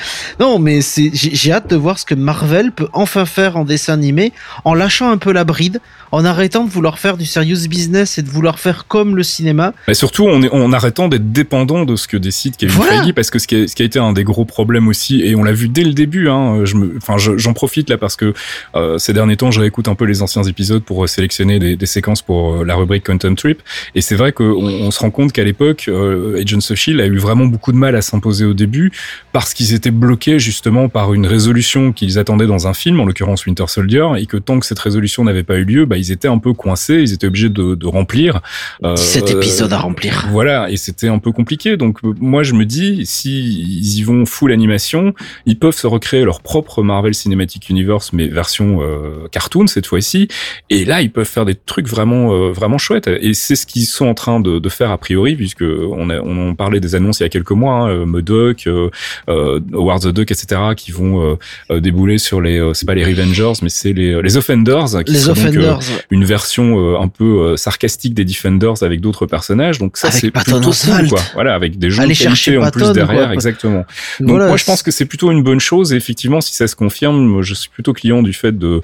Non, 0.40 0.58
mais 0.58 0.80
c'est, 0.80 1.10
j'ai 1.12 1.34
j'ai 1.34 1.52
hâte 1.52 1.70
de 1.70 1.76
voir 1.76 1.98
ce 1.98 2.04
que 2.04 2.14
Marvel 2.14 2.70
peut 2.72 2.88
enfin 2.92 3.24
faire 3.24 3.56
en 3.56 3.63
dessin 3.64 3.94
animé, 3.94 4.32
en 4.64 4.74
lâchant 4.74 5.10
un 5.10 5.16
peu 5.18 5.32
la 5.32 5.44
bride, 5.44 5.80
en 6.12 6.24
arrêtant 6.24 6.64
de 6.64 6.70
vouloir 6.70 6.98
faire 7.00 7.16
du 7.16 7.26
serious 7.26 7.66
business 7.68 8.18
et 8.18 8.22
de 8.22 8.28
vouloir 8.28 8.58
faire 8.60 8.86
comme 8.86 9.16
le 9.16 9.22
cinéma. 9.24 9.72
Mais 9.88 9.94
surtout, 9.94 10.24
on 10.24 10.42
est, 10.42 10.50
en 10.50 10.72
arrêtant 10.72 11.08
d'être 11.08 11.32
dépendant 11.32 11.84
de 11.84 11.96
ce 11.96 12.06
que 12.06 12.16
décide 12.16 12.56
Kevin 12.56 12.76
Voilà. 12.76 13.02
Feige, 13.02 13.12
parce 13.14 13.30
que 13.30 13.38
ce 13.40 13.48
qui, 13.48 13.56
a, 13.56 13.66
ce 13.66 13.74
qui 13.74 13.82
a 13.82 13.84
été 13.84 13.98
un 13.98 14.12
des 14.12 14.22
gros 14.22 14.44
problèmes 14.44 14.86
aussi, 14.86 15.22
et 15.22 15.34
on 15.34 15.42
l'a 15.42 15.52
vu 15.52 15.68
dès 15.68 15.82
le 15.82 15.92
début, 15.92 16.28
hein, 16.28 16.64
je 16.64 16.76
me, 16.76 16.96
enfin, 16.98 17.18
je- 17.18 17.36
j'en 17.36 17.52
profite 17.52 17.90
là 17.90 17.98
parce 17.98 18.14
que 18.14 18.32
euh, 18.76 18.96
ces 18.98 19.12
derniers 19.12 19.36
temps, 19.36 19.50
je 19.50 19.58
réécoute 19.60 19.88
un 19.88 19.96
peu 19.96 20.04
les 20.04 20.22
anciens 20.22 20.44
épisodes 20.44 20.82
pour 20.84 21.02
euh, 21.02 21.06
sélectionner 21.08 21.58
des, 21.58 21.74
des 21.76 21.86
séquences 21.86 22.22
pour 22.22 22.54
euh, 22.60 22.64
la 22.64 22.76
rubrique 22.76 23.04
Content 23.06 23.34
Trip, 23.34 23.60
et 23.96 24.00
c'est 24.00 24.14
vrai 24.14 24.30
qu'on 24.32 24.44
on 24.54 24.90
se 24.92 25.00
rend 25.00 25.10
compte 25.10 25.32
qu'à 25.32 25.42
l'époque, 25.44 25.86
euh, 25.88 26.40
Agents 26.40 26.58
of 26.70 26.76
Shield 26.76 27.00
a 27.00 27.06
eu 27.06 27.18
vraiment 27.18 27.46
beaucoup 27.46 27.72
de 27.72 27.76
mal 27.76 27.96
à 27.96 28.02
s'imposer 28.02 28.44
au 28.44 28.54
début 28.54 28.92
parce 29.32 29.52
qu'ils 29.52 29.74
étaient 29.74 29.90
bloqués 29.90 30.38
justement 30.38 30.88
par 30.88 31.12
une 31.14 31.26
résolution 31.26 31.92
qu'ils 31.92 32.18
attendaient 32.20 32.46
dans 32.46 32.68
un 32.68 32.74
film, 32.74 33.00
en 33.00 33.04
l'occurrence 33.04 33.46
Winter 33.54 33.64
Soldier, 33.68 34.06
et 34.18 34.26
que 34.26 34.36
tant 34.36 34.58
que 34.58 34.66
cette 34.66 34.78
résolution 34.80 35.22
n'avait 35.24 35.44
pas 35.44 35.56
eu 35.56 35.64
lieu, 35.64 35.84
bah, 35.86 35.96
ils 35.96 36.10
étaient 36.10 36.28
un 36.28 36.38
peu 36.38 36.52
coincés, 36.52 36.96
ils 37.02 37.12
étaient 37.12 37.26
obligés 37.28 37.48
de, 37.48 37.74
de 37.74 37.86
remplir. 37.86 38.40
euh, 38.82 38.94
17 38.94 39.30
épisodes 39.30 39.72
à 39.72 39.78
remplir. 39.78 40.26
voilà, 40.30 40.70
et 40.70 40.76
c'était 40.76 41.08
un 41.08 41.18
peu 41.18 41.30
compliqué. 41.32 41.76
Donc 41.76 41.98
moi 42.02 42.42
je 42.42 42.54
me 42.54 42.64
dis, 42.64 43.06
si 43.06 43.30
ils 43.44 43.98
y 43.98 44.02
vont 44.02 44.26
full 44.26 44.50
animation, 44.52 45.14
ils 45.46 45.58
peuvent 45.58 45.76
se 45.76 45.86
recréer 45.86 46.24
leur 46.24 46.40
propre 46.40 46.82
Marvel 46.82 47.14
Cinematic 47.14 47.68
Universe, 47.70 48.12
mais 48.12 48.26
version 48.28 48.78
euh, 48.82 49.28
cartoon 49.30 49.66
cette 49.66 49.86
fois-ci. 49.86 50.28
Et 50.70 50.84
là, 50.84 51.00
ils 51.02 51.10
peuvent 51.12 51.26
faire 51.28 51.44
des 51.44 51.54
trucs 51.54 51.86
vraiment 51.88 52.32
euh, 52.32 52.50
vraiment 52.52 52.78
chouettes. 52.78 53.08
Et 53.08 53.34
c'est 53.34 53.56
ce 53.56 53.66
qu'ils 53.66 53.86
sont 53.86 54.06
en 54.06 54.14
train 54.14 54.40
de, 54.40 54.58
de 54.58 54.68
faire 54.68 54.90
a 54.90 54.98
priori, 54.98 55.36
puisque 55.36 55.62
on, 55.62 56.10
a, 56.10 56.20
on 56.20 56.54
parlait 56.54 56.80
des 56.80 56.94
annonces 56.94 57.20
il 57.20 57.24
y 57.24 57.26
a 57.26 57.28
quelques 57.28 57.50
mois, 57.52 57.74
hein, 57.74 57.88
euh, 57.90 58.06
Modoc, 58.06 58.66
euh, 58.66 58.90
euh, 59.28 59.60
Howard 59.72 60.02
the 60.02 60.08
Duck, 60.08 60.30
etc., 60.30 60.60
qui 60.76 60.90
vont 60.92 61.22
euh, 61.22 61.34
euh, 61.70 61.80
débouler 61.80 62.18
sur 62.18 62.40
les, 62.40 62.58
euh, 62.58 62.74
c'est 62.74 62.86
pas 62.86 62.94
les 62.94 63.04
Revengers, 63.04 63.43
Avengers, 63.44 63.60
mais 63.62 63.68
c'est 63.68 63.92
les, 63.92 64.20
les 64.22 64.36
Offenders, 64.36 65.04
qui 65.04 65.12
Les 65.12 65.18
sont 65.18 65.30
euh, 65.30 65.32
Offenders. 65.32 65.78
une 66.10 66.24
version 66.24 66.78
euh, 66.78 66.98
un 66.98 67.08
peu 67.08 67.24
euh, 67.24 67.56
sarcastique 67.56 68.14
des 68.14 68.24
Defenders 68.24 68.82
avec 68.82 69.00
d'autres 69.00 69.26
personnages. 69.26 69.78
Donc 69.78 69.96
ça, 69.96 70.10
c'est 70.10 70.30
plutôt 70.30 70.60
cool, 70.60 71.08
quoi. 71.08 71.20
Voilà, 71.34 71.54
avec 71.54 71.78
des 71.78 71.90
gens 71.90 72.02
Allez 72.02 72.14
chercher 72.14 72.58
en 72.58 72.70
plus 72.70 72.92
derrière, 72.92 73.26
quoi. 73.26 73.34
exactement. 73.34 73.84
Donc 74.20 74.30
Voilà, 74.30 74.48
moi, 74.48 74.56
je 74.56 74.64
pense 74.64 74.82
que 74.82 74.90
c'est 74.90 75.06
plutôt 75.06 75.30
une 75.30 75.42
bonne 75.42 75.60
chose. 75.60 75.92
Et 75.92 75.96
effectivement, 75.96 76.40
si 76.40 76.54
ça 76.54 76.66
se 76.66 76.76
confirme, 76.76 77.42
je 77.42 77.54
suis 77.54 77.70
plutôt 77.70 77.92
client 77.92 78.22
du 78.22 78.32
fait 78.32 78.56
de 78.56 78.82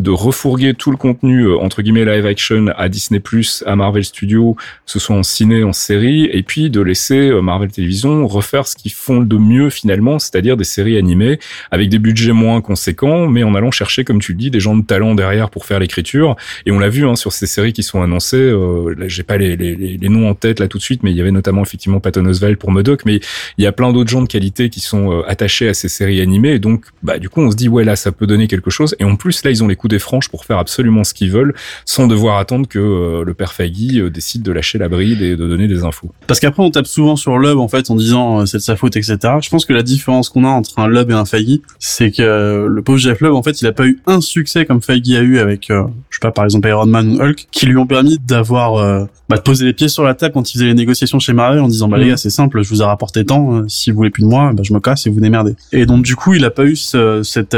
de 0.00 0.10
refourguer 0.10 0.74
tout 0.74 0.90
le 0.90 0.96
contenu 0.96 1.42
euh, 1.42 1.58
entre 1.58 1.82
guillemets 1.82 2.04
live 2.04 2.26
action 2.26 2.66
à 2.76 2.88
Disney 2.88 3.20
à 3.66 3.76
Marvel 3.76 4.04
Studios, 4.04 4.56
ce 4.86 4.98
soit 4.98 5.14
en 5.14 5.22
ciné, 5.22 5.62
en 5.62 5.72
série, 5.72 6.24
et 6.24 6.42
puis 6.42 6.70
de 6.70 6.80
laisser 6.80 7.30
euh, 7.30 7.40
Marvel 7.40 7.70
Télévision 7.70 8.26
refaire 8.26 8.66
ce 8.66 8.74
qu'ils 8.74 8.92
font 8.92 9.20
de 9.20 9.36
mieux 9.36 9.70
finalement, 9.70 10.18
c'est-à-dire 10.18 10.56
des 10.56 10.64
séries 10.64 10.96
animées 10.96 11.38
avec 11.70 11.88
des 11.88 11.98
budgets 11.98 12.32
moins 12.32 12.60
conséquents, 12.60 13.28
mais 13.28 13.44
en 13.44 13.54
allant 13.54 13.70
chercher, 13.70 14.04
comme 14.04 14.20
tu 14.20 14.32
le 14.32 14.38
dis, 14.38 14.50
des 14.50 14.60
gens 14.60 14.76
de 14.76 14.84
talent 14.84 15.14
derrière 15.14 15.50
pour 15.50 15.64
faire 15.64 15.78
l'écriture. 15.78 16.36
Et 16.66 16.72
on 16.72 16.78
l'a 16.78 16.88
vu 16.88 17.06
hein, 17.06 17.14
sur 17.14 17.32
ces 17.32 17.46
séries 17.46 17.72
qui 17.72 17.82
sont 17.82 18.02
annoncées. 18.02 18.36
Euh, 18.36 18.94
J'ai 19.06 19.22
pas 19.22 19.36
les, 19.36 19.56
les, 19.56 19.76
les 19.76 19.98
les 20.00 20.08
noms 20.08 20.28
en 20.28 20.34
tête 20.34 20.60
là 20.60 20.68
tout 20.68 20.78
de 20.78 20.82
suite, 20.82 21.02
mais 21.02 21.10
il 21.10 21.16
y 21.16 21.20
avait 21.20 21.30
notamment 21.30 21.62
effectivement 21.62 22.00
Patton 22.00 22.24
Oswalt 22.26 22.58
pour 22.58 22.70
Modoc, 22.70 23.04
mais 23.04 23.20
il 23.58 23.64
y 23.64 23.66
a 23.66 23.72
plein 23.72 23.92
d'autres 23.92 24.10
gens 24.10 24.22
de 24.22 24.26
qualité 24.28 24.70
qui 24.70 24.80
sont 24.80 25.12
euh, 25.12 25.22
attachés 25.28 25.68
à 25.68 25.74
ces 25.74 25.88
séries 25.88 26.20
animées. 26.20 26.54
Et 26.54 26.58
donc, 26.58 26.86
bah 27.02 27.18
du 27.18 27.28
coup, 27.28 27.40
on 27.40 27.50
se 27.50 27.56
dit 27.56 27.68
ouais 27.68 27.84
là, 27.84 27.96
ça 27.96 28.12
peut 28.12 28.26
donner 28.26 28.48
quelque 28.48 28.70
chose. 28.70 28.96
Et 28.98 29.04
en 29.04 29.16
plus, 29.16 29.44
là, 29.44 29.50
ils 29.50 29.62
ont 29.62 29.68
les 29.68 29.76
coups 29.76 29.89
des 29.90 29.98
franches 29.98 30.30
pour 30.30 30.46
faire 30.46 30.58
absolument 30.58 31.04
ce 31.04 31.12
qu'ils 31.12 31.30
veulent, 31.30 31.54
sans 31.84 32.06
devoir 32.06 32.38
attendre 32.38 32.66
que 32.66 32.78
euh, 32.78 33.24
le 33.24 33.34
père 33.34 33.52
Faggy 33.52 34.00
euh, 34.00 34.08
décide 34.08 34.42
de 34.42 34.52
lâcher 34.52 34.78
la 34.78 34.88
bride 34.88 35.20
et 35.20 35.36
de 35.36 35.46
donner 35.46 35.68
des 35.68 35.84
infos. 35.84 36.10
Parce 36.26 36.40
qu'après, 36.40 36.62
on 36.62 36.70
tape 36.70 36.86
souvent 36.86 37.16
sur 37.16 37.38
Lub, 37.38 37.58
en 37.58 37.68
fait, 37.68 37.90
en 37.90 37.96
disant 37.96 38.40
euh, 38.40 38.46
c'est 38.46 38.58
de 38.58 38.62
sa 38.62 38.76
faute, 38.76 38.96
etc. 38.96 39.18
Je 39.42 39.50
pense 39.50 39.66
que 39.66 39.72
la 39.72 39.82
différence 39.82 40.28
qu'on 40.28 40.44
a 40.44 40.48
entre 40.48 40.78
un 40.78 40.88
Lub 40.88 41.10
et 41.10 41.14
un 41.14 41.24
Feige, 41.24 41.60
c'est 41.78 42.10
que 42.10 42.66
le 42.68 42.82
pauvre 42.82 42.98
Jeff 42.98 43.20
Lub, 43.20 43.34
en 43.34 43.42
fait, 43.42 43.60
il 43.60 43.66
a 43.66 43.72
pas 43.72 43.86
eu 43.86 44.00
un 44.06 44.20
succès 44.20 44.64
comme 44.64 44.80
Feige 44.80 45.10
a 45.10 45.20
eu 45.20 45.38
avec, 45.38 45.66
je 45.68 45.74
sais 46.10 46.20
pas, 46.20 46.30
par 46.30 46.44
exemple 46.44 46.68
Iron 46.68 46.86
Man 46.86 47.16
ou 47.16 47.22
Hulk, 47.22 47.48
qui 47.50 47.66
lui 47.66 47.76
ont 47.76 47.86
permis 47.86 48.18
d'avoir, 48.18 49.08
bah, 49.28 49.36
de 49.36 49.42
poser 49.42 49.64
les 49.64 49.72
pieds 49.72 49.88
sur 49.88 50.04
la 50.04 50.14
table 50.14 50.34
quand 50.34 50.48
il 50.50 50.54
faisait 50.54 50.66
les 50.66 50.74
négociations 50.74 51.18
chez 51.18 51.32
Marvel 51.32 51.60
en 51.60 51.68
disant, 51.68 51.88
bah, 51.88 51.98
les 51.98 52.08
gars, 52.08 52.16
c'est 52.16 52.30
simple, 52.30 52.62
je 52.62 52.68
vous 52.68 52.82
ai 52.82 52.84
rapporté 52.84 53.24
tant, 53.24 53.68
si 53.68 53.90
vous 53.90 53.96
voulez 53.96 54.10
plus 54.10 54.22
de 54.22 54.28
moi, 54.28 54.52
bah, 54.54 54.62
je 54.64 54.72
me 54.72 54.80
casse 54.80 55.06
et 55.06 55.10
vous 55.10 55.20
démerdez. 55.20 55.56
Et 55.72 55.86
donc, 55.86 56.04
du 56.04 56.14
coup, 56.14 56.34
il 56.34 56.44
a 56.44 56.50
pas 56.50 56.64
eu 56.64 56.76
ce, 56.76 57.22
cet, 57.22 57.56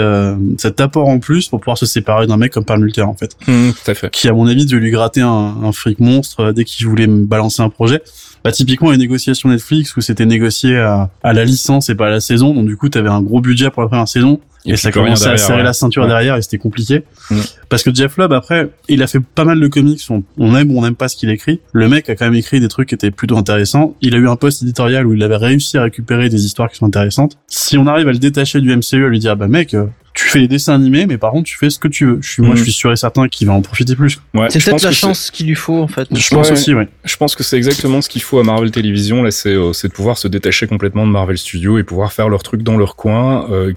cet 0.57 0.81
apport 0.81 1.09
en 1.09 1.19
plus 1.19 1.49
pour 1.49 1.61
pouvoir 1.61 1.79
se 1.79 1.87
séparer 1.87 2.22
d'un 2.27 2.37
mec 2.37 2.53
comme 2.53 2.65
Perlmutter, 2.65 3.03
en 3.03 3.15
fait 3.15 3.37
tout 3.47 3.91
à 3.91 3.95
fait. 3.95 4.11
qui 4.11 4.29
à 4.29 4.33
mon 4.33 4.47
avis 4.47 4.67
devait 4.67 4.81
lui 4.81 4.91
gratter 4.91 5.21
un, 5.21 5.29
un 5.63 5.73
fric 5.73 6.01
monstre 6.01 6.41
euh, 6.41 6.53
dès 6.53 6.65
qu'il 6.65 6.87
voulait 6.87 7.07
me 7.07 7.25
balancer 7.25 7.63
un 7.63 7.69
projet. 7.69 8.03
Bah 8.45 8.51
typiquement 8.51 8.91
les 8.91 8.97
négociations 8.99 9.49
Netflix 9.49 9.97
où 9.97 10.01
c'était 10.01 10.27
négocié 10.27 10.77
à, 10.77 11.11
à 11.23 11.33
la 11.33 11.45
licence 11.45 11.91
et 11.91 11.95
pas 11.95 12.09
à 12.09 12.11
la 12.11 12.21
saison, 12.21 12.55
donc 12.55 12.67
du 12.67 12.77
coup 12.77 12.89
t'avais 12.89 13.09
un 13.09 13.23
gros 13.23 13.41
budget 13.41 13.71
pour 13.71 13.83
la 13.83 13.89
première 13.89 14.09
saison 14.09 14.41
et, 14.65 14.71
puis 14.73 14.79
ça 14.79 14.93
commençait 14.93 15.29
à 15.29 15.37
serrer 15.37 15.59
ouais. 15.59 15.63
la 15.65 15.73
ceinture 15.73 16.03
Ouais. 16.03 16.09
derrière 16.09 16.37
et 16.37 16.43
c'était 16.43 16.59
compliqué. 16.59 17.03
Parce 17.69 17.83
que 17.83 17.93
Jeff 17.95 18.17
Lubb 18.17 18.33
après 18.33 18.69
il 18.89 19.03
a 19.03 19.07
fait 19.07 19.21
pas 19.21 19.45
mal 19.45 19.59
de 19.61 19.67
comics, 19.69 20.01
on, 20.11 20.23
on 20.39 20.55
aime 20.57 20.71
ou 20.71 20.79
on 20.79 20.83
n'aime 20.83 20.95
pas 20.95 21.09
ce 21.09 21.17
qu'il 21.17 21.31
écrit. 21.31 21.61
Le 21.73 21.89
mec 21.89 22.09
a 22.11 22.15
quand 22.17 22.25
même 22.27 22.35
écrit 22.35 22.61
des 22.61 22.69
trucs 22.69 22.89
qui 22.89 22.95
étaient 22.95 23.11
plutôt 23.11 23.37
intéressants. 23.37 23.97
Il 24.01 24.15
a 24.15 24.19
eu 24.19 24.29
un 24.29 24.37
poste 24.37 24.63
éditorial 24.63 25.07
où 25.07 25.15
il 25.15 25.23
avait 25.23 25.37
réussi 25.37 25.79
à 25.79 25.83
récupérer 25.83 26.29
des 26.29 26.45
histoires 26.45 26.71
qui 26.71 26.77
sont 26.77 26.87
intéressantes. 26.87 27.39
Si 27.49 27.77
on 27.79 27.87
arrive 27.87 28.09
à 28.09 28.13
le 28.13 28.19
détacher 28.19 28.61
du 28.61 28.75
MCU, 28.75 29.05
à 29.05 29.09
lui 29.09 29.19
dire 29.19 29.37
bah 29.37 29.49
mec 29.49 29.75
euh, 29.75 29.87
tu 30.15 30.29
fais 30.29 30.41
les 30.41 30.49
dessins 30.49 30.75
animés, 30.75 31.07
mais 31.07 31.17
par 31.17 31.31
contre 31.33 31.45
tu 31.49 31.57
fais 31.57 31.71
ce 31.71 31.79
que 31.79 31.89
tu 31.89 32.05
veux. 32.07 32.19
Je 32.21 32.29
suis, 32.31 32.43
moi 32.43 32.55
Mm. 32.55 32.59
je 32.59 32.63
suis 32.65 32.73
sûr 32.73 32.93
et 32.93 32.97
certain 32.97 33.29
qu'il 33.29 33.47
va 33.47 33.55
en 33.55 33.63
profiter 33.63 33.97
plus. 33.97 34.21
Ouais, 34.35 34.49
C'est 34.51 34.63
peut-être 34.63 34.83
la 34.85 34.93
chance 34.93 35.31
qu'il 35.31 35.47
lui 35.47 35.55
faut 35.55 35.79
en 35.81 35.89
fait. 35.89 36.07
Je 36.11 36.29
pense 36.35 36.49
Ouais. 36.49 36.53
aussi, 36.53 36.75
ouais. 36.75 36.89
Je 37.05 37.17
pense 37.17 37.35
que 37.35 37.43
c'est 37.43 37.57
exactement 37.57 38.03
ce 38.03 38.09
qu'il 38.11 38.21
faut 38.23 38.39
à 38.39 38.45
Marvel 38.45 38.71
Télévision. 38.71 39.23
Là, 39.23 39.31
c'est 39.31 39.55
euh, 39.55 39.73
c'est 39.73 39.89
de 39.89 39.93
pouvoir 39.95 40.19
se 40.19 40.29
détacher 40.29 40.67
complètement 40.67 41.07
de 41.07 41.13
Marvel 41.13 41.39
Studios 41.39 41.79
et 41.79 41.83
pouvoir 41.83 42.13
faire 42.13 42.29
leur 42.29 42.43
truc 42.43 42.63
dans 42.63 42.77
leur 42.77 42.95
coin. 42.97 43.51
euh, 43.51 43.73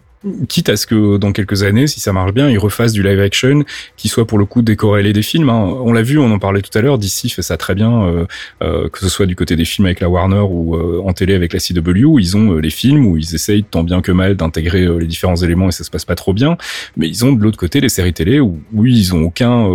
quitte 0.47 0.69
à 0.69 0.75
ce 0.75 0.87
que 0.87 1.17
dans 1.17 1.31
quelques 1.31 1.63
années, 1.63 1.87
si 1.87 1.99
ça 1.99 2.13
marche 2.13 2.33
bien, 2.33 2.49
ils 2.49 2.57
refassent 2.57 2.93
du 2.93 3.03
live 3.03 3.19
action 3.19 3.63
qui 3.97 4.07
soit 4.07 4.25
pour 4.25 4.37
le 4.37 4.45
coup 4.45 4.61
décorrélé 4.61 5.13
des 5.13 5.21
films. 5.21 5.49
hein. 5.49 5.77
On 5.83 5.93
l'a 5.93 6.01
vu, 6.01 6.17
on 6.17 6.31
en 6.31 6.39
parlait 6.39 6.61
tout 6.61 6.75
à 6.77 6.81
l'heure. 6.81 6.97
DC 6.97 7.29
fait 7.33 7.41
ça 7.41 7.57
très 7.57 7.75
bien, 7.75 8.03
euh, 8.05 8.25
euh, 8.63 8.89
que 8.89 8.99
ce 8.99 9.09
soit 9.09 9.25
du 9.25 9.35
côté 9.35 9.55
des 9.55 9.65
films 9.65 9.85
avec 9.85 9.99
la 9.99 10.09
Warner 10.09 10.43
ou 10.49 10.75
euh, 10.75 11.01
en 11.05 11.13
télé 11.13 11.35
avec 11.35 11.53
la 11.53 11.59
CW. 11.59 12.19
Ils 12.19 12.37
ont 12.37 12.53
euh, 12.53 12.59
les 12.59 12.69
films 12.69 13.05
où 13.05 13.17
ils 13.17 13.35
essayent 13.35 13.63
tant 13.63 13.83
bien 13.83 14.01
que 14.01 14.11
mal 14.11 14.35
d'intégrer 14.35 14.83
euh, 14.83 14.97
les 14.97 15.07
différents 15.07 15.35
éléments 15.35 15.69
et 15.69 15.71
ça 15.71 15.83
se 15.83 15.91
passe 15.91 16.05
pas 16.05 16.15
trop 16.15 16.33
bien. 16.33 16.57
Mais 16.97 17.07
ils 17.07 17.23
ont 17.25 17.31
de 17.33 17.41
l'autre 17.43 17.57
côté 17.57 17.79
les 17.81 17.89
séries 17.89 18.13
télé 18.13 18.39
où 18.39 18.59
oui, 18.73 18.97
ils 18.97 19.13
ont 19.13 19.23
aucun 19.23 19.67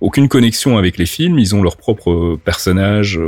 aucune 0.00 0.28
connexion 0.28 0.78
avec 0.78 0.98
les 0.98 1.06
films. 1.06 1.38
Ils 1.38 1.54
ont 1.54 1.62
leurs 1.62 1.76
propres 1.76 2.38
personnages 2.44 3.18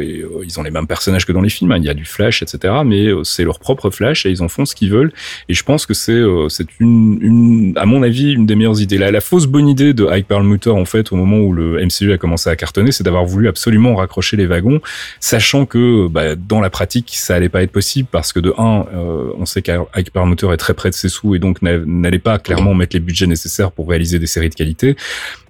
et 0.00 0.24
ils 0.44 0.58
ont 0.60 0.62
les 0.62 0.70
mêmes 0.70 0.86
personnages 0.86 1.26
que 1.26 1.32
dans 1.32 1.40
les 1.40 1.48
films. 1.48 1.72
hein. 1.72 1.78
Il 1.78 1.84
y 1.84 1.88
a 1.88 1.94
du 1.94 2.04
Flash, 2.04 2.42
etc. 2.42 2.74
Mais 2.84 3.08
c'est 3.24 3.44
leur 3.44 3.58
propre 3.58 3.90
Flash 3.90 4.26
et 4.26 4.30
ils 4.30 4.42
en 4.42 4.48
font 4.48 4.64
ce 4.64 4.74
qu'ils 4.74 4.90
veulent. 4.90 5.12
Et 5.48 5.54
je 5.54 5.62
pense 5.62 5.86
que 5.86 5.94
c'est 5.94 6.13
c'est 6.48 6.66
une, 6.80 7.72
à 7.76 7.86
mon 7.86 8.02
avis 8.02 8.32
une 8.32 8.46
des 8.46 8.56
meilleures 8.56 8.80
idées. 8.80 8.98
La, 8.98 9.20
fausse 9.20 9.46
bonne 9.46 9.68
idée 9.68 9.94
de 9.94 10.06
Ike 10.06 10.26
Perlmutter 10.26 10.70
en 10.70 10.84
fait 10.84 11.12
au 11.12 11.16
moment 11.16 11.38
où 11.38 11.52
le 11.52 11.84
MCU 11.84 12.12
a 12.12 12.18
commencé 12.18 12.50
à 12.50 12.56
cartonner, 12.56 12.92
c'est 12.92 13.04
d'avoir 13.04 13.24
voulu 13.24 13.48
absolument 13.48 13.94
raccrocher 13.96 14.36
les 14.36 14.46
wagons, 14.46 14.80
sachant 15.20 15.66
que 15.66 16.08
bah, 16.08 16.34
dans 16.34 16.60
la 16.60 16.70
pratique 16.70 17.12
ça 17.14 17.34
allait 17.34 17.48
pas 17.48 17.62
être 17.62 17.72
possible 17.72 18.08
parce 18.10 18.32
que 18.32 18.40
de 18.40 18.52
un, 18.58 18.86
euh, 18.94 19.30
on 19.38 19.46
sait 19.46 19.62
qu'Ike 19.62 20.12
Perlmutter 20.12 20.48
est 20.52 20.56
très 20.56 20.74
près 20.74 20.90
de 20.90 20.94
ses 20.94 21.08
sous 21.08 21.34
et 21.34 21.38
donc 21.38 21.62
n'a- 21.62 21.78
n'allait 21.78 22.18
pas 22.18 22.38
clairement 22.38 22.74
mettre 22.74 22.94
les 22.94 23.00
budgets 23.00 23.26
nécessaires 23.26 23.72
pour 23.72 23.88
réaliser 23.88 24.18
des 24.18 24.26
séries 24.26 24.50
de 24.50 24.54
qualité. 24.54 24.96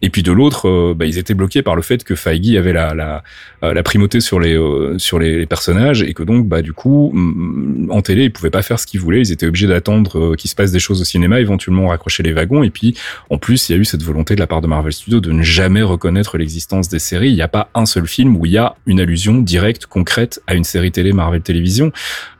Et 0.03 0.11
puis 0.11 0.23
de 0.23 0.33
l'autre, 0.33 0.69
euh, 0.69 0.95
bah, 0.95 1.07
ils 1.07 1.19
étaient 1.19 1.35
bloqués 1.35 1.63
par 1.63 1.77
le 1.77 1.83
fait 1.83 2.05
que 2.05 2.15
Feige 2.15 2.55
avait 2.57 2.73
la, 2.73 2.95
la, 2.95 3.23
euh, 3.63 3.73
la 3.73 3.83
primauté 3.83 4.21
sur 4.21 4.41
les 4.41 4.57
euh, 4.57 4.99
sur 4.99 5.19
les, 5.19 5.47
personnages 5.47 6.03
et 6.03 6.15
que 6.15 6.23
donc 6.23 6.47
bah 6.47 6.63
du 6.63 6.73
coup 6.73 7.11
mm, 7.13 7.91
en 7.91 8.03
télé 8.03 8.25
ils 8.25 8.33
pouvaient 8.33 8.51
pas 8.51 8.63
faire 8.63 8.79
ce 8.79 8.87
qu'ils 8.87 9.01
voulaient. 9.01 9.21
Ils 9.21 9.33
étaient 9.33 9.47
obligés 9.47 9.67
d'attendre 9.67 10.19
euh, 10.19 10.35
qu'il 10.35 10.51
se 10.55 10.57
passe 10.57 10.71
des 10.71 10.79
choses 10.79 11.01
au 11.01 11.05
cinéma, 11.05 11.41
éventuellement 11.41 11.89
raccrocher 11.89 12.23
les 12.23 12.33
wagons. 12.33 12.63
Et 12.63 12.71
puis 12.71 12.97
en 13.29 13.39
plus, 13.39 13.69
il 13.69 13.73
y 13.73 13.75
a 13.75 13.79
eu 13.79 13.85
cette 13.85 14.03
volonté 14.03 14.37
de 14.37 14.41
la 14.41 14.47
part 14.47 14.61
de 14.61 14.69
Marvel 14.69 14.93
Studios 14.93 15.21
de 15.21 15.33
ne 15.33 15.43
jamais 15.43 15.83
reconnaître 15.83 16.39
l'existence 16.39 16.89
des 16.89 17.01
séries. 17.01 17.31
Il 17.31 17.35
n'y 17.35 17.43
a 17.43 17.49
pas 17.49 17.71
un 17.75 17.87
seul 17.87 18.07
film 18.07 18.37
où 18.37 18.47
il 18.47 18.53
y 18.53 18.59
a 18.59 18.77
une 18.87 19.01
allusion 19.01 19.35
directe, 19.39 19.87
concrète 19.87 20.41
à 20.47 20.55
une 20.55 20.65
série 20.65 20.93
télé 20.93 21.13
Marvel 21.13 21.43
Télévision. 21.43 21.91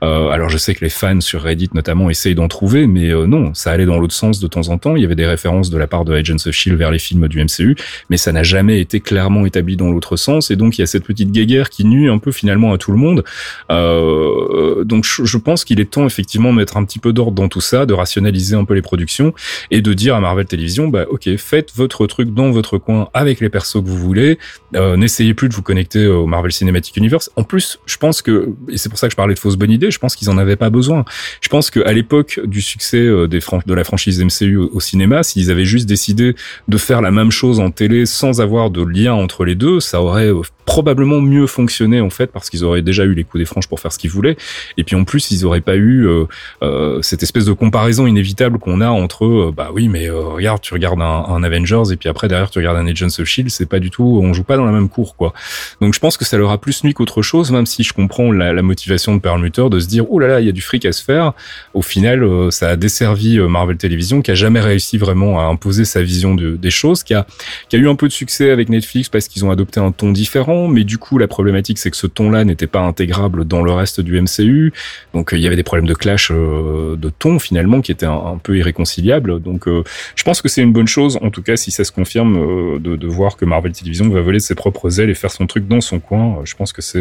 Euh, 0.05 0.29
alors 0.29 0.51
je 0.51 0.59
sais 0.59 0.75
que 0.75 0.85
les 0.85 0.91
fans 0.91 1.21
sur 1.21 1.43
Reddit 1.43 1.71
notamment 1.73 2.11
essayent 2.11 2.35
d'en 2.35 2.49
trouver, 2.49 2.87
mais 2.87 3.11
euh, 3.11 3.27
non, 3.27 3.55
ça 3.55 3.71
allait 3.71 3.87
dans 3.87 3.99
l'autre 3.99 4.15
sens 4.15 4.39
de 4.39 4.47
temps 4.47 4.69
en 4.69 4.79
temps. 4.79 4.97
Il 4.97 5.03
y 5.03 5.05
avait 5.05 5.15
des 5.15 5.27
références 5.27 5.71
de 5.71 5.79
la 5.79 5.87
part 5.87 6.05
de 6.05 6.15
Agents 6.15 6.37
of 6.47 6.53
Shield 6.53 6.79
vers 6.79 6.91
les 6.91 6.99
films 6.99 7.27
du 7.29 7.43
MCU, 7.43 7.77
mais 8.11 8.17
ça 8.17 8.33
n'a 8.33 8.43
jamais 8.43 8.81
été 8.81 9.01
clairement 9.01 9.47
établi 9.47 9.77
dans 9.77 9.91
l'autre 9.91 10.17
sens. 10.17 10.51
Et 10.51 10.57
donc 10.57 10.77
il 10.77 10.83
y 10.83 10.85
a 10.85 10.87
cette 10.87 11.05
petite 11.05 11.33
guéguerre 11.33 11.71
qui 11.71 11.85
nuit 11.87 12.09
un 12.09 12.19
peu 12.19 12.33
finalement 12.33 12.73
à 12.73 12.79
tout 12.79 12.93
le 12.93 12.99
monde. 12.99 13.25
Euh, 13.71 14.85
donc 14.85 15.05
je, 15.05 15.39
pense 15.39 15.65
qu'il 15.65 15.81
est 15.81 15.91
temps 15.91 16.07
effectivement 16.07 16.53
de 16.53 16.59
mettre 16.59 16.77
un 16.77 16.85
petit 16.85 16.99
peu 16.99 17.13
d'ordre 17.13 17.33
dans 17.33 17.49
tout 17.49 17.61
ça, 17.61 17.87
de 17.87 17.95
rationaliser 17.95 18.57
un 18.57 18.65
peu 18.65 18.75
les 18.75 18.83
productions 18.83 19.33
et 19.71 19.81
de 19.81 19.93
dire 19.95 20.15
à 20.15 20.21
Marvel 20.21 20.47
Télévision, 20.47 20.89
bah 20.89 21.07
ok, 21.09 21.37
faites 21.37 21.71
votre 21.75 22.07
truc 22.07 22.33
dans 22.33 22.51
votre 22.51 22.79
coin 22.79 23.09
avec 23.15 23.41
les 23.41 23.49
persos 23.49 23.83
que 23.83 23.89
vous 23.89 23.99
voulez. 23.99 24.39
Euh, 24.75 24.97
N'essayez 24.97 25.35
plus 25.35 25.49
de 25.49 25.55
vous 25.55 25.63
connecter 25.63 26.07
au 26.07 26.27
Marvel 26.27 26.53
Cinematic 26.53 26.97
Universe. 26.97 27.31
En 27.37 27.45
plus, 27.45 27.79
je 27.87 27.97
pense 27.97 28.23
que, 28.23 28.51
et 28.69 28.77
c'est 28.77 28.89
pour 28.89 28.99
ça 28.99 29.07
que 29.07 29.13
je 29.13 29.17
parlais 29.17 29.35
de 29.35 29.39
fausse 29.39 29.57
bonne 29.57 29.71
idée, 29.71 29.91
je 29.95 29.99
pense 29.99 30.17
qu'ils 30.17 30.29
en 30.31 30.39
avaient 30.39 30.57
pas 30.57 30.71
besoin. 30.71 31.05
Je 31.41 31.49
pense 31.49 31.71
qu'à 31.71 31.93
l'époque 31.93 32.41
du 32.45 32.61
succès 32.61 32.99
euh, 32.99 33.27
de 33.29 33.75
la 33.75 33.85
franchise 33.85 34.23
MCU 34.23 34.57
au, 34.57 34.71
au 34.75 34.81
cinéma, 34.81 35.23
s'ils 35.23 35.51
avaient 35.51 35.65
juste 35.65 35.87
décidé 35.87 36.35
de 36.69 36.77
faire 36.77 37.01
la 37.01 37.11
même 37.11 37.31
chose 37.31 37.61
en 37.61 37.71
télé 37.71 38.05
sans 38.07 38.41
avoir 38.41 38.71
de 38.71 38.83
lien 38.83 39.15
entre 39.15 39.45
les 39.45 39.55
deux, 39.55 39.81
ça 39.81 40.03
aurait 40.03 40.33
euh, 40.33 40.43
probablement 40.65 41.21
mieux 41.21 41.47
fonctionné 41.47 42.01
en 42.01 42.11
fait 42.11 42.29
parce 42.33 42.51
qu'ils 42.51 42.65
auraient 42.65 42.83
déjà 42.83 43.05
eu 43.05 43.15
les 43.15 43.25
coups 43.25 43.41
des 43.41 43.45
franches 43.45 43.69
pour 43.69 43.81
faire 43.81 43.93
ce 43.93 43.99
qu'ils 43.99 44.11
voulaient. 44.11 44.37
Et 44.77 44.85
puis 44.85 44.97
en 44.97 45.05
plus, 45.05 45.31
ils 45.31 45.45
auraient 45.45 45.61
pas 45.61 45.77
eu 45.77 46.07
euh, 46.07 46.25
euh, 46.63 47.03
cette 47.03 47.23
espèce 47.23 47.45
de 47.45 47.53
comparaison 47.53 48.07
inévitable 48.07 48.59
qu'on 48.59 48.81
a 48.81 48.89
entre 48.89 49.25
euh, 49.25 49.53
bah 49.57 49.71
oui, 49.73 49.89
mais 49.89 50.09
euh, 50.09 50.21
regarde, 50.21 50.61
tu 50.61 50.75
regardes 50.75 51.01
un, 51.01 51.25
un 51.29 51.43
Avengers 51.43 51.93
et 51.93 51.97
puis 51.97 52.09
après 52.09 52.29
derrière 52.29 52.51
tu 52.51 52.59
regardes 52.59 52.77
un 52.79 52.87
Agents 52.87 53.07
of 53.19 53.25
Shield, 53.25 53.51
c'est 53.51 53.67
pas 53.67 53.79
du 53.81 53.91
tout, 53.91 54.21
on 54.23 54.33
joue 54.33 54.45
pas 54.45 54.57
dans 54.57 54.65
la 54.65 54.73
même 54.73 54.89
cour 54.89 55.17
quoi. 55.17 55.33
Donc 55.81 55.95
je 55.95 55.99
pense 56.01 56.17
que 56.17 56.25
ça 56.25 56.37
leur 56.39 56.51
a 56.51 56.59
plus 56.59 56.85
nuit 56.85 56.95
qu'autre 56.95 57.23
chose, 57.23 57.51
même 57.51 57.67
si 57.67 57.83
je 57.83 57.93
comprends 57.93 58.33
la, 58.33 58.53
la 58.53 58.63
motivation 58.63 59.15
de 59.15 59.21
Perlmutter 59.21 59.69
de 59.71 59.79
se 59.81 59.87
dire 59.87 60.05
oh 60.11 60.19
là 60.19 60.29
là, 60.29 60.41
il 60.41 60.47
y 60.47 60.49
a 60.49 60.53
du 60.53 60.61
fric 60.63 60.85
à 60.85 60.93
se 60.93 61.03
faire. 61.03 61.33
Au 61.75 61.83
final, 61.83 62.23
euh, 62.25 62.51
ça 62.51 62.71
a 62.71 62.77
desservi 62.77 63.39
Marvel 63.39 63.77
Television 63.77 64.23
qui 64.23 64.31
a 64.31 64.35
jamais 64.35 64.61
réussi 64.61 64.99
vraiment 64.99 65.41
à 65.41 65.45
imposer 65.45 65.85
sa 65.85 66.03
vision 66.03 66.35
de- 66.35 66.57
des 66.57 66.71
choses, 66.71 67.03
qui 67.03 67.15
a 67.15 67.27
qui 67.69 67.77
a 67.77 67.79
eu 67.79 67.89
un 67.89 67.95
peu 67.97 68.09
de 68.09 68.13
succès 68.13 68.51
avec 68.51 68.69
Netflix 68.69 69.09
parce 69.09 69.29
qu'ils 69.29 69.45
ont 69.45 69.51
adopté 69.51 69.81
un 69.81 69.93
ton 69.93 70.11
différent, 70.13 70.54
mais 70.69 70.85
du 70.85 70.99
coup 70.99 71.19
la 71.19 71.29
problématique 71.29 71.79
c'est 71.79 71.91
que 71.91 71.97
ce 71.97 72.07
ton-là 72.07 72.45
n'était 72.45 72.67
pas 72.67 72.81
intégrable 72.81 73.45
dans 73.45 73.63
le 73.63 73.73
reste 73.73 74.01
du 74.01 74.21
MCU, 74.21 74.73
donc 75.13 75.33
euh, 75.33 75.37
il 75.37 75.43
y 75.43 75.47
avait 75.47 75.57
des 75.57 75.63
problèmes 75.63 75.87
de 75.87 75.95
clash 75.95 76.31
euh, 76.31 76.97
de 76.97 77.11
ton 77.11 77.39
finalement 77.39 77.81
qui 77.81 77.93
étaient 77.93 78.07
un, 78.07 78.39
peu 78.43 78.57
irréconciliables. 78.57 79.41
Donc 79.41 79.69
euh, 79.69 79.83
je 80.17 80.23
pense 80.25 80.43
que 80.43 80.49
c'est 80.49 80.63
une 80.63 80.73
bonne 80.73 80.89
chose, 80.89 81.19
en 81.23 81.31
tout 81.31 81.43
cas 81.43 81.57
si 81.57 81.71
ça 81.71 81.85
se 81.85 81.93
confirme, 81.93 82.81
de, 82.81 83.07
voir 83.07 83.37
que 83.37 83.45
Marvel 83.45 83.73
Television 83.73 84.09
va 84.09 84.21
voler 84.23 84.41
ses 84.41 84.55
propres 84.55 85.01
ailes 85.01 85.11
et 85.11 85.15
faire 85.15 85.31
son 85.31 85.47
truc 85.47 85.69
dans 85.69 85.81
son 85.81 86.01
coin. 86.01 86.41
Je 86.45 86.55
pense 86.55 86.73
que 86.73 86.83
ça, 86.83 87.01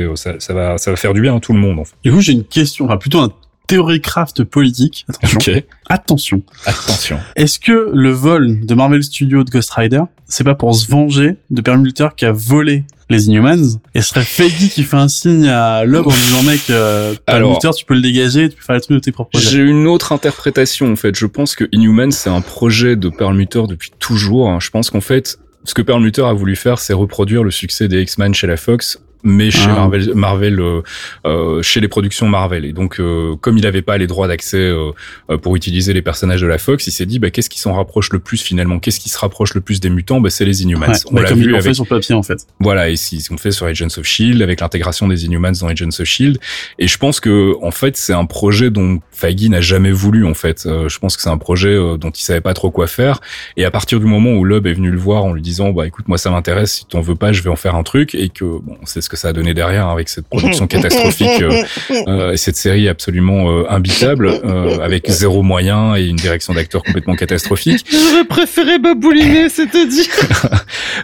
va 0.54 0.78
ça 0.78 0.92
va 0.92 0.96
faire 0.98 1.14
du 1.14 1.22
bien 1.22 1.36
à 1.36 1.40
tout 1.40 1.54
le 1.54 1.60
monde. 1.60 1.84
Du 2.04 2.12
coup, 2.12 2.22
j'ai 2.22 2.34
une 2.34 2.44
question, 2.44 2.88
plutôt 2.98 3.20
un 3.20 3.32
théorie 3.68 4.02
craft 4.02 4.44
politique. 4.44 5.06
Attention. 5.10 5.61
Attention. 5.90 6.41
attention. 6.65 7.19
Est-ce 7.35 7.60
que 7.60 7.90
le 7.94 8.11
vol 8.11 8.65
de 8.65 8.73
Marvel 8.76 9.03
Studios 9.03 9.44
de 9.44 9.49
Ghost 9.49 9.72
Rider, 9.72 10.02
c'est 10.27 10.44
pas 10.44 10.56
pour 10.56 10.76
se 10.76 10.90
venger 10.90 11.35
de 11.49 11.61
Permuter 11.61 12.07
qui 12.15 12.26
a 12.26 12.31
volé 12.31 12.84
les 13.10 13.27
Inhumans 13.27 13.80
et 13.94 14.02
ce 14.02 14.10
serait 14.10 14.23
Feige 14.23 14.69
qui 14.69 14.84
fait 14.84 14.95
un 14.98 15.07
signe 15.07 15.48
à 15.48 15.84
Loeb 15.84 16.07
en 16.07 16.10
disant 16.11 16.41
mec 16.44 16.61
euh, 16.69 17.14
Alors- 17.27 17.60
tu 17.60 17.85
peux 17.85 17.94
le 17.94 18.02
dégager 18.02 18.49
tu 18.49 18.56
peux 18.56 18.64
faire 18.64 18.76
les 18.76 18.81
trucs 18.81 18.95
de 18.95 19.02
tes 19.02 19.11
propres. 19.11 19.38
J'ai 19.38 19.60
une 19.60 19.88
autre 19.88 20.11
interprétation 20.14 20.91
en 20.91 20.95
fait. 20.95 21.15
Je 21.15 21.26
pense 21.26 21.56
que 21.56 21.65
Inhuman 21.73 22.11
c'est 22.11 22.30
un 22.30 22.41
projet 22.41 22.95
de 22.95 23.10
Perlmutter 23.10 23.64
depuis 23.68 23.91
toujours. 23.99 24.49
hein. 24.49 24.57
Je 24.61 24.69
pense 24.69 24.90
qu'en 24.90 25.02
fait, 25.02 25.38
ce 25.65 25.73
que 25.73 25.81
Perlmutter 25.81 26.23
a 26.23 26.34
voulu 26.34 26.56
faire, 26.56 26.80
c'est 26.80 26.94
reproduire 26.94 27.44
le 27.44 27.52
succès 27.52 27.88
des 27.88 28.02
X-Men 28.02 28.34
chez 28.34 28.48
la 28.48 28.57
Fox, 28.57 28.99
mais 29.24 29.52
chez 29.52 29.70
Ah. 29.70 29.76
Marvel, 29.76 30.14
Marvel 30.16 30.60
euh, 30.60 30.82
euh, 31.26 31.62
chez 31.62 31.80
les 31.80 31.88
productions 31.88 32.28
Marvel. 32.28 32.66
Et 32.66 32.74
donc, 32.74 33.00
euh, 33.00 33.36
comme 33.38 33.58
il 33.58 33.64
n'avait 33.64 33.82
pas 33.82 33.98
les 33.98 34.08
droits 34.08 34.28
d'accès 34.28 34.58
euh, 34.58 34.91
euh, 35.30 35.38
pour 35.38 35.56
utiliser 35.56 35.94
les 35.94 36.02
personnages 36.02 36.41
de 36.41 36.48
la 36.48 36.58
Fox, 36.58 36.88
il 36.88 36.91
s'est 36.91 37.06
dit, 37.06 37.20
bah, 37.20 37.30
qu'est-ce 37.32 37.50
qui 37.50 37.60
s'en 37.60 37.74
rapproche 37.74 38.12
le 38.12 38.20
plus 38.20 38.41
finalement? 38.41 38.80
Qu'est-ce 38.80 39.00
qui 39.00 39.10
se 39.10 39.18
rapproche 39.18 39.54
le 39.54 39.62
plus 39.62 39.80
des 39.80 39.90
mutants? 39.90 40.20
Bah, 40.22 40.30
C'est 40.30 40.45
les 40.45 40.64
Inhumans. 40.64 40.88
Ouais, 40.88 40.94
On 41.12 41.16
bah, 41.16 41.22
l'a 41.24 41.30
comme 41.30 41.38
ils 41.40 41.44
vu 41.45 41.50
l'ont 41.52 41.56
avec 41.58 41.68
fait 41.70 41.74
sur 41.74 41.88
papier 41.88 42.16
en 42.16 42.24
fait. 42.24 42.45
voilà, 42.60 42.90
et 42.90 42.95
ce 42.95 43.30
qu'on 43.30 43.38
fait 43.38 43.52
sur 43.52 43.66
Agents 43.66 43.88
of 43.98 44.04
Shield 44.06 44.41
avec 44.41 44.60
l'intégration 44.62 45.08
des 45.08 45.26
Inhumans 45.26 45.54
dans 45.62 45.68
Agents 45.68 45.88
of 46.00 46.06
Shield. 46.06 46.38
Et 46.80 46.88
je 46.88 46.98
pense 46.98 47.20
que 47.20 47.54
en 47.62 47.72
fait, 47.72 47.98
c'est 47.98 48.14
un 48.14 48.26
projet 48.26 48.70
dont 48.72 49.00
Feige 49.12 49.50
n'a 49.50 49.62
jamais 49.62 49.91
voulu 49.91 50.26
en 50.26 50.34
fait. 50.34 50.66
Euh, 50.66 50.90
je 50.90 51.00
pense 51.00 51.16
que 51.16 51.22
c'est 51.24 51.30
un 51.30 51.38
projet 51.38 51.76
dont 51.98 52.10
il 52.12 52.24
savait 52.24 52.41
pas 52.41 52.54
trop 52.54 52.72
quoi 52.72 52.88
faire. 52.88 53.20
Et 53.58 53.66
à 53.66 53.72
partir 53.72 54.00
du 54.00 54.06
moment 54.06 54.32
où 54.34 54.44
Loeb 54.44 54.68
est 54.68 54.74
venu 54.74 54.91
le 54.91 54.98
voir 54.98 55.24
en 55.24 55.34
lui 55.34 55.41
disant, 55.41 55.72
bah 55.72 55.88
écoute, 55.88 56.08
moi 56.08 56.18
ça 56.18 56.30
m'intéresse, 56.30 56.74
si 56.74 56.86
t'en 56.86 57.02
veux 57.02 57.16
pas, 57.16 57.32
je 57.32 57.41
vais 57.41 57.50
en 57.50 57.56
faire 57.56 57.76
un 57.76 57.84
truc, 57.84 58.16
et 58.16 58.30
que 58.30 58.44
bon, 58.45 58.78
c'est 58.86 59.02
ce 59.02 59.10
que 59.14 59.19
ça 59.19 59.27
a 59.27 59.34
donné 59.34 59.53
derrière 59.53 59.88
hein, 59.88 59.91
avec 59.91 60.10
cette 60.10 60.27
production 60.27 60.65
catastrophique 60.76 61.44
euh, 61.44 61.64
euh, 62.07 62.31
et 62.31 62.38
cette 62.38 62.56
série 62.56 62.90
absolument 62.90 63.52
euh, 63.52 63.65
imbitable, 63.69 64.27
euh, 64.27 64.80
avec 64.80 65.07
zéro 65.07 65.44
moyen 65.44 65.95
et 65.95 66.07
une 66.07 66.15
direction 66.15 66.53
d'acteurs 66.53 66.81
complètement 66.81 67.15
catastrophique. 67.15 67.85
J'aurais 67.91 68.26
préféré 68.26 68.80
babouliner, 68.80 69.49
c'était 69.57 69.85
dit. 69.85 70.10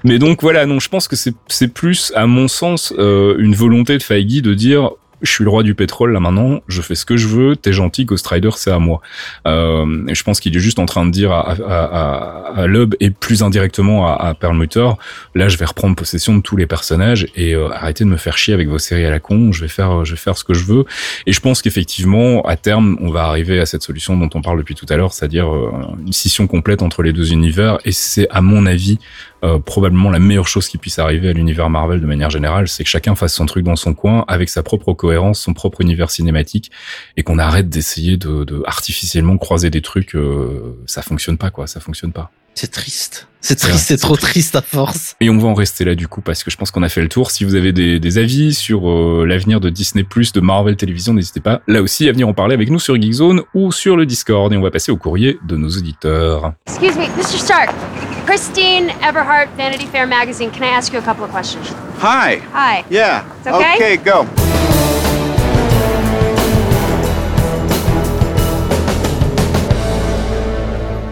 Mais 0.04 0.18
donc 0.18 0.42
voilà, 0.42 0.66
non, 0.66 0.80
je 0.80 0.90
pense 0.90 1.08
que 1.08 1.16
c'est 1.16 1.36
c'est 1.48 1.68
plus, 1.68 2.12
à 2.16 2.26
mon 2.26 2.48
sens, 2.48 2.94
euh, 2.98 3.36
une 3.38 3.54
volonté 3.54 3.98
de 3.98 4.04
Feige 4.04 4.42
de 4.42 4.56
dire. 4.56 4.90
Je 5.22 5.32
suis 5.32 5.44
le 5.44 5.50
roi 5.50 5.64
du 5.64 5.76
pétrole 5.76 6.14
là 6.14 6.20
maintenant, 6.20 6.62
je 6.68 6.82
fais 6.82 6.96
ce 6.96 7.06
que 7.06 7.18
je 7.18 7.28
veux, 7.28 7.56
t'es 7.56 7.74
gentil, 7.74 8.06
Ghost 8.06 8.28
Rider 8.28 8.50
c'est 8.56 8.72
à 8.72 8.80
moi. 8.80 9.02
Euh, 9.48 10.04
je 10.12 10.24
pense 10.24 10.40
qu'il 10.40 10.56
est 10.56 10.60
juste 10.60 10.80
en 10.80 10.86
train 10.86 11.06
de 11.06 11.12
dire 11.12 11.32
à, 11.32 11.52
à, 11.52 11.56
à, 11.58 12.62
à 12.62 12.68
Loeb 12.68 12.96
et 13.00 13.10
plus 13.10 13.44
indirectement 13.44 14.08
à, 14.08 14.14
à 14.14 14.34
Perlmutter, 14.34 14.90
là 15.36 15.50
je 15.50 15.58
vais 15.58 15.66
reprendre 15.66 15.96
possession 15.96 16.36
de 16.36 16.42
tous 16.42 16.58
les 16.58 16.68
personnages 16.68 17.28
et 17.36 17.54
euh, 17.54 17.70
arrêtez 17.72 18.04
de 18.04 18.10
me 18.10 18.18
faire 18.18 18.38
chier 18.38 18.54
avec 18.54 18.68
vos 18.68 18.80
séries 18.80 19.06
à 19.06 19.10
la 19.10 19.20
con, 19.20 19.52
je 19.52 19.62
vais 19.62 19.68
faire 19.68 20.06
je 20.06 20.12
vais 20.12 20.18
faire 20.18 20.38
ce 20.38 20.44
que 20.44 20.54
je 20.54 20.66
veux. 20.66 20.86
Et 21.26 21.34
je 21.34 21.40
pense 21.40 21.62
qu'effectivement, 21.62 22.42
à 22.44 22.56
terme, 22.56 22.98
on 23.02 23.10
va 23.12 23.24
arriver 23.24 23.60
à 23.60 23.66
cette 23.66 23.84
solution 23.84 24.18
dont 24.18 24.30
on 24.34 24.42
parle 24.42 24.58
depuis 24.58 24.76
tout 24.76 24.86
à 24.90 24.98
l'heure, 24.98 25.14
c'est-à-dire 25.14 25.54
euh, 25.54 25.72
une 26.06 26.14
scission 26.14 26.48
complète 26.48 26.82
entre 26.82 27.04
les 27.04 27.14
deux 27.14 27.32
univers. 27.32 27.78
Et 27.86 27.92
c'est 27.92 28.28
à 28.30 28.42
mon 28.42 28.66
avis 28.66 29.00
euh, 29.44 29.60
probablement 29.60 30.10
la 30.10 30.20
meilleure 30.20 30.48
chose 30.48 30.68
qui 30.68 30.78
puisse 30.78 31.00
arriver 31.00 31.30
à 31.30 31.34
l'univers 31.34 31.70
Marvel 31.70 32.02
de 32.02 32.06
manière 32.06 32.30
générale, 32.30 32.68
c'est 32.68 32.84
que 32.84 32.90
chacun 32.90 33.16
fasse 33.16 33.34
son 33.34 33.46
truc 33.46 33.64
dans 33.64 33.76
son 33.76 33.94
coin, 33.94 34.26
avec 34.28 34.50
sa 34.50 34.64
propre 34.64 34.94
cohérence, 34.94 35.40
son 35.40 35.54
propre 35.54 35.82
univers 35.82 36.12
cinématique, 36.12 36.72
et 37.16 37.24
qu'on 37.24 37.40
arrête 37.40 37.70
d'essayer 37.70 38.18
de, 38.18 38.64
artificiellement 38.66 39.38
croiser 39.38 39.70
des 39.70 39.82
trucs. 39.82 40.16
euh, 40.16 40.78
ça 40.86 41.02
fonctionne 41.02 41.38
pas, 41.38 41.52
quoi. 41.52 41.68
Ça 41.68 41.80
fonctionne 41.80 42.12
pas. 42.12 42.32
C'est 42.62 42.72
triste. 42.72 43.26
C'est 43.40 43.56
triste, 43.56 43.86
c'est 43.88 43.96
trop 43.96 44.18
triste 44.18 44.54
à 44.54 44.62
force. 44.62 45.16
Et 45.22 45.30
on 45.30 45.38
va 45.38 45.48
en 45.48 45.54
rester 45.54 45.86
là 45.86 45.96
du 45.96 46.10
coup 46.10 46.20
parce 46.20 46.44
que 46.44 46.52
je 46.52 46.58
pense 46.58 46.72
qu'on 46.72 46.84
a 46.84 46.90
fait 46.90 47.00
le 47.00 47.08
tour. 47.08 47.32
Si 47.32 47.46
vous 47.46 47.56
avez 47.56 47.72
des, 47.72 48.02
des 48.02 48.18
avis 48.18 48.54
sur 48.54 48.90
euh, 48.90 49.26
l'avenir 49.26 49.62
de 49.62 49.70
Disney+, 49.70 50.04
de 50.04 50.40
Marvel 50.42 50.76
Télévision, 50.76 51.14
n'hésitez 51.14 51.40
pas 51.40 51.62
là 51.68 51.82
aussi 51.82 52.10
à 52.10 52.12
venir 52.12 52.28
en 52.28 52.34
parler 52.34 52.56
avec 52.56 52.70
nous 52.70 52.80
sur 52.80 53.02
Geekzone 53.02 53.44
ou 53.54 53.72
sur 53.72 53.96
le 53.96 54.06
Discord. 54.06 54.52
Et 54.52 54.58
on 54.58 54.62
va 54.62 54.72
passer 54.72 54.92
au 54.92 54.98
courrier 54.98 55.40
de 55.48 55.56
nos 55.56 55.70
auditeurs. 55.70 56.52
Excuse 56.68 56.98
me, 56.98 57.06
Mr. 57.16 57.40
Stark. 57.40 57.70
Christine 58.26 58.90
Everhart, 59.02 59.48
Vanity 59.58 59.86
Fair 59.86 60.06
magazine. 60.06 60.50
Can 60.52 60.66
I 60.66 60.76
ask 60.76 60.92
you 60.92 61.00
a 61.00 61.02
couple 61.02 61.24
of 61.24 61.32
questions? 61.32 61.74
Hi. 62.02 62.42
Hi. 62.54 62.84
Yeah. 62.92 63.24
It's 63.40 63.48
okay? 63.48 63.76
Okay, 63.76 63.98
go. 64.04 64.26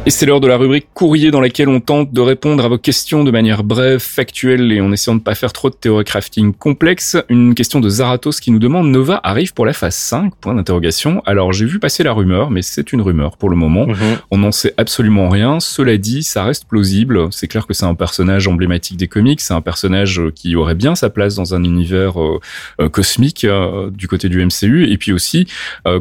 Et 0.08 0.10
c'est 0.10 0.26
l'heure 0.26 0.40
de 0.40 0.48
la 0.48 0.56
rubrique 0.56 0.88
courrier 0.94 1.32
dans 1.32 1.42
laquelle 1.42 1.68
on 1.68 1.82
tente 1.82 2.14
de 2.14 2.22
répondre 2.22 2.64
à 2.64 2.70
vos 2.70 2.78
questions 2.78 3.26
de 3.26 3.32
manière 3.32 3.66
brève, 3.66 4.00
factuelle 4.00 4.72
et 4.72 4.80
en 4.80 4.94
essayant 4.94 5.18
de 5.18 5.22
pas 5.22 5.36
faire 5.36 5.52
trop 5.52 5.70
de 5.70 5.76
théorie 5.76 6.06
crafting 6.06 6.54
complexe. 6.54 7.18
Une 7.28 7.54
question 7.54 7.82
de 7.82 7.90
Zaratos 7.90 8.40
qui 8.40 8.52
nous 8.52 8.60
demande 8.60 8.90
Nova 8.90 9.20
arrive 9.22 9.54
pour 9.54 9.66
la 9.66 9.74
phase 9.74 9.98
5 9.98 10.34
Point 10.40 10.56
d'interrogation. 10.56 11.22
Alors 11.26 11.52
j'ai 11.52 11.66
vu 11.66 11.80
passer 11.80 12.04
la 12.04 12.14
rumeur, 12.14 12.52
mais 12.52 12.62
c'est 12.62 12.94
une 12.94 13.02
rumeur 13.02 13.36
pour 13.36 13.50
le 13.50 13.58
moment. 13.58 13.86
On 14.32 14.38
n'en 14.38 14.54
sait 14.54 14.74
absolument 14.78 15.28
rien. 15.28 15.60
Cela 15.60 15.98
dit, 15.98 16.24
ça 16.24 16.46
reste 16.46 16.70
plausible. 16.70 17.28
C'est 17.32 17.50
clair 17.50 17.68
que 17.68 17.74
c'est 17.74 17.84
un 17.84 17.96
personnage 17.96 18.48
emblématique 18.48 18.96
des 18.96 19.10
comics. 19.10 19.42
C'est 19.42 19.56
un 19.56 19.62
personnage 19.62 20.22
euh, 20.22 20.32
qui 20.34 20.56
aurait 20.56 20.76
bien 20.76 20.96
sa 20.96 21.10
place 21.10 21.36
dans 21.36 21.54
un 21.54 21.66
univers 21.66 22.22
euh, 22.22 22.40
euh, 22.80 22.88
cosmique 22.88 23.44
euh, 23.44 23.90
du 23.92 24.08
côté 24.08 24.30
du 24.30 24.42
MCU. 24.42 24.90
Et 24.90 24.98
puis 24.98 25.12
aussi, 25.12 25.48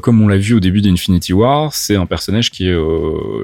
comme 0.00 0.22
on 0.22 0.28
l'a 0.28 0.36
vu 0.36 0.54
au 0.54 0.60
début 0.60 0.80
d'Infinity 0.80 1.32
War, 1.32 1.74
c'est 1.74 1.96
un 1.96 2.06
personnage 2.06 2.52
qui 2.52 2.68
est 2.68 2.76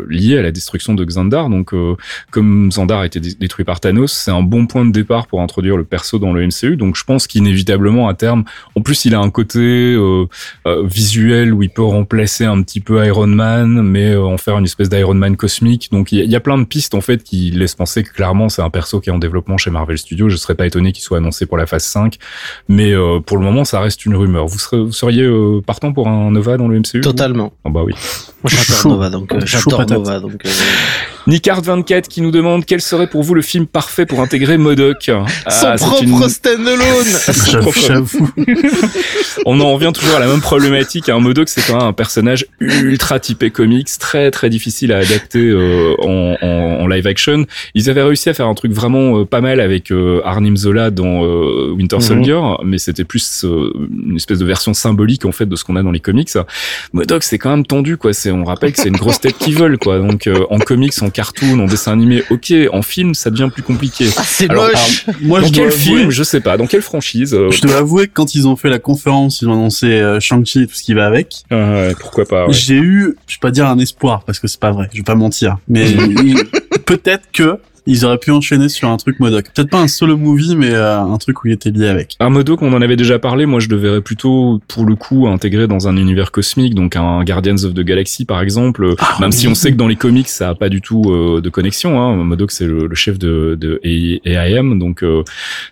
lié 0.08 0.38
à 0.38 0.42
la 0.42 0.51
destruction 0.52 0.94
de 0.94 1.04
Xandar. 1.04 1.48
Donc, 1.50 1.74
euh, 1.74 1.96
comme 2.30 2.68
Xandar 2.68 3.00
a 3.00 3.06
été 3.06 3.18
dé- 3.20 3.34
détruit 3.38 3.64
par 3.64 3.80
Thanos, 3.80 4.12
c'est 4.12 4.30
un 4.30 4.42
bon 4.42 4.66
point 4.66 4.84
de 4.84 4.92
départ 4.92 5.26
pour 5.26 5.40
introduire 5.40 5.76
le 5.76 5.84
perso 5.84 6.18
dans 6.18 6.32
le 6.32 6.46
MCU. 6.46 6.76
Donc, 6.76 6.96
je 6.96 7.04
pense 7.04 7.26
qu'inévitablement, 7.26 8.08
à 8.08 8.14
terme, 8.14 8.44
en 8.76 8.80
plus, 8.82 9.04
il 9.04 9.14
a 9.14 9.18
un 9.20 9.30
côté 9.30 9.58
euh, 9.94 10.26
euh, 10.66 10.86
visuel 10.86 11.52
où 11.52 11.62
il 11.62 11.70
peut 11.70 11.82
remplacer 11.82 12.44
un 12.44 12.62
petit 12.62 12.80
peu 12.80 13.04
Iron 13.06 13.26
Man, 13.26 13.82
mais 13.82 14.10
euh, 14.12 14.22
en 14.24 14.38
faire 14.38 14.58
une 14.58 14.64
espèce 14.64 14.88
d'Iron 14.88 15.14
Man 15.14 15.36
cosmique. 15.36 15.88
Donc, 15.90 16.12
il 16.12 16.18
y, 16.18 16.20
a- 16.20 16.24
il 16.24 16.30
y 16.30 16.36
a 16.36 16.40
plein 16.40 16.58
de 16.58 16.64
pistes 16.64 16.94
en 16.94 17.00
fait 17.00 17.22
qui 17.22 17.50
laissent 17.50 17.74
penser 17.74 18.02
que 18.02 18.12
clairement, 18.12 18.48
c'est 18.48 18.62
un 18.62 18.70
perso 18.70 19.00
qui 19.00 19.10
est 19.10 19.12
en 19.12 19.18
développement 19.18 19.56
chez 19.58 19.70
Marvel 19.70 19.98
Studios. 19.98 20.28
Je 20.28 20.36
serais 20.36 20.54
pas 20.54 20.66
étonné 20.66 20.92
qu'il 20.92 21.02
soit 21.02 21.18
annoncé 21.18 21.46
pour 21.46 21.56
la 21.56 21.66
phase 21.66 21.84
5, 21.84 22.18
mais 22.68 22.92
euh, 22.92 23.20
pour 23.20 23.36
le 23.38 23.44
moment, 23.44 23.64
ça 23.64 23.80
reste 23.80 24.04
une 24.06 24.14
rumeur. 24.14 24.46
Vous, 24.46 24.58
serez- 24.58 24.82
vous 24.84 24.92
seriez 24.92 25.22
euh, 25.24 25.60
partant 25.64 25.92
pour 25.92 26.08
un 26.08 26.30
Nova 26.30 26.56
dans 26.56 26.68
le 26.68 26.78
MCU 26.78 27.00
Totalement. 27.00 27.52
Ah 27.64 27.70
bah 27.70 27.82
oui. 27.84 27.92
Moi, 28.42 28.50
j'adore 28.50 28.64
Chaud. 28.82 28.88
Nova, 28.90 29.10
donc 29.10 29.32
euh, 29.32 29.40
j'adore. 29.44 29.86
Nova, 29.88 30.20
donc. 30.20 30.41
Euh, 30.46 30.50
Nicard24 31.28 32.08
qui 32.08 32.20
nous 32.20 32.32
demande 32.32 32.64
quel 32.66 32.80
serait 32.80 33.06
pour 33.06 33.22
vous 33.22 33.34
le 33.34 33.42
film 33.42 33.66
parfait 33.66 34.06
pour 34.06 34.20
intégrer 34.20 34.58
Modoc. 34.58 35.02
Son 35.04 35.24
Ah, 35.46 35.76
c'est 35.78 35.84
propre 35.86 36.02
une- 36.02 36.28
standalone. 36.28 37.06
J'avoue, 37.50 37.72
j'avoue. 37.86 38.30
On 39.46 39.60
en 39.60 39.72
revient 39.72 39.92
toujours 39.94 40.16
à 40.16 40.18
la 40.20 40.26
même 40.26 40.40
problématique. 40.40 41.08
Un 41.08 41.20
Modoc, 41.20 41.48
c'est 41.48 41.62
quand 41.64 41.78
même 41.78 41.86
un 41.88 41.92
personnage 41.92 42.46
ultra 42.60 43.20
typé 43.20 43.50
comics, 43.50 43.88
très 44.00 44.30
très 44.30 44.50
difficile 44.50 44.92
à 44.92 44.98
adapter 44.98 45.38
euh, 45.48 45.94
en, 46.00 46.36
en- 46.42 46.80
en 46.82 46.86
live 46.88 47.06
action. 47.06 47.46
Ils 47.74 47.88
avaient 47.88 48.02
réussi 48.02 48.28
à 48.28 48.34
faire 48.34 48.46
un 48.46 48.54
truc 48.54 48.72
vraiment 48.72 49.20
euh, 49.20 49.24
pas 49.24 49.40
mal 49.40 49.60
avec 49.60 49.90
euh, 49.92 50.20
Arnim 50.24 50.56
Zola 50.56 50.90
dans 50.90 51.24
euh, 51.24 51.70
Winter 51.72 51.96
Mhm. 51.96 52.02
Soldier, 52.02 52.40
mais 52.64 52.78
c'était 52.78 53.04
plus 53.04 53.44
euh, 53.44 53.72
une 54.08 54.16
espèce 54.16 54.38
de 54.38 54.44
version 54.44 54.74
symbolique 54.74 55.24
en 55.24 55.32
fait 55.32 55.46
de 55.46 55.54
ce 55.56 55.62
qu'on 55.64 55.76
a 55.76 55.82
dans 55.82 55.90
les 55.92 56.00
comics. 56.00 56.30
Modoc, 56.92 57.22
c'est 57.22 57.38
quand 57.38 57.50
même 57.50 57.66
tendu 57.66 57.96
quoi. 57.96 58.12
C'est, 58.12 58.30
on 58.32 58.44
rappelle 58.44 58.72
que 58.72 58.80
c'est 58.80 58.88
une 58.88 58.96
grosse 58.96 59.20
tête 59.20 59.36
qui 59.38 59.52
vole 59.52 59.78
quoi. 59.78 59.98
Donc 59.98 60.21
euh, 60.26 60.46
en 60.50 60.58
comics, 60.58 60.94
en 61.02 61.10
cartoon, 61.10 61.58
en 61.60 61.66
dessin 61.66 61.92
animé, 61.92 62.22
ok. 62.30 62.52
En 62.72 62.82
film, 62.82 63.14
ça 63.14 63.30
devient 63.30 63.48
plus 63.52 63.62
compliqué. 63.62 64.06
Ah, 64.16 64.22
c'est 64.26 64.50
Alors, 64.50 64.64
moche. 64.68 65.06
Moi, 65.20 65.40
dans 65.40 65.46
je 65.48 65.52
quel 65.52 65.70
film 65.70 65.98
avouer- 65.98 66.10
Je 66.10 66.22
sais 66.22 66.40
pas. 66.40 66.56
Dans 66.56 66.66
quelle 66.66 66.82
franchise 66.82 67.34
euh, 67.34 67.50
Je 67.50 67.60
dois 67.62 67.76
avouer 67.78 68.06
que 68.08 68.12
quand 68.14 68.34
ils 68.34 68.46
ont 68.48 68.56
fait 68.56 68.70
la 68.70 68.78
conférence, 68.78 69.40
ils 69.42 69.48
ont 69.48 69.52
annoncé 69.54 69.86
euh, 69.86 70.20
Shang-Chi 70.20 70.62
et 70.62 70.66
tout 70.66 70.74
ce 70.74 70.82
qui 70.82 70.94
va 70.94 71.06
avec. 71.06 71.42
ouais, 71.50 71.94
pourquoi 72.00 72.24
pas. 72.24 72.46
ouais. 72.46 72.52
J'ai 72.52 72.76
eu, 72.76 73.16
je 73.26 73.36
vais 73.36 73.40
pas 73.40 73.50
dire 73.50 73.66
un 73.66 73.78
espoir 73.78 74.24
parce 74.24 74.38
que 74.38 74.48
c'est 74.48 74.60
pas 74.60 74.70
vrai, 74.72 74.88
je 74.92 74.98
vais 74.98 75.02
pas 75.04 75.14
mentir, 75.14 75.58
mais 75.68 75.86
peut-être 76.86 77.24
que 77.32 77.58
ils 77.86 78.04
auraient 78.04 78.18
pu 78.18 78.30
enchaîner 78.30 78.68
sur 78.68 78.88
un 78.88 78.96
truc 78.96 79.18
Modoc. 79.20 79.46
Peut-être 79.54 79.70
pas 79.70 79.80
un 79.80 79.88
solo 79.88 80.16
movie, 80.16 80.56
mais 80.56 80.70
euh, 80.70 81.00
un 81.00 81.18
truc 81.18 81.42
où 81.42 81.48
il 81.48 81.52
était 81.52 81.70
lié 81.70 81.88
avec. 81.88 82.16
Un 82.20 82.30
modo 82.30 82.56
qu'on 82.56 82.72
en 82.72 82.82
avait 82.82 82.96
déjà 82.96 83.18
parlé, 83.18 83.46
moi 83.46 83.60
je 83.60 83.68
le 83.68 83.76
verrais 83.76 84.00
plutôt 84.00 84.60
pour 84.68 84.84
le 84.84 84.94
coup 84.94 85.26
intégré 85.26 85.66
dans 85.66 85.88
un 85.88 85.96
univers 85.96 86.30
cosmique, 86.30 86.74
donc 86.74 86.96
un 86.96 87.24
Guardians 87.24 87.64
of 87.64 87.74
the 87.74 87.80
Galaxy 87.80 88.24
par 88.24 88.40
exemple. 88.40 88.94
Ah, 88.98 89.16
même 89.20 89.30
oui. 89.30 89.36
si 89.36 89.48
on 89.48 89.54
sait 89.54 89.72
que 89.72 89.76
dans 89.76 89.88
les 89.88 89.96
comics 89.96 90.28
ça 90.28 90.50
a 90.50 90.54
pas 90.54 90.68
du 90.68 90.80
tout 90.80 91.02
euh, 91.08 91.40
de 91.40 91.48
connexion. 91.50 92.00
Hein. 92.00 92.16
Modoc 92.16 92.52
c'est 92.52 92.66
le, 92.66 92.86
le 92.86 92.94
chef 92.94 93.18
de, 93.18 93.56
de 93.60 93.80
AIM, 93.84 94.78
donc 94.78 95.02
euh, 95.02 95.22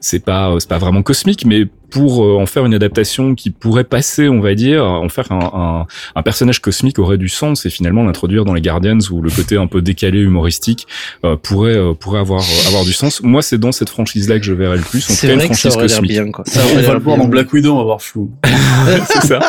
c'est 0.00 0.24
pas 0.24 0.54
c'est 0.58 0.68
pas 0.68 0.78
vraiment 0.78 1.02
cosmique, 1.02 1.44
mais 1.46 1.66
pour 1.90 2.24
euh, 2.24 2.38
en 2.40 2.46
faire 2.46 2.64
une 2.64 2.74
adaptation 2.74 3.34
qui 3.34 3.50
pourrait 3.50 3.84
passer, 3.84 4.28
on 4.28 4.40
va 4.40 4.54
dire, 4.54 4.84
en 4.84 5.08
faire 5.08 5.30
un, 5.32 5.50
un, 5.52 5.86
un 6.14 6.22
personnage 6.22 6.60
cosmique 6.60 6.98
aurait 6.98 7.18
du 7.18 7.28
sens 7.28 7.66
et 7.66 7.70
finalement 7.70 8.04
l'introduire 8.04 8.44
dans 8.44 8.54
les 8.54 8.62
Guardians 8.62 8.98
où 9.10 9.22
le 9.22 9.30
côté 9.30 9.56
un 9.56 9.66
peu 9.66 9.82
décalé 9.82 10.20
humoristique 10.20 10.86
euh, 11.24 11.36
pourrait 11.36 11.76
euh, 11.76 11.94
pourrait 11.94 12.20
avoir 12.20 12.40
euh, 12.40 12.68
avoir 12.68 12.84
du 12.84 12.92
sens. 12.92 13.22
Moi 13.22 13.42
c'est 13.42 13.58
dans 13.58 13.72
cette 13.72 13.90
franchise 13.90 14.28
là 14.28 14.38
que 14.38 14.44
je 14.44 14.52
verrais 14.52 14.76
le 14.76 14.82
plus. 14.82 15.00
C'est 15.00 15.26
cas 15.26 15.32
une 15.32 15.38
vrai 15.38 15.48
que 15.48 15.54
ça 15.54 15.70
franchise 15.70 15.94
cosmique. 15.94 16.10
bien, 16.10 16.30
quoi. 16.30 16.44
Ça 16.46 16.60
on 16.74 16.80
va 16.80 16.94
le 16.94 17.00
voir 17.00 17.16
dans 17.16 17.28
Black 17.28 17.52
Widow, 17.52 17.72
on 17.72 17.78
va 17.78 17.84
voir 17.84 18.02
flou. 18.02 18.30
c'est 19.06 19.26
ça. 19.26 19.40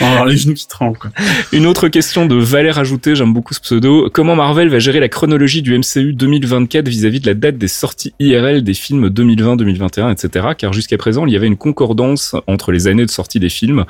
On 0.00 0.04
va 0.04 0.10
avoir 0.10 0.26
les 0.26 0.36
genoux 0.36 0.54
qui 0.54 0.68
tremblent, 0.68 0.98
quoi. 0.98 1.10
Une 1.52 1.66
autre 1.66 1.88
question 1.88 2.26
de 2.26 2.36
Valère 2.36 2.78
ajouté, 2.78 3.14
j'aime 3.14 3.32
beaucoup 3.32 3.54
ce 3.54 3.60
pseudo. 3.60 4.08
Comment 4.12 4.36
Marvel 4.36 4.68
va 4.68 4.78
gérer 4.78 5.00
la 5.00 5.08
chronologie 5.08 5.62
du 5.62 5.76
MCU 5.76 6.12
2024 6.12 6.88
vis-à-vis 6.88 7.20
de 7.20 7.26
la 7.26 7.34
date 7.34 7.58
des 7.58 7.68
sorties 7.68 8.14
IRL 8.20 8.62
des 8.62 8.74
films 8.74 9.10
2020, 9.10 9.56
2021, 9.56 10.10
etc. 10.10 10.48
Car 10.58 10.72
jusqu'à 10.72 10.98
présent, 10.98 11.26
il 11.26 11.32
y 11.32 11.36
avait 11.36 11.46
une 11.46 11.56
concordance 11.56 11.85
concordance 11.86 12.34
entre 12.48 12.72
les 12.72 12.88
années 12.88 13.06
de 13.06 13.10
sortie 13.10 13.38
des 13.38 13.48
films 13.48 13.84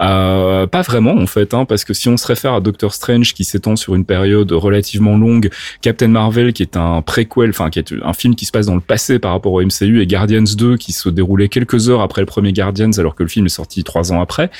euh, 0.00 0.66
Pas 0.66 0.82
vraiment 0.82 1.14
en 1.14 1.26
fait, 1.26 1.52
hein, 1.52 1.66
parce 1.66 1.84
que 1.84 1.92
si 1.92 2.08
on 2.08 2.16
se 2.16 2.26
réfère 2.26 2.54
à 2.54 2.60
Doctor 2.60 2.94
Strange 2.94 3.34
qui 3.34 3.44
s'étend 3.44 3.76
sur 3.76 3.94
une 3.94 4.06
période 4.06 4.52
relativement 4.52 5.18
longue, 5.18 5.50
Captain 5.82 6.08
Marvel 6.08 6.54
qui 6.54 6.62
est 6.62 6.76
un 6.76 7.02
préquel, 7.02 7.50
enfin 7.50 7.68
qui 7.68 7.78
est 7.78 7.92
un 8.02 8.12
film 8.14 8.34
qui 8.34 8.46
se 8.46 8.52
passe 8.52 8.66
dans 8.66 8.74
le 8.74 8.80
passé 8.80 9.18
par 9.18 9.32
rapport 9.32 9.52
au 9.52 9.62
MCU 9.62 10.00
et 10.00 10.06
Guardians 10.06 10.42
2 10.42 10.76
qui 10.78 10.92
se 10.92 11.10
déroulait 11.10 11.48
quelques 11.48 11.90
heures 11.90 12.00
après 12.00 12.22
le 12.22 12.26
premier 12.26 12.52
Guardians 12.52 12.92
alors 12.96 13.14
que 13.14 13.22
le 13.22 13.28
film 13.28 13.46
est 13.46 13.50
sorti 13.50 13.84
trois 13.84 14.12
ans 14.12 14.20
après, 14.22 14.50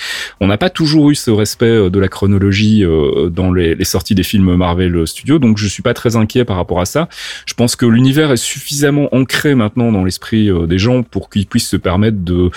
on 0.40 0.48
n'a 0.48 0.58
pas 0.58 0.70
toujours 0.70 1.10
eu 1.10 1.14
ce 1.14 1.30
respect 1.30 1.66
euh, 1.66 1.90
de 1.90 1.98
la 1.98 2.08
chronologie 2.08 2.84
euh, 2.84 3.30
dans 3.30 3.52
les, 3.52 3.74
les 3.74 3.84
sorties 3.84 4.14
des 4.14 4.22
films 4.22 4.54
Marvel 4.54 5.06
Studios, 5.06 5.38
donc 5.38 5.56
je 5.56 5.66
suis 5.66 5.82
pas 5.82 5.94
très 5.94 6.16
inquiet 6.16 6.44
par 6.44 6.56
rapport 6.56 6.80
à 6.80 6.84
ça. 6.84 7.08
Je 7.46 7.54
pense 7.54 7.74
que 7.74 7.86
l'univers 7.86 8.30
est 8.32 8.36
suffisamment 8.36 9.08
ancré 9.12 9.54
maintenant 9.54 9.92
dans 9.92 10.04
l'esprit 10.04 10.50
euh, 10.50 10.66
des 10.66 10.78
gens 10.78 11.02
pour 11.02 11.30
qu'ils 11.30 11.46
puissent 11.46 11.68
se 11.68 11.76
permettre 11.76 12.18
de 12.18 12.50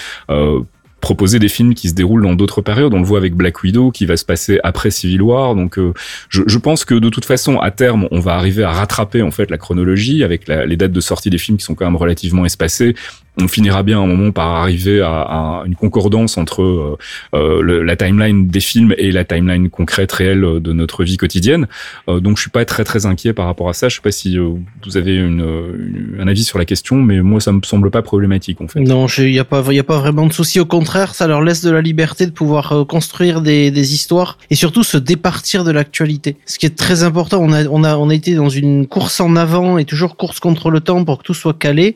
proposer 1.05 1.37
des 1.37 1.49
films 1.49 1.75
qui 1.75 1.89
se 1.89 1.93
déroulent 1.93 2.23
dans 2.23 2.33
d'autres 2.33 2.61
périodes. 2.61 2.91
On 2.95 2.99
le 2.99 3.05
voit 3.05 3.19
avec 3.19 3.35
Black 3.35 3.61
Widow 3.61 3.91
qui 3.91 4.07
va 4.07 4.17
se 4.17 4.25
passer 4.25 4.59
après 4.63 4.89
Civil 4.89 5.21
War. 5.21 5.53
Donc, 5.53 5.77
euh, 5.77 5.93
je, 6.29 6.41
je, 6.47 6.57
pense 6.57 6.83
que 6.83 6.95
de 6.95 7.09
toute 7.09 7.25
façon, 7.25 7.59
à 7.59 7.69
terme, 7.69 8.07
on 8.09 8.19
va 8.19 8.33
arriver 8.33 8.63
à 8.63 8.71
rattraper 8.71 9.21
en 9.21 9.29
fait 9.29 9.51
la 9.51 9.59
chronologie 9.59 10.23
avec 10.23 10.47
la, 10.47 10.65
les 10.65 10.77
dates 10.77 10.93
de 10.93 11.01
sortie 11.01 11.29
des 11.29 11.37
films 11.37 11.57
qui 11.57 11.63
sont 11.63 11.75
quand 11.75 11.85
même 11.85 11.95
relativement 11.95 12.43
espacées 12.43 12.95
on 13.37 13.47
finira 13.47 13.83
bien 13.83 14.01
un 14.01 14.07
moment 14.07 14.31
par 14.31 14.55
arriver 14.55 15.01
à, 15.01 15.63
une 15.65 15.75
concordance 15.75 16.37
entre 16.37 16.61
euh, 16.61 16.97
euh, 17.33 17.83
la 17.83 17.95
timeline 17.95 18.47
des 18.47 18.59
films 18.59 18.93
et 18.97 19.11
la 19.11 19.23
timeline 19.23 19.69
concrète 19.69 20.11
réelle 20.11 20.41
de 20.41 20.73
notre 20.73 21.03
vie 21.03 21.17
quotidienne. 21.17 21.67
Euh, 22.07 22.19
donc 22.19 22.37
je 22.37 22.41
suis 22.41 22.49
pas 22.49 22.65
très 22.65 22.83
très 22.83 23.05
inquiet 23.05 23.33
par 23.33 23.45
rapport 23.45 23.69
à 23.69 23.73
ça. 23.73 23.89
Je 23.89 23.95
sais 23.95 24.01
pas 24.01 24.11
si 24.11 24.37
euh, 24.37 24.53
vous 24.85 24.97
avez 24.97 25.19
un 25.19 26.27
avis 26.27 26.43
sur 26.43 26.59
la 26.59 26.65
question, 26.65 26.97
mais 26.97 27.21
moi 27.21 27.39
ça 27.39 27.51
me 27.51 27.61
semble 27.63 27.91
pas 27.91 28.01
problématique 28.01 28.61
en 28.61 28.67
fait. 28.67 28.79
Non, 28.79 29.07
il 29.17 29.33
y 29.33 29.39
a 29.39 29.45
pas 29.45 29.63
il 29.69 29.75
y 29.75 29.79
a 29.79 29.83
pas 29.83 29.99
vraiment 29.99 30.27
de 30.27 30.33
souci. 30.33 30.59
Au 30.59 30.65
contraire, 30.65 31.15
ça 31.15 31.27
leur 31.27 31.41
laisse 31.41 31.61
de 31.61 31.71
la 31.71 31.81
liberté 31.81 32.25
de 32.25 32.31
pouvoir 32.31 32.71
euh, 32.71 32.85
construire 32.85 33.41
des, 33.41 33.71
des 33.71 33.93
histoires 33.93 34.37
et 34.49 34.55
surtout 34.55 34.83
se 34.83 34.97
départir 34.97 35.63
de 35.63 35.71
l'actualité. 35.71 36.37
Ce 36.45 36.59
qui 36.59 36.65
est 36.65 36.77
très 36.77 37.03
important. 37.03 37.39
On 37.41 37.51
a 37.51 37.65
on 37.65 37.83
a 37.83 37.97
on 37.97 38.09
a 38.09 38.13
été 38.13 38.35
dans 38.35 38.49
une 38.49 38.87
course 38.87 39.19
en 39.19 39.35
avant 39.35 39.77
et 39.77 39.85
toujours 39.85 40.17
course 40.17 40.39
contre 40.39 40.69
le 40.69 40.79
temps 40.79 41.03
pour 41.03 41.19
que 41.19 41.23
tout 41.23 41.33
soit 41.33 41.57
calé. 41.57 41.95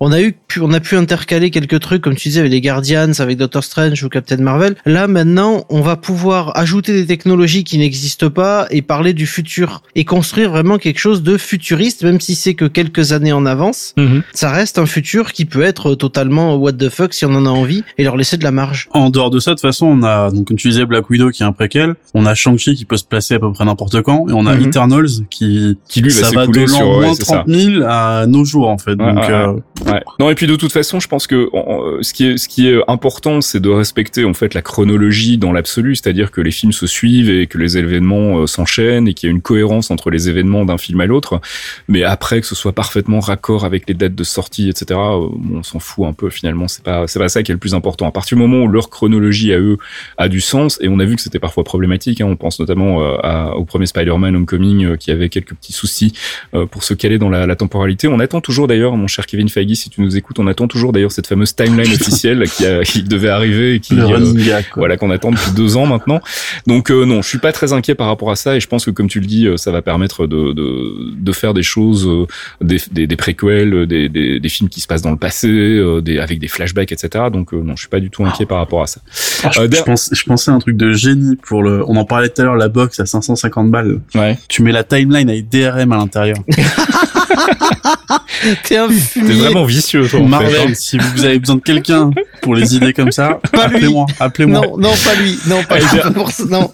On 0.00 0.12
a 0.12 0.20
eu 0.20 0.36
on 0.60 0.72
a 0.72 0.79
pu 0.80 0.96
intercaler 0.96 1.50
quelques 1.50 1.80
trucs, 1.80 2.02
comme 2.02 2.14
tu 2.16 2.28
disais, 2.28 2.40
avec 2.40 2.52
les 2.52 2.60
Guardians, 2.60 3.12
avec 3.18 3.38
Doctor 3.38 3.62
Strange 3.64 4.02
ou 4.02 4.08
Captain 4.08 4.36
Marvel. 4.38 4.74
Là, 4.86 5.06
maintenant, 5.06 5.64
on 5.68 5.80
va 5.80 5.96
pouvoir 5.96 6.56
ajouter 6.58 6.92
des 6.92 7.06
technologies 7.06 7.64
qui 7.64 7.78
n'existent 7.78 8.30
pas 8.30 8.66
et 8.70 8.82
parler 8.82 9.12
du 9.12 9.26
futur 9.26 9.82
et 9.94 10.04
construire 10.04 10.50
vraiment 10.50 10.78
quelque 10.78 10.98
chose 10.98 11.22
de 11.22 11.36
futuriste, 11.36 12.02
même 12.04 12.20
si 12.20 12.34
c'est 12.34 12.54
que 12.54 12.64
quelques 12.64 13.12
années 13.12 13.32
en 13.32 13.46
avance. 13.46 13.94
Mhm. 13.96 14.22
Ça 14.32 14.50
reste 14.50 14.78
un 14.78 14.86
futur 14.86 15.32
qui 15.32 15.44
peut 15.44 15.62
être 15.62 15.94
totalement 15.94 16.56
what 16.56 16.72
the 16.72 16.88
fuck 16.88 17.14
si 17.14 17.24
on 17.24 17.34
en 17.34 17.46
a 17.46 17.50
envie 17.50 17.82
et 17.98 18.04
leur 18.04 18.16
laisser 18.16 18.36
de 18.36 18.44
la 18.44 18.50
marge. 18.50 18.88
En 18.92 19.10
dehors 19.10 19.30
de 19.30 19.38
ça, 19.40 19.52
de 19.52 19.54
toute 19.56 19.62
façon, 19.62 19.86
on 19.86 20.02
a, 20.02 20.30
donc, 20.30 20.46
comme 20.48 20.56
tu 20.56 20.68
disais, 20.68 20.86
Black 20.86 21.08
Widow 21.10 21.30
qui 21.30 21.42
est 21.42 21.46
un 21.46 21.52
préquel, 21.52 21.94
on 22.14 22.26
a 22.26 22.34
Shang-Chi 22.34 22.74
qui 22.74 22.84
peut 22.84 22.96
se 22.96 23.04
placer 23.04 23.34
à 23.34 23.38
peu 23.38 23.52
près 23.52 23.64
n'importe 23.64 24.00
quand, 24.02 24.28
et 24.28 24.32
on 24.32 24.46
a 24.46 24.54
Mhm. 24.54 24.66
Eternals 24.68 25.08
qui, 25.30 25.76
Qui 25.88 26.00
lui 26.02 26.10
va 26.10 26.20
ça 26.22 26.30
va 26.34 26.46
de 26.46 26.52
s'écouler 26.52 26.66
l'an 26.66 26.98
ouais, 26.98 27.04
moins 27.06 27.14
c'est 27.14 27.24
ça. 27.24 27.36
30 27.44 27.48
000 27.48 27.84
à 27.88 28.26
nos 28.26 28.44
jours, 28.44 28.68
en 28.68 28.78
fait. 28.78 28.90
Ouais, 28.92 28.96
donc, 29.14 29.18
ouais, 29.18 29.30
euh, 29.32 29.52
Ouais. 29.86 30.02
Non 30.18 30.28
et 30.30 30.34
puis 30.34 30.46
de 30.46 30.56
toute 30.56 30.69
façon, 30.72 31.00
je 31.00 31.08
pense 31.08 31.26
que 31.26 31.48
en- 31.52 32.02
ce 32.02 32.12
qui 32.12 32.26
est 32.26 32.58
est 32.68 32.80
important, 32.88 33.40
c'est 33.40 33.60
de 33.60 33.68
respecter 33.68 34.24
en 34.24 34.34
fait 34.34 34.54
la 34.54 34.62
chronologie 34.62 35.38
dans 35.38 35.52
l'absolu, 35.52 35.96
c'est-à-dire 35.96 36.30
que 36.30 36.40
les 36.40 36.50
films 36.50 36.72
se 36.72 36.86
suivent 36.86 37.30
et 37.30 37.46
que 37.46 37.58
les 37.58 37.78
événements 37.78 38.40
euh, 38.40 38.46
s'enchaînent 38.46 39.08
et 39.08 39.14
qu'il 39.14 39.28
y 39.28 39.30
a 39.30 39.34
une 39.34 39.40
cohérence 39.42 39.90
entre 39.90 40.10
les 40.10 40.28
événements 40.28 40.64
d'un 40.64 40.78
film 40.78 41.00
à 41.00 41.06
l'autre. 41.06 41.40
Mais 41.88 42.02
après 42.04 42.40
que 42.40 42.46
ce 42.46 42.54
soit 42.54 42.72
parfaitement 42.72 43.20
raccord 43.20 43.64
avec 43.64 43.88
les 43.88 43.94
dates 43.94 44.14
de 44.14 44.24
sortie, 44.24 44.68
etc. 44.68 44.98
euh, 45.00 45.28
on 45.54 45.62
s'en 45.62 45.78
fout 45.78 46.06
un 46.06 46.12
peu 46.12 46.30
finalement. 46.30 46.66
C'est 46.68 46.82
pas 46.84 47.28
ça 47.28 47.42
qui 47.42 47.50
est 47.52 47.54
le 47.54 47.58
plus 47.58 47.74
important. 47.74 48.06
À 48.06 48.12
partir 48.12 48.36
du 48.36 48.42
moment 48.42 48.64
où 48.64 48.68
leur 48.68 48.90
chronologie 48.90 49.52
à 49.52 49.58
eux 49.58 49.78
a 50.18 50.28
du 50.28 50.40
sens 50.40 50.78
et 50.80 50.88
on 50.88 50.98
a 51.00 51.04
vu 51.04 51.16
que 51.16 51.22
c'était 51.22 51.38
parfois 51.38 51.64
problématique. 51.64 52.20
Hein, 52.20 52.26
on 52.28 52.36
pense 52.36 52.60
notamment 52.60 53.02
euh, 53.02 53.50
au 53.52 53.64
premier 53.64 53.86
Spider-Man 53.86 54.36
Homecoming 54.36 54.84
euh, 54.84 54.96
qui 54.96 55.10
avait 55.10 55.28
quelques 55.28 55.54
petits 55.54 55.72
soucis 55.72 56.12
euh, 56.54 56.66
pour 56.66 56.84
se 56.84 56.94
caler 56.94 57.18
dans 57.18 57.30
la, 57.30 57.46
la 57.46 57.56
temporalité. 57.56 58.08
On 58.08 58.20
attend 58.20 58.40
toujours 58.40 58.66
d'ailleurs, 58.68 58.96
mon 58.96 59.06
cher 59.06 59.26
Kevin 59.26 59.48
Feige, 59.48 59.74
si 59.74 59.90
tu 59.90 60.00
nous 60.00 60.16
écoutes, 60.16 60.38
on 60.38 60.46
attend 60.46 60.59
toujours 60.68 60.92
d'ailleurs 60.92 61.12
cette 61.12 61.26
fameuse 61.26 61.54
timeline 61.54 61.92
officielle 61.92 62.44
qui, 62.48 62.66
a- 62.66 62.82
qui 62.82 63.02
devait 63.02 63.28
arriver 63.28 63.74
et 63.74 63.80
qui 63.80 63.94
le 63.94 64.02
euh, 64.04 64.32
gag, 64.34 64.64
voilà 64.76 64.96
qu'on 64.96 65.10
attend 65.10 65.30
depuis 65.30 65.50
deux 65.56 65.76
ans 65.76 65.86
maintenant. 65.86 66.20
Donc 66.66 66.90
euh, 66.90 67.04
non, 67.04 67.22
je 67.22 67.28
suis 67.28 67.38
pas 67.38 67.52
très 67.52 67.72
inquiet 67.72 67.94
par 67.94 68.06
rapport 68.08 68.30
à 68.30 68.36
ça 68.36 68.56
et 68.56 68.60
je 68.60 68.66
pense 68.66 68.84
que 68.84 68.90
comme 68.90 69.08
tu 69.08 69.20
le 69.20 69.26
dis, 69.26 69.46
euh, 69.46 69.56
ça 69.56 69.70
va 69.72 69.82
permettre 69.82 70.26
de 70.26 70.52
de, 70.52 71.12
de 71.16 71.32
faire 71.32 71.54
des 71.54 71.62
choses, 71.62 72.06
euh, 72.08 72.26
des, 72.60 72.78
des, 72.90 73.06
des 73.06 73.16
préquels, 73.16 73.86
des, 73.86 74.08
des, 74.08 74.40
des 74.40 74.48
films 74.48 74.68
qui 74.68 74.80
se 74.80 74.86
passent 74.86 75.02
dans 75.02 75.10
le 75.10 75.16
passé, 75.16 75.48
euh, 75.48 76.00
des, 76.00 76.18
avec 76.18 76.38
des 76.38 76.48
flashbacks, 76.48 76.92
etc. 76.92 77.24
Donc 77.32 77.52
euh, 77.54 77.62
non, 77.62 77.74
je 77.76 77.80
suis 77.80 77.88
pas 77.88 78.00
du 78.00 78.10
tout 78.10 78.24
inquiet 78.24 78.46
par 78.46 78.58
rapport 78.58 78.82
à 78.82 78.86
ça. 78.86 79.00
Ah, 79.44 79.50
je, 79.52 79.60
Euh, 79.60 79.68
je 79.70 79.82
pense, 79.82 80.10
je 80.12 80.22
pensais 80.24 80.50
à 80.50 80.54
un 80.54 80.58
truc 80.58 80.76
de 80.76 80.92
génie 80.92 81.36
pour 81.36 81.62
le, 81.62 81.84
on 81.86 81.96
en 81.96 82.04
parlait 82.04 82.28
tout 82.28 82.40
à 82.42 82.44
l'heure, 82.44 82.56
la 82.56 82.68
box 82.68 82.98
à 83.00 83.06
550 83.06 83.70
balles. 83.70 84.00
Ouais. 84.14 84.38
Tu 84.48 84.62
mets 84.62 84.72
la 84.72 84.84
timeline 84.84 85.28
avec 85.30 85.48
DRM 85.48 85.92
à 85.92 85.96
l'intérieur. 85.96 86.36
T'es 88.64 88.76
un 88.76 88.88
T'es 88.88 88.94
fumier. 88.94 89.34
vraiment 89.34 89.64
vicieux, 89.64 90.06
toi. 90.08 90.20
en 90.20 90.22
fait, 90.24 90.28
Marvel, 90.28 90.70
hein. 90.70 90.74
si 90.74 90.98
vous 90.98 91.24
avez 91.24 91.38
besoin 91.38 91.56
de 91.56 91.60
quelqu'un 91.62 92.10
pour 92.42 92.54
les 92.54 92.74
idées 92.76 92.92
comme 92.92 93.12
ça, 93.12 93.40
appelez-moi, 93.52 94.06
appelez-moi. 94.18 94.60
Non, 94.66 94.78
non, 94.78 94.90
pas 95.04 95.14
lui. 95.20 95.38
Non, 95.46 95.62
pas 95.64 95.76
Allez, 95.76 95.84
lui. 96.04 96.48
non. 96.50 96.72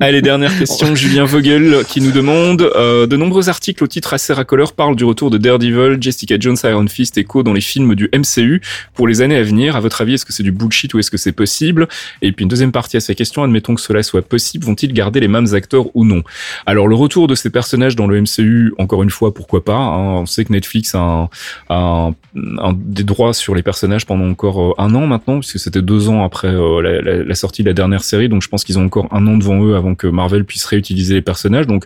Allez, 0.00 0.22
dernière 0.22 0.56
question, 0.58 0.94
Julien 0.94 1.24
Vogel 1.24 1.84
qui 1.88 2.00
nous 2.00 2.10
demande 2.12 2.62
euh, 2.62 3.06
de 3.06 3.16
nombreux 3.16 3.48
articles 3.48 3.82
au 3.84 3.86
titre 3.86 4.14
assez 4.14 4.32
racoleur 4.32 4.72
parlent 4.72 4.96
du 4.96 5.04
retour 5.04 5.30
de 5.30 5.38
Daredevil, 5.38 5.98
Jessica 6.00 6.36
Jones, 6.38 6.56
Iron 6.64 6.86
Fist 6.86 7.18
et 7.18 7.24
Co 7.24 7.42
dans 7.42 7.52
les 7.52 7.60
films 7.60 7.94
du 7.94 8.08
MCU 8.14 8.60
pour 8.94 9.08
les 9.08 9.20
années 9.22 9.36
à 9.36 9.42
venir. 9.42 9.76
À 9.76 9.80
votre 9.80 10.00
avis, 10.00 10.14
est-ce 10.14 10.24
que 10.24 10.32
c'est 10.32 10.42
du 10.42 10.52
bullshit 10.52 10.92
ou 10.94 10.98
est-ce 10.98 11.10
que 11.10 11.18
c'est 11.18 11.32
possible? 11.32 11.88
Et 12.22 12.32
puis 12.32 12.44
une 12.44 12.48
deuxième 12.48 12.72
partie 12.72 12.96
à 12.96 13.00
ces 13.00 13.14
questions, 13.14 13.42
admettons 13.42 13.74
que 13.74 13.80
cela 13.80 14.02
soit 14.02 14.22
possible, 14.22 14.64
vont-ils 14.64 14.92
garder 14.92 15.20
les 15.20 15.28
mêmes 15.28 15.54
acteurs 15.54 15.86
ou 15.94 16.04
non? 16.04 16.22
Alors 16.66 16.88
le 16.88 16.94
retour 16.94 17.26
de 17.26 17.34
ces 17.34 17.50
personnages 17.50 17.96
dans 17.96 18.06
le 18.06 18.20
MCU, 18.20 18.72
encore 18.78 19.02
une 19.02 19.10
fois, 19.10 19.32
pourquoi 19.34 19.64
pas? 19.64 19.76
On 19.88 20.26
sait 20.26 20.44
que 20.44 20.52
Netflix 20.52 20.94
a, 20.94 20.98
un, 20.98 21.28
a 21.68 21.76
un- 21.76 22.14
un- 22.58 22.72
des 22.76 23.04
droits 23.04 23.32
sur 23.34 23.54
les 23.54 23.62
personnages 23.62 24.06
pendant 24.06 24.28
encore 24.28 24.60
euh, 24.60 24.74
un 24.78 24.94
an 24.94 25.06
maintenant, 25.06 25.38
puisque 25.40 25.58
c'était 25.58 25.82
deux 25.82 26.08
ans 26.08 26.24
après 26.24 26.48
euh, 26.48 26.80
la, 26.82 27.00
la- 27.00 27.24
la 27.24 27.34
sortie 27.34 27.62
de 27.62 27.68
la 27.68 27.74
dernière 27.74 28.02
série, 28.04 28.28
donc 28.28 28.42
je 28.42 28.48
pense 28.48 28.64
qu'ils 28.64 28.78
ont 28.78 28.84
encore 28.84 29.08
un 29.12 29.26
an 29.26 29.36
devant 29.36 29.64
eux 29.64 29.74
avant 29.76 29.94
que 29.94 30.06
Marvel 30.06 30.44
puisse 30.44 30.64
réutiliser 30.64 31.14
les 31.14 31.22
personnages. 31.22 31.66
Donc 31.66 31.84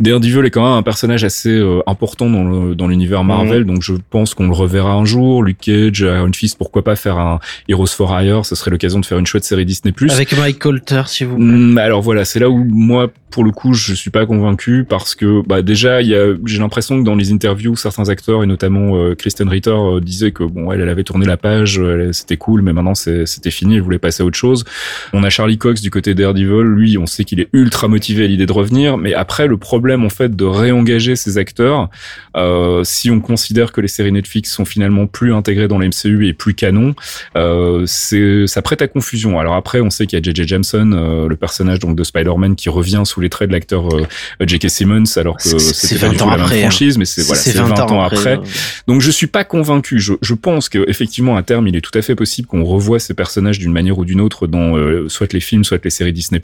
Daredevil 0.00 0.44
est 0.44 0.50
quand 0.50 0.62
même 0.66 0.78
un 0.78 0.82
personnage 0.82 1.24
assez 1.24 1.50
euh, 1.50 1.80
important 1.86 2.28
dans 2.30 2.44
le- 2.44 2.74
dans 2.74 2.88
l'univers 2.88 3.24
Marvel, 3.24 3.64
donc 3.64 3.82
je 3.82 3.94
pense 4.10 4.34
qu'on 4.34 4.46
le 4.48 4.52
reverra 4.54 4.92
un 4.92 5.04
jour. 5.04 5.42
Luke 5.42 5.58
Cage, 5.60 6.00
Iron 6.00 6.32
Fist, 6.32 6.58
pourquoi 6.58 6.82
pas 6.84 6.96
faire 6.96 7.18
un 7.18 7.38
Heroes 7.68 7.86
for 7.86 8.18
Hire? 8.20 8.44
Ce 8.44 8.54
serait 8.54 8.70
l'occasion 8.70 9.00
de 9.00 9.06
faire 9.06 9.18
une 9.18 9.26
chouette 9.26 9.44
série 9.44 9.64
Disney+. 9.64 9.92
Avec 10.10 10.36
Mike 10.36 10.58
Colter, 10.58 11.02
s'il 11.06 11.26
vous 11.28 11.36
plaît. 11.36 11.44
Mm, 11.46 11.78
alors 11.78 12.02
voilà, 12.02 12.24
c'est 12.24 12.38
là 12.40 12.48
où 12.50 12.64
moi, 12.68 13.08
pour 13.30 13.44
le 13.44 13.50
coup, 13.50 13.72
je 13.74 13.94
suis 13.94 14.10
pas 14.10 14.26
convaincu 14.26 14.84
parce 14.88 15.14
que 15.14 15.42
bah 15.46 15.62
déjà, 15.62 16.00
il 16.02 16.08
y 16.08 16.14
a, 16.14 16.34
j'ai 16.44 16.58
l'impression 16.58 16.98
que 16.98 17.04
dans 17.04 17.14
les 17.14 17.25
interviews, 17.32 17.76
certains 17.76 18.08
acteurs 18.08 18.42
et 18.42 18.46
notamment 18.46 18.96
euh, 18.96 19.14
Kristen 19.14 19.48
Ritter 19.48 19.70
euh, 19.70 20.00
disaient 20.00 20.32
que 20.32 20.44
bon, 20.44 20.72
elle, 20.72 20.80
elle 20.80 20.88
avait 20.88 21.04
tourné 21.04 21.26
la 21.26 21.36
page, 21.36 21.80
c'était 22.12 22.36
cool, 22.36 22.62
mais 22.62 22.72
maintenant 22.72 22.94
c'était 22.94 23.50
fini, 23.50 23.76
elle 23.76 23.82
voulait 23.82 23.98
passer 23.98 24.22
à 24.22 24.26
autre 24.26 24.36
chose. 24.38 24.64
On 25.12 25.22
a 25.24 25.30
Charlie 25.30 25.58
Cox 25.58 25.80
du 25.80 25.90
côté 25.90 26.14
Daredevil, 26.14 26.62
lui, 26.62 26.98
on 26.98 27.06
sait 27.06 27.24
qu'il 27.24 27.40
est 27.40 27.48
ultra 27.52 27.88
motivé 27.88 28.24
à 28.24 28.26
l'idée 28.26 28.46
de 28.46 28.52
revenir, 28.52 28.96
mais 28.96 29.14
après 29.14 29.46
le 29.46 29.56
problème 29.56 30.04
en 30.04 30.08
fait 30.10 30.34
de 30.34 30.44
réengager 30.44 31.16
ces 31.16 31.38
acteurs, 31.38 31.88
euh, 32.36 32.82
si 32.84 33.10
on 33.10 33.20
considère 33.20 33.72
que 33.72 33.80
les 33.80 33.88
séries 33.88 34.12
Netflix 34.12 34.50
sont 34.52 34.64
finalement 34.64 35.06
plus 35.06 35.32
intégrées 35.34 35.68
dans 35.68 35.78
l'MCU 35.78 36.26
et 36.28 36.32
plus 36.32 36.54
canon, 36.54 36.94
c'est 37.86 38.46
ça 38.46 38.62
prête 38.62 38.82
à 38.82 38.88
confusion. 38.88 39.38
Alors 39.38 39.54
après, 39.54 39.80
on 39.80 39.90
sait 39.90 40.06
qu'il 40.06 40.18
y 40.18 40.20
a 40.20 40.22
J.J. 40.22 40.46
Jameson, 40.46 41.26
le 41.28 41.36
personnage 41.36 41.78
donc 41.78 41.96
de 41.96 42.04
Spider-Man 42.04 42.56
qui 42.56 42.68
revient 42.68 43.02
sous 43.04 43.20
les 43.20 43.28
traits 43.28 43.48
de 43.48 43.54
l'acteur 43.54 43.88
J.K. 44.40 44.70
Simmons, 44.70 45.04
alors 45.16 45.36
que 45.36 45.42
C'est- 45.42 45.58
c'était 45.58 46.00
pas 46.00 46.08
du 46.08 46.16
20 46.16 46.18
tout 46.18 46.24
ans 46.24 46.30
la 46.30 46.36
même 46.38 46.46
hein. 46.46 46.60
franchise, 46.60 46.98
mais 46.98 47.04
c'est 47.22 47.26
voilà, 47.26 47.40
c'est 47.40 47.58
20, 47.58 47.74
ans 47.92 48.00
après. 48.02 48.34
euh. 48.38 48.42
Donc 48.86 49.00
je 49.00 49.10
suis 49.10 49.26
pas 49.26 49.44
convaincu. 49.44 49.98
Je, 49.98 50.14
je 50.22 50.34
pense 50.34 50.68
que 50.68 50.88
effectivement 50.88 51.36
à 51.36 51.42
terme, 51.42 51.66
il 51.68 51.76
est 51.76 51.80
tout 51.80 51.96
à 51.98 52.02
fait 52.02 52.14
possible 52.14 52.46
qu'on 52.48 52.64
revoie 52.64 52.98
ces 52.98 53.14
personnages 53.14 53.58
d'une 53.58 53.72
manière 53.72 53.98
ou 53.98 54.04
d'une 54.04 54.20
autre 54.20 54.46
dans 54.46 54.76
euh, 54.76 55.08
soit 55.08 55.32
les 55.32 55.40
films, 55.40 55.64
soit 55.64 55.82
les 55.84 55.90
séries 55.90 56.12
Disney+. 56.12 56.40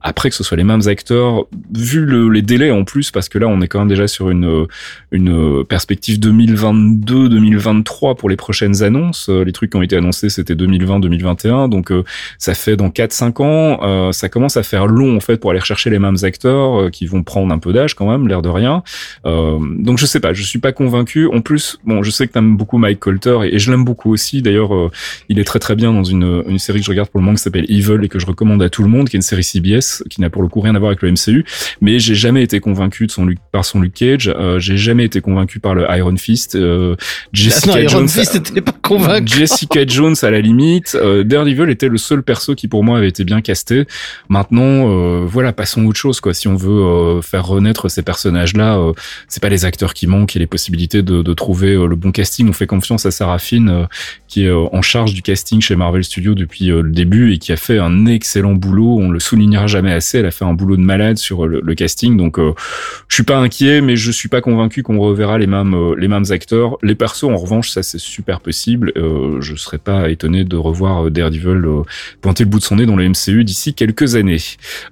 Après 0.00 0.30
que 0.30 0.36
ce 0.36 0.44
soit 0.44 0.56
les 0.56 0.64
mêmes 0.64 0.86
acteurs, 0.86 1.46
vu 1.74 2.04
le- 2.04 2.28
les 2.28 2.42
délais 2.42 2.70
en 2.70 2.84
plus, 2.84 3.10
parce 3.10 3.28
que 3.28 3.38
là 3.38 3.46
on 3.48 3.60
est 3.60 3.68
quand 3.68 3.78
même 3.80 3.88
déjà 3.88 4.06
sur 4.06 4.30
une 4.30 4.66
une 5.12 5.64
perspective 5.64 6.18
2022-2023 6.18 8.16
pour 8.16 8.28
les 8.28 8.36
prochaines 8.36 8.82
annonces. 8.82 9.28
Euh, 9.28 9.44
Les 9.44 9.52
trucs 9.52 9.70
qui 9.70 9.76
ont 9.76 9.82
été 9.82 9.96
annoncés 9.96 10.28
c'était 10.28 10.54
2020-2021, 10.54 11.68
donc 11.68 11.90
euh, 11.90 12.02
ça 12.38 12.54
fait 12.54 12.76
dans 12.76 12.88
4-5 12.88 13.42
ans, 13.42 13.80
euh, 13.82 14.12
ça 14.12 14.28
commence 14.28 14.56
à 14.56 14.62
faire 14.62 14.86
long 14.86 15.16
en 15.16 15.20
fait 15.20 15.36
pour 15.36 15.50
aller 15.50 15.60
chercher 15.60 15.90
les 15.90 15.98
mêmes 15.98 16.16
acteurs 16.22 16.80
euh, 16.82 16.90
qui 16.90 17.06
vont 17.06 17.22
prendre 17.22 17.52
un 17.52 17.58
peu 17.58 17.72
d'âge 17.72 17.94
quand 17.94 18.08
même, 18.10 18.28
l'air 18.28 18.42
de 18.42 18.48
rien. 18.48 18.82
Euh, 19.24 19.58
donc 19.86 19.98
je 19.98 20.04
sais 20.04 20.20
pas, 20.20 20.32
je 20.34 20.42
suis 20.42 20.58
pas 20.58 20.72
convaincu. 20.72 21.26
En 21.28 21.40
plus, 21.40 21.78
bon, 21.84 22.02
je 22.02 22.10
sais 22.10 22.26
que 22.26 22.32
t'aimes 22.32 22.56
beaucoup 22.56 22.76
Mike 22.76 22.98
Colter 23.00 23.38
et, 23.44 23.54
et 23.54 23.58
je 23.58 23.70
l'aime 23.70 23.84
beaucoup 23.84 24.12
aussi. 24.12 24.42
D'ailleurs, 24.42 24.74
euh, 24.74 24.90
il 25.28 25.38
est 25.38 25.44
très 25.44 25.58
très 25.60 25.76
bien 25.76 25.92
dans 25.92 26.04
une, 26.04 26.42
une 26.48 26.58
série 26.58 26.80
que 26.80 26.84
je 26.84 26.90
regarde 26.90 27.08
pour 27.08 27.20
le 27.20 27.24
moment 27.24 27.36
qui 27.36 27.42
s'appelle 27.42 27.64
Evil 27.70 28.00
et 28.02 28.08
que 28.08 28.18
je 28.18 28.26
recommande 28.26 28.62
à 28.62 28.68
tout 28.68 28.82
le 28.82 28.88
monde, 28.88 29.08
qui 29.08 29.16
est 29.16 29.18
une 29.18 29.22
série 29.22 29.44
CBS 29.44 30.02
qui 30.10 30.20
n'a 30.20 30.28
pour 30.28 30.42
le 30.42 30.48
coup 30.48 30.60
rien 30.60 30.74
à 30.74 30.78
voir 30.78 30.90
avec 30.90 31.02
le 31.02 31.10
MCU, 31.12 31.44
mais 31.80 31.98
j'ai 31.98 32.14
jamais 32.14 32.42
été 32.42 32.60
convaincu 32.60 33.06
de 33.06 33.12
son 33.12 33.24
Luke- 33.24 33.38
par 33.52 33.64
son 33.64 33.80
Luke 33.80 33.94
Cage. 33.94 34.28
Euh, 34.36 34.58
j'ai 34.58 34.76
jamais 34.76 35.04
été 35.04 35.20
convaincu 35.20 35.60
par 35.60 35.74
le 35.74 35.86
Iron 35.96 36.16
Fist. 36.16 36.56
Euh, 36.56 36.96
Jessica 37.32 37.70
Ah 37.74 37.76
non, 37.76 37.82
Iron 37.82 37.90
Jones. 38.00 38.08
Fist 38.08 38.34
était 38.34 38.60
pas 38.60 38.74
convaincu. 38.82 39.38
Jessica 39.38 39.80
Jones 39.86 40.16
à 40.22 40.30
la 40.30 40.40
limite, 40.40 40.96
Daredevil 41.24 41.70
était 41.70 41.88
le 41.88 41.96
seul 41.98 42.22
perso 42.22 42.54
qui 42.54 42.68
pour 42.68 42.82
moi 42.84 42.98
avait 42.98 43.08
été 43.08 43.24
bien 43.24 43.40
casté. 43.40 43.84
Maintenant, 44.28 45.24
voilà, 45.26 45.52
passons 45.52 45.82
à 45.82 45.84
autre 45.86 45.98
chose 45.98 46.20
quoi. 46.20 46.34
Si 46.34 46.48
on 46.48 46.56
veut 46.56 47.20
faire 47.22 47.46
renaître 47.46 47.88
ces 47.90 48.02
personnages-là, 48.02 48.78
euh, 48.78 48.92
c'est 49.28 49.42
pas 49.42 49.48
les 49.48 49.64
acteurs 49.64 49.75
qui 49.94 50.06
manquent, 50.06 50.36
a 50.36 50.38
les 50.38 50.46
possibilités 50.46 51.02
de, 51.02 51.22
de 51.22 51.34
trouver 51.34 51.74
euh, 51.74 51.86
le 51.86 51.96
bon 51.96 52.12
casting. 52.12 52.48
On 52.48 52.52
fait 52.52 52.66
confiance 52.66 53.06
à 53.06 53.10
Sarah 53.10 53.38
euh, 53.52 53.86
qui 54.28 54.44
est 54.44 54.48
euh, 54.48 54.66
en 54.72 54.82
charge 54.82 55.14
du 55.14 55.22
casting 55.22 55.60
chez 55.60 55.76
Marvel 55.76 56.04
Studios 56.04 56.34
depuis 56.34 56.66
le 56.66 56.90
début 56.90 57.32
et 57.32 57.38
qui 57.38 57.52
a 57.52 57.56
fait 57.56 57.78
un 57.78 58.06
excellent 58.06 58.54
boulot. 58.54 58.98
On 58.98 59.10
le 59.10 59.20
soulignera 59.20 59.66
jamais 59.66 59.92
assez. 59.92 60.18
Elle 60.18 60.26
a 60.26 60.30
fait 60.30 60.44
un 60.44 60.54
boulot 60.54 60.76
de 60.76 60.82
malade 60.82 61.18
sur 61.18 61.46
le, 61.46 61.60
le 61.62 61.74
casting, 61.74 62.16
donc 62.16 62.38
euh, 62.38 62.54
je 63.08 63.14
suis 63.14 63.24
pas 63.24 63.36
inquiet, 63.36 63.80
mais 63.80 63.96
je 63.96 64.10
suis 64.10 64.28
pas 64.28 64.40
convaincu 64.40 64.82
qu'on 64.82 64.98
reverra 64.98 65.38
les 65.38 65.46
mêmes 65.46 65.94
les 65.96 66.08
mêmes 66.08 66.24
acteurs. 66.30 66.78
Les 66.82 66.94
persos, 66.94 67.24
en 67.24 67.36
revanche, 67.36 67.70
ça 67.70 67.82
c'est 67.82 67.98
super 67.98 68.40
possible. 68.40 68.92
Euh, 68.96 69.40
je 69.40 69.54
serais 69.54 69.78
pas 69.78 70.10
étonné 70.10 70.44
de 70.44 70.56
revoir 70.56 71.10
Daredevil 71.10 71.62
pointer 72.20 72.44
le 72.44 72.50
bout 72.50 72.58
de 72.58 72.64
son 72.64 72.76
nez 72.76 72.86
dans 72.86 72.96
le 72.96 73.08
MCU 73.08 73.44
d'ici 73.44 73.74
quelques 73.74 74.16
années. 74.16 74.38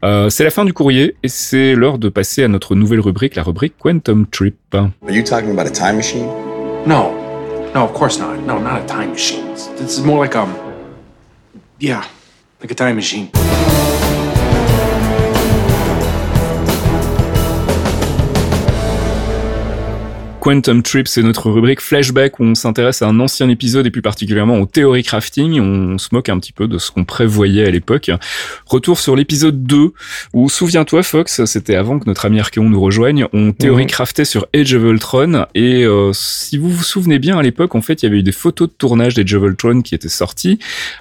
Euh, 0.05 0.31
c'est 0.31 0.45
la 0.45 0.51
fin 0.51 0.65
du 0.65 0.73
courrier 0.73 1.17
et 1.23 1.29
c'est 1.29 1.75
l'heure 1.75 1.99
de 1.99 2.09
passer 2.09 2.45
à 2.45 2.49
notre 2.49 2.75
nouvelle 2.75 3.01
rubrique, 3.01 3.35
la 3.35 3.43
rubrique 3.43 3.75
Quantum 3.79 4.27
Trip. 4.27 4.57
Are 4.75 5.13
you 5.13 5.23
talking 5.23 5.53
about 5.53 5.69
a 5.69 5.71
time 5.71 5.97
machine? 5.97 6.27
No. 6.85 7.21
No, 7.75 7.85
of 7.85 7.95
course 7.95 8.19
not. 8.19 8.41
No, 8.41 8.59
not 8.59 8.83
a 8.83 8.87
time 8.87 9.11
machine. 9.11 9.47
This 9.55 9.99
is 9.99 10.01
more 10.01 10.19
like 10.19 10.35
um. 10.35 10.53
Yeah, 11.79 12.05
like 12.61 12.71
a 12.73 12.75
time 12.75 12.97
machine. 12.97 13.31
Quantum 20.45 20.83
Trip, 20.83 21.09
c'est 21.09 21.23
notre 21.23 21.51
rubrique 21.51 21.81
flashback 21.81 22.39
où 22.39 22.45
on 22.45 22.55
s'intéresse 22.55 23.01
à 23.01 23.07
un 23.07 23.19
ancien 23.19 23.49
épisode 23.49 23.87
et 23.87 23.91
plus 23.91 24.03
particulièrement 24.03 24.59
au 24.61 24.67
théorie 24.67 25.03
crafting. 25.03 25.59
On 25.59 25.97
se 25.97 26.09
moque 26.13 26.29
un 26.29 26.39
petit 26.39 26.53
peu 26.53 26.69
de 26.69 26.77
ce 26.77 26.91
qu'on 26.91 27.05
prévoyait 27.05 27.67
à 27.67 27.71
l'époque. 27.71 28.11
Retour 28.67 28.99
sur 28.99 29.17
l'épisode 29.17 29.65
2 29.65 29.93
où, 30.35 30.51
souviens-toi 30.51 31.03
Fox, 31.03 31.47
c'était 31.47 31.77
avant 31.77 31.99
que 31.99 32.05
notre 32.05 32.27
ami 32.27 32.41
Archeon 32.41 32.69
nous 32.69 32.79
rejoigne, 32.79 33.27
on 33.33 33.53
théorie 33.53 33.87
craftait 33.87 34.27
sur 34.27 34.47
Age 34.55 34.75
of 34.75 34.83
Ultron 34.83 35.47
et 35.55 35.85
euh, 35.87 36.11
si 36.13 36.59
vous 36.59 36.69
vous 36.69 36.85
souvenez 36.85 37.19
bien 37.19 37.39
à 37.39 37.43
l'époque, 37.43 37.75
en 37.75 37.81
fait, 37.81 38.03
il 38.03 38.05
y 38.05 38.09
avait 38.11 38.19
eu 38.19 38.23
des 38.23 38.31
photos 38.33 38.69
de 38.69 38.75
tournage 38.75 39.15
d'Age 39.15 39.33
of 39.33 39.45
Ultron 39.45 39.81
qui 39.81 39.95
étaient 39.95 40.11
sorties 40.11 40.59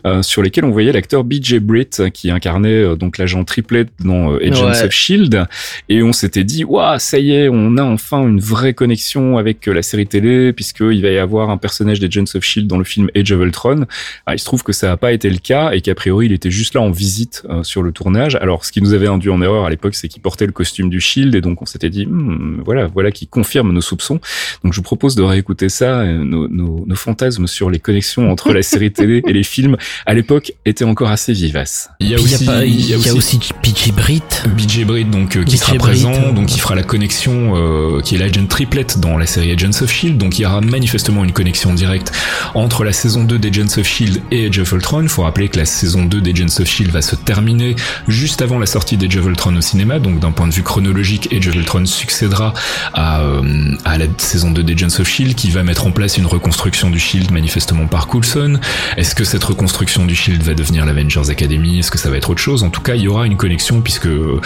euh, 0.08 0.22
sur 0.22 0.42
lesquelles 0.42 0.64
on 0.64 0.72
voyait 0.72 0.94
l'acteur 0.94 1.26
BJ 1.26 1.56
Britt 1.60 2.04
qui 2.14 2.32
incarnait 2.32 2.70
euh, 2.82 2.96
donc 2.96 3.18
l'agent 3.18 3.44
triplet 3.44 3.88
dans 4.00 4.36
Agents 4.38 4.70
Ouais. 4.70 4.84
of 4.86 4.92
Shield 4.92 5.46
et 5.90 6.02
on 6.02 6.14
s'était 6.14 6.46
dit 6.46 6.64
waouh 6.64 6.98
ça 6.98 7.20
y 7.20 7.34
est 7.34 7.50
on 7.50 7.76
a 7.76 7.84
enfin 7.84 8.26
une 8.26 8.40
vraie 8.40 8.74
connexion 8.74 9.33
avec 9.38 9.68
euh, 9.68 9.74
la 9.74 9.82
série 9.82 10.08
télé 10.08 10.54
puisqu'il 10.54 11.02
va 11.02 11.10
y 11.10 11.18
avoir 11.18 11.50
un 11.50 11.58
personnage 11.58 12.00
d'Agents 12.00 12.24
of 12.36 12.44
Shield 12.44 12.68
dans 12.68 12.78
le 12.78 12.84
film 12.84 13.10
Age 13.16 13.32
of 13.32 13.42
Ultron. 13.42 13.86
Ah, 14.26 14.36
il 14.36 14.40
se 14.40 14.46
trouve 14.46 14.64
que 14.64 14.72
ça 14.74 14.88
n'a 14.88 14.98
pas 14.98 15.12
été 15.14 15.30
le 15.30 15.38
cas 15.38 15.72
et 15.72 15.82
qu'a 15.82 15.96
priori 15.96 16.26
il 16.28 16.32
était 16.34 16.52
juste 16.52 16.74
là 16.76 16.82
en 16.82 16.92
visite 16.92 17.44
euh, 17.50 17.64
sur 17.64 17.82
le 17.84 17.92
tournage. 17.92 18.36
Alors 18.36 18.66
ce 18.66 18.72
qui 18.72 18.82
nous 18.82 18.94
avait 18.94 19.08
induit 19.08 19.30
en 19.30 19.42
erreur 19.42 19.66
à 19.66 19.70
l'époque 19.70 19.96
c'est 19.96 20.08
qu'il 20.08 20.22
portait 20.22 20.46
le 20.46 20.52
costume 20.52 20.90
du 20.90 21.00
Shield 21.02 21.36
et 21.36 21.42
donc 21.42 21.62
on 21.62 21.66
s'était 21.66 21.90
dit 21.90 22.06
Hmm, 22.06 22.62
voilà 22.66 22.88
voilà 22.88 23.12
qui 23.12 23.28
confirme 23.28 23.72
nos 23.72 23.82
soupçons. 23.82 24.20
Donc 24.64 24.74
je 24.74 24.78
vous 24.78 24.84
propose 24.84 25.16
de 25.16 25.24
réécouter 25.24 25.70
ça 25.70 26.00
euh, 26.02 26.24
nos, 26.24 26.48
nos, 26.48 26.84
nos 26.86 26.96
fantasmes 26.96 27.48
sur 27.48 27.70
les 27.70 27.80
connexions 27.80 28.30
entre 28.32 28.52
la 28.54 28.62
série 28.64 28.92
télé 28.92 29.22
et 29.28 29.34
les 29.34 29.44
films. 29.44 29.78
À 30.06 30.14
l'époque 30.14 30.54
étaient 30.66 30.84
encore 30.86 31.10
assez 31.10 31.34
vivaces 31.34 31.90
il 32.00 32.10
y 32.10 32.16
a 32.16 32.20
aussi 32.20 32.36
il 32.44 32.46
y 32.46 32.50
a, 32.50 32.54
pas- 32.54 32.66
il 32.66 32.90
y 32.90 33.10
a 33.10 33.14
aussi 33.14 33.40
PG 33.62 33.92
Britt. 33.92 34.44
BJ 34.56 34.86
Britt 34.86 35.10
donc 35.10 35.36
euh, 35.38 35.44
qui 35.44 35.58
sera 35.58 35.72
Britt, 35.74 35.82
présent 35.82 36.14
euh, 36.14 36.32
donc 36.32 36.48
qui 36.48 36.60
fera 36.60 36.76
la 36.76 36.84
connexion 36.84 37.54
euh, 37.56 38.02
qui 38.02 38.16
est 38.16 38.18
l'agent 38.18 38.46
triplet 38.48 38.86
dans 38.98 39.18
la 39.24 39.28
série 39.28 39.52
Agents 39.52 39.82
of 39.82 39.90
Shield 39.90 40.18
donc 40.18 40.38
il 40.38 40.42
y 40.42 40.46
aura 40.46 40.60
manifestement 40.60 41.24
une 41.24 41.32
connexion 41.32 41.74
directe 41.74 42.12
entre 42.56 42.84
la 42.84 42.92
saison 42.92 43.24
2 43.24 43.40
d'Agents 43.40 43.78
of 43.78 43.88
Shield 43.88 44.22
et 44.32 44.48
Age 44.48 44.60
of 44.60 44.72
Ultron. 44.74 45.08
Faut 45.08 45.22
rappeler 45.22 45.48
que 45.48 45.58
la 45.58 45.66
saison 45.66 46.04
2 46.04 46.20
d'Agents 46.20 46.60
of 46.60 46.68
Shield 46.68 46.92
va 46.92 47.02
se 47.02 47.16
terminer 47.16 47.78
juste 48.10 48.42
avant 48.42 48.60
la 48.60 48.66
sortie 48.66 48.98
d'Age 48.98 49.16
of 49.16 49.26
Ultron 49.26 49.56
au 49.56 49.62
cinéma. 49.62 50.00
Donc 50.00 50.20
d'un 50.20 50.32
point 50.32 50.48
de 50.48 50.54
vue 50.54 50.62
chronologique 50.62 51.34
Age 51.34 51.48
of 51.48 51.56
Ultron 51.56 51.86
succédera 51.86 52.54
à, 52.94 53.22
euh, 53.22 53.42
la 53.86 54.06
saison 54.18 54.52
2 54.52 54.62
d'Agents 54.62 55.00
of 55.00 55.08
Shield 55.08 55.36
qui 55.36 55.52
va 55.52 55.64
mettre 55.64 55.88
en 55.88 55.92
place 55.92 56.18
une 56.18 56.26
reconstruction 56.26 56.90
du 56.90 57.00
Shield 57.00 57.32
manifestement 57.32 57.88
par 57.88 58.08
Coulson. 58.08 58.60
Est-ce 58.98 59.16
que 59.16 59.24
cette 59.24 59.46
reconstruction 59.46 60.06
du 60.06 60.16
Shield 60.16 60.44
va 60.44 60.54
devenir 60.54 60.86
l'Avengers 60.86 61.30
Academy? 61.30 61.80
Est-ce 61.80 61.92
que 61.92 61.98
ça 61.98 62.10
va 62.10 62.18
être 62.18 62.30
autre 62.30 62.42
chose? 62.42 62.64
En 62.64 62.70
tout 62.70 62.82
cas, 62.82 62.96
il 62.96 63.04
y 63.04 63.08
aura 63.08 63.26
une 63.26 63.38
connexion 63.38 63.80
puisque, 63.80 64.08
euh, 64.08 64.42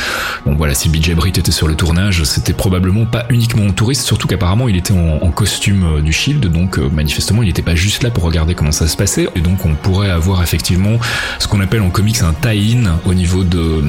bon 0.45 0.53
voilà, 0.55 0.75
si 0.75 0.87
BJ 0.89 1.15
Britt 1.15 1.39
était 1.39 1.51
sur 1.51 1.67
le 1.67 1.73
tournage, 1.73 2.23
c'était 2.25 2.53
probablement 2.53 3.07
pas 3.07 3.25
uniquement 3.31 3.63
un 3.63 3.71
touriste, 3.71 4.03
surtout 4.03 4.27
qu'apparemment 4.27 4.66
il 4.69 4.77
était 4.77 4.94
en, 4.94 5.19
en 5.22 5.31
costume 5.31 5.84
euh, 5.84 6.02
du 6.02 6.14
Shield, 6.14 6.45
donc 6.48 6.77
euh, 6.77 6.89
manifestement 6.89 7.44
il 7.44 7.48
n'était 7.48 7.61
pas 7.61 7.76
juste 7.76 8.03
là 8.03 8.10
pour 8.10 8.23
regarder 8.23 8.56
comment 8.56 8.72
ça 8.72 8.88
se 8.88 8.98
passait, 8.98 9.27
et 9.35 9.41
donc 9.41 9.65
on 9.65 9.73
pourrait 9.76 10.10
avoir 10.10 10.41
effectivement 10.44 10.98
ce 11.39 11.48
qu'on 11.48 11.61
appelle 11.61 11.81
en 11.81 11.89
comics 11.89 12.22
un 12.22 12.34
tie-in 12.34 12.99
au 13.06 13.14
niveau 13.14 13.44
de 13.44 13.60
euh, 13.60 13.81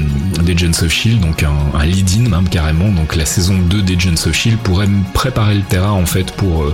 d'Agents 0.42 0.82
of 0.82 0.90
Shield, 0.90 1.20
donc 1.20 1.42
un, 1.42 1.52
un 1.78 1.84
lead-in 1.84 2.28
même 2.28 2.48
carrément, 2.48 2.88
donc 2.90 3.16
la 3.16 3.26
saison 3.26 3.58
2 3.58 3.82
d'Agents 3.82 4.26
of 4.26 4.32
Shield 4.32 4.58
pourrait 4.58 4.88
préparer 5.14 5.54
le 5.54 5.62
terrain 5.62 5.92
en 5.92 6.06
fait 6.06 6.32
pour 6.32 6.66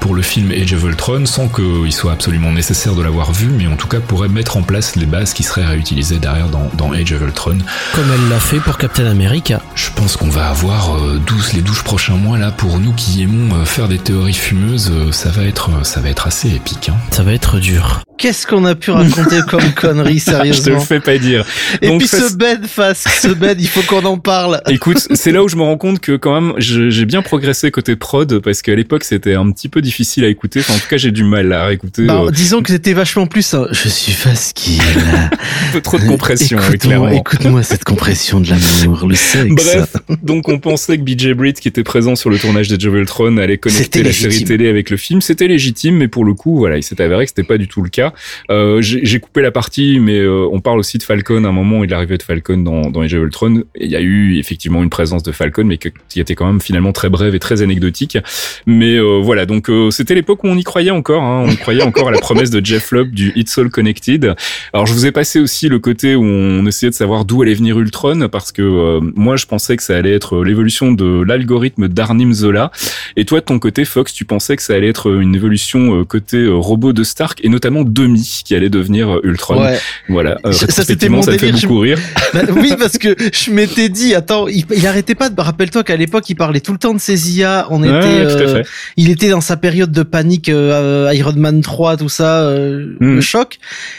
pour 0.00 0.14
le 0.14 0.22
film 0.22 0.50
Age 0.50 0.72
of 0.72 0.84
Ultron 0.84 1.26
sans 1.26 1.48
qu'il 1.48 1.92
soit 1.92 2.12
absolument 2.12 2.52
nécessaire 2.52 2.94
de 2.94 3.02
l'avoir 3.02 3.32
vu, 3.32 3.48
mais 3.48 3.66
en 3.66 3.76
tout 3.76 3.88
cas 3.88 4.00
pourrait 4.00 4.28
mettre 4.28 4.56
en 4.56 4.62
place 4.62 4.96
les 4.96 5.06
bases 5.06 5.32
qui 5.32 5.42
seraient 5.42 5.66
réutilisées 5.66 6.18
derrière 6.18 6.48
dans, 6.48 6.70
dans 6.76 6.92
Age 6.92 7.12
of 7.12 7.22
Ultron. 7.22 7.58
Comme 7.94 8.04
elle 8.12 8.28
l'a 8.28 8.40
fait 8.40 8.58
pour 8.58 8.78
Captain 8.78 9.06
America. 9.06 9.60
Je 9.74 9.90
pense 9.94 10.16
qu'on 10.16 10.28
va 10.28 10.48
avoir 10.48 10.96
euh, 10.96 11.20
12, 11.26 11.54
les 11.54 11.62
12 11.62 11.82
prochains 11.82 12.16
mois 12.16 12.38
là 12.38 12.50
pour 12.50 12.78
nous 12.78 12.92
qui 12.92 13.22
aimons 13.22 13.43
euh, 13.52 13.64
faire 13.64 13.88
des 13.88 13.98
théories 13.98 14.32
fumeuses, 14.32 14.90
euh, 14.92 15.12
ça 15.12 15.28
va 15.28 15.44
être, 15.44 15.68
euh, 15.70 15.84
ça 15.84 16.00
va 16.00 16.08
être 16.08 16.26
assez 16.26 16.48
épique. 16.48 16.88
Hein. 16.88 16.96
Ça 17.10 17.22
va 17.22 17.32
être 17.32 17.58
dur. 17.58 18.02
Qu'est-ce 18.16 18.46
qu'on 18.46 18.64
a 18.64 18.74
pu 18.74 18.90
raconter 18.90 19.40
comme 19.48 19.72
conneries, 19.76 20.20
sérieusement 20.20 20.64
Je 20.64 20.70
te 20.70 20.70
le 20.70 20.80
fais 20.80 21.00
pas 21.00 21.18
dire. 21.18 21.44
Et 21.82 21.96
puis 21.98 22.06
ce 22.06 22.34
bed 22.34 22.66
face, 22.66 23.04
ce 23.20 23.28
bed, 23.28 23.60
il 23.60 23.68
faut 23.68 23.82
qu'on 23.82 24.04
en 24.04 24.18
parle. 24.18 24.62
Écoute, 24.68 25.06
c'est 25.14 25.32
là 25.32 25.42
où 25.42 25.48
je 25.48 25.56
me 25.56 25.62
rends 25.62 25.76
compte 25.76 26.00
que 26.00 26.16
quand 26.16 26.40
même, 26.40 26.54
j'ai 26.58 27.04
bien 27.04 27.22
progressé 27.22 27.70
côté 27.70 27.96
prod 27.96 28.38
parce 28.38 28.62
qu'à 28.62 28.74
l'époque 28.74 29.04
c'était 29.04 29.34
un 29.34 29.50
petit 29.50 29.68
peu 29.68 29.82
difficile 29.82 30.24
à 30.24 30.28
écouter. 30.28 30.60
Enfin, 30.60 30.74
en 30.74 30.78
tout 30.78 30.88
cas, 30.88 30.96
j'ai 30.96 31.10
du 31.10 31.24
mal 31.24 31.52
à 31.52 31.72
écouter. 31.72 32.06
Bah, 32.06 32.22
disons 32.32 32.62
que 32.62 32.70
c'était 32.70 32.92
vachement 32.92 33.26
plus. 33.26 33.52
Hein. 33.52 33.66
Je 33.72 33.88
suis 33.88 34.12
fasquille. 34.12 34.80
un 35.68 35.72
peu 35.72 35.80
trop 35.80 35.98
de 35.98 36.06
compression, 36.06 36.58
Écoute-moi 36.58 37.10
oui, 37.10 37.16
écoute 37.18 37.40
cette 37.62 37.84
compression 37.84 38.40
de 38.40 38.48
l'amour, 38.48 39.06
le 39.08 39.16
sexe. 39.16 39.54
Bref, 39.54 39.96
donc 40.22 40.48
on 40.48 40.58
pensait 40.58 40.96
que 40.98 41.02
BJ 41.02 41.32
Britt, 41.32 41.60
qui 41.60 41.68
était 41.68 41.82
présent 41.82 42.14
sur 42.16 42.30
le 42.30 42.38
tournage 42.38 42.68
de 42.68 42.80
Jovel 42.80 43.06
3 43.06 43.23
Allait 43.38 43.58
connecter 43.58 44.02
la 44.02 44.12
série 44.12 44.44
télé 44.44 44.68
avec 44.68 44.90
le 44.90 44.96
film. 44.96 45.20
C'était 45.20 45.48
légitime, 45.48 45.96
mais 45.96 46.08
pour 46.08 46.24
le 46.24 46.34
coup, 46.34 46.58
voilà, 46.58 46.76
il 46.76 46.82
s'est 46.82 47.00
avéré 47.00 47.24
que 47.24 47.30
c'était 47.30 47.42
pas 47.42 47.58
du 47.58 47.68
tout 47.68 47.82
le 47.82 47.88
cas. 47.88 48.12
Euh, 48.50 48.80
J'ai 48.80 49.18
coupé 49.20 49.42
la 49.42 49.50
partie, 49.50 49.98
mais 49.98 50.18
euh, 50.18 50.48
on 50.52 50.60
parle 50.60 50.78
aussi 50.78 50.98
de 50.98 51.02
Falcon 51.02 51.44
à 51.44 51.48
un 51.48 51.52
moment 51.52 51.82
et 51.82 51.86
de 51.86 51.92
l'arrivée 51.92 52.18
de 52.18 52.22
Falcon 52.22 52.58
dans, 52.58 52.90
dans 52.90 53.00
Age 53.00 53.14
of 53.14 53.22
Ultron. 53.22 53.64
Il 53.78 53.90
y 53.90 53.96
a 53.96 54.00
eu 54.00 54.38
effectivement 54.38 54.82
une 54.82 54.90
présence 54.90 55.22
de 55.22 55.32
Falcon, 55.32 55.64
mais 55.64 55.78
que, 55.78 55.88
qui 56.08 56.20
était 56.20 56.34
quand 56.34 56.46
même 56.46 56.60
finalement 56.60 56.92
très 56.92 57.08
brève 57.08 57.34
et 57.34 57.40
très 57.40 57.62
anecdotique. 57.62 58.18
Mais 58.66 58.96
euh, 58.96 59.20
voilà, 59.22 59.46
donc 59.46 59.68
euh, 59.68 59.90
c'était 59.90 60.14
l'époque 60.14 60.44
où 60.44 60.48
on 60.48 60.56
y 60.56 60.64
croyait 60.64 60.90
encore. 60.90 61.22
Hein. 61.22 61.46
On 61.48 61.56
croyait 61.56 61.82
encore 61.82 62.08
à 62.08 62.12
la 62.12 62.18
promesse 62.18 62.50
de 62.50 62.64
Jeff 62.64 62.92
Lubb 62.92 63.10
du 63.10 63.32
It's 63.36 63.56
All 63.58 63.70
Connected. 63.70 64.34
Alors 64.72 64.86
je 64.86 64.92
vous 64.92 65.06
ai 65.06 65.12
passé 65.12 65.40
aussi 65.40 65.68
le 65.68 65.78
côté 65.78 66.14
où 66.14 66.24
on 66.24 66.66
essayait 66.66 66.90
de 66.90 66.94
savoir 66.94 67.24
d'où 67.24 67.42
allait 67.42 67.54
venir 67.54 67.78
Ultron, 67.78 68.28
parce 68.28 68.52
que 68.52 68.62
euh, 68.62 69.00
moi 69.14 69.36
je 69.36 69.46
pensais 69.46 69.76
que 69.76 69.82
ça 69.82 69.96
allait 69.96 70.14
être 70.14 70.44
l'évolution 70.44 70.92
de 70.92 71.22
l'algorithme 71.22 71.88
d'Arnim 71.88 72.32
Zola 72.32 72.70
et 73.16 73.24
toi 73.24 73.40
de 73.40 73.44
ton 73.44 73.58
côté 73.58 73.84
Fox 73.84 74.12
tu 74.12 74.24
pensais 74.24 74.56
que 74.56 74.62
ça 74.62 74.74
allait 74.74 74.88
être 74.88 75.10
une 75.20 75.34
évolution 75.34 76.00
euh, 76.00 76.04
côté 76.04 76.36
euh, 76.38 76.54
robot 76.54 76.92
de 76.92 77.02
Stark 77.04 77.40
et 77.44 77.48
notamment 77.48 77.82
Demi 77.84 78.42
qui 78.44 78.54
allait 78.54 78.70
devenir 78.70 79.16
euh, 79.16 79.20
Ultron. 79.24 79.62
Ouais. 79.62 79.78
Voilà, 80.08 80.38
euh, 80.46 80.52
Ça, 80.52 80.84
c'était 80.84 81.08
mon 81.08 81.22
ça 81.22 81.32
fait 81.32 81.38
délire, 81.38 81.56
je- 81.56 81.66
beaucoup 81.66 81.80
rire. 81.80 81.98
Bah, 82.34 82.40
oui, 82.56 82.74
parce 82.78 82.98
que 82.98 83.14
je 83.32 83.50
m'étais 83.52 83.88
dit, 83.88 84.14
attends, 84.14 84.48
il, 84.48 84.64
il 84.76 84.86
arrêtait 84.88 85.14
pas 85.14 85.28
de, 85.30 85.40
rappelle-toi 85.40 85.84
qu'à 85.84 85.94
l'époque, 85.96 86.28
il 86.28 86.34
parlait 86.34 86.58
tout 86.60 86.72
le 86.72 86.78
temps 86.78 86.92
de 86.94 86.98
ses 86.98 87.36
IA, 87.38 87.66
on 87.70 87.80
Ouais, 87.82 87.88
était, 87.88 87.96
euh, 88.42 88.62
fait. 88.64 88.68
il 88.96 89.08
était 89.10 89.28
dans 89.28 89.40
sa 89.40 89.56
période 89.56 89.92
de 89.92 90.02
panique, 90.02 90.48
euh, 90.48 91.10
Iron 91.14 91.34
Man 91.36 91.60
3, 91.60 91.96
tout 91.96 92.08
ça, 92.08 92.40
euh, 92.42 92.96
Mm. 93.00 93.14
le 93.16 93.20
choc. 93.20 93.58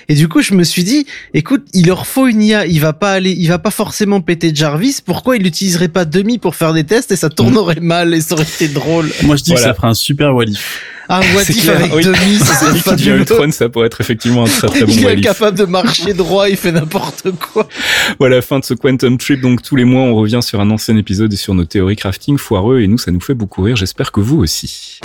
Et 0.10 0.16
du 0.16 0.28
coup, 0.28 0.42
je 0.42 0.54
me 0.54 0.64
suis 0.66 0.84
dit, 0.84 1.06
écoute, 1.34 1.64
il 1.74 1.88
leur 1.88 2.06
faut 2.08 2.28
une 2.28 2.42
IA, 2.44 2.66
il 2.68 2.80
va 2.82 2.92
pas 2.94 3.12
aller, 3.14 3.32
il 3.32 3.48
va 3.48 3.58
pas 3.60 3.72
forcément 3.72 4.20
péter 4.22 4.52
Jarvis, 4.54 4.98
pourquoi 5.06 5.38
il 5.38 5.44
n'utiliserait 5.44 5.88
pas 5.88 6.04
Demi 6.06 6.38
pour 6.38 6.56
faire 6.56 6.74
des 6.74 6.84
tests 6.84 7.12
et 7.12 7.16
ça 7.16 7.30
tournerait 7.30 7.80
mal 7.80 8.14
et 8.14 8.20
ça 8.22 8.36
aurait 8.36 8.44
été 8.44 8.68
drôle. 8.68 9.05
Moi, 9.24 9.36
je 9.36 9.44
dis 9.44 9.52
Voilà. 9.52 9.64
que 9.68 9.70
ça 9.70 9.74
ferait 9.76 9.88
un 9.88 9.94
super 9.94 10.34
Walif. 10.36 10.82
Un 11.08 11.20
what 11.36 11.44
C'est 11.44 11.54
if 11.54 11.64
clair, 11.64 11.76
avec 11.78 11.94
oui. 11.94 12.04
Demi, 12.04 12.38
ça 12.40 12.46
C'est 12.56 12.66
serait 12.66 12.80
fabuleux. 12.80 13.18
Ultron, 13.20 13.52
ça 13.52 13.70
pourrait 13.70 13.88
être 13.88 14.02
effectivement 14.02 14.44
un 14.46 14.48
très 14.48 14.68
très 14.68 14.86
bon 14.86 14.92
il 14.92 15.02
est 15.02 15.06
Walif. 15.06 15.20
incapable 15.28 15.58
de 15.58 15.66
marcher 15.66 16.14
droit, 16.14 16.50
il 16.50 16.58
fait 16.58 16.72
n'importe 16.72 17.26
quoi. 17.54 17.68
Voilà, 18.20 18.42
fin 18.42 18.58
de 18.60 18.66
ce 18.66 18.74
Quantum 18.74 19.18
Trip. 19.18 19.40
Donc 19.42 19.62
tous 19.62 19.76
les 19.76 19.86
mois, 19.86 20.02
on 20.04 20.16
revient 20.16 20.40
sur 20.42 20.60
un 20.62 20.70
ancien 20.72 20.98
épisode 20.98 21.32
et 21.32 21.38
sur 21.38 21.54
nos 21.54 21.66
théories 21.66 21.96
crafting 21.96 22.38
foireux. 22.40 22.80
Et 22.82 22.88
nous, 22.88 22.98
ça 22.98 23.12
nous 23.12 23.22
fait 23.22 23.36
beaucoup 23.36 23.62
rire. 23.62 23.76
J'espère 23.76 24.12
que 24.12 24.20
vous 24.20 24.38
aussi. 24.40 25.00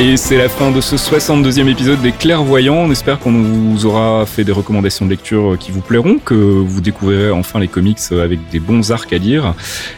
Et 0.00 0.16
c'est 0.16 0.36
la 0.36 0.48
fin 0.48 0.70
de 0.70 0.80
ce 0.80 0.94
62e 0.94 1.66
épisode 1.66 2.00
des 2.00 2.12
Clairvoyants. 2.12 2.76
On 2.76 2.92
espère 2.92 3.18
qu'on 3.18 3.32
vous 3.32 3.84
aura 3.84 4.26
fait 4.26 4.44
des 4.44 4.52
recommandations 4.52 5.04
de 5.04 5.10
lecture 5.10 5.56
qui 5.58 5.72
vous 5.72 5.80
plairont, 5.80 6.20
que 6.24 6.34
vous 6.34 6.80
découvrirez 6.80 7.32
enfin 7.32 7.58
les 7.58 7.66
comics 7.66 7.98
avec 8.12 8.38
des 8.52 8.60
bons 8.60 8.92
arcs 8.92 9.12
à 9.12 9.18
lire. 9.18 9.54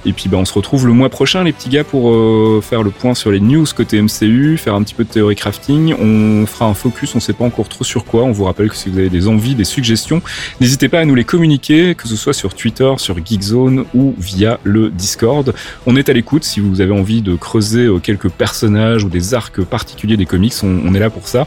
Et 0.06 0.14
puis 0.14 0.30
bah, 0.30 0.38
on 0.38 0.46
se 0.46 0.54
retrouve 0.54 0.86
le 0.86 0.94
mois 0.94 1.10
prochain 1.10 1.44
les 1.44 1.52
petits 1.52 1.68
gars 1.68 1.84
pour 1.84 2.14
euh, 2.14 2.62
faire 2.62 2.82
le 2.82 2.88
point 2.88 3.12
sur 3.12 3.30
les 3.30 3.40
news 3.40 3.66
côté 3.76 4.00
MCU, 4.00 4.56
faire 4.56 4.74
un 4.74 4.82
petit 4.82 4.94
peu 4.94 5.04
de 5.04 5.10
théorie 5.10 5.36
crafting. 5.36 5.94
On 6.00 6.46
fera 6.46 6.64
un 6.64 6.74
focus, 6.74 7.14
on 7.14 7.20
sait 7.20 7.34
pas 7.34 7.44
encore 7.44 7.68
trop 7.68 7.84
sur 7.84 8.06
quoi. 8.06 8.22
On 8.22 8.32
vous 8.32 8.44
rappelle 8.44 8.70
que 8.70 8.76
si 8.76 8.88
vous 8.88 8.96
avez 8.96 9.10
des 9.10 9.28
envies, 9.28 9.54
des 9.54 9.64
suggestions, 9.64 10.22
n'hésitez 10.62 10.88
pas 10.88 11.00
à 11.00 11.04
nous 11.04 11.14
les 11.14 11.24
communiquer, 11.24 11.94
que 11.94 12.08
ce 12.08 12.16
soit 12.16 12.32
sur 12.32 12.54
Twitter, 12.54 12.90
sur 12.96 13.18
Geekzone 13.22 13.84
ou 13.94 14.14
via 14.18 14.60
le 14.64 14.88
Discord. 14.88 15.52
On 15.84 15.94
est 15.94 16.08
à 16.08 16.14
l'écoute 16.14 16.44
si 16.44 16.60
vous 16.60 16.80
avez 16.80 16.92
envie 16.92 17.20
de 17.20 17.34
creuser 17.34 17.84
euh, 17.84 17.98
quelques 17.98 18.30
personnages 18.30 19.04
ou 19.04 19.10
des 19.10 19.34
arcs 19.34 19.60
particuliers 19.60 19.89
des 20.16 20.26
comics, 20.26 20.54
on, 20.62 20.80
on, 20.84 20.94
est 20.94 20.98
là 20.98 21.10
pour 21.10 21.28
ça. 21.28 21.46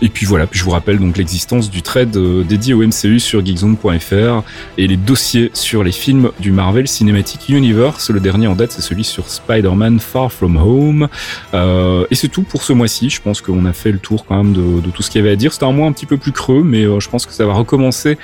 Et 0.00 0.08
puis 0.08 0.26
voilà, 0.26 0.46
puis 0.46 0.58
je 0.58 0.64
vous 0.64 0.70
rappelle 0.70 0.98
donc 0.98 1.16
l'existence 1.16 1.70
du 1.70 1.82
trade 1.82 2.16
euh, 2.16 2.44
dédié 2.44 2.74
au 2.74 2.82
MCU 2.82 3.20
sur 3.20 3.44
geekzone.fr 3.44 4.42
et 4.78 4.86
les 4.86 4.96
dossiers 4.96 5.50
sur 5.54 5.84
les 5.84 5.92
films 5.92 6.30
du 6.40 6.52
Marvel 6.52 6.88
Cinematic 6.88 7.48
Universe. 7.48 8.10
Le 8.10 8.20
dernier 8.20 8.46
en 8.46 8.54
date, 8.54 8.72
c'est 8.72 8.82
celui 8.82 9.04
sur 9.04 9.28
Spider-Man 9.28 10.00
Far 10.00 10.32
From 10.32 10.56
Home. 10.56 11.08
Euh, 11.54 12.06
et 12.10 12.14
c'est 12.14 12.28
tout 12.28 12.42
pour 12.42 12.62
ce 12.62 12.72
mois-ci. 12.72 13.10
Je 13.10 13.20
pense 13.20 13.40
qu'on 13.40 13.64
a 13.66 13.72
fait 13.72 13.92
le 13.92 13.98
tour 13.98 14.24
quand 14.26 14.42
même 14.42 14.52
de, 14.52 14.80
de 14.80 14.90
tout 14.90 15.02
ce 15.02 15.10
qu'il 15.10 15.20
y 15.20 15.24
avait 15.24 15.32
à 15.32 15.36
dire. 15.36 15.52
C'était 15.52 15.66
un 15.66 15.72
mois 15.72 15.88
un 15.88 15.92
petit 15.92 16.06
peu 16.06 16.16
plus 16.16 16.32
creux, 16.32 16.62
mais 16.62 16.84
euh, 16.84 17.00
je 17.00 17.08
pense 17.08 17.26
que 17.26 17.32
ça 17.32 17.46
va 17.46 17.54
recommencer 17.54 18.18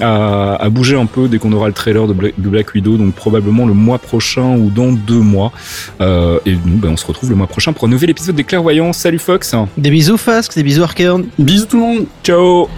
à, 0.00 0.56
à, 0.56 0.68
bouger 0.68 0.96
un 0.96 1.06
peu 1.06 1.28
dès 1.28 1.38
qu'on 1.38 1.52
aura 1.52 1.68
le 1.68 1.72
trailer 1.72 2.06
de 2.06 2.12
Black, 2.12 2.34
de 2.38 2.48
Black, 2.48 2.74
Widow, 2.74 2.96
donc 2.96 3.14
probablement 3.14 3.66
le 3.66 3.74
mois 3.74 3.98
prochain 3.98 4.56
ou 4.56 4.70
dans 4.70 4.92
deux 4.92 5.20
mois. 5.20 5.52
Euh, 6.00 6.38
et 6.46 6.52
nous, 6.52 6.78
ben, 6.78 6.90
on 6.90 6.96
se 6.96 7.06
retrouve 7.06 7.30
le 7.30 7.36
mois 7.36 7.46
prochain 7.46 7.72
pour 7.72 7.84
un 7.86 7.90
nouvel 7.90 8.10
épisode 8.10 8.36
des 8.36 8.44
Clairvoyants. 8.44 8.92
Salut 8.92 9.18
Fox 9.18 9.54
Des 9.76 9.90
bisous 9.90 10.16
Fask, 10.16 10.54
des 10.54 10.62
bisous 10.62 10.82
Arkeon 10.82 11.26
Bisous 11.38 11.66
tout 11.66 11.76
le 11.76 11.82
monde 11.82 12.06
Ciao 12.22 12.68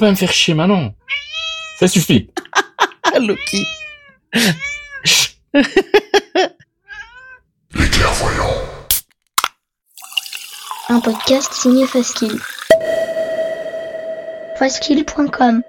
pas 0.00 0.10
me 0.10 0.16
faire 0.16 0.32
chier 0.32 0.54
maintenant 0.54 0.94
Ça 1.78 1.86
suffit 1.86 2.30
Loki 3.20 3.66
Les 7.74 7.88
clairvoyants 7.90 8.62
Un 10.88 11.00
podcast 11.00 11.52
signé 11.52 11.86
Faskill. 11.86 12.38
Faskill.com 14.58 15.62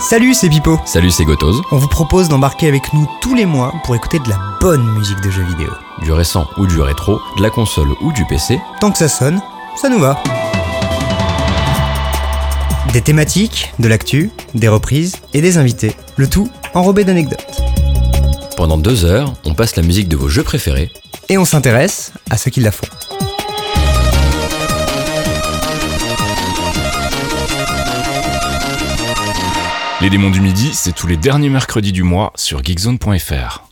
Salut, 0.00 0.34
c'est 0.34 0.48
Pipo. 0.48 0.78
Salut, 0.84 1.10
c'est 1.10 1.24
Gotoz. 1.24 1.62
On 1.72 1.78
vous 1.78 1.88
propose 1.88 2.28
d'embarquer 2.28 2.68
avec 2.68 2.92
nous 2.92 3.08
tous 3.20 3.34
les 3.34 3.46
mois 3.46 3.72
pour 3.84 3.96
écouter 3.96 4.18
de 4.20 4.28
la 4.28 4.38
bonne 4.60 4.86
musique 4.92 5.20
de 5.20 5.30
jeux 5.30 5.42
vidéo. 5.42 5.70
Du 6.02 6.12
récent 6.12 6.46
ou 6.58 6.66
du 6.66 6.80
rétro, 6.80 7.20
de 7.36 7.42
la 7.42 7.50
console 7.50 7.88
ou 8.02 8.12
du 8.12 8.24
PC. 8.26 8.60
Tant 8.80 8.92
que 8.92 8.98
ça 8.98 9.08
sonne, 9.08 9.40
ça 9.80 9.88
nous 9.88 9.98
va. 9.98 10.22
Des 12.92 13.00
thématiques, 13.00 13.72
de 13.78 13.88
l'actu, 13.88 14.30
des 14.54 14.68
reprises 14.68 15.16
et 15.34 15.40
des 15.40 15.58
invités. 15.58 15.96
Le 16.16 16.28
tout 16.28 16.50
enrobé 16.74 17.04
d'anecdotes. 17.04 17.62
Pendant 18.56 18.78
deux 18.78 19.04
heures, 19.04 19.32
on 19.44 19.54
passe 19.54 19.76
la 19.76 19.82
musique 19.82 20.08
de 20.08 20.16
vos 20.16 20.28
jeux 20.28 20.42
préférés. 20.42 20.90
Et 21.28 21.38
on 21.38 21.44
s'intéresse 21.44 22.12
à 22.30 22.36
ceux 22.36 22.50
qui 22.50 22.60
la 22.60 22.72
font. 22.72 22.86
Les 30.00 30.10
démons 30.10 30.30
du 30.30 30.40
midi, 30.40 30.70
c'est 30.72 30.94
tous 30.94 31.06
les 31.06 31.16
derniers 31.16 31.48
mercredis 31.48 31.92
du 31.92 32.02
mois 32.02 32.32
sur 32.36 32.62
geekzone.fr. 32.62 33.65